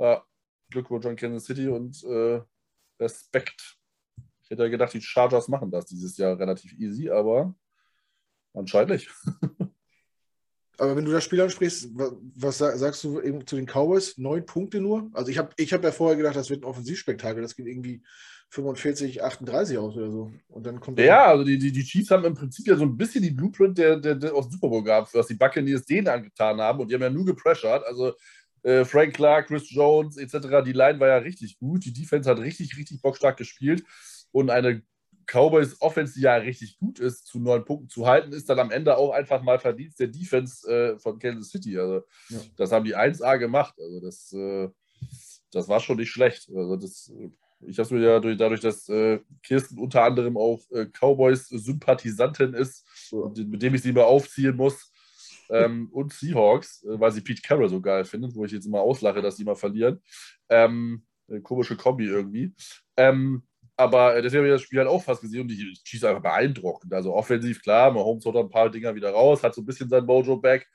äh, 0.00 0.02
ja, 0.04 0.24
Glückwunsch 0.70 1.06
an 1.06 1.16
Kansas 1.16 1.44
City 1.44 1.68
und 1.68 2.02
äh, 2.04 2.40
Respekt. 3.00 3.76
Ich 4.42 4.50
hätte 4.50 4.64
ja 4.64 4.68
gedacht, 4.68 4.94
die 4.94 5.00
Chargers 5.00 5.48
machen 5.48 5.70
das 5.70 5.86
dieses 5.86 6.16
Jahr 6.16 6.38
relativ 6.38 6.72
easy, 6.78 7.08
aber 7.08 7.54
Anscheinend 8.58 8.90
nicht. 8.90 9.10
Aber 10.78 10.94
wenn 10.94 11.04
du 11.04 11.10
das 11.10 11.24
Spiel 11.24 11.40
ansprichst, 11.40 11.90
was 11.92 12.58
sagst 12.58 13.02
du 13.02 13.20
eben 13.20 13.44
zu 13.46 13.56
den 13.56 13.66
Cowboys? 13.66 14.16
Neun 14.16 14.46
Punkte 14.46 14.80
nur? 14.80 15.10
Also 15.12 15.30
ich 15.30 15.38
habe 15.38 15.50
ich 15.56 15.72
hab 15.72 15.82
ja 15.82 15.90
vorher 15.90 16.16
gedacht, 16.16 16.36
das 16.36 16.50
wird 16.50 16.62
ein 16.62 16.68
Offensivspektakel. 16.68 17.42
Das 17.42 17.56
geht 17.56 17.66
irgendwie 17.66 18.02
45, 18.50 19.22
38 19.22 19.76
aus 19.76 19.96
oder 19.96 20.10
so. 20.10 20.32
Und 20.46 20.64
dann 20.64 20.78
kommt 20.78 21.00
ja, 21.00 21.26
also 21.26 21.42
die, 21.42 21.58
die, 21.58 21.72
die 21.72 21.82
Chiefs 21.82 22.12
haben 22.12 22.24
im 22.24 22.34
Prinzip 22.34 22.66
ja 22.68 22.76
so 22.76 22.84
ein 22.84 22.96
bisschen 22.96 23.22
die 23.22 23.32
Blueprint 23.32 23.76
der, 23.76 23.96
der, 23.96 24.14
der 24.14 24.32
aus 24.32 24.48
dem 24.48 24.52
Super 24.52 24.68
Bowl 24.68 24.84
gehabt, 24.84 25.12
was 25.14 25.26
die 25.26 25.34
Buccaneers 25.34 25.84
denen 25.84 26.06
angetan 26.06 26.60
haben. 26.60 26.78
Und 26.78 26.90
die 26.90 26.94
haben 26.94 27.02
ja 27.02 27.10
nur 27.10 27.24
gepressured. 27.24 27.82
Also 27.84 28.14
äh, 28.62 28.84
Frank 28.84 29.14
Clark, 29.14 29.48
Chris 29.48 29.68
Jones 29.72 30.16
etc. 30.16 30.62
Die 30.64 30.72
Line 30.72 31.00
war 31.00 31.08
ja 31.08 31.18
richtig 31.18 31.58
gut. 31.58 31.84
Die 31.84 31.92
Defense 31.92 32.30
hat 32.30 32.38
richtig, 32.38 32.76
richtig 32.76 33.02
bockstark 33.02 33.36
gespielt. 33.36 33.82
Und 34.30 34.50
eine 34.50 34.82
Cowboys 35.28 35.80
Offense, 35.80 36.14
die 36.14 36.22
ja 36.22 36.36
richtig 36.36 36.78
gut 36.78 36.98
ist, 36.98 37.26
zu 37.26 37.38
neun 37.38 37.64
Punkten 37.64 37.88
zu 37.88 38.06
halten, 38.06 38.32
ist 38.32 38.48
dann 38.48 38.58
am 38.58 38.70
Ende 38.70 38.96
auch 38.96 39.12
einfach 39.12 39.42
mal 39.42 39.58
Verdienst 39.58 40.00
der 40.00 40.08
Defense 40.08 40.68
äh, 40.68 40.98
von 40.98 41.18
Kansas 41.18 41.50
City. 41.50 41.78
Also 41.78 42.02
ja. 42.30 42.38
das 42.56 42.72
haben 42.72 42.84
die 42.84 42.96
1A 42.96 43.38
gemacht. 43.38 43.74
Also 43.78 44.00
das, 44.00 44.32
äh, 44.32 44.68
das 45.52 45.68
war 45.68 45.80
schon 45.80 45.98
nicht 45.98 46.10
schlecht. 46.10 46.48
Also 46.54 46.76
das, 46.76 47.12
ich 47.60 47.78
habe 47.78 47.94
mir 47.94 48.06
ja 48.06 48.20
durch, 48.20 48.38
dadurch, 48.38 48.60
dass 48.60 48.88
äh, 48.88 49.20
Kirsten 49.42 49.78
unter 49.78 50.02
anderem 50.02 50.36
auch 50.38 50.60
äh, 50.70 50.86
Cowboys-Sympathisantin 50.86 52.54
ist, 52.54 52.86
ja. 53.10 53.30
mit 53.44 53.62
dem 53.62 53.74
ich 53.74 53.82
sie 53.82 53.92
mal 53.92 54.04
aufziehen 54.04 54.56
muss. 54.56 54.92
Ähm, 55.50 55.88
und 55.92 56.12
Seahawks, 56.12 56.84
äh, 56.84 56.98
weil 56.98 57.12
sie 57.12 57.20
Pete 57.20 57.42
Carroll 57.42 57.68
so 57.68 57.80
geil 57.82 58.04
findet, 58.06 58.34
wo 58.34 58.44
ich 58.46 58.52
jetzt 58.52 58.66
immer 58.66 58.80
auslache, 58.80 59.20
dass 59.20 59.36
die 59.36 59.44
mal 59.44 59.56
verlieren. 59.56 60.00
Ähm, 60.48 61.04
komische 61.42 61.76
Kombi 61.76 62.06
irgendwie. 62.06 62.54
Ähm, 62.96 63.42
aber 63.78 64.16
äh, 64.16 64.22
deswegen 64.22 64.40
habe 64.40 64.48
ich 64.48 64.54
das 64.54 64.62
Spiel 64.62 64.80
halt 64.80 64.88
auch 64.88 65.02
fast 65.02 65.22
gesehen 65.22 65.42
und 65.42 65.48
die 65.48 65.72
Chiefs 65.84 66.04
einfach 66.04 66.22
beeindruckend. 66.22 66.92
Also 66.92 67.14
offensiv, 67.14 67.62
klar, 67.62 67.90
Mahomes 67.90 68.24
haut 68.26 68.36
ein 68.36 68.50
paar 68.50 68.70
Dinger 68.70 68.94
wieder 68.94 69.10
raus, 69.10 69.42
hat 69.42 69.54
so 69.54 69.62
ein 69.62 69.66
bisschen 69.66 69.88
sein 69.88 70.04
Mojo 70.04 70.36
back. 70.36 70.66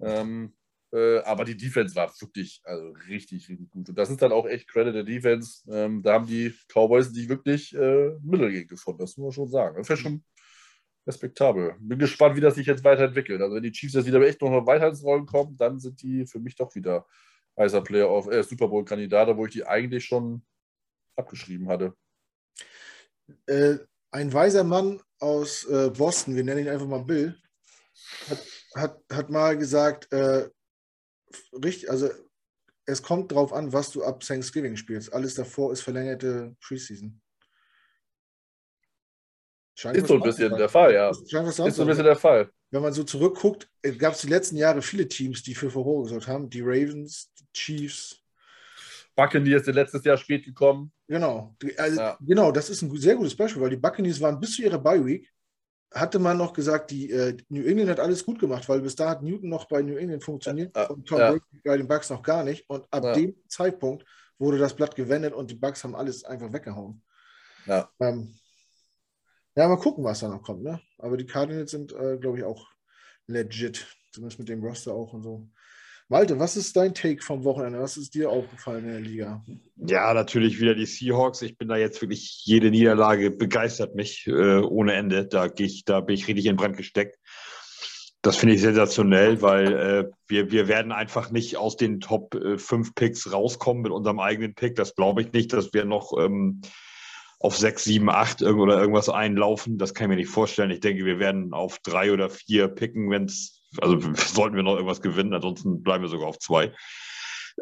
Ähm, 0.00 0.54
Äh, 0.92 1.18
aber 1.24 1.44
die 1.44 1.56
Defense 1.56 1.96
war 1.96 2.12
wirklich 2.20 2.60
also 2.64 2.92
richtig, 3.08 3.48
richtig 3.48 3.68
gut. 3.70 3.88
Und 3.88 3.98
das 3.98 4.08
ist 4.08 4.22
dann 4.22 4.30
auch 4.32 4.46
echt 4.46 4.68
Credit 4.68 4.94
der 4.94 5.02
Defense. 5.04 5.62
Ähm, 5.68 6.00
da 6.02 6.14
haben 6.14 6.26
die 6.26 6.54
Cowboys 6.68 7.08
sich 7.12 7.28
wirklich 7.28 7.74
äh, 7.74 8.12
Mittel 8.22 8.66
gefunden, 8.66 9.00
das 9.00 9.16
muss 9.16 9.24
man 9.24 9.32
schon 9.32 9.48
sagen. 9.50 9.76
Das 9.76 9.88
wäre 9.88 9.98
schon 9.98 10.24
respektabel. 11.06 11.74
Bin 11.80 11.98
gespannt, 11.98 12.36
wie 12.36 12.40
das 12.40 12.54
sich 12.54 12.66
jetzt 12.68 12.84
weiterentwickelt. 12.84 13.40
Also 13.42 13.56
wenn 13.56 13.64
die 13.64 13.72
Chiefs 13.72 13.94
jetzt 13.94 14.06
wieder 14.06 14.20
echt 14.22 14.40
noch 14.40 14.66
weiter 14.66 14.88
ins 14.88 15.02
Rollen 15.02 15.26
kommen, 15.26 15.56
dann 15.56 15.80
sind 15.80 16.00
die 16.02 16.24
für 16.24 16.38
mich 16.38 16.54
doch 16.54 16.72
wieder 16.76 17.04
heißer 17.58 17.82
Player 17.82 18.08
auf 18.08 18.30
äh, 18.30 18.42
Super 18.44 18.68
Bowl-Kandidat, 18.68 19.36
wo 19.36 19.44
ich 19.46 19.52
die 19.52 19.66
eigentlich 19.66 20.04
schon 20.04 20.44
abgeschrieben 21.16 21.68
hatte. 21.68 21.94
Äh, 23.46 23.78
ein 24.10 24.32
weiser 24.32 24.64
Mann 24.64 25.02
aus 25.18 25.64
äh, 25.64 25.90
Boston, 25.90 26.36
wir 26.36 26.44
nennen 26.44 26.60
ihn 26.60 26.68
einfach 26.68 26.86
mal 26.86 27.04
Bill, 27.04 27.36
hat, 28.28 28.42
hat, 28.74 29.00
hat 29.12 29.30
mal 29.30 29.56
gesagt, 29.56 30.12
äh, 30.12 30.48
richtig, 31.52 31.90
also 31.90 32.10
es 32.86 33.02
kommt 33.02 33.32
drauf 33.32 33.52
an, 33.52 33.72
was 33.72 33.90
du 33.90 34.04
ab 34.04 34.20
Thanksgiving 34.20 34.76
spielst. 34.76 35.12
Alles 35.12 35.34
davor 35.34 35.72
ist 35.72 35.82
verlängerte 35.82 36.56
Preseason. 36.60 37.20
Scheint 39.74 39.96
ist 39.98 40.06
so 40.06 40.14
ein 40.14 40.22
bisschen 40.22 40.56
der 40.56 40.68
Fall, 40.68 40.94
ja. 40.94 41.10
Ist 41.10 41.28
so 41.28 41.38
ein 41.64 41.66
bisschen 41.68 42.04
der 42.04 42.16
Fall. 42.16 42.50
Wenn 42.70 42.82
man 42.82 42.92
so 42.92 43.04
zurückguckt, 43.04 43.68
gab 43.98 44.14
es 44.14 44.22
die 44.22 44.28
letzten 44.28 44.56
Jahre 44.56 44.80
viele 44.82 45.06
Teams, 45.06 45.42
die 45.42 45.54
für 45.54 45.70
Furore 45.70 46.04
gesorgt 46.04 46.28
haben. 46.28 46.48
Die 46.48 46.62
Ravens, 46.62 47.30
die 47.38 47.44
Chiefs. 47.52 48.22
Buccaneers 49.14 49.64
sind 49.64 49.74
letztes 49.74 50.04
Jahr 50.04 50.16
spät 50.16 50.44
gekommen. 50.44 50.92
Genau. 51.08 51.56
Also, 51.76 52.00
ja. 52.00 52.18
Genau, 52.20 52.50
das 52.50 52.70
ist 52.70 52.82
ein 52.82 52.96
sehr 52.96 53.16
gutes 53.16 53.36
Beispiel, 53.36 53.62
weil 53.62 53.70
die 53.70 53.76
Buccaneers 53.76 54.20
waren 54.20 54.40
bis 54.40 54.56
zu 54.56 54.62
ihrer 54.62 54.78
Bye 54.78 55.04
Week, 55.04 55.32
hatte 55.94 56.18
man 56.18 56.36
noch 56.36 56.52
gesagt, 56.52 56.90
die 56.90 57.10
äh, 57.10 57.36
New 57.48 57.64
England 57.64 57.90
hat 57.90 58.00
alles 58.00 58.24
gut 58.24 58.38
gemacht, 58.38 58.68
weil 58.68 58.80
bis 58.80 58.96
da 58.96 59.10
hat 59.10 59.22
Newton 59.22 59.48
noch 59.48 59.66
bei 59.66 59.82
New 59.82 59.96
England 59.96 60.24
funktioniert 60.24 60.74
ja. 60.76 60.86
und 60.88 61.06
Tom 61.06 61.18
Brady 61.18 61.40
bei 61.64 61.76
den 61.76 61.88
Bucks 61.88 62.10
noch 62.10 62.22
gar 62.22 62.42
nicht. 62.42 62.68
Und 62.68 62.86
ab 62.90 63.14
dem 63.14 63.36
Zeitpunkt 63.48 64.04
wurde 64.38 64.58
das 64.58 64.74
Blatt 64.74 64.96
gewendet 64.96 65.32
und 65.32 65.50
die 65.50 65.54
Bucks 65.54 65.84
haben 65.84 65.94
alles 65.94 66.24
einfach 66.24 66.52
weggehauen. 66.52 67.02
Ja. 67.66 67.88
Ähm, 68.00 68.34
ja, 69.54 69.68
mal 69.68 69.78
gucken, 69.78 70.04
was 70.04 70.20
da 70.20 70.28
noch 70.28 70.42
kommt. 70.42 70.62
Ne? 70.62 70.80
Aber 70.98 71.16
die 71.16 71.26
Cardinals 71.26 71.70
sind, 71.70 71.92
äh, 71.92 72.18
glaube 72.18 72.38
ich, 72.38 72.44
auch 72.44 72.68
legit. 73.26 73.86
Zumindest 74.12 74.38
mit 74.38 74.48
dem 74.48 74.62
Roster 74.62 74.92
auch 74.92 75.12
und 75.12 75.22
so. 75.22 75.48
Malte, 76.08 76.38
was 76.38 76.56
ist 76.56 76.76
dein 76.76 76.94
Take 76.94 77.20
vom 77.20 77.42
Wochenende? 77.42 77.80
Was 77.80 77.96
ist 77.96 78.14
dir 78.14 78.30
aufgefallen 78.30 78.84
in 78.84 78.90
der 78.92 79.00
Liga? 79.00 79.44
Ja, 79.76 80.14
natürlich 80.14 80.60
wieder 80.60 80.74
die 80.74 80.86
Seahawks. 80.86 81.42
Ich 81.42 81.58
bin 81.58 81.68
da 81.68 81.76
jetzt 81.76 82.00
wirklich, 82.00 82.42
jede 82.44 82.70
Niederlage 82.70 83.32
begeistert 83.32 83.96
mich 83.96 84.26
äh, 84.28 84.58
ohne 84.60 84.92
Ende. 84.92 85.26
Da, 85.26 85.48
ich, 85.56 85.84
da 85.84 86.00
bin 86.00 86.14
ich 86.14 86.28
richtig 86.28 86.46
in 86.46 86.56
Brand 86.56 86.76
gesteckt. 86.76 87.18
Das 88.22 88.36
finde 88.36 88.54
ich 88.54 88.60
sensationell, 88.60 89.42
weil 89.42 89.72
äh, 89.72 90.10
wir, 90.28 90.50
wir 90.52 90.68
werden 90.68 90.92
einfach 90.92 91.30
nicht 91.32 91.56
aus 91.56 91.76
den 91.76 92.00
Top 92.00 92.34
äh, 92.34 92.56
5 92.56 92.94
Picks 92.94 93.32
rauskommen 93.32 93.82
mit 93.82 93.92
unserem 93.92 94.20
eigenen 94.20 94.54
Pick. 94.54 94.76
Das 94.76 94.94
glaube 94.94 95.22
ich 95.22 95.32
nicht, 95.32 95.52
dass 95.52 95.72
wir 95.72 95.84
noch 95.84 96.12
ähm, 96.16 96.60
auf 97.40 97.56
6, 97.56 97.84
7, 97.84 98.08
8 98.08 98.42
oder 98.42 98.80
irgendwas 98.80 99.08
einlaufen. 99.08 99.76
Das 99.78 99.92
kann 99.92 100.06
ich 100.06 100.08
mir 100.10 100.16
nicht 100.16 100.30
vorstellen. 100.30 100.70
Ich 100.70 100.80
denke, 100.80 101.04
wir 101.04 101.18
werden 101.18 101.52
auf 101.52 101.78
drei 101.80 102.12
oder 102.12 102.30
vier 102.30 102.68
picken, 102.68 103.10
wenn 103.10 103.24
es, 103.24 103.55
also 103.80 104.00
sollten 104.14 104.56
wir 104.56 104.62
noch 104.62 104.74
irgendwas 104.74 105.02
gewinnen, 105.02 105.34
ansonsten 105.34 105.82
bleiben 105.82 106.02
wir 106.02 106.08
sogar 106.08 106.28
auf 106.28 106.38
zwei. 106.38 106.72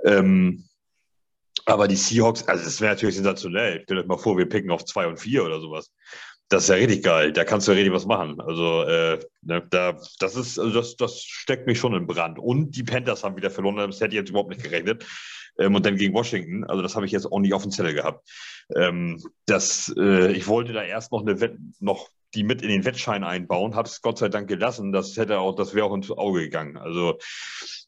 Ähm, 0.05 0.65
aber 1.66 1.89
die 1.89 1.97
Seahawks, 1.97 2.47
also 2.47 2.65
das 2.65 2.81
wäre 2.81 2.95
natürlich 2.95 3.15
sensationell. 3.15 3.82
Stellt 3.82 4.01
euch 4.01 4.07
mal 4.07 4.19
vor, 4.19 4.36
wir 4.36 4.49
picken 4.49 4.70
auf 4.70 4.85
zwei 4.85 5.07
und 5.07 5.19
vier 5.19 5.45
oder 5.45 5.61
sowas. 5.61 5.91
Das 6.49 6.65
ist 6.65 6.69
ja 6.69 6.74
richtig 6.74 7.03
geil. 7.03 7.32
Da 7.32 7.45
kannst 7.45 7.66
du 7.66 7.73
ja 7.73 7.77
richtig 7.77 7.95
was 7.95 8.05
machen. 8.05 8.41
Also, 8.41 8.82
äh, 8.82 9.19
ne, 9.43 9.66
da, 9.70 9.99
das 10.19 10.36
ist, 10.36 10.59
also 10.59 10.73
das, 10.73 10.97
das 10.97 11.23
steckt 11.23 11.66
mich 11.66 11.78
schon 11.78 11.95
in 11.95 12.07
Brand. 12.07 12.39
Und 12.39 12.77
die 12.77 12.82
Panthers 12.82 13.24
haben 13.24 13.36
wieder 13.36 13.51
verloren. 13.51 13.77
Das 13.77 14.01
hätte 14.01 14.15
ich 14.15 14.20
jetzt 14.20 14.28
überhaupt 14.28 14.51
nicht 14.51 14.62
gerechnet 14.62 15.07
ähm, 15.59 15.74
und 15.74 15.86
dann 15.86 15.97
gegen 15.97 16.15
Washington. 16.15 16.65
Also 16.65 16.82
das 16.82 16.97
habe 16.97 17.07
ich 17.07 17.12
jetzt 17.12 17.31
auch 17.31 17.41
nicht 17.41 17.55
auf 17.55 17.62
dem 17.62 17.70
Zettel 17.70 17.95
gehabt. 17.95 18.28
Ähm, 18.77 19.23
das, 19.47 19.93
äh, 19.97 20.32
ich 20.32 20.47
wollte 20.47 20.74
da 20.74 20.82
erst 20.82 21.12
noch 21.12 21.23
eine 21.23 21.41
Wett 21.41 21.57
noch 21.81 22.11
die 22.35 22.44
mit 22.44 22.62
in 22.62 22.69
den 22.69 22.85
Wettschein 22.85 23.24
einbauen, 23.24 23.74
habe 23.74 23.89
es 23.89 24.02
Gott 24.02 24.19
sei 24.19 24.28
Dank 24.28 24.48
gelassen. 24.48 24.93
Das 24.93 25.16
hätte 25.16 25.39
auch, 25.39 25.55
das 25.55 25.74
wäre 25.74 25.86
auch 25.86 25.94
ins 25.94 26.11
Auge 26.11 26.40
gegangen. 26.40 26.77
Also 26.77 27.19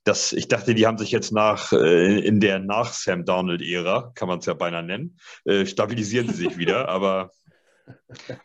das, 0.05 0.33
ich 0.33 0.49
dachte, 0.49 0.75
die 0.75 0.87
haben 0.87 0.99
sich 0.99 1.11
jetzt 1.11 1.33
nach 1.33 1.73
äh, 1.73 2.19
in 2.21 2.41
der 2.41 2.59
nach 2.59 2.93
Sam 2.93 3.25
Darnold-Ära, 3.25 4.13
kann 4.15 4.29
man 4.29 4.39
es 4.39 4.47
ja 4.47 4.55
beinahe 4.55 4.85
nennen, 4.85 5.19
äh, 5.45 5.67
stabilisieren 5.67 6.29
sie 6.29 6.45
sich 6.45 6.59
wieder, 6.59 6.89
aber 6.89 7.31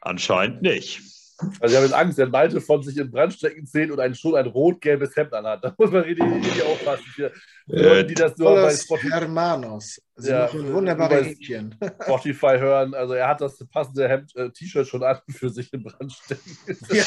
anscheinend 0.01 0.61
nicht. 0.61 1.20
Also 1.59 1.73
ich 1.73 1.75
habe 1.75 1.85
jetzt 1.85 1.93
Angst, 1.93 2.17
wenn 2.17 2.29
Malte 2.29 2.61
von 2.61 2.83
sich 2.83 2.97
in 2.97 3.11
Brandstecken 3.11 3.65
zählt 3.65 3.91
und 3.91 3.99
ein, 3.99 4.15
schon 4.15 4.35
ein 4.35 4.47
rot-gelbes 4.47 5.15
Hemd 5.15 5.33
anhat. 5.33 5.63
Da 5.63 5.73
muss 5.77 5.91
man 5.91 6.03
richtig, 6.03 6.25
richtig 6.25 6.63
aufpassen. 6.63 7.05
Äh, 7.17 7.31
Leute, 7.67 8.05
die 8.05 8.13
das 8.13 8.37
nur 8.37 8.53
bei 8.55 8.73
Spotify, 8.73 9.09
Hermanos. 9.09 10.01
Sie 10.15 10.29
ja, 10.29 10.45
machen 10.45 10.73
wunderbare 10.73 11.23
Häkchen. 11.23 11.75
Spotify 12.03 12.57
hören. 12.57 12.93
Also 12.93 13.13
er 13.13 13.27
hat 13.27 13.41
das 13.41 13.57
passende 13.67 14.07
Hemd, 14.07 14.35
äh, 14.35 14.49
T-Shirt 14.51 14.87
schon 14.87 15.03
an 15.03 15.19
für 15.29 15.49
sich 15.49 15.71
in 15.73 15.83
Brandstecken. 15.83 16.57
Ja. 16.89 17.05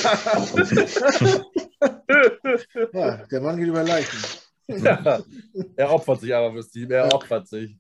ja, 2.92 3.16
der 3.26 3.40
Mann 3.40 3.56
geht 3.56 3.68
über 3.68 3.82
Leichen. 3.82 4.18
Ja, 4.66 5.20
er 5.76 5.92
opfert 5.92 6.20
sich 6.20 6.34
aber 6.34 6.52
fürs 6.52 6.70
Team. 6.70 6.90
Er 6.90 7.12
opfert 7.12 7.48
sich. 7.48 7.76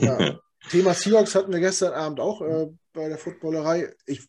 Ja. 0.00 0.38
Thema 0.70 0.94
Seahawks 0.94 1.34
hatten 1.34 1.52
wir 1.52 1.60
gestern 1.60 1.92
Abend 1.92 2.20
auch 2.20 2.40
äh, 2.40 2.66
bei 2.92 3.08
der 3.08 3.18
Footballerei. 3.18 3.94
Ich 4.06 4.26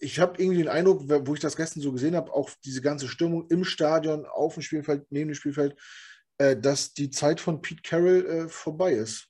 ich 0.00 0.18
habe 0.18 0.42
irgendwie 0.42 0.58
den 0.58 0.68
Eindruck, 0.68 1.02
wo 1.26 1.34
ich 1.34 1.40
das 1.40 1.56
gestern 1.56 1.82
so 1.82 1.92
gesehen 1.92 2.16
habe, 2.16 2.32
auch 2.32 2.50
diese 2.64 2.80
ganze 2.80 3.06
Stimmung 3.06 3.46
im 3.48 3.64
Stadion, 3.64 4.24
auf 4.24 4.54
dem 4.54 4.62
Spielfeld, 4.62 5.04
neben 5.10 5.28
dem 5.28 5.34
Spielfeld, 5.34 5.76
äh, 6.38 6.56
dass 6.56 6.94
die 6.94 7.10
Zeit 7.10 7.38
von 7.38 7.60
Pete 7.60 7.82
Carroll 7.82 8.26
äh, 8.26 8.48
vorbei 8.48 8.94
ist. 8.94 9.28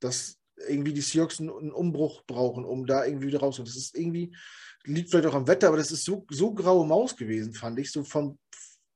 Dass 0.00 0.38
irgendwie 0.68 0.92
die 0.92 1.00
Seahawks 1.00 1.38
einen, 1.38 1.50
einen, 1.50 1.72
Umbruch 1.72 2.24
brauchen, 2.26 2.64
um 2.64 2.84
da 2.84 3.04
irgendwie 3.04 3.28
wieder 3.28 3.40
rauszukommen. 3.40 3.72
Das 3.72 3.80
ist 3.80 3.96
irgendwie, 3.96 4.36
liegt 4.84 5.10
vielleicht 5.10 5.26
auch 5.26 5.34
am 5.34 5.46
Wetter, 5.46 5.68
aber 5.68 5.76
das 5.76 5.92
ist 5.92 6.04
so, 6.04 6.26
so 6.30 6.52
graue 6.52 6.84
Maus 6.84 7.16
gewesen, 7.16 7.54
fand 7.54 7.78
ich. 7.78 7.92
So 7.92 8.02
vom, 8.02 8.38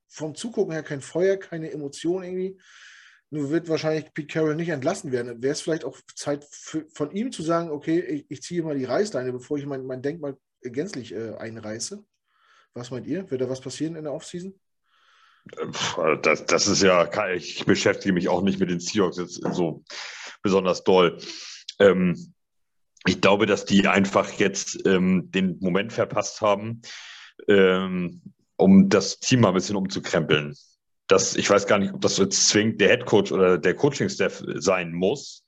vom 0.08 0.34
Zugucken 0.34 0.72
her 0.72 0.82
kein 0.82 1.00
Feuer, 1.00 1.36
keine 1.36 1.70
Emotion 1.70 2.24
irgendwie. 2.24 2.58
Nur 3.30 3.50
wird 3.50 3.68
wahrscheinlich 3.68 4.12
Pete 4.12 4.32
Carroll 4.32 4.56
nicht 4.56 4.68
entlassen 4.70 5.12
werden. 5.12 5.40
Wäre 5.40 5.52
es 5.52 5.60
vielleicht 5.60 5.84
auch 5.84 5.98
Zeit 6.16 6.44
für, 6.50 6.84
von 6.92 7.12
ihm 7.12 7.30
zu 7.30 7.42
sagen, 7.42 7.70
okay, 7.70 8.00
ich, 8.00 8.26
ich 8.28 8.42
ziehe 8.42 8.62
mal 8.62 8.76
die 8.76 8.84
Reißleine, 8.84 9.32
bevor 9.32 9.56
ich 9.56 9.66
mein, 9.66 9.84
mein 9.86 10.02
Denkmal 10.02 10.36
gänzlich 10.70 11.12
äh, 11.12 11.34
einreiße. 11.36 12.04
Was 12.74 12.90
meint 12.90 13.06
ihr? 13.06 13.30
Wird 13.30 13.40
da 13.40 13.48
was 13.48 13.60
passieren 13.60 13.96
in 13.96 14.04
der 14.04 14.12
Offseason? 14.12 14.54
Das, 16.22 16.44
das 16.44 16.66
ist 16.66 16.82
ja, 16.82 17.08
ich 17.32 17.64
beschäftige 17.64 18.12
mich 18.12 18.28
auch 18.28 18.42
nicht 18.42 18.58
mit 18.58 18.68
den 18.68 18.80
Seahawks 18.80 19.16
jetzt 19.16 19.40
so 19.52 19.84
besonders 20.42 20.82
doll. 20.84 21.18
Ähm, 21.78 22.34
ich 23.06 23.20
glaube, 23.20 23.46
dass 23.46 23.64
die 23.64 23.86
einfach 23.86 24.32
jetzt 24.32 24.84
ähm, 24.86 25.30
den 25.30 25.58
Moment 25.60 25.92
verpasst 25.92 26.40
haben, 26.40 26.82
ähm, 27.48 28.22
um 28.56 28.88
das 28.88 29.20
Team 29.20 29.40
mal 29.40 29.48
ein 29.48 29.54
bisschen 29.54 29.76
umzukrempeln. 29.76 30.54
Das, 31.06 31.36
ich 31.36 31.48
weiß 31.48 31.68
gar 31.68 31.78
nicht, 31.78 31.94
ob 31.94 32.00
das 32.00 32.18
jetzt 32.18 32.48
zwingend 32.48 32.80
der 32.80 32.88
Headcoach 32.88 33.30
oder 33.30 33.58
der 33.58 33.74
Coaching-Staff 33.74 34.42
sein 34.56 34.92
muss 34.92 35.44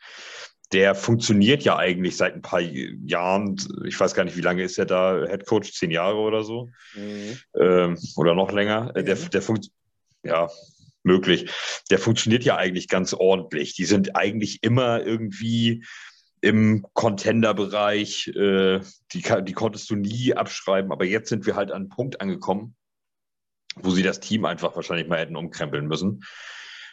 der 0.72 0.94
funktioniert 0.94 1.62
ja 1.62 1.76
eigentlich 1.76 2.16
seit 2.16 2.34
ein 2.34 2.42
paar 2.42 2.60
Jahren. 2.60 3.56
Ich 3.86 3.98
weiß 3.98 4.14
gar 4.14 4.24
nicht, 4.24 4.36
wie 4.36 4.42
lange 4.42 4.62
ist 4.62 4.78
er 4.78 4.86
da 4.86 5.24
Head 5.26 5.46
Coach? 5.46 5.72
Zehn 5.72 5.90
Jahre 5.90 6.18
oder 6.18 6.44
so? 6.44 6.68
Mhm. 6.94 7.38
Ähm, 7.58 7.98
oder 8.16 8.34
noch 8.34 8.52
länger. 8.52 8.92
Mhm. 8.94 9.04
Der, 9.06 9.14
der 9.16 9.42
funkt 9.42 9.70
ja, 10.22 10.48
möglich. 11.02 11.50
Der 11.90 11.98
funktioniert 11.98 12.44
ja 12.44 12.56
eigentlich 12.56 12.88
ganz 12.88 13.14
ordentlich. 13.14 13.74
Die 13.74 13.86
sind 13.86 14.14
eigentlich 14.14 14.62
immer 14.62 15.02
irgendwie 15.02 15.84
im 16.40 16.86
Contender-Bereich. 16.92 18.28
Äh, 18.28 18.80
die, 19.12 19.22
die 19.42 19.52
konntest 19.52 19.88
du 19.90 19.96
nie 19.96 20.34
abschreiben. 20.34 20.92
Aber 20.92 21.06
jetzt 21.06 21.30
sind 21.30 21.46
wir 21.46 21.56
halt 21.56 21.70
an 21.70 21.82
einen 21.82 21.88
Punkt 21.88 22.20
angekommen, 22.20 22.76
wo 23.76 23.90
sie 23.90 24.02
das 24.02 24.20
Team 24.20 24.44
einfach 24.44 24.76
wahrscheinlich 24.76 25.08
mal 25.08 25.18
hätten 25.18 25.36
umkrempeln 25.36 25.86
müssen. 25.86 26.24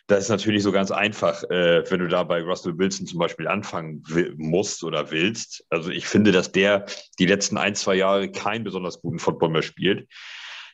Das 0.07 0.26
ist 0.26 0.30
natürlich 0.30 0.61
so 0.61 0.72
ganz 0.72 0.91
einfach, 0.91 1.44
äh, 1.45 1.84
wenn 1.90 1.99
du 1.99 2.07
da 2.07 2.23
bei 2.23 2.41
Russell 2.41 2.77
Wilson 2.77 3.07
zum 3.07 3.19
Beispiel 3.19 3.48
anfangen 3.48 4.03
musst 4.38 4.84
oder 4.84 5.10
willst. 5.10 5.65
Also 5.69 5.90
ich 5.90 6.07
finde, 6.07 6.32
dass 6.32 6.52
der 6.52 6.86
die 7.18 7.26
letzten 7.26 7.57
ein, 7.57 7.73
zwei 7.73 7.95
Jahre 7.95 8.32
keinen 8.32 8.64
besonders 8.64 9.02
guten 9.02 9.18
Football 9.18 9.49
mehr 9.49 9.64
spielt. 9.64 10.07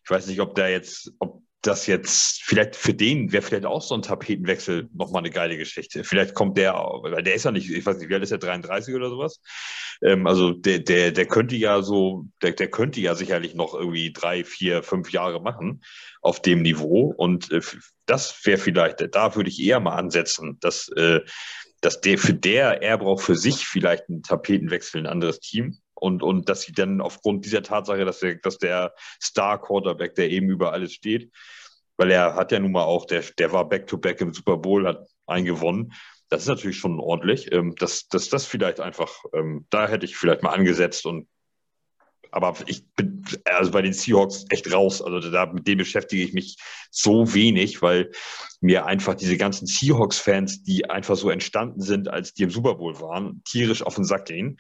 Ich 0.03 0.09
weiß 0.09 0.27
nicht, 0.27 0.41
ob 0.41 0.55
der 0.55 0.69
jetzt, 0.69 1.13
ob 1.19 1.43
das 1.61 1.85
jetzt 1.85 2.43
vielleicht 2.43 2.75
für 2.75 2.93
den 2.93 3.31
wäre 3.31 3.43
vielleicht 3.43 3.65
auch 3.65 3.81
so 3.81 3.93
ein 3.93 4.01
Tapetenwechsel 4.01 4.89
nochmal 4.93 5.21
eine 5.21 5.29
geile 5.29 5.57
Geschichte. 5.57 6.03
Vielleicht 6.03 6.33
kommt 6.33 6.57
der, 6.57 6.73
weil 6.73 7.21
der 7.21 7.35
ist 7.35 7.45
ja 7.45 7.51
nicht, 7.51 7.69
ich 7.69 7.85
weiß 7.85 7.99
nicht, 7.99 8.09
wie 8.09 8.15
alt 8.15 8.23
ist 8.23 8.31
der, 8.31 8.39
33 8.39 8.95
oder 8.95 9.09
sowas? 9.09 9.41
Ähm, 10.01 10.25
also 10.25 10.51
der, 10.53 10.79
der, 10.79 11.11
der 11.11 11.25
könnte 11.27 11.55
ja 11.55 11.83
so, 11.83 12.25
der, 12.41 12.53
der 12.53 12.69
könnte 12.69 12.99
ja 12.99 13.13
sicherlich 13.13 13.53
noch 13.53 13.75
irgendwie 13.75 14.11
drei, 14.11 14.43
vier, 14.43 14.81
fünf 14.81 15.11
Jahre 15.11 15.39
machen 15.41 15.83
auf 16.21 16.41
dem 16.41 16.63
Niveau. 16.63 17.13
Und 17.15 17.51
äh, 17.51 17.61
das 18.11 18.45
wäre 18.45 18.57
vielleicht, 18.57 19.15
da 19.15 19.35
würde 19.37 19.49
ich 19.49 19.61
eher 19.61 19.79
mal 19.79 19.95
ansetzen, 19.95 20.57
dass, 20.59 20.89
äh, 20.89 21.21
dass 21.79 22.01
der 22.01 22.17
für 22.17 22.33
der, 22.33 22.81
er 22.81 22.97
braucht 22.97 23.23
für 23.23 23.35
sich 23.35 23.65
vielleicht 23.65 24.09
einen 24.09 24.21
Tapetenwechsel, 24.21 24.99
ein 24.99 25.07
anderes 25.07 25.39
Team 25.39 25.77
und, 25.93 26.21
und 26.21 26.49
dass 26.49 26.63
sie 26.63 26.73
dann 26.73 26.99
aufgrund 26.99 27.45
dieser 27.45 27.63
Tatsache, 27.63 28.03
dass 28.03 28.19
der, 28.19 28.35
dass 28.35 28.57
der 28.57 28.93
Star-Quarterback, 29.23 30.15
der 30.15 30.29
eben 30.29 30.49
über 30.49 30.73
alles 30.73 30.91
steht, 30.91 31.31
weil 31.95 32.11
er 32.11 32.35
hat 32.35 32.51
ja 32.51 32.59
nun 32.59 32.73
mal 32.73 32.83
auch, 32.83 33.05
der, 33.05 33.23
der 33.39 33.53
war 33.53 33.69
Back-to-Back 33.69 34.17
-back 34.17 34.21
im 34.21 34.33
Super 34.33 34.57
Bowl, 34.57 34.85
hat 34.85 35.07
einen 35.25 35.45
gewonnen. 35.45 35.93
Das 36.27 36.41
ist 36.41 36.49
natürlich 36.49 36.77
schon 36.77 36.99
ordentlich. 36.99 37.49
Ähm, 37.53 37.75
das, 37.77 38.09
das, 38.09 38.27
das 38.27 38.45
vielleicht 38.45 38.81
einfach, 38.81 39.23
ähm, 39.33 39.67
da 39.69 39.87
hätte 39.87 40.05
ich 40.05 40.17
vielleicht 40.17 40.43
mal 40.43 40.51
angesetzt 40.51 41.05
und 41.05 41.29
aber 42.31 42.55
ich 42.65 42.85
bin 42.95 43.23
also 43.45 43.71
bei 43.71 43.81
den 43.81 43.93
Seahawks 43.93 44.45
echt 44.49 44.71
raus. 44.73 45.01
Also 45.01 45.29
da, 45.29 45.45
mit 45.45 45.67
denen 45.67 45.79
beschäftige 45.79 46.23
ich 46.23 46.33
mich 46.33 46.57
so 46.89 47.33
wenig, 47.33 47.81
weil 47.81 48.11
mir 48.61 48.85
einfach 48.85 49.15
diese 49.15 49.37
ganzen 49.37 49.65
Seahawks-Fans, 49.65 50.63
die 50.63 50.89
einfach 50.89 51.15
so 51.15 51.29
entstanden 51.29 51.81
sind, 51.81 52.07
als 52.07 52.33
die 52.33 52.43
im 52.43 52.51
Super 52.51 52.75
Bowl 52.75 52.99
waren, 53.01 53.41
tierisch 53.43 53.81
auf 53.81 53.95
den 53.95 54.03
Sack 54.03 54.25
gehen. 54.25 54.57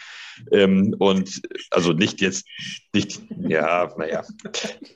Ähm, 0.51 0.95
und 0.97 1.41
also 1.69 1.93
nicht 1.93 2.19
jetzt, 2.19 2.47
nicht, 2.93 3.21
ja, 3.47 3.93
naja, 3.97 4.23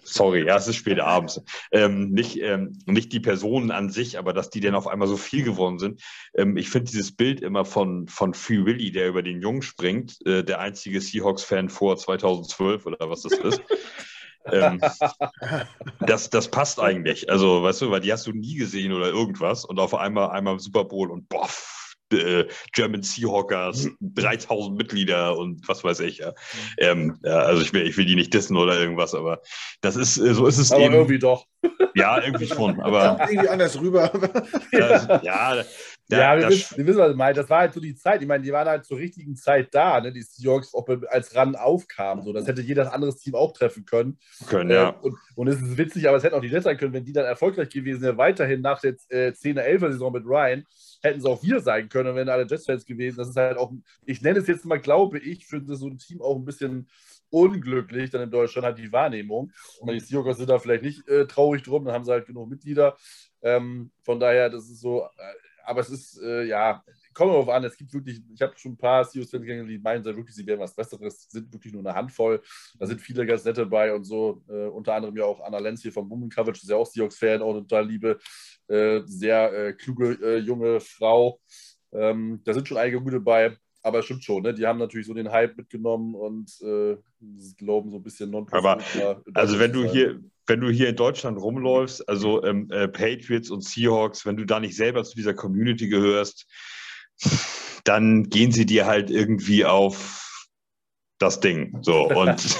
sorry, 0.04 0.46
ja, 0.48 0.58
es 0.58 0.68
ist 0.68 0.78
spät 0.78 1.00
abends. 1.00 1.40
Ähm, 1.72 2.12
nicht, 2.12 2.40
ähm, 2.42 2.80
nicht 2.88 3.14
die 3.14 3.20
Personen 3.20 3.70
an 3.70 3.92
sich, 3.92 4.18
aber 4.18 4.34
dass 4.34 4.50
die 4.50 4.60
dann 4.60 4.74
auf 4.74 4.88
einmal 4.88 5.08
so 5.08 5.18
viel 5.18 5.44
geworden 5.44 5.78
sind. 5.78 6.02
Ähm, 6.34 6.58
ich 6.58 6.70
finde 6.70 6.90
dieses 6.90 7.16
Bild 7.16 7.42
immer 7.42 7.64
von, 7.64 8.08
von 8.08 8.34
Free 8.34 8.66
Willy, 8.66 8.92
der 8.92 9.10
über 9.10 9.22
den 9.22 9.40
Jungen 9.40 9.62
springt, 9.62 10.18
äh, 10.26 10.44
der 10.44 10.60
einzige 10.60 11.00
Seahawks-Fan 11.00 11.70
vor 11.70 11.96
2012 11.96 12.65
oder 12.74 13.10
was 13.10 13.22
das 13.22 13.34
ist 13.34 13.62
ähm, 14.52 14.82
das, 16.00 16.30
das 16.30 16.50
passt 16.50 16.80
eigentlich. 16.80 17.30
Also, 17.30 17.64
weißt 17.64 17.82
du, 17.82 17.92
weil 17.92 18.02
die 18.02 18.14
hast 18.14 18.28
du 18.28 18.32
nie 18.32 18.56
gesehen 18.56 18.94
oder 18.94 19.08
irgendwas 19.08 19.66
und 19.66 19.80
auf 19.80 19.96
einmal 19.96 20.30
einmal 20.30 20.54
im 20.54 20.60
Super 20.60 20.86
Bowl 20.86 21.10
und 21.10 21.28
boff, 21.30 21.96
äh, 22.14 22.46
German 22.74 23.02
Seahawkers, 23.02 23.90
3000 24.00 24.78
Mitglieder 24.78 25.38
und 25.38 25.68
was 25.68 25.84
weiß 25.84 26.02
ich. 26.02 26.20
Ja. 26.20 26.34
Ähm, 26.78 27.18
ja, 27.24 27.40
also 27.40 27.62
ich 27.62 27.74
will, 27.74 27.88
ich 27.88 27.98
will 27.98 28.06
die 28.06 28.16
nicht 28.16 28.34
dissen 28.34 28.58
oder 28.58 28.80
irgendwas, 28.80 29.16
aber 29.16 29.42
das 29.82 29.96
ist, 29.96 30.18
äh, 30.18 30.34
so 30.34 30.46
ist 30.46 30.60
es 30.60 30.72
aber 30.72 30.84
eben. 30.84 30.94
irgendwie 30.94 31.20
doch. 31.20 31.46
Ja, 31.96 32.22
irgendwie 32.22 32.48
schon. 32.48 32.80
Aber 32.82 33.18
irgendwie 33.28 33.50
anders 33.50 33.80
rüber. 33.80 34.12
ja, 34.72 35.22
ja 35.24 35.64
ja, 36.08 36.36
ja 36.36 36.40
wir, 36.40 36.50
wissen, 36.50 36.78
wir 36.78 36.88
wissen, 36.88 37.00
was 37.00 37.12
ich 37.12 37.18
meine. 37.18 37.34
Das 37.34 37.50
war 37.50 37.60
halt 37.60 37.74
so 37.74 37.80
die 37.80 37.96
Zeit. 37.96 38.22
Ich 38.22 38.28
meine, 38.28 38.44
die 38.44 38.52
waren 38.52 38.68
halt 38.68 38.86
zur 38.86 38.98
richtigen 38.98 39.36
Zeit 39.36 39.74
da, 39.74 40.00
ne? 40.00 40.12
die 40.12 40.22
Seahawks, 40.22 40.74
ob 40.74 40.90
als 41.10 41.36
Run 41.36 41.56
aufkamen. 41.56 42.24
So. 42.24 42.34
Das 42.34 42.48
hätte 42.48 42.62
jedes 42.62 42.88
anderes 42.88 43.18
Team 43.18 43.36
auch 43.36 43.54
treffen 43.54 43.86
können. 43.86 44.20
Können, 44.48 44.70
ja. 44.70 44.90
Äh, 44.90 44.94
und, 45.02 45.18
und 45.36 45.48
es 45.48 45.62
ist 45.62 45.78
witzig, 45.78 46.08
aber 46.08 46.18
es 46.18 46.24
hätten 46.24 46.36
auch 46.36 46.42
die 46.42 46.50
Jets 46.50 46.66
sein 46.66 46.78
können, 46.78 46.94
wenn 46.94 47.06
die 47.06 47.14
dann 47.14 47.26
erfolgreich 47.26 47.70
gewesen 47.70 48.02
wären, 48.02 48.18
weiterhin 48.18 48.62
nach 48.62 48.80
der 48.82 48.96
äh, 49.10 49.32
10er, 49.32 49.64
11er 49.64 49.92
Saison 49.92 50.14
mit 50.14 50.26
Ryan, 50.26 50.66
hätten 51.02 51.22
sie 51.22 51.30
auch 51.30 51.42
wir 51.44 51.60
sein 51.60 51.90
können 51.90 52.10
und 52.10 52.16
wären 52.16 52.30
alle 52.30 52.46
Jets-Fans 52.46 52.86
gewesen. 52.86 53.18
Das 53.18 53.30
ist 53.30 53.36
halt 53.36 53.58
auch, 53.58 53.72
ich 54.06 54.22
nenne 54.22 54.40
es 54.40 54.48
jetzt 54.48 54.66
mal, 54.66 54.80
glaube 54.80 55.20
ich, 55.20 55.46
für 55.48 55.62
so 55.66 55.88
ein 55.88 55.98
Team 55.98 56.22
auch 56.22 56.36
ein 56.36 56.46
bisschen 56.46 56.88
unglücklich, 57.30 58.12
dann 58.12 58.22
in 58.22 58.32
Deutschland 58.32 58.66
halt 58.66 58.78
die 58.78 58.92
Wahrnehmung. 58.92 59.52
Und 59.80 59.92
die 59.92 60.00
Seahawks 60.00 60.38
sind 60.38 60.50
da 60.50 60.60
vielleicht 60.60 60.84
nicht 60.84 61.08
äh, 61.08 61.26
traurig 61.28 61.64
drum, 61.64 61.86
dann 61.86 61.94
haben 61.94 62.06
sie 62.06 62.12
halt 62.12 62.28
genug 62.28 62.50
Mitglieder. 62.50 62.96
Ähm, 63.42 63.92
von 64.04 64.20
daher, 64.20 64.50
das 64.50 64.70
ist 64.70 64.82
so, 64.82 65.04
äh, 65.04 65.08
aber 65.66 65.82
es 65.82 65.90
ist, 65.90 66.22
äh, 66.22 66.44
ja, 66.44 66.84
kommt 67.14 67.32
darauf 67.32 67.50
an, 67.50 67.64
es 67.64 67.78
gibt 67.78 67.94
wirklich, 67.94 68.22
ich 68.34 68.42
habe 68.42 68.54
schon 68.58 68.74
ein 68.74 68.78
paar 68.78 69.08
CEOs-Fans 69.08 69.46
die 69.68 69.80
meinen 69.80 70.04
wirklich, 70.04 70.36
sie 70.36 70.46
wären 70.46 70.60
was 70.60 70.76
Besseres, 70.76 71.28
sind 71.30 71.52
wirklich 71.52 71.74
nur 71.74 71.82
eine 71.82 71.96
Handvoll. 71.96 72.42
Da 72.78 72.86
sind 72.86 73.02
viele 73.02 73.26
ganz 73.26 73.46
nette 73.46 73.66
bei 73.66 73.94
und 73.94 74.04
so, 74.04 74.44
äh, 74.50 74.68
unter 74.68 74.94
anderem 74.94 75.16
ja 75.18 75.26
auch 75.26 75.42
Anna 75.42 75.60
Lenz 75.60 75.82
hier 75.82 75.92
vom 75.94 76.10
Woman 76.10 76.30
Coverage, 76.30 76.62
ist 76.62 76.70
ja 76.70 76.76
auch 76.76 76.86
Seahawks-Fan, 76.86 77.42
auch 77.42 77.54
total 77.54 77.88
liebe, 77.88 78.20
äh, 78.68 79.02
sehr 79.06 79.54
äh, 79.54 79.74
kluge 79.74 80.18
äh, 80.22 80.38
junge 80.38 80.80
Frau. 80.80 81.40
Ähm, 81.92 82.42
da 82.44 82.54
sind 82.54 82.68
schon 82.68 82.78
einige 82.78 83.02
gute 83.02 83.22
bei, 83.22 83.58
aber 83.86 84.00
es 84.00 84.06
stimmt 84.06 84.24
schon, 84.24 84.42
ne? 84.42 84.54
die 84.54 84.66
haben 84.66 84.80
natürlich 84.80 85.06
so 85.06 85.14
den 85.14 85.32
Hype 85.32 85.58
mitgenommen 85.58 86.16
und 86.16 86.50
äh, 86.64 86.98
glauben 87.56 87.92
so 87.92 87.98
ein 87.98 88.04
bisschen 88.04 88.32
non 88.32 88.48
Aber 88.52 88.80
also 89.36 89.60
wenn 89.60 89.74
du 89.74 89.86
hier, 89.86 90.20
wenn 90.48 90.60
du 90.60 90.70
hier 90.72 90.90
in 90.90 90.96
Deutschland 90.96 91.40
rumläufst, 91.40 92.10
also 92.10 92.44
ähm, 92.44 92.68
äh, 92.72 92.88
Patriots 92.88 93.52
und 93.52 93.64
Seahawks, 93.64 94.26
wenn 94.26 94.38
du 94.38 94.46
da 94.46 94.60
nicht 94.60 94.76
selber 94.76 95.04
zu 95.04 95.16
dieser 95.16 95.36
Community 95.36 95.88
gehörst, 95.88 96.48
dann 97.84 98.24
gehen 98.24 98.52
sie 98.52 98.66
dir 98.66 98.88
halt 98.88 99.12
irgendwie 99.12 99.66
auf 99.66 100.48
das 101.20 101.40
Ding. 101.40 101.78
So 101.84 102.10
und 102.10 102.58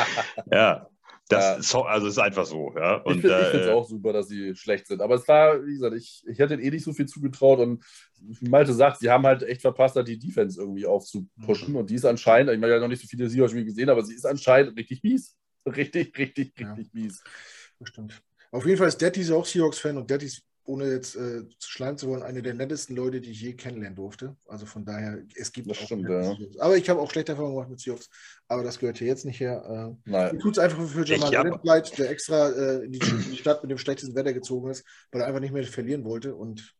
ja. 0.50 0.88
Das 1.28 1.42
ja. 1.42 1.54
ist, 1.54 1.74
also 1.74 2.06
ist 2.06 2.18
einfach 2.18 2.44
so, 2.44 2.74
ja. 2.76 2.96
Und, 2.96 3.16
ich 3.16 3.20
finde 3.22 3.36
es 3.36 3.66
äh, 3.66 3.70
auch 3.70 3.88
super, 3.88 4.12
dass 4.12 4.28
sie 4.28 4.54
schlecht 4.54 4.86
sind. 4.86 5.00
Aber 5.00 5.14
es 5.14 5.26
war, 5.26 5.64
wie 5.64 5.72
gesagt, 5.72 5.96
ich, 5.96 6.22
ich 6.26 6.38
hätte 6.38 6.54
eh 6.54 6.70
nicht 6.70 6.84
so 6.84 6.92
viel 6.92 7.06
zugetraut 7.06 7.60
und 7.60 7.82
wie 8.20 8.48
Malte 8.48 8.74
sagt, 8.74 8.98
sie 8.98 9.10
haben 9.10 9.24
halt 9.24 9.42
echt 9.42 9.62
verpasst, 9.62 9.96
die 10.06 10.18
Defense 10.18 10.60
irgendwie 10.60 10.86
aufzupushen. 10.86 11.70
Mhm. 11.70 11.76
Und 11.76 11.90
die 11.90 11.94
ist 11.94 12.04
anscheinend, 12.04 12.52
ich 12.52 12.58
habe 12.58 12.72
ja 12.72 12.78
noch 12.78 12.88
nicht 12.88 13.00
so 13.00 13.08
viele 13.08 13.28
Seahawks-Spiele 13.30 13.64
gesehen, 13.64 13.88
aber 13.88 14.04
sie 14.04 14.14
ist 14.14 14.26
anscheinend 14.26 14.76
richtig 14.76 15.02
mies. 15.02 15.34
Richtig, 15.66 16.16
richtig, 16.18 16.52
richtig 16.58 16.58
ja. 16.58 16.76
mies. 16.92 17.22
Bestimmt. 17.78 18.22
Auf 18.50 18.66
jeden 18.66 18.76
Fall 18.76 18.88
ist 18.88 19.00
Daddy 19.00 19.32
auch 19.32 19.46
Seahawks-Fan 19.46 19.96
und 19.96 20.10
Daddy 20.10 20.26
ist, 20.26 20.42
ohne 20.64 20.90
jetzt 20.90 21.16
äh, 21.16 21.48
zu 21.58 21.70
schleimen 21.70 21.98
zu 21.98 22.08
wollen, 22.08 22.22
eine 22.22 22.42
der 22.42 22.54
nettesten 22.54 22.96
Leute, 22.96 23.20
die 23.20 23.30
ich 23.30 23.40
je 23.40 23.54
kennenlernen 23.54 23.96
durfte. 23.96 24.36
Also 24.46 24.66
von 24.66 24.84
daher, 24.84 25.22
es 25.36 25.52
gibt 25.52 25.70
das 25.70 25.78
auch 25.78 25.84
stimmt, 25.84 26.08
ja. 26.08 26.36
Aber 26.58 26.76
ich 26.76 26.88
habe 26.88 27.00
auch 27.00 27.10
schlechte 27.10 27.32
Erfahrungen 27.32 27.54
gemacht 27.54 27.70
mit 27.70 27.80
Seahawks. 27.80 28.08
Aber 28.48 28.62
das 28.62 28.78
gehört 28.78 28.98
hier 28.98 29.08
jetzt 29.08 29.24
nicht 29.24 29.40
her. 29.40 29.96
Äh, 30.06 30.10
Nein. 30.10 30.38
Tut 30.38 30.56
es 30.56 30.58
einfach 30.58 30.86
für 30.86 31.04
Jamal 31.04 31.34
Adams 31.34 31.90
der 31.92 32.10
extra 32.10 32.50
äh, 32.50 32.84
in, 32.84 32.92
die, 32.92 32.98
in 32.98 33.30
die 33.30 33.36
Stadt 33.36 33.62
mit 33.62 33.70
dem 33.70 33.78
schlechtesten 33.78 34.14
Wetter 34.14 34.32
gezogen 34.32 34.70
ist, 34.70 34.84
weil 35.12 35.20
er 35.20 35.26
einfach 35.26 35.40
nicht 35.40 35.52
mehr 35.52 35.64
verlieren 35.64 36.04
wollte 36.04 36.34
und 36.34 36.74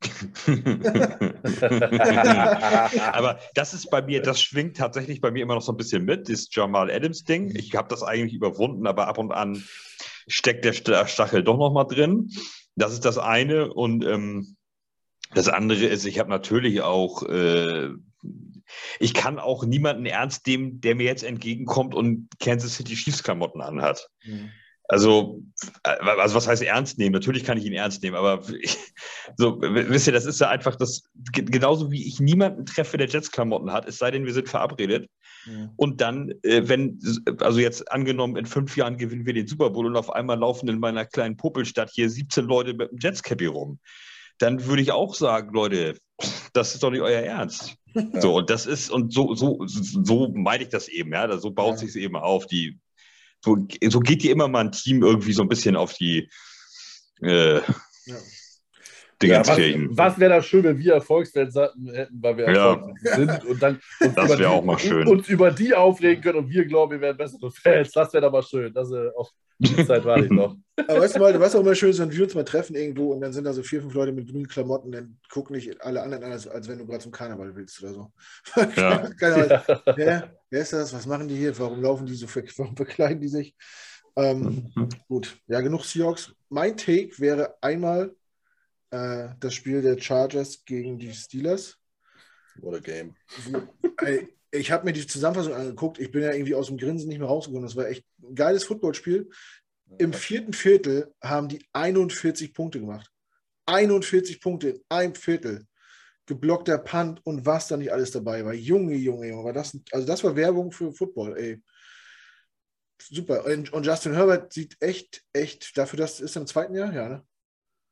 Aber 3.12 3.38
das 3.54 3.74
ist 3.74 3.90
bei 3.90 4.02
mir, 4.02 4.22
das 4.22 4.40
schwingt 4.40 4.76
tatsächlich 4.76 5.20
bei 5.20 5.30
mir 5.30 5.42
immer 5.42 5.54
noch 5.54 5.62
so 5.62 5.72
ein 5.72 5.76
bisschen 5.76 6.04
mit, 6.04 6.28
das 6.28 6.48
Jamal 6.50 6.90
Adams-Ding. 6.90 7.54
Ich 7.56 7.74
habe 7.74 7.88
das 7.88 8.02
eigentlich 8.02 8.34
überwunden, 8.34 8.86
aber 8.86 9.08
ab 9.08 9.18
und 9.18 9.32
an 9.32 9.64
steckt 10.26 10.64
der 10.64 10.72
Stachel 10.72 11.42
doch 11.42 11.58
noch 11.58 11.72
mal 11.72 11.84
drin. 11.84 12.30
Das 12.74 12.92
ist 12.92 13.04
das 13.04 13.18
eine. 13.18 13.72
Und 13.72 14.04
ähm, 14.04 14.56
das 15.34 15.48
andere 15.48 15.86
ist, 15.86 16.04
ich 16.04 16.18
habe 16.18 16.30
natürlich 16.30 16.82
auch, 16.82 17.22
äh, 17.24 17.90
ich 18.98 19.14
kann 19.14 19.38
auch 19.38 19.64
niemanden 19.64 20.06
ernst 20.06 20.46
nehmen, 20.46 20.80
der 20.80 20.94
mir 20.94 21.04
jetzt 21.04 21.24
entgegenkommt 21.24 21.94
und 21.94 22.28
Kansas 22.40 22.76
City 22.76 22.94
Chiefs 22.94 23.22
Klamotten 23.22 23.60
anhat. 23.60 24.08
Mhm. 24.24 24.50
Also, 24.88 25.42
äh, 25.82 25.88
also 25.88 26.34
was 26.34 26.46
heißt 26.46 26.62
ernst 26.62 26.98
nehmen? 26.98 27.12
Natürlich 27.12 27.44
kann 27.44 27.58
ich 27.58 27.64
ihn 27.64 27.72
ernst 27.72 28.02
nehmen, 28.02 28.16
aber 28.16 28.42
so, 29.36 29.60
wisst 29.60 30.06
ihr, 30.06 30.12
das 30.12 30.26
ist 30.26 30.40
ja 30.40 30.48
einfach 30.48 30.76
das, 30.76 31.04
genauso 31.32 31.90
wie 31.90 32.06
ich 32.06 32.20
niemanden 32.20 32.66
treffe, 32.66 32.96
der 32.96 33.08
Jets-Klamotten 33.08 33.72
hat, 33.72 33.88
es 33.88 33.98
sei 33.98 34.10
denn, 34.10 34.26
wir 34.26 34.32
sind 34.32 34.48
verabredet. 34.48 35.08
Ja. 35.46 35.70
Und 35.76 36.00
dann, 36.00 36.32
äh, 36.42 36.62
wenn, 36.64 37.00
also 37.40 37.58
jetzt 37.58 37.90
angenommen, 37.90 38.36
in 38.36 38.46
fünf 38.46 38.76
Jahren 38.76 38.96
gewinnen 38.96 39.26
wir 39.26 39.34
den 39.34 39.46
Super 39.46 39.70
Bowl 39.70 39.86
und 39.86 39.96
auf 39.96 40.12
einmal 40.12 40.38
laufen 40.38 40.68
in 40.68 40.78
meiner 40.78 41.04
kleinen 41.04 41.36
Popelstadt 41.36 41.90
hier 41.92 42.08
17 42.08 42.44
Leute 42.44 42.74
mit 42.74 42.90
dem 42.90 42.98
Jets-Cappy 42.98 43.46
rum, 43.46 43.78
dann 44.38 44.66
würde 44.66 44.82
ich 44.82 44.92
auch 44.92 45.14
sagen, 45.14 45.52
Leute, 45.52 45.96
das 46.52 46.74
ist 46.74 46.82
doch 46.82 46.90
nicht 46.90 47.02
euer 47.02 47.22
Ernst. 47.22 47.76
Ja. 47.96 48.20
So, 48.20 48.36
und 48.36 48.50
das 48.50 48.66
ist, 48.66 48.90
und 48.90 49.10
so, 49.10 49.34
so, 49.34 49.62
so 49.64 50.28
meine 50.28 50.64
ich 50.64 50.68
das 50.68 50.86
eben, 50.86 51.14
ja, 51.14 51.34
so 51.38 51.50
baut 51.50 51.70
ja. 51.70 51.76
sich 51.78 51.88
es 51.88 51.96
eben 51.96 52.14
auf. 52.14 52.46
Die 52.46 52.78
so, 53.44 53.56
geht 54.00 54.22
dir 54.22 54.32
immer 54.32 54.48
mal 54.48 54.64
ein 54.64 54.72
Team 54.72 55.02
irgendwie 55.02 55.32
so 55.32 55.42
ein 55.42 55.48
bisschen 55.48 55.76
auf 55.76 55.94
die 55.94 56.28
äh. 57.20 57.60
Dingenskirchen. 59.22 59.82
Ja, 59.82 59.88
was, 59.90 60.12
was 60.12 60.18
wäre 60.20 60.34
das 60.34 60.46
schön, 60.46 60.64
wenn 60.64 60.78
wir 60.78 60.94
Erfolgsfans 60.94 61.54
hätten, 61.54 62.18
weil 62.20 62.36
wir 62.36 62.44
Erfolgsfans 62.46 63.02
ja. 63.02 63.16
sind 63.16 63.44
und 63.46 63.62
dann 63.62 63.80
uns, 64.00 64.14
das 64.14 64.38
über, 64.38 64.50
auch 64.50 64.64
mal 64.64 64.78
schön. 64.78 65.06
uns 65.06 65.28
über 65.28 65.50
die 65.50 65.74
aufregen 65.74 66.22
können 66.22 66.38
und 66.38 66.50
wir 66.50 66.64
glauben, 66.66 66.92
wir 66.92 67.00
wären 67.00 67.16
bessere 67.16 67.50
Fans. 67.50 67.92
Das 67.92 68.12
wäre 68.12 68.22
doch 68.22 68.32
mal 68.32 68.42
schön. 68.42 68.72
Das 68.72 68.90
ist 68.90 69.16
auch 69.16 69.32
die 69.58 69.86
Zeit 69.86 70.04
war 70.04 70.18
ich 70.18 70.30
noch. 70.30 70.56
Aber 70.88 71.00
weißt 71.00 71.16
du 71.16 71.20
mal, 71.20 71.40
was 71.40 71.54
auch 71.54 71.60
immer 71.60 71.74
schön 71.74 71.90
ist, 71.90 71.98
wenn 71.98 72.12
wir 72.12 72.24
uns 72.24 72.34
mal 72.34 72.44
treffen 72.44 72.76
irgendwo 72.76 73.12
und 73.14 73.22
dann 73.22 73.32
sind 73.32 73.44
da 73.44 73.52
so 73.54 73.62
vier, 73.62 73.80
fünf 73.80 73.94
Leute 73.94 74.12
mit 74.12 74.28
grünen 74.28 74.46
Klamotten, 74.46 74.92
dann 74.92 75.18
gucken 75.30 75.56
nicht 75.56 75.80
alle 75.80 76.02
anderen 76.02 76.24
an, 76.24 76.32
als, 76.32 76.46
als 76.46 76.68
wenn 76.68 76.78
du 76.78 76.86
gerade 76.86 77.02
zum 77.02 77.12
Karneval 77.12 77.56
willst 77.56 77.82
oder 77.82 77.94
so. 77.94 78.12
Ja. 78.76 79.08
Keine 79.18 79.62
wer, 79.96 80.36
wer 80.50 80.60
ist 80.60 80.72
das? 80.74 80.92
Was 80.92 81.06
machen 81.06 81.28
die 81.28 81.36
hier? 81.36 81.58
Warum 81.58 81.80
laufen 81.80 82.06
die 82.06 82.14
so, 82.14 82.26
warum 82.28 82.76
verkleiden 82.76 83.20
die 83.20 83.28
sich? 83.28 83.54
Ähm, 84.16 84.70
mhm. 84.74 84.88
Gut, 85.08 85.38
ja, 85.46 85.60
genug 85.60 85.84
Seahawks. 85.84 86.34
Mein 86.50 86.76
Take 86.76 87.18
wäre 87.18 87.54
einmal 87.62 88.14
äh, 88.90 89.28
das 89.40 89.54
Spiel 89.54 89.82
der 89.82 90.00
Chargers 90.00 90.64
gegen 90.64 90.98
die 90.98 91.12
Steelers. 91.12 91.78
What 92.60 92.74
a 92.74 92.78
game. 92.78 93.14
Ich 94.50 94.70
habe 94.70 94.84
mir 94.84 94.92
die 94.92 95.06
Zusammenfassung 95.06 95.52
angeguckt. 95.52 95.98
Ich 95.98 96.10
bin 96.10 96.22
ja 96.22 96.32
irgendwie 96.32 96.54
aus 96.54 96.68
dem 96.68 96.78
Grinsen 96.78 97.08
nicht 97.08 97.18
mehr 97.18 97.28
rausgekommen. 97.28 97.66
Das 97.66 97.76
war 97.76 97.88
echt 97.88 98.04
ein 98.22 98.34
geiles 98.34 98.64
Footballspiel. 98.64 99.28
Im 99.98 100.12
vierten 100.12 100.52
Viertel 100.52 101.14
haben 101.22 101.48
die 101.48 101.66
41 101.72 102.54
Punkte 102.54 102.80
gemacht. 102.80 103.10
41 103.66 104.40
Punkte 104.40 104.70
in 104.70 104.80
einem 104.88 105.14
Viertel. 105.14 105.66
Geblockter 106.26 106.78
Punt 106.78 107.24
und 107.24 107.46
was 107.46 107.68
da 107.68 107.76
nicht 107.76 107.92
alles 107.92 108.10
dabei 108.10 108.44
war. 108.44 108.52
Junge, 108.52 108.96
Junge, 108.96 109.28
Junge. 109.28 109.44
War 109.44 109.52
das, 109.52 109.78
also 109.92 110.06
das 110.06 110.24
war 110.24 110.34
Werbung 110.34 110.72
für 110.72 110.92
Football, 110.92 111.36
ey. 111.36 111.62
Super. 113.00 113.44
Und, 113.44 113.72
und 113.72 113.86
Justin 113.86 114.14
Herbert 114.14 114.52
sieht 114.52 114.76
echt, 114.80 115.22
echt, 115.32 115.76
dafür, 115.76 115.98
dass 115.98 116.20
ist 116.20 116.36
im 116.36 116.46
zweiten 116.46 116.74
Jahr, 116.74 116.92
ja, 116.92 117.08
ne? 117.08 117.26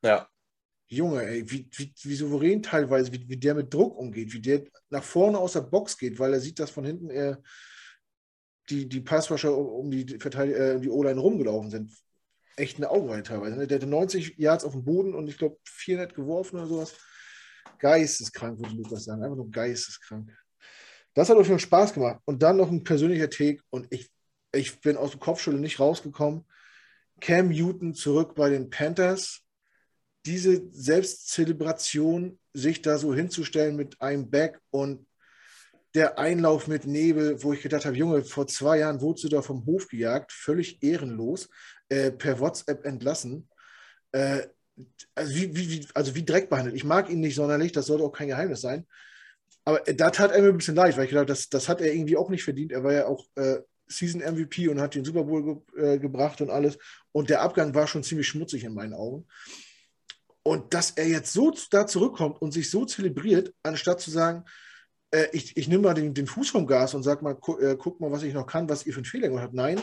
Ja. 0.02 0.28
Junge, 0.94 1.24
ey, 1.24 1.50
wie, 1.50 1.68
wie, 1.72 1.92
wie 2.02 2.14
souverän 2.14 2.62
teilweise, 2.62 3.12
wie, 3.12 3.28
wie 3.28 3.36
der 3.36 3.54
mit 3.54 3.72
Druck 3.72 3.96
umgeht, 3.98 4.32
wie 4.32 4.40
der 4.40 4.64
nach 4.90 5.02
vorne 5.02 5.38
aus 5.38 5.52
der 5.52 5.62
Box 5.62 5.98
geht, 5.98 6.18
weil 6.18 6.32
er 6.32 6.40
sieht, 6.40 6.58
dass 6.58 6.70
von 6.70 6.84
hinten 6.84 7.10
er 7.10 7.42
die, 8.70 8.88
die 8.88 9.00
Passwascher 9.00 9.56
um 9.56 9.90
die, 9.90 10.14
äh, 10.14 10.80
die 10.80 10.90
O-Line 10.90 11.20
rumgelaufen 11.20 11.70
sind. 11.70 11.92
echt 12.56 12.76
eine 12.76 12.90
Augenweide 12.90 13.22
teilweise. 13.22 13.56
Ne? 13.56 13.66
Der 13.66 13.78
hatte 13.78 13.86
90 13.86 14.38
Yards 14.38 14.64
auf 14.64 14.72
dem 14.72 14.84
Boden 14.84 15.14
und 15.14 15.28
ich 15.28 15.38
glaube 15.38 15.58
400 15.64 16.14
geworfen 16.14 16.58
oder 16.58 16.66
sowas. 16.66 16.94
Geisteskrank, 17.78 18.58
würde 18.58 18.74
Lukas 18.74 19.04
sagen. 19.04 19.22
Einfach 19.22 19.36
nur 19.36 19.50
geisteskrank. 19.50 20.30
Das 21.14 21.28
hat 21.28 21.36
auf 21.36 21.46
jeden 21.46 21.58
Fall 21.58 21.66
Spaß 21.66 21.94
gemacht. 21.94 22.20
Und 22.24 22.42
dann 22.42 22.56
noch 22.56 22.70
ein 22.70 22.84
persönlicher 22.84 23.30
Take 23.30 23.62
und 23.70 23.86
ich, 23.90 24.10
ich 24.52 24.80
bin 24.80 24.96
aus 24.96 25.12
dem 25.12 25.20
Kopfschule 25.20 25.58
nicht 25.58 25.80
rausgekommen. 25.80 26.44
Cam 27.20 27.48
Newton 27.48 27.94
zurück 27.94 28.34
bei 28.34 28.50
den 28.50 28.70
Panthers. 28.70 29.43
Diese 30.26 30.62
Selbstzelebration, 30.72 32.38
sich 32.52 32.82
da 32.82 32.98
so 32.98 33.14
hinzustellen 33.14 33.76
mit 33.76 34.00
einem 34.00 34.30
Back 34.30 34.60
und 34.70 35.06
der 35.94 36.18
Einlauf 36.18 36.66
mit 36.66 36.86
Nebel, 36.86 37.42
wo 37.42 37.52
ich 37.52 37.62
gedacht 37.62 37.84
habe, 37.84 37.96
Junge, 37.96 38.24
vor 38.24 38.46
zwei 38.46 38.78
Jahren 38.78 39.00
wurdest 39.00 39.24
du 39.24 39.28
da 39.28 39.42
vom 39.42 39.64
Hof 39.66 39.88
gejagt, 39.88 40.32
völlig 40.32 40.82
ehrenlos, 40.82 41.48
äh, 41.88 42.10
per 42.10 42.40
WhatsApp 42.40 42.84
entlassen. 42.84 43.48
Äh, 44.12 44.48
also, 45.14 45.34
wie, 45.34 45.56
wie, 45.56 45.86
also 45.94 46.14
wie 46.16 46.24
Dreck 46.24 46.50
behandelt. 46.50 46.74
Ich 46.74 46.84
mag 46.84 47.08
ihn 47.10 47.20
nicht 47.20 47.36
sonderlich, 47.36 47.70
das 47.70 47.86
sollte 47.86 48.04
auch 48.04 48.12
kein 48.12 48.28
Geheimnis 48.28 48.60
sein. 48.60 48.86
Aber 49.64 49.86
äh, 49.86 49.94
da 49.94 50.10
tat 50.10 50.32
er 50.32 50.42
mir 50.42 50.48
ein 50.48 50.56
bisschen 50.56 50.74
leid, 50.74 50.96
weil 50.96 51.04
ich 51.04 51.10
glaube, 51.10 51.26
das, 51.26 51.48
das 51.48 51.68
hat 51.68 51.80
er 51.80 51.92
irgendwie 51.92 52.16
auch 52.16 52.30
nicht 52.30 52.42
verdient. 52.44 52.72
Er 52.72 52.82
war 52.82 52.92
ja 52.92 53.06
auch 53.06 53.24
äh, 53.36 53.58
Season 53.86 54.20
MVP 54.20 54.68
und 54.68 54.80
hat 54.80 54.94
den 54.94 55.04
Super 55.04 55.24
Bowl 55.24 55.62
ge 55.76 55.94
äh, 55.94 55.98
gebracht 55.98 56.40
und 56.40 56.50
alles. 56.50 56.78
Und 57.12 57.30
der 57.30 57.42
Abgang 57.42 57.74
war 57.74 57.86
schon 57.86 58.02
ziemlich 58.02 58.26
schmutzig 58.26 58.64
in 58.64 58.74
meinen 58.74 58.94
Augen. 58.94 59.26
Und 60.46 60.74
dass 60.74 60.90
er 60.92 61.08
jetzt 61.08 61.32
so 61.32 61.52
da 61.70 61.86
zurückkommt 61.86 62.40
und 62.40 62.52
sich 62.52 62.70
so 62.70 62.84
zelebriert, 62.84 63.52
anstatt 63.62 64.00
zu 64.00 64.10
sagen, 64.10 64.44
äh, 65.10 65.28
ich, 65.32 65.56
ich 65.56 65.68
nehme 65.68 65.84
mal 65.84 65.94
den, 65.94 66.12
den, 66.12 66.26
Fuß 66.26 66.50
vom 66.50 66.66
Gas 66.66 66.94
und 66.94 67.02
sag 67.02 67.22
mal, 67.22 67.34
gu, 67.34 67.58
äh, 67.58 67.76
guck 67.78 68.00
mal, 68.00 68.12
was 68.12 68.22
ich 68.22 68.34
noch 68.34 68.46
kann, 68.46 68.68
was 68.68 68.84
ihr 68.84 68.92
für 68.92 68.98
einen 68.98 69.06
Fehler 69.06 69.28
gemacht 69.28 69.44
habt. 69.44 69.54
Nein, 69.54 69.80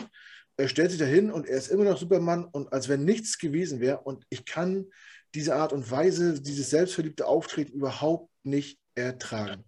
er 0.56 0.68
stellt 0.68 0.90
sich 0.90 1.00
dahin 1.00 1.32
und 1.32 1.46
er 1.46 1.56
ist 1.56 1.68
immer 1.68 1.84
noch 1.84 1.98
Superman 1.98 2.44
und 2.44 2.72
als 2.72 2.88
wenn 2.88 3.04
nichts 3.04 3.38
gewesen 3.38 3.80
wäre. 3.80 4.00
Und 4.00 4.24
ich 4.28 4.44
kann 4.44 4.86
diese 5.34 5.56
Art 5.56 5.72
und 5.72 5.90
Weise, 5.90 6.40
dieses 6.40 6.70
selbstverliebte 6.70 7.26
Auftreten 7.26 7.72
überhaupt 7.72 8.30
nicht 8.44 8.78
ertragen. 8.94 9.64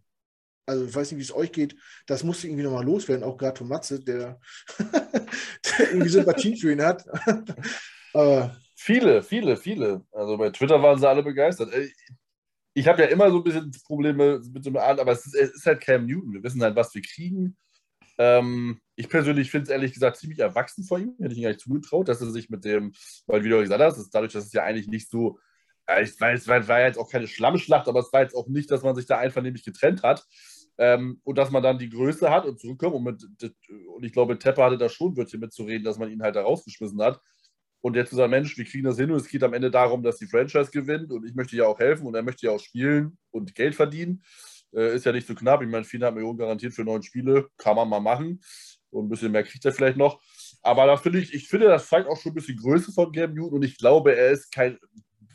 Also 0.67 0.85
ich 0.85 0.95
weiß 0.95 1.11
nicht, 1.11 1.19
wie 1.19 1.25
es 1.25 1.35
euch 1.35 1.53
geht. 1.53 1.77
Das 2.07 2.23
musste 2.23 2.47
irgendwie 2.47 2.65
nochmal 2.65 2.85
loswerden, 2.85 3.25
auch 3.25 3.37
gerade 3.37 3.59
von 3.59 3.69
Matze, 3.69 4.01
der, 4.01 4.41
der 4.79 5.91
irgendwie 5.91 6.09
Sympathie 6.09 6.57
für 6.57 6.73
ihn 6.73 6.83
hat. 6.83 7.05
Aber 8.13 8.57
viele, 8.85 9.23
viele, 9.23 9.57
viele. 9.57 10.05
Also 10.13 10.37
bei 10.37 10.51
Twitter 10.51 10.83
waren 10.83 10.99
sie 10.99 11.09
alle 11.09 11.23
begeistert 11.23 11.73
ich 12.75 12.89
habe 12.89 13.03
ja 13.03 13.09
immer 13.09 13.31
so 13.31 13.39
ein 13.39 13.45
bisschen 13.45 13.71
Probleme 13.87 14.41
mit 14.53 14.65
so 14.65 14.71
einem 14.71 14.79
Art, 14.79 14.99
aber 14.99 15.13
es 15.13 15.25
ist, 15.27 15.35
es 15.35 15.55
ist, 15.55 15.67
halt 15.67 15.81
Cam 15.81 16.07
Newton. 16.07 16.35
Wir 16.35 16.43
wissen 16.43 16.63
halt, 16.63 16.75
was 16.75 16.95
wir 16.95 17.03
kriegen. 17.03 17.57
Ähm, 18.19 18.81
ich 18.97 19.09
persönlich 19.09 19.51
finde 19.51 19.65
es 19.65 19.71
ehrlich 19.71 19.93
gesagt 19.93 20.17
ziemlich 20.17 20.41
erwachsen 20.41 20.85
vor 20.85 20.99
ihm. 20.99 21.15
Hätte 21.21 21.33
ich 21.33 21.39
ihm 21.39 21.45
gar 21.45 21.51
nicht 21.51 21.61
zugetraut, 21.61 22.09
dass 22.09 22.21
er 22.21 22.31
sich 22.31 22.51
mit 22.51 22.65
dem, 22.65 22.93
weil 23.27 23.45
wie 23.45 23.49
du 23.49 23.61
gesagt 23.61 23.81
hast, 23.81 24.11
dadurch, 24.11 24.33
dass 24.33 24.47
es 24.47 24.53
ja 24.53 24.65
eigentlich 24.65 24.89
nicht 24.89 25.09
so, 25.09 25.39
äh, 25.87 26.03
ich 26.03 26.21
weiß, 26.21 26.49
es 26.49 26.49
war, 26.69 26.81
jetzt 26.81 26.99
auch 26.99 27.11
keine 27.11 27.29
Schlammschlacht, 27.29 27.89
aber 27.89 28.01
es 28.01 28.13
war 28.13 28.23
jetzt 28.23 28.35
auch 28.35 28.49
nicht, 28.49 28.71
dass 28.73 28.83
man 28.83 28.97
sich 28.97 29.07
da 29.07 29.19
einvernehmlich 29.19 29.65
getrennt 29.65 30.03
hat. 30.03 30.27
Ähm, 30.77 31.21
und 31.23 31.39
dass 31.39 31.53
man 31.53 31.63
dann 31.63 31.79
die 31.79 31.89
Größe 31.89 32.31
hat 32.31 32.45
und 32.47 32.59
zurückkommt. 32.59 32.97
Und, 32.97 33.05
mit, 33.05 33.55
und 33.95 34.05
ich 34.05 34.13
glaube, 34.13 34.37
Tepper 34.37 34.65
hatte 34.65 34.79
da 34.79 34.89
schon 34.89 35.17
Wörtchen 35.17 35.39
mitzureden, 35.39 35.85
dass 35.85 35.99
man 35.99 36.11
ihn 36.11 36.23
halt 36.23 36.35
da 36.35 36.43
rausgeschmissen 36.43 37.01
hat. 37.01 37.21
Und 37.85 37.97
jetzt 37.97 38.09
zu 38.09 38.17
sagen, 38.17 38.31
Mensch, 38.31 38.57
wir 38.57 38.65
kriegen 38.65 38.85
das 38.85 38.97
hin 38.97 39.11
und 39.11 39.19
es 39.19 39.29
geht 39.29 39.43
am 39.43 39.53
Ende 39.53 39.71
darum, 39.71 40.03
dass 40.03 40.17
die 40.17 40.27
Franchise 40.27 40.71
gewinnt 40.71 41.13
und 41.13 41.27
ich 41.27 41.35
möchte 41.35 41.55
ja 41.55 41.67
auch 41.67 41.79
helfen 41.79 42.07
und 42.07 42.15
er 42.15 42.23
möchte 42.23 42.47
ja 42.47 42.53
auch 42.53 42.59
spielen 42.59 43.19
und 43.31 43.55
Geld 43.55 43.75
verdienen. 43.75 44.25
Äh, 44.73 44.97
ist 44.97 45.05
ja 45.05 45.13
nicht 45.13 45.27
so 45.27 45.35
knapp. 45.35 45.61
Ich 45.61 45.69
meine, 45.69 45.85
400 45.85 46.15
Millionen 46.15 46.39
garantiert 46.39 46.73
für 46.73 46.83
neun 46.83 47.03
Spiele, 47.03 47.51
kann 47.59 47.77
man 47.77 47.87
mal 47.87 48.01
machen. 48.01 48.41
Und 48.89 49.05
ein 49.05 49.09
bisschen 49.11 49.33
mehr 49.33 49.43
kriegt 49.43 49.67
er 49.67 49.73
vielleicht 49.73 49.99
noch. 49.99 50.19
Aber 50.63 50.87
da 50.87 50.97
finde 50.97 51.19
ich, 51.19 51.35
ich 51.35 51.47
finde, 51.47 51.67
das 51.67 51.87
zeigt 51.91 52.09
auch 52.09 52.19
schon 52.19 52.33
ein 52.33 52.37
bisschen 52.37 52.57
Größe 52.57 52.91
von 52.91 53.13
Cam 53.13 53.35
Newton 53.35 53.53
und 53.53 53.63
ich 53.63 53.77
glaube, 53.77 54.17
er 54.17 54.31
ist 54.31 54.51
kein, 54.51 54.79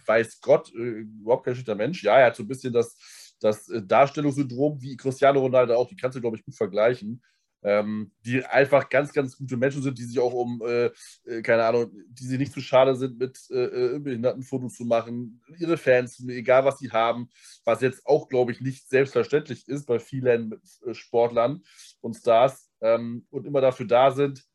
weiß 0.08 0.42
Gott, 0.42 0.74
äh, 0.74 1.02
überhaupt 1.22 1.46
kein 1.46 1.54
schlechter 1.54 1.76
Mensch. 1.76 2.04
Ja, 2.04 2.18
er 2.18 2.26
hat 2.26 2.36
so 2.36 2.42
ein 2.42 2.48
bisschen 2.48 2.74
das, 2.74 2.98
das 3.40 3.70
äh, 3.70 3.84
Darstellungssyndrom 3.84 4.82
wie 4.82 4.98
Cristiano 4.98 5.40
Ronaldo 5.40 5.76
auch, 5.76 5.88
die 5.88 5.96
kannst 5.96 6.18
du, 6.18 6.22
glaube 6.22 6.38
ich, 6.38 6.44
gut 6.44 6.56
vergleichen 6.56 7.22
ähm, 7.64 8.12
die 8.26 8.44
einfach 8.46 8.90
ganz, 8.90 9.12
ganz 9.14 9.38
gute 9.38 9.58
Menschen 9.58 9.82
sind, 9.82 9.98
die 9.98 10.04
sich 10.04 10.20
auch 10.20 10.34
um, 10.34 10.62
äh, 10.66 10.92
äh 11.26 11.42
keine 11.42 11.66
Ahnung, 11.66 11.92
die 12.10 12.26
sich 12.26 12.40
nicht 12.40 12.54
zu 12.54 12.62
schade 12.62 12.96
sind, 12.96 13.20
mit 13.20 13.38
äh, 13.50 13.96
äh 13.96 14.00
Behindertenfotos 14.00 14.76
zu 14.76 14.86
machen, 14.86 15.42
ihre 15.58 15.78
Fans, 15.78 16.24
egal 16.28 16.66
was 16.66 16.80
sie 16.80 16.92
haben, 16.92 17.30
was 17.66 17.82
jetzt 17.82 18.06
auch, 18.06 18.30
glaube 18.30 18.52
ich, 18.52 18.62
nicht 18.62 18.90
selbstverständlich 18.90 19.68
ist 19.68 19.86
bei 19.86 20.00
vielen 20.00 20.62
äh, 20.86 20.94
Sportlern 20.94 21.64
und 22.02 22.16
Stars 22.16 22.70
ähm, 22.82 23.26
und 23.30 23.46
immer 23.46 23.62
dafür 23.62 23.88
da 23.88 24.12
sind, 24.12 24.46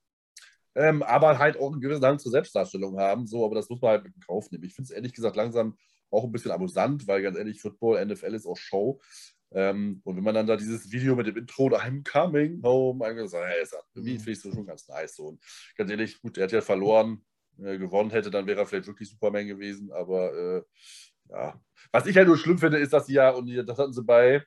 ähm, 0.75 1.03
aber 1.03 1.39
halt 1.39 1.59
auch 1.59 1.73
einen 1.73 1.81
gewissen 1.81 2.05
Hang 2.05 2.19
zur 2.19 2.33
Selbstdarstellung 2.33 2.99
haben. 2.99 3.27
So, 3.27 3.45
aber 3.45 3.55
das 3.55 3.69
muss 3.69 3.81
man 3.81 3.93
halt 3.93 4.05
mit 4.05 4.15
in 4.15 4.23
Kauf 4.23 4.51
nehmen. 4.51 4.65
Ich 4.65 4.75
finde 4.75 4.87
es 4.87 4.91
ehrlich 4.91 5.13
gesagt 5.13 5.37
langsam 5.37 5.77
auch 6.11 6.25
ein 6.25 6.33
bisschen 6.33 6.53
amüsant, 6.53 7.07
weil 7.07 7.23
ganz 7.23 7.37
ehrlich, 7.37 7.61
Football, 7.61 8.05
NFL 8.05 8.35
ist 8.35 8.47
auch 8.47 8.57
Show. 8.57 9.01
Ähm, 9.55 10.01
und 10.05 10.17
wenn 10.17 10.25
man 10.25 10.35
dann 10.35 10.47
da 10.47 10.57
dieses 10.57 10.91
Video 10.91 11.15
mit 11.15 11.29
dem 11.29 11.37
Intro, 11.37 11.69
I'm 11.69 12.03
coming 12.03 12.61
home, 12.63 13.15
gesagt, 13.15 13.47
hey, 13.47 13.65
irgendwie 13.95 14.15
mhm. 14.15 14.19
finde 14.19 14.33
ich 14.33 14.43
das 14.43 14.55
schon 14.55 14.67
ganz 14.67 14.89
nice. 14.89 15.17
So. 15.17 15.27
Und 15.29 15.43
ganz 15.77 15.91
ehrlich, 15.91 16.21
gut, 16.21 16.37
er 16.37 16.45
hat 16.45 16.53
ja 16.53 16.61
verloren, 16.61 17.25
äh, 17.59 17.79
gewonnen 17.79 18.11
hätte, 18.11 18.31
dann 18.31 18.47
wäre 18.47 18.61
er 18.61 18.67
vielleicht 18.67 18.89
wirklich 18.89 19.09
Superman 19.11 19.47
gewesen. 19.47 19.93
Aber 19.93 20.33
äh, 20.33 20.63
ja, 21.31 21.61
was 21.93 22.07
ich 22.07 22.17
halt 22.17 22.27
nur 22.27 22.37
schlimm 22.37 22.59
finde, 22.59 22.79
ist, 22.79 22.93
dass 22.93 23.07
sie 23.07 23.15
ja, 23.15 23.31
und 23.31 23.49
das 23.67 23.79
hatten 23.79 23.93
sie 23.93 24.03
bei 24.03 24.45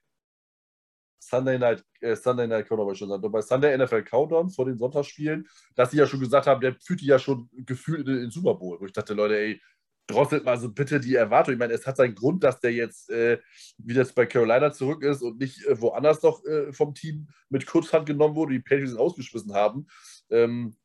Sunday 1.19 1.57
Night, 1.57 1.83
äh, 2.01 2.15
Sunday 2.15 2.47
Night 2.47 2.67
Countdown, 2.67 2.95
schon 2.95 3.09
sagen, 3.09 3.31
bei 3.31 3.41
Sunday 3.41 3.77
NFL 3.77 4.03
Countdown 4.03 4.49
vor 4.49 4.65
den 4.65 4.77
Sonntagsspielen, 4.77 5.47
dass 5.75 5.91
sie 5.91 5.97
ja 5.97 6.07
schon 6.07 6.19
gesagt 6.19 6.47
haben, 6.47 6.61
der 6.61 6.75
führt 6.75 7.01
die 7.01 7.07
ja 7.07 7.19
schon 7.19 7.49
gefühlt 7.53 8.07
in 8.07 8.15
den 8.17 8.31
Super 8.31 8.55
Bowl. 8.55 8.79
Wo 8.79 8.85
ich 8.85 8.93
dachte, 8.93 9.13
Leute, 9.13 9.37
ey, 9.37 9.61
drosselt 10.07 10.45
mal 10.45 10.57
so 10.57 10.71
bitte 10.71 10.99
die 10.99 11.15
Erwartung. 11.15 11.53
Ich 11.53 11.59
meine, 11.59 11.73
es 11.73 11.85
hat 11.85 11.97
seinen 11.97 12.15
Grund, 12.15 12.43
dass 12.43 12.59
der 12.59 12.71
jetzt 12.71 13.09
äh, 13.09 13.39
wieder 13.77 14.05
bei 14.15 14.25
Carolina 14.25 14.71
zurück 14.71 15.03
ist 15.03 15.21
und 15.21 15.39
nicht 15.39 15.65
äh, 15.65 15.79
woanders 15.79 16.23
noch 16.23 16.43
äh, 16.45 16.73
vom 16.73 16.93
Team 16.93 17.27
mit 17.49 17.65
Kurzhand 17.65 18.05
genommen 18.05 18.35
wurde, 18.35 18.53
die 18.53 18.59
Patriots 18.59 18.95
ausgeschmissen 18.95 19.53
haben. 19.53 19.87
Ähm, 20.29 20.75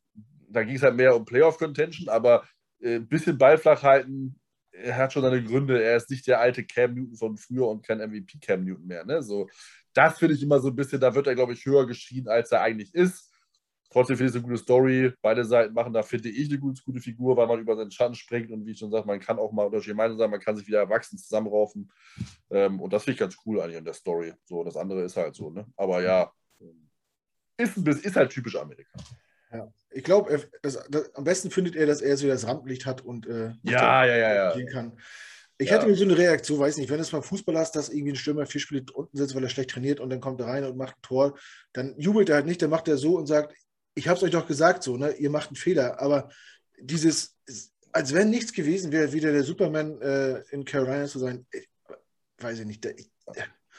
da 0.49 0.65
ging 0.65 0.77
es 0.77 0.82
halt 0.82 0.97
mehr 0.97 1.16
um 1.16 1.24
Playoff-Contention, 1.24 2.09
aber 2.09 2.43
ein 2.82 2.89
äh, 2.89 2.99
bisschen 2.99 3.39
Ball 3.39 3.57
flach 3.59 3.82
halten, 3.82 4.39
er 4.73 4.97
hat 4.97 5.12
schon 5.12 5.23
seine 5.23 5.43
Gründe. 5.43 5.82
Er 5.82 5.97
ist 5.97 6.11
nicht 6.11 6.27
der 6.27 6.40
alte 6.40 6.65
Cam 6.65 6.94
Newton 6.94 7.16
von 7.16 7.36
früher 7.36 7.69
und 7.69 7.86
kein 7.86 7.99
MVP 7.99 8.39
Cam 8.40 8.65
Newton 8.65 8.86
mehr. 8.86 9.05
Ne? 9.05 9.23
So, 9.23 9.49
das 9.93 10.19
finde 10.19 10.35
ich 10.35 10.43
immer 10.43 10.59
so 10.61 10.69
ein 10.69 10.77
bisschen, 10.77 11.01
da 11.01 11.15
wird 11.15 11.27
er, 11.27 11.35
glaube 11.35 11.53
ich, 11.53 11.65
höher 11.65 11.86
geschrien, 11.86 12.28
als 12.28 12.51
er 12.53 12.62
eigentlich 12.62 12.94
ist. 12.94 13.31
Trotzdem 13.93 14.16
finde 14.16 14.31
ich 14.31 14.36
es 14.36 14.36
eine 14.36 14.44
gute 14.44 14.62
Story. 14.62 15.12
Beide 15.20 15.44
Seiten 15.44 15.74
machen 15.74 15.93
da, 15.93 16.02
finde 16.02 16.31
ich, 16.31 16.48
eine 16.48 16.59
gute, 16.59 16.82
gute 16.82 17.01
Figur, 17.01 17.36
weil 17.36 17.47
man 17.47 17.60
über 17.60 17.77
seinen 17.77 17.90
Schatten 17.90 18.14
springt 18.14 18.51
und 18.51 18.64
wie 18.66 18.73
ich 18.73 18.78
schon 18.78 18.90
sage, 18.90 19.06
man 19.06 19.20
kann 19.20 19.39
auch 19.39 19.52
mal 19.52 19.64
unterschiedliche 19.66 19.97
Meinungen 19.97 20.19
sein, 20.19 20.31
man 20.31 20.40
kann 20.40 20.56
sich 20.56 20.66
wieder 20.66 20.78
erwachsen 20.78 21.19
zusammenraufen. 21.19 21.90
Ähm, 22.51 22.81
und 22.81 22.93
das 22.93 23.05
finde 23.05 23.14
ich 23.14 23.20
ganz 23.20 23.36
cool 23.44 23.60
an 23.60 23.70
in 23.70 23.85
der 23.85 23.94
Story. 23.94 24.32
So, 24.44 24.64
das 24.64 24.77
andere 24.77 25.02
ist 25.02 25.16
halt 25.16 25.35
so, 25.35 25.51
ne? 25.51 25.66
Aber 25.77 26.02
ja, 26.02 26.32
ist, 27.59 27.77
ist 27.77 28.16
halt 28.16 28.31
typisch 28.31 28.56
Amerika. 28.56 28.98
Ja. 29.52 29.73
Ich 29.90 30.05
glaube, 30.05 30.48
am 31.14 31.24
besten 31.24 31.51
findet 31.51 31.77
er, 31.77 31.86
dass 31.86 32.01
er 32.01 32.16
so 32.16 32.27
das 32.27 32.47
Rampenlicht 32.47 32.86
hat 32.86 33.02
und 33.02 33.27
äh, 33.27 33.52
ja, 33.62 34.05
ja, 34.06 34.16
ja, 34.16 34.56
ja. 34.56 34.66
kann. 34.66 34.98
Ich 35.59 35.69
ja. 35.69 35.77
hatte 35.77 35.94
so 35.94 36.05
eine 36.05 36.16
Reaktion, 36.16 36.59
weiß 36.59 36.78
nicht, 36.78 36.90
wenn 36.90 36.98
es 36.98 37.12
mal 37.12 37.23
Fußball 37.23 37.56
hast, 37.56 37.77
dass 37.77 37.90
irgendwie 37.90 38.12
ein 38.12 38.16
Stürmer 38.16 38.47
vier 38.47 38.60
Spiele 38.60 38.85
unten 38.94 39.16
sitzt, 39.16 39.35
weil 39.35 39.44
er 39.44 39.51
schlecht 39.51 39.70
trainiert 39.70 40.01
und 40.01 40.10
dann 40.10 40.20
kommt 40.20 40.40
er 40.40 40.47
rein 40.47 40.64
und 40.64 40.77
macht 40.77 40.97
ein 40.97 41.02
Tor, 41.02 41.39
dann 41.73 41.94
jubelt 41.98 42.31
er 42.31 42.36
halt 42.36 42.47
nicht, 42.47 42.62
dann 42.62 42.70
macht 42.70 42.89
er 42.89 42.97
so 42.97 43.16
und 43.16 43.27
sagt, 43.27 43.55
ich 43.94 44.09
habe 44.09 44.16
es 44.16 44.23
euch 44.23 44.31
doch 44.31 44.47
gesagt, 44.47 44.82
so, 44.82 44.97
ne? 44.97 45.12
ihr 45.12 45.31
macht 45.31 45.48
einen 45.48 45.56
Fehler, 45.56 46.01
aber 46.01 46.31
dieses, 46.78 47.36
als 47.93 48.14
wenn 48.14 48.31
nichts 48.31 48.52
gewesen 48.52 48.93
wäre, 48.93 49.12
wieder 49.12 49.32
der 49.32 49.44
Superman 49.44 50.01
äh, 50.01 50.43
in 50.51 50.64
Carolina 50.64 51.06
zu 51.06 51.19
sein, 51.19 51.47
ich, 51.52 51.69
weiß 52.39 52.60
ich 52.60 52.66
nicht. 52.66 52.85
Der, 52.85 52.98
ich, 52.98 53.10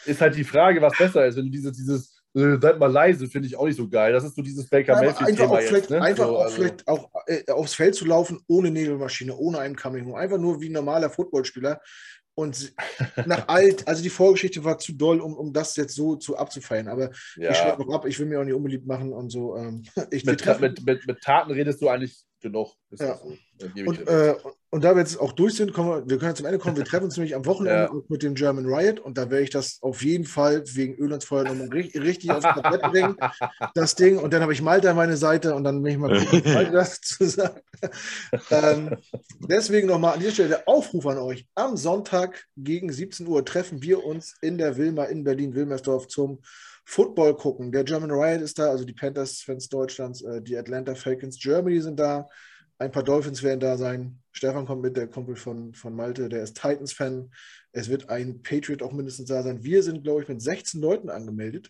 ist 0.06 0.22
halt 0.22 0.36
die 0.36 0.44
Frage, 0.44 0.82
was 0.82 0.98
besser 0.98 1.26
ist, 1.26 1.38
wenn 1.38 1.46
du 1.46 1.52
dieses, 1.52 1.76
dieses 1.76 2.24
äh, 2.36 2.58
seid 2.60 2.80
mal 2.80 2.92
leise, 2.92 3.28
finde 3.28 3.48
ich 3.48 3.56
auch 3.56 3.66
nicht 3.66 3.78
so 3.78 3.88
geil. 3.88 4.12
Das 4.12 4.24
ist 4.24 4.36
so 4.36 4.42
dieses 4.42 4.68
Baker 4.68 4.96
Mayfield-Thema 4.96 5.62
jetzt. 5.62 5.90
Ne? 5.90 6.02
Einfach 6.02 6.26
so, 6.26 6.38
auch 6.38 6.44
also. 6.44 6.56
vielleicht 6.56 6.88
auch 6.88 7.10
äh, 7.28 7.52
aufs 7.52 7.76
Feld 7.76 7.96
zu 7.96 8.06
laufen, 8.06 8.42
ohne 8.48 8.72
Nebelmaschine, 8.72 9.36
ohne 9.36 9.60
einen 9.60 9.76
Coming 9.76 10.14
Einfach 10.16 10.40
nur 10.40 10.60
wie 10.60 10.70
ein 10.70 10.74
normaler 10.74 11.10
Footballspieler. 11.10 11.80
Und 12.36 12.74
nach 13.26 13.48
alt, 13.48 13.88
also 13.88 14.02
die 14.02 14.10
Vorgeschichte 14.10 14.64
war 14.64 14.78
zu 14.80 14.94
doll, 14.94 15.20
um, 15.22 15.36
um 15.36 15.54
das 15.54 15.76
jetzt 15.76 15.96
so 15.96 16.16
zu 16.16 16.38
abzufeiern. 16.38 16.88
Aber 16.88 17.12
ja. 17.36 17.52
ich 17.52 17.58
schreibe 17.58 17.84
noch 17.84 17.94
ab, 17.94 18.06
ich 18.06 18.20
will 18.20 18.26
mir 18.26 18.40
auch 18.40 18.44
nicht 18.44 18.56
unbeliebt 18.56 18.88
machen 18.88 19.14
und 19.14 19.30
so. 19.30 19.56
Ähm, 19.56 19.84
mit, 20.12 20.26
mit, 20.60 20.86
mit, 20.86 21.08
mit, 21.08 21.22
Taten 21.22 21.52
redest 21.52 21.82
du 21.82 21.90
eigentlich 21.90 22.24
genug. 22.44 22.76
Ja. 22.92 23.18
So. 23.18 23.34
Und, 23.86 24.08
äh, 24.08 24.36
und, 24.70 24.84
da 24.84 24.94
wir 24.94 25.00
jetzt 25.00 25.20
auch 25.20 25.32
durch 25.32 25.56
sind, 25.56 25.74
kommen 25.74 25.90
wir, 25.90 26.10
wir 26.10 26.18
können 26.20 26.36
zum 26.36 26.46
Ende 26.46 26.60
kommen. 26.60 26.78
Wir 26.78 26.86
treffen 26.86 27.06
uns 27.06 27.18
nämlich 27.18 27.36
am 27.36 27.46
Wochenende 27.46 27.90
ja. 27.92 28.02
mit 28.10 28.22
dem 28.22 28.36
German 28.36 28.66
Riot 28.66 29.00
und 29.00 29.18
da 29.18 29.32
werde 29.32 29.44
ich 29.44 29.50
das 29.50 29.80
auf 29.82 30.04
jeden 30.04 30.26
Fall 30.26 30.64
wegen 30.76 30.96
Öl 30.96 31.12
und 31.14 31.24
Feuer 31.24 31.46
nochmal 31.46 31.70
richtig, 31.70 32.02
richtig 32.02 32.32
aufs 32.32 32.44
Tablett 32.44 32.82
bringen, 32.84 33.18
das 33.74 33.96
Ding. 33.96 34.20
Und 34.20 34.34
dann 34.34 34.42
habe 34.42 34.54
ich 34.54 34.62
Malta 34.62 34.92
an 34.92 34.98
meine 34.98 35.18
Seite 35.18 35.56
und 35.56 35.64
dann 35.64 35.84
will 35.84 35.94
ich 35.94 35.98
mal 35.98 36.10
Malta 36.46 36.72
das 36.72 37.02
zu 37.02 37.26
sagen. 37.26 37.62
ähm, 38.52 38.98
deswegen 39.48 39.88
nochmal 39.88 40.14
an 40.14 40.20
dieser 40.20 40.34
Stelle 40.34 40.50
der 40.50 40.68
Aufruf 40.68 41.08
an 41.08 41.18
euch. 41.18 41.48
Am 41.56 41.78
Sonntag 41.78 42.46
gegen 42.58 42.92
17 42.92 43.26
Uhr 43.26 43.44
treffen 43.46 43.82
wir 43.82 44.04
uns 44.04 44.36
in 44.42 44.58
der 44.58 44.78
Wilma 44.78 45.06
in 45.06 45.24
Berlin-Wilmersdorf 45.24 46.08
zum 46.08 46.40
Football 46.86 47.36
gucken. 47.36 47.72
Der 47.72 47.84
German 47.84 48.12
Riot 48.12 48.42
ist 48.42 48.60
da, 48.60 48.70
also 48.70 48.86
die 48.86 48.94
Panthers-Fans 48.94 49.70
Deutschlands, 49.70 50.22
äh, 50.22 50.42
die 50.42 50.58
Atlanta 50.58 50.96
Falcons 50.96 51.40
Germany 51.40 51.82
sind 51.82 52.00
da. 52.00 52.28
Ein 52.78 52.92
paar 52.92 53.04
Dolphins 53.04 53.44
werden 53.44 53.60
da 53.60 53.78
sein. 53.78 54.20
Stefan 54.32 54.66
kommt 54.66 54.82
mit, 54.82 54.98
der 54.98 55.08
Kumpel 55.08 55.36
von, 55.36 55.74
von 55.74 55.96
Malte, 55.96 56.28
der 56.28 56.44
ist 56.44 56.58
Titans-Fan. 56.58 57.32
Es 57.72 57.90
wird 57.90 58.10
ein 58.10 58.42
Patriot 58.42 58.84
auch 58.84 58.92
mindestens 58.92 59.30
da 59.30 59.44
sein. 59.44 59.64
Wir 59.64 59.84
sind, 59.84 60.04
glaube 60.04 60.24
ich, 60.24 60.28
mit 60.28 60.42
16 60.42 60.82
Leuten 60.82 61.10
angemeldet. 61.10 61.70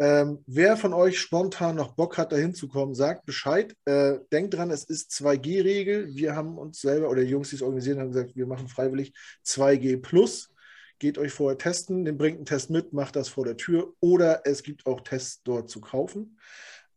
Ähm, 0.00 0.44
wer 0.46 0.76
von 0.76 0.92
euch 0.92 1.18
spontan 1.18 1.74
noch 1.74 1.94
Bock 1.94 2.18
hat, 2.18 2.30
da 2.30 2.36
hinzukommen, 2.36 2.94
sagt 2.94 3.26
Bescheid. 3.26 3.74
Äh, 3.84 4.18
denkt 4.30 4.54
dran, 4.54 4.70
es 4.70 4.84
ist 4.84 5.10
2G-Regel. 5.10 6.14
Wir 6.14 6.36
haben 6.36 6.56
uns 6.56 6.80
selber, 6.80 7.10
oder 7.10 7.22
die 7.22 7.30
Jungs, 7.30 7.50
die 7.50 7.56
es 7.56 7.62
organisieren, 7.62 7.98
haben 7.98 8.12
gesagt, 8.12 8.36
wir 8.36 8.46
machen 8.46 8.68
freiwillig 8.68 9.12
2G 9.44 10.00
plus. 10.00 10.50
Geht 10.98 11.18
euch 11.18 11.32
vorher 11.32 11.58
testen, 11.58 12.04
den 12.04 12.18
bringt 12.18 12.36
einen 12.36 12.46
Test 12.46 12.70
mit, 12.70 12.92
macht 12.92 13.16
das 13.16 13.28
vor 13.28 13.44
der 13.44 13.56
Tür 13.56 13.94
oder 14.00 14.42
es 14.44 14.62
gibt 14.62 14.86
auch 14.86 15.00
Tests 15.00 15.42
dort 15.44 15.70
zu 15.70 15.80
kaufen. 15.80 16.38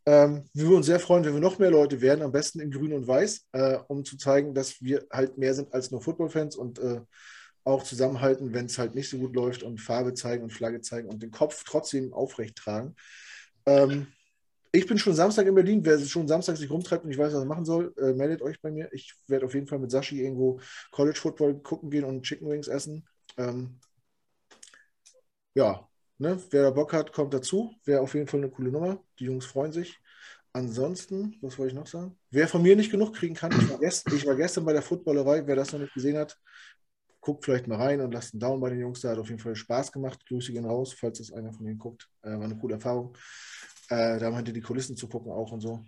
Ähm, 0.06 0.45
wir 0.53 0.65
würden 0.65 0.78
uns 0.78 0.88
sehr 0.88 0.99
freuen, 0.99 1.23
wenn 1.26 1.34
wir 1.34 1.40
noch 1.40 1.60
mehr 1.60 1.69
Leute 1.69 2.02
werden, 2.02 2.23
am 2.23 2.32
besten 2.32 2.60
in 2.60 2.72
Grün 2.72 2.94
und 2.94 3.07
Weiß, 3.07 3.48
äh, 3.52 3.78
um 3.88 4.03
zu 4.03 4.18
zeigen, 4.18 4.56
dass 4.56 4.82
wir 4.82 5.06
halt 5.11 5.38
mehr 5.38 5.53
sind 5.53 5.73
als 5.73 5.91
nur 5.91 6.02
Footballfans 6.02 6.56
und 6.56 6.80
äh, 6.80 7.02
auch 7.64 7.84
zusammenhalten, 7.84 8.53
wenn 8.53 8.65
es 8.65 8.80
halt 8.80 8.95
nicht 8.95 9.10
so 9.10 9.19
gut 9.19 9.36
läuft 9.36 9.61
und 9.61 9.80
Farbe 9.80 10.15
zeigen 10.15 10.44
und 10.44 10.52
Flagge 10.52 10.82
zeigen 10.82 11.07
und 11.07 11.22
den 11.22 11.30
Kopf 11.30 11.64
trotzdem 11.64 12.14
aufrecht 12.14 12.56
tragen. 12.56 12.95
Ähm, 13.68 14.07
ich 14.72 14.88
bin 14.88 14.98
schon 14.98 15.14
Samstag 15.14 15.45
in 15.48 15.53
Berlin. 15.53 15.84
Wer 15.84 15.99
schon 15.99 16.28
Samstag 16.28 16.57
sich 16.57 16.72
rumtreibt 16.72 17.03
und 17.03 17.10
nicht 17.10 17.19
weiß, 17.19 17.34
was 17.34 17.41
er 17.41 17.45
machen 17.45 17.65
soll, 17.65 17.94
äh, 17.98 18.14
meldet 18.14 18.41
euch 18.41 18.60
bei 18.61 18.72
mir. 18.72 18.90
Ich 18.94 19.14
werde 19.28 19.45
auf 19.45 19.53
jeden 19.53 19.68
Fall 19.68 19.80
mit 19.80 19.91
Sashi 19.91 20.22
irgendwo 20.22 20.60
College 20.91 21.19
Football 21.19 21.60
gucken 21.61 21.90
gehen 21.90 22.06
und 22.06 22.23
Chicken 22.23 22.49
Wings 22.49 22.68
essen. 22.68 23.06
Ähm, 23.38 23.80
ja, 25.53 25.88
ne, 26.18 26.40
wer 26.49 26.64
da 26.64 26.69
Bock 26.72 26.94
hat, 26.94 27.11
kommt 27.11 27.34
dazu. 27.34 27.73
Wäre 27.84 28.02
auf 28.02 28.14
jeden 28.14 28.28
Fall 28.28 28.40
eine 28.40 28.49
coole 28.49 28.72
Nummer. 28.72 29.03
Die 29.19 29.26
Jungs 29.26 29.45
freuen 29.45 29.72
sich. 29.72 29.99
Ansonsten, 30.53 31.38
was 31.41 31.57
wollte 31.57 31.73
ich 31.73 31.80
noch 31.80 31.88
sagen? 31.88 32.18
Wer 32.30 32.48
von 32.48 32.61
mir 32.61 32.76
nicht 32.76 32.91
genug 32.91 33.15
kriegen 33.15 33.36
kann, 33.36 33.52
ich 33.52 33.69
war, 33.69 33.80
gestern, 33.80 34.15
ich 34.15 34.26
war 34.26 34.36
gestern 34.36 34.65
bei 34.65 34.73
der 34.73 34.82
Footballerei. 34.82 35.48
Wer 35.48 35.56
das 35.56 35.72
noch 35.72 35.80
nicht 35.80 35.94
gesehen 35.94 36.18
hat, 36.18 36.38
guckt 37.22 37.45
vielleicht 37.45 37.68
mal 37.68 37.78
rein 37.78 38.02
und 38.02 38.11
lasst 38.11 38.34
einen 38.34 38.41
Daumen 38.41 38.61
bei 38.61 38.69
den 38.69 38.80
Jungs 38.80 39.02
da. 39.02 39.11
Hat 39.11 39.19
auf 39.19 39.30
jeden 39.30 39.40
Fall 39.40 39.56
Spaß 39.56 39.91
gemacht. 39.91 40.26
Grüße 40.28 40.52
gehen 40.52 40.65
raus, 40.65 40.94
falls 40.94 41.19
das 41.19 41.32
einer 41.32 41.53
von 41.53 41.65
ihnen 41.65 41.78
guckt. 41.78 42.10
Äh, 42.22 42.32
war 42.32 42.44
eine 42.44 42.57
coole 42.57 42.76
Erfahrung. 42.76 43.18
Äh, 43.90 44.19
da 44.19 44.30
meinte 44.30 44.52
die 44.52 44.61
Kulissen 44.61 44.98
zu 44.98 45.07
gucken 45.07 45.32
auch 45.32 45.52
und 45.52 45.61
so. 45.61 45.86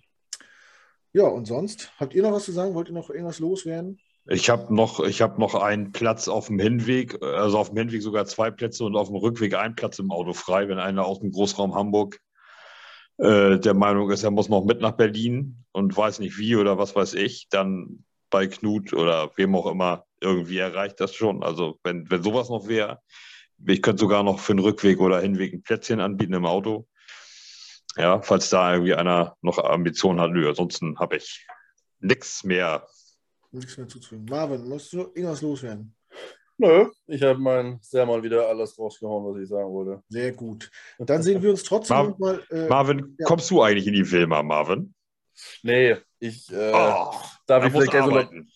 Ja, 1.12 1.26
und 1.28 1.46
sonst, 1.46 1.92
habt 2.00 2.16
ihr 2.16 2.24
noch 2.24 2.32
was 2.32 2.46
zu 2.46 2.52
sagen? 2.52 2.74
Wollt 2.74 2.88
ihr 2.88 2.94
noch 2.94 3.10
irgendwas 3.10 3.40
loswerden? 3.40 4.00
Ich 4.26 4.50
habe 4.50 4.74
noch, 4.74 5.00
hab 5.00 5.38
noch 5.38 5.56
einen 5.56 5.92
Platz 5.92 6.28
auf 6.30 6.48
dem 6.48 6.60
Hinweg, 6.60 7.22
also 7.22 7.58
auf 7.58 7.70
dem 7.70 7.78
Hinweg 7.78 8.02
sogar 8.02 8.26
zwei 8.26 8.52
Plätze 8.52 8.86
und 8.86 8.96
auf 8.96 9.08
dem 9.08 9.18
Rückweg 9.18 9.54
einen 9.56 9.76
Platz 9.76 10.00
im 10.00 10.12
Auto 10.12 10.34
frei, 10.34 10.70
wenn 10.70 10.80
einer 10.80 11.06
aus 11.06 11.20
dem 11.20 11.32
Großraum 11.32 11.76
Hamburg 11.76 12.20
äh, 13.18 13.60
der 13.60 13.74
Meinung 13.74 14.10
ist, 14.12 14.24
er 14.24 14.32
muss 14.32 14.50
noch 14.50 14.64
mit 14.64 14.82
nach 14.82 14.94
Berlin 14.94 15.66
und 15.72 15.96
weiß 15.96 16.20
nicht 16.20 16.38
wie 16.38 16.56
oder 16.56 16.78
was 16.78 16.96
weiß 16.96 17.16
ich, 17.16 17.48
dann 17.50 18.06
bei 18.30 18.48
Knut 18.48 18.94
oder 18.94 19.32
wem 19.36 19.56
auch 19.56 19.68
immer 19.68 20.06
irgendwie 20.20 20.58
erreicht 20.58 21.00
das 21.00 21.14
schon. 21.14 21.44
Also 21.44 21.80
wenn, 21.84 22.10
wenn 22.10 22.24
sowas 22.24 22.50
noch 22.50 22.68
wäre, 22.68 23.02
ich 23.66 23.82
könnte 23.82 24.02
sogar 24.02 24.24
noch 24.24 24.40
für 24.40 24.56
den 24.56 24.60
Rückweg 24.60 25.00
oder 25.00 25.20
Hinweg 25.20 25.54
ein 25.54 25.62
Plätzchen 25.62 26.00
anbieten 26.00 26.34
im 26.34 26.46
Auto. 26.46 26.88
Ja, 27.96 28.22
falls 28.22 28.50
da 28.50 28.74
irgendwie 28.74 28.96
einer 28.96 29.38
noch 29.42 29.60
Ambitionen 29.60 30.20
hat. 30.20 30.32
Nö, 30.32 30.50
ansonsten 30.50 30.98
habe 30.98 31.18
ich 31.18 31.46
nichts 32.00 32.44
mehr. 32.44 32.88
Nichts 33.54 33.78
mehr 33.78 33.88
zuzufügen. 33.88 34.26
Marvin, 34.26 34.68
musst 34.68 34.92
du 34.94 35.00
irgendwas 35.14 35.42
loswerden? 35.42 35.96
Nö, 36.58 36.90
ich 37.08 37.22
habe 37.22 37.40
mein 37.40 37.80
sehr 37.82 38.06
mal 38.06 38.22
wieder 38.22 38.48
alles 38.48 38.78
rausgehauen, 38.78 39.26
was 39.26 39.42
ich 39.42 39.50
sagen 39.50 39.72
wollte. 39.72 40.04
Sehr 40.10 40.32
gut. 40.32 40.72
Dann 40.98 41.22
sehen 41.22 41.42
wir 41.42 41.52
uns 41.52 41.64
trotzdem 41.64 41.98
Mar 41.98 42.16
mal. 42.18 42.44
Äh, 42.50 42.68
Marvin, 42.68 43.16
ja. 43.20 43.26
kommst 43.26 43.50
du 43.52 43.62
eigentlich 43.62 43.88
in 43.88 43.94
die 43.94 44.06
Filme, 44.06 44.42
Marvin? 44.42 44.94
Nee, 45.62 45.98
ich 46.20 46.52
äh, 46.52 46.72
oh, 46.74 47.14
darf 47.48 47.66
ich 47.66 47.72
vielleicht 47.72 47.96
arbeiten. 47.96 48.50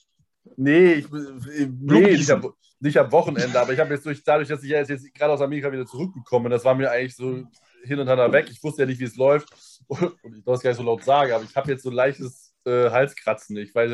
Nee, 0.55 0.93
ich, 0.93 1.07
nee, 1.11 2.11
nicht, 2.11 2.31
am, 2.31 2.53
nicht 2.79 2.97
am 2.97 3.11
Wochenende, 3.11 3.59
aber 3.59 3.73
ich 3.73 3.79
habe 3.79 3.93
jetzt 3.93 4.05
durch, 4.05 4.23
dadurch, 4.23 4.47
dass 4.47 4.63
ich 4.63 4.69
jetzt, 4.69 4.89
jetzt 4.89 5.13
gerade 5.13 5.33
aus 5.33 5.41
Amerika 5.41 5.71
wieder 5.71 5.85
zurückgekommen 5.85 6.45
bin, 6.45 6.51
das 6.51 6.65
war 6.65 6.73
mir 6.73 6.89
eigentlich 6.89 7.15
so 7.15 7.43
hin 7.83 7.99
und 7.99 8.07
her 8.07 8.31
weg. 8.31 8.47
Ich 8.49 8.63
wusste 8.63 8.81
ja 8.83 8.85
nicht, 8.87 8.99
wie 8.99 9.05
es 9.05 9.15
läuft. 9.15 9.49
Und 9.87 10.37
ich 10.37 10.43
darf 10.43 10.55
es 10.55 10.61
gar 10.61 10.71
nicht 10.71 10.77
so 10.77 10.83
laut 10.83 11.03
sagen, 11.03 11.31
aber 11.31 11.43
ich 11.43 11.55
habe 11.55 11.71
jetzt 11.71 11.83
so 11.83 11.89
ein 11.89 11.95
leichtes 11.95 12.46
äh, 12.67 12.91
Halskratzen. 12.91 13.57
Ich 13.57 13.73
weiß, 13.73 13.91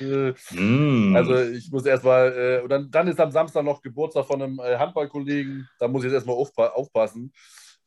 äh, 0.00 0.32
mm. 0.54 1.16
also 1.16 1.36
ich 1.36 1.70
muss 1.70 1.84
erstmal, 1.84 2.32
äh, 2.32 2.62
und 2.62 2.68
dann, 2.68 2.90
dann 2.90 3.08
ist 3.08 3.20
am 3.20 3.30
Samstag 3.30 3.64
noch 3.64 3.82
Geburtstag 3.82 4.26
von 4.26 4.40
einem 4.40 4.58
äh, 4.60 4.76
Handballkollegen. 4.76 5.68
Da 5.78 5.88
muss 5.88 6.02
ich 6.02 6.06
jetzt 6.06 6.14
erstmal 6.14 6.36
aufpa 6.36 6.68
aufpassen. 6.68 7.32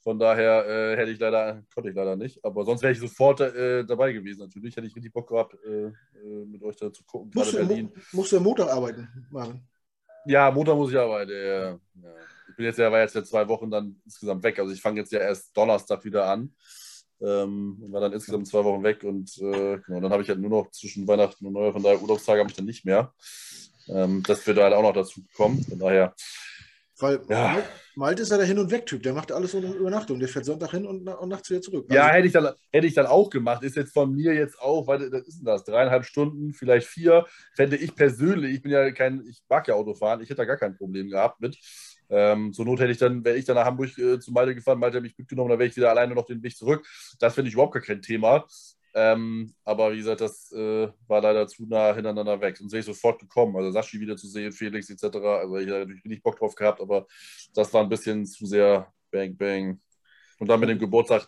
Von 0.06 0.20
daher 0.20 0.68
äh, 0.68 0.98
hätte 0.98 1.10
ich 1.10 1.20
leider, 1.20 1.64
konnte 1.74 1.90
ich 1.90 1.96
leider 1.96 2.16
nicht. 2.16 2.44
Aber 2.46 2.64
sonst 2.64 2.84
wäre 2.84 2.94
ich 2.94 3.00
sofort 3.00 3.42
äh, 3.42 3.84
dabei 3.84 4.12
gewesen. 4.12 4.42
Natürlich 4.42 4.76
hätte 4.76 4.86
ich 4.86 4.96
richtig 4.96 5.12
Bock 5.12 5.28
gehabt, 5.28 5.56
äh, 5.66 5.88
äh 5.88 6.46
mit 6.46 6.62
euch 6.62 6.76
da 6.76 6.94
zu 6.94 7.04
gucken. 7.06 7.32
Musst, 7.34 7.54
du, 7.54 7.58
Berlin. 7.58 7.92
musst 8.12 8.32
du 8.32 8.38
am 8.38 8.44
Montag 8.44 8.70
arbeiten, 8.70 9.08
Marvin? 9.32 9.62
Ja, 10.28 10.52
Montag 10.52 10.76
muss 10.76 10.92
ich 10.92 10.98
arbeiten. 10.98 11.32
Ja. 11.32 11.72
ja. 11.72 11.80
Ich 12.50 12.56
bin 12.56 12.66
jetzt 12.66 12.78
ja, 12.78 12.92
war 12.92 13.00
jetzt 13.00 13.16
ja 13.16 13.24
zwei 13.24 13.48
Wochen 13.48 13.72
dann 13.72 14.00
insgesamt 14.06 14.44
weg. 14.44 14.60
Also 14.60 14.72
ich 14.72 14.82
fange 14.82 15.00
jetzt 15.00 15.12
ja 15.12 15.20
erst 15.20 15.58
Donnerstag 15.58 16.06
wieder 16.06 16.28
an. 16.28 16.54
Ähm, 17.22 17.78
war 17.90 18.02
dann 18.02 18.14
insgesamt 18.14 18.48
zwei 18.48 18.64
Wochen 18.64 18.84
weg 18.84 19.04
und 19.04 19.38
äh, 19.38 19.78
genau, 19.86 20.02
dann 20.02 20.12
habe 20.12 20.22
ich 20.22 20.30
halt 20.30 20.40
nur 20.40 20.50
noch 20.50 20.72
zwischen 20.72 21.08
Weihnachten 21.08 21.46
und 21.46 21.54
Neujahr, 21.54 21.74
von 21.74 21.84
daher 21.84 22.02
Urlaubstage 22.02 22.40
habe 22.40 22.50
ich 22.50 22.56
dann 22.56 22.66
nicht 22.66 22.86
mehr. 22.86 23.14
Ähm, 23.88 24.22
das 24.28 24.46
wird 24.46 24.58
halt 24.58 24.74
auch 24.74 24.82
noch 24.82 24.94
dazu 24.94 25.22
kommen. 25.36 25.64
Von 25.64 25.80
daher 25.80 26.14
weil 27.00 27.20
ja. 27.28 27.62
Malte 27.96 28.22
ist 28.22 28.32
ja 28.32 28.38
der 28.38 28.46
Hin- 28.46 28.60
und 28.60 28.72
Weg-Typ. 28.72 29.04
Der 29.04 29.14
macht 29.14 29.32
alles 29.32 29.54
ohne 29.54 29.68
Übernachtung. 29.74 30.20
Der 30.20 30.30
fährt 30.30 30.46
Sonntag 30.46 30.72
hin 30.72 30.86
und, 30.86 31.08
und 31.08 31.30
nachts 31.30 31.50
wieder 31.50 31.62
zurück. 31.62 31.86
Also 31.90 31.96
ja, 31.96 32.08
hätte 32.08 32.28
ich, 32.28 32.34
dann, 32.34 32.54
hätte 32.72 32.88
ich 32.88 32.94
dann 32.94 33.06
auch 33.06 33.30
gemacht. 33.30 33.64
Ist 33.64 33.76
jetzt 33.76 33.94
von 33.94 34.14
mir 34.14 34.34
jetzt 34.34 34.60
auch, 34.60 34.88
weil 34.88 35.10
das 35.10 35.28
ist 35.28 35.40
denn 35.40 35.46
das? 35.46 35.66
Dreieinhalb 35.66 36.06
Stunden, 36.06 36.54
vielleicht 36.54 36.88
vier. 36.88 37.26
Fände 37.54 37.76
ich 37.76 37.96
persönlich, 37.96 38.56
ich 38.56 38.62
bin 38.62 38.72
ja 38.72 38.90
kein, 38.92 39.26
ich 39.28 39.44
mag 39.50 39.68
ja 39.68 39.76
Autofahren, 39.76 40.22
ich 40.22 40.30
hätte 40.30 40.38
da 40.38 40.46
gar 40.46 40.58
kein 40.58 40.78
Problem 40.78 41.10
gehabt 41.10 41.42
mit. 41.42 41.58
Ähm, 42.10 42.54
zur 42.54 42.66
Not 42.66 42.80
hätte 42.80 42.92
ich 42.92 42.98
dann, 42.98 43.24
wäre 43.24 43.38
ich 43.38 43.46
dann 43.46 43.56
nach 43.56 43.66
Hamburg 43.66 43.98
äh, 43.98 44.20
zu 44.20 44.32
Malte 44.32 44.56
gefahren, 44.56 44.80
Malte 44.80 44.98
hat 44.98 45.04
mich 45.04 45.18
mitgenommen, 45.18 45.50
dann 45.50 45.60
wäre 45.60 45.70
ich 45.70 45.76
wieder 45.76 45.90
alleine 45.90 46.14
noch 46.14 46.26
den 46.26 46.42
Weg 46.44 46.56
zurück. 46.56 46.86
Das 47.20 47.34
finde 47.34 47.50
ich 47.50 47.54
überhaupt 47.54 47.74
gar 47.74 47.82
kein 47.82 48.02
Thema. 48.02 48.46
Ähm, 48.98 49.54
aber 49.66 49.92
wie 49.92 49.98
gesagt, 49.98 50.22
das 50.22 50.54
äh, 50.54 50.88
war 51.08 51.22
leider 51.22 51.46
zu 51.48 51.66
nah 51.68 51.94
hintereinander 51.94 52.40
weg. 52.40 52.58
Und 52.62 52.70
sehe 52.70 52.80
ich 52.80 52.86
sofort 52.86 53.20
gekommen. 53.20 53.56
Also 53.58 53.70
Saschi 53.72 54.00
wieder 54.00 54.16
zu 54.16 54.28
sehen, 54.28 54.54
Felix 54.54 54.90
etc. 54.90 55.04
Also 55.04 55.58
ich 55.58 55.68
habe 55.68 55.80
natürlich 55.80 56.06
richtig 56.06 56.24
Bock 56.24 56.40
drauf 56.40 56.56
gehabt, 56.56 56.80
aber 56.80 57.06
das 57.54 57.74
war 57.74 57.84
ein 57.84 57.90
bisschen 57.90 58.26
zu 58.26 58.46
sehr 58.46 58.92
Bang 59.12 59.36
Bang. 59.36 59.82
Und 60.40 60.48
dann 60.48 60.62
mit 60.62 60.70
dem 60.70 60.80
Geburtstag. 60.80 61.28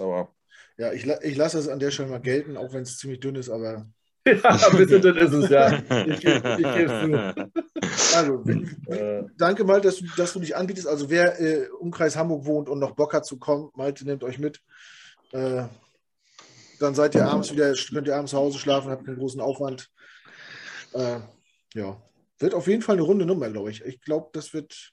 Aber. 0.00 0.34
Ja, 0.76 0.92
ich, 0.92 1.06
ich 1.06 1.36
lasse 1.36 1.58
es 1.58 1.68
an 1.68 1.78
der 1.78 1.92
Stelle 1.92 2.08
mal 2.08 2.20
gelten, 2.20 2.56
auch 2.56 2.72
wenn 2.72 2.82
es 2.82 2.98
ziemlich 2.98 3.20
dünn 3.20 3.36
ist, 3.36 3.48
aber. 3.48 3.86
ja, 4.26 4.50
ein 4.50 4.76
bisschen 4.76 5.00
dünn 5.00 5.16
ist 5.16 5.32
es, 5.32 5.50
ja. 5.50 5.72
Ich, 6.06 6.24
ich, 6.24 6.24
ich 6.24 6.88
zu. 6.88 7.52
Also, 8.14 8.44
äh, 8.86 9.24
danke 9.36 9.64
mal, 9.64 9.80
dass 9.80 9.96
du, 9.96 10.06
dass 10.16 10.32
du 10.32 10.40
dich 10.40 10.56
anbietest. 10.56 10.86
Also 10.86 11.10
wer 11.10 11.40
äh, 11.40 11.68
Umkreis 11.68 12.16
Hamburg 12.16 12.44
wohnt 12.46 12.68
und 12.68 12.78
noch 12.78 12.92
Bock 12.92 13.14
hat 13.14 13.26
zu 13.26 13.38
kommen, 13.38 13.70
Malte 13.74 14.04
nimmt 14.04 14.24
euch 14.24 14.38
mit. 14.38 14.60
Äh, 15.32 15.64
dann 16.78 16.94
seid 16.94 17.14
ihr 17.14 17.26
abends 17.26 17.52
wieder, 17.52 17.72
könnt 17.72 18.06
ihr 18.06 18.16
abends 18.16 18.32
zu 18.32 18.36
Hause 18.36 18.58
schlafen, 18.58 18.90
habt 18.90 19.06
keinen 19.06 19.18
großen 19.18 19.40
Aufwand. 19.40 19.90
Äh, 20.92 21.20
ja, 21.74 22.00
wird 22.38 22.54
auf 22.54 22.66
jeden 22.66 22.82
Fall 22.82 22.96
eine 22.96 23.02
runde 23.02 23.26
Nummer, 23.26 23.50
glaube 23.50 23.70
ich. 23.70 23.84
Ich 23.84 24.00
glaube, 24.00 24.30
das 24.32 24.54
wird, 24.54 24.92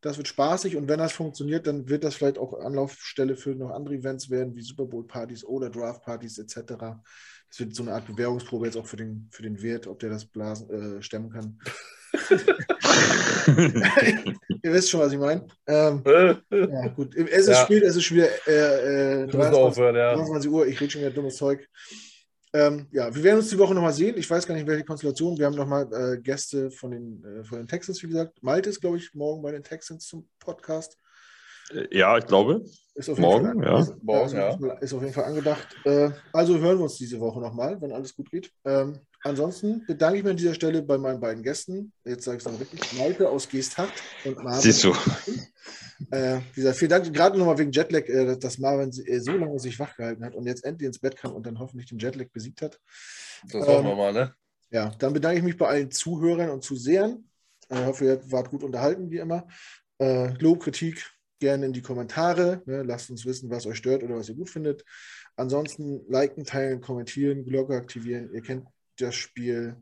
das 0.00 0.16
wird 0.16 0.28
spaßig 0.28 0.76
und 0.76 0.88
wenn 0.88 0.98
das 0.98 1.12
funktioniert, 1.12 1.66
dann 1.66 1.88
wird 1.88 2.04
das 2.04 2.16
vielleicht 2.16 2.38
auch 2.38 2.54
Anlaufstelle 2.60 3.36
für 3.36 3.54
noch 3.54 3.70
andere 3.70 3.94
Events 3.94 4.30
werden, 4.30 4.54
wie 4.54 4.62
Super 4.62 4.86
Bowl-Partys 4.86 5.44
oder 5.44 5.70
Draft-Partys 5.70 6.38
etc. 6.38 6.74
Das 7.48 7.58
wird 7.58 7.74
so 7.74 7.82
eine 7.82 7.92
Art 7.92 8.06
Bewährungsprobe 8.06 8.66
jetzt 8.66 8.76
auch 8.76 8.86
für 8.86 8.96
den, 8.96 9.28
für 9.30 9.42
den 9.42 9.62
Wirt, 9.62 9.86
ob 9.86 9.98
der 9.98 10.10
das 10.10 10.26
Blasen, 10.26 10.70
äh, 10.70 11.02
stemmen 11.02 11.30
kann. 11.30 11.58
Ihr 14.62 14.72
wisst 14.72 14.90
schon, 14.90 15.00
was 15.00 15.12
ich 15.12 15.18
meine. 15.18 15.46
Ähm, 15.66 16.02
ja, 16.06 16.88
gut. 16.88 17.14
Es 17.16 17.40
ist 17.40 17.48
ja. 17.48 17.64
spät, 17.64 17.82
es 17.82 17.96
ist 17.96 18.04
schon 18.04 18.18
wieder 18.18 18.28
äh, 18.46 19.22
äh, 19.22 19.26
23, 19.26 19.54
aufhören, 19.54 19.96
ja. 19.96 20.14
23 20.14 20.50
Uhr. 20.50 20.66
Ich 20.66 20.80
rede 20.80 20.90
schon 20.90 21.02
wieder 21.02 21.10
dummes 21.10 21.36
Zeug. 21.36 21.68
Ähm, 22.52 22.86
ja, 22.90 23.14
wir 23.14 23.22
werden 23.22 23.38
uns 23.38 23.50
die 23.50 23.58
Woche 23.58 23.74
nochmal 23.74 23.92
sehen. 23.92 24.16
Ich 24.16 24.30
weiß 24.30 24.46
gar 24.46 24.54
nicht, 24.54 24.66
welche 24.66 24.84
Konstellation. 24.84 25.36
Wir 25.36 25.46
haben 25.46 25.56
nochmal 25.56 25.88
äh, 25.92 26.18
Gäste 26.18 26.70
von 26.70 26.90
den, 26.90 27.22
äh, 27.24 27.44
von 27.44 27.58
den 27.58 27.68
Texans, 27.68 28.02
wie 28.02 28.08
gesagt. 28.08 28.42
Malte 28.42 28.70
ist, 28.70 28.80
glaube 28.80 28.96
ich, 28.96 29.12
morgen 29.14 29.42
bei 29.42 29.52
den 29.52 29.62
Texans 29.62 30.06
zum 30.06 30.28
Podcast. 30.38 30.96
Äh, 31.70 31.96
ja, 31.96 32.16
ich 32.16 32.26
glaube. 32.26 32.64
morgen, 33.18 33.62
ja. 33.62 33.80
Ist, 33.80 34.02
morgen, 34.02 34.36
ja. 34.36 34.54
Ist 34.80 34.94
auf 34.94 35.02
jeden 35.02 35.12
Fall 35.12 35.24
angedacht. 35.24 35.66
Äh, 35.84 36.10
also 36.32 36.58
hören 36.58 36.78
wir 36.78 36.84
uns 36.84 36.96
diese 36.96 37.20
Woche 37.20 37.40
nochmal, 37.40 37.80
wenn 37.80 37.92
alles 37.92 38.14
gut 38.14 38.30
geht. 38.30 38.50
Ähm, 38.64 39.00
Ansonsten 39.26 39.84
bedanke 39.84 40.18
ich 40.18 40.22
mich 40.22 40.30
an 40.30 40.36
dieser 40.36 40.54
Stelle 40.54 40.82
bei 40.82 40.96
meinen 40.98 41.18
beiden 41.18 41.42
Gästen. 41.42 41.92
Jetzt 42.04 42.24
sage 42.24 42.36
ich 42.38 42.46
es 42.46 42.52
noch 42.52 42.60
wirklich. 42.60 42.92
Malte 42.96 43.28
aus 43.28 43.48
Geesthacht 43.48 43.92
und 44.24 44.36
Marvin. 44.36 44.60
Siehst 44.60 44.84
du. 44.84 44.94
Äh, 46.10 46.40
wie 46.52 46.60
gesagt, 46.60 46.76
vielen 46.76 46.90
Dank 46.90 47.12
gerade 47.12 47.38
nochmal 47.38 47.56
wegen 47.58 47.72
Jetlag, 47.72 48.06
äh, 48.06 48.36
dass 48.36 48.58
Marvin 48.58 48.90
äh, 49.06 49.18
so 49.18 49.32
lange 49.32 49.58
sich 49.58 49.78
wach 49.78 49.96
gehalten 49.96 50.24
hat 50.24 50.34
und 50.34 50.46
jetzt 50.46 50.62
endlich 50.62 50.86
ins 50.86 50.98
Bett 50.98 51.16
kam 51.16 51.32
und 51.32 51.46
dann 51.46 51.58
hoffentlich 51.58 51.88
den 51.88 51.98
Jetlag 51.98 52.28
besiegt 52.32 52.60
hat. 52.60 52.78
Das 53.50 53.66
hoffen 53.66 53.84
wir 53.84 53.92
ähm, 53.92 53.96
mal, 53.96 54.12
ne? 54.12 54.34
Ja, 54.70 54.90
dann 54.98 55.14
bedanke 55.14 55.38
ich 55.38 55.44
mich 55.44 55.56
bei 55.56 55.66
allen 55.66 55.90
Zuhörern 55.90 56.50
und 56.50 56.62
Zusehern. 56.62 57.24
Ich 57.70 57.78
hoffe, 57.78 58.04
ihr 58.04 58.30
wart 58.30 58.50
gut 58.50 58.62
unterhalten, 58.62 59.10
wie 59.10 59.16
immer. 59.16 59.48
Äh, 59.98 60.34
Lob, 60.34 60.62
Kritik 60.62 61.02
gerne 61.40 61.66
in 61.66 61.72
die 61.72 61.82
Kommentare. 61.82 62.62
Ne? 62.66 62.82
Lasst 62.82 63.10
uns 63.10 63.24
wissen, 63.24 63.50
was 63.50 63.66
euch 63.66 63.78
stört 63.78 64.02
oder 64.02 64.16
was 64.16 64.28
ihr 64.28 64.36
gut 64.36 64.50
findet. 64.50 64.84
Ansonsten 65.34 66.02
liken, 66.08 66.44
teilen, 66.44 66.80
kommentieren, 66.80 67.44
Glocke 67.44 67.74
aktivieren. 67.74 68.30
Ihr 68.32 68.42
kennt 68.42 68.66
das 68.96 69.14
Spiel. 69.14 69.76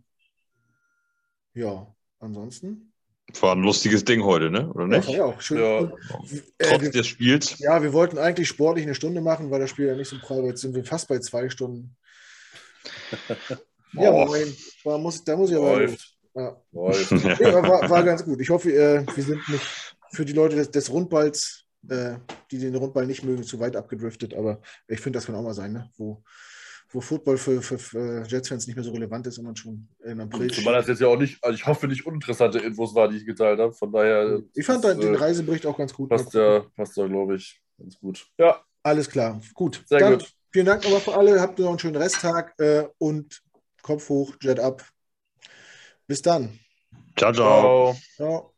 Ja, 1.54 1.94
ansonsten. 2.18 2.92
War 3.40 3.54
ein 3.56 3.62
lustiges 3.62 4.04
Ding 4.04 4.22
heute, 4.22 4.50
ne? 4.50 4.70
Oder 4.72 4.86
nicht? 4.86 5.08
Ja, 5.08 5.24
auch 5.24 5.40
schön. 5.40 5.58
Ja. 5.58 5.78
Und, 5.78 5.94
Trotz 6.58 6.82
äh, 6.82 6.90
des 6.90 7.06
Spiels. 7.06 7.58
ja, 7.58 7.82
wir 7.82 7.92
wollten 7.92 8.18
eigentlich 8.18 8.48
sportlich 8.48 8.84
eine 8.84 8.94
Stunde 8.94 9.20
machen, 9.22 9.50
weil 9.50 9.60
das 9.60 9.70
Spiel 9.70 9.86
ja 9.86 9.96
nicht 9.96 10.08
so 10.08 10.18
prall 10.18 10.42
war. 10.42 10.48
Jetzt 10.48 10.60
sind 10.60 10.74
wir 10.74 10.84
fast 10.84 11.08
bei 11.08 11.18
zwei 11.18 11.48
Stunden. 11.48 11.96
Ja, 13.96 14.10
Oh. 14.10 14.26
moin. 14.26 14.52
Da 14.82 14.98
muss, 14.98 15.22
da 15.22 15.36
muss 15.36 15.50
ich 15.50 15.56
aber. 15.56 15.78
Läuft. 15.78 16.16
Ja. 16.34 16.48
Aber 16.72 17.62
war, 17.62 17.88
war 17.90 18.02
ganz 18.02 18.24
gut. 18.24 18.40
Ich 18.40 18.50
hoffe, 18.50 18.72
äh, 18.72 19.06
wir 19.14 19.22
sind 19.22 19.48
nicht 19.48 19.64
für 20.10 20.24
die 20.24 20.32
Leute 20.32 20.56
des, 20.56 20.72
des 20.72 20.90
Rundballs, 20.90 21.64
äh, 21.88 22.16
die 22.50 22.58
den 22.58 22.74
Rundball 22.74 23.06
nicht 23.06 23.22
mögen, 23.22 23.44
zu 23.44 23.60
weit 23.60 23.76
abgedriftet. 23.76 24.34
Aber 24.34 24.60
ich 24.88 25.00
finde, 25.00 25.18
das 25.18 25.26
kann 25.26 25.36
auch 25.36 25.42
mal 25.42 25.54
sein, 25.54 25.74
ne? 25.74 25.90
wo, 25.96 26.24
wo 26.94 27.00
Football 27.00 27.36
für, 27.36 27.60
für, 27.60 27.78
für 27.78 28.24
Jets-Fans 28.26 28.66
nicht 28.66 28.76
mehr 28.76 28.84
so 28.84 28.92
relevant 28.92 29.26
ist 29.26 29.38
und 29.38 29.44
man 29.44 29.56
schon 29.56 29.88
in 30.04 30.20
April. 30.20 30.50
Zumal 30.50 30.74
das 30.74 30.86
jetzt 30.86 31.00
ja 31.00 31.08
auch 31.08 31.18
nicht, 31.18 31.42
also 31.42 31.54
ich 31.54 31.66
hoffe, 31.66 31.88
nicht 31.88 32.06
uninteressante 32.06 32.58
Infos 32.58 32.94
war, 32.94 33.08
die 33.08 33.16
ich 33.16 33.26
geteilt 33.26 33.58
habe. 33.58 33.72
Von 33.72 33.92
daher. 33.92 34.40
Ich 34.54 34.64
fand 34.64 34.84
das, 34.84 34.96
den 34.98 35.14
äh, 35.14 35.16
Reisebericht 35.16 35.66
auch 35.66 35.76
ganz 35.76 35.92
gut. 35.92 36.08
Passt 36.08 36.32
ja, 36.34 36.64
passt 36.76 36.96
ja, 36.96 37.06
glaube 37.06 37.36
ich, 37.36 37.60
ganz 37.78 37.98
gut. 37.98 38.26
Ja, 38.38 38.62
Alles 38.82 39.10
klar. 39.10 39.40
Gut. 39.54 39.82
Sehr 39.86 39.98
Dann 39.98 40.18
gut. 40.18 40.32
Vielen 40.52 40.66
Dank 40.66 40.84
nochmal 40.84 41.00
für 41.00 41.16
alle. 41.16 41.40
Habt 41.40 41.58
noch 41.58 41.70
einen 41.70 41.78
schönen 41.80 41.96
Resttag 41.96 42.54
äh, 42.60 42.86
und 42.98 43.42
Kopf 43.82 44.08
hoch, 44.08 44.36
Jet 44.40 44.60
ab. 44.60 44.84
Bis 46.06 46.22
dann. 46.22 46.60
Ciao, 47.16 47.32
ciao. 47.32 47.94
ciao. 47.94 47.96
Ciao. 48.16 48.53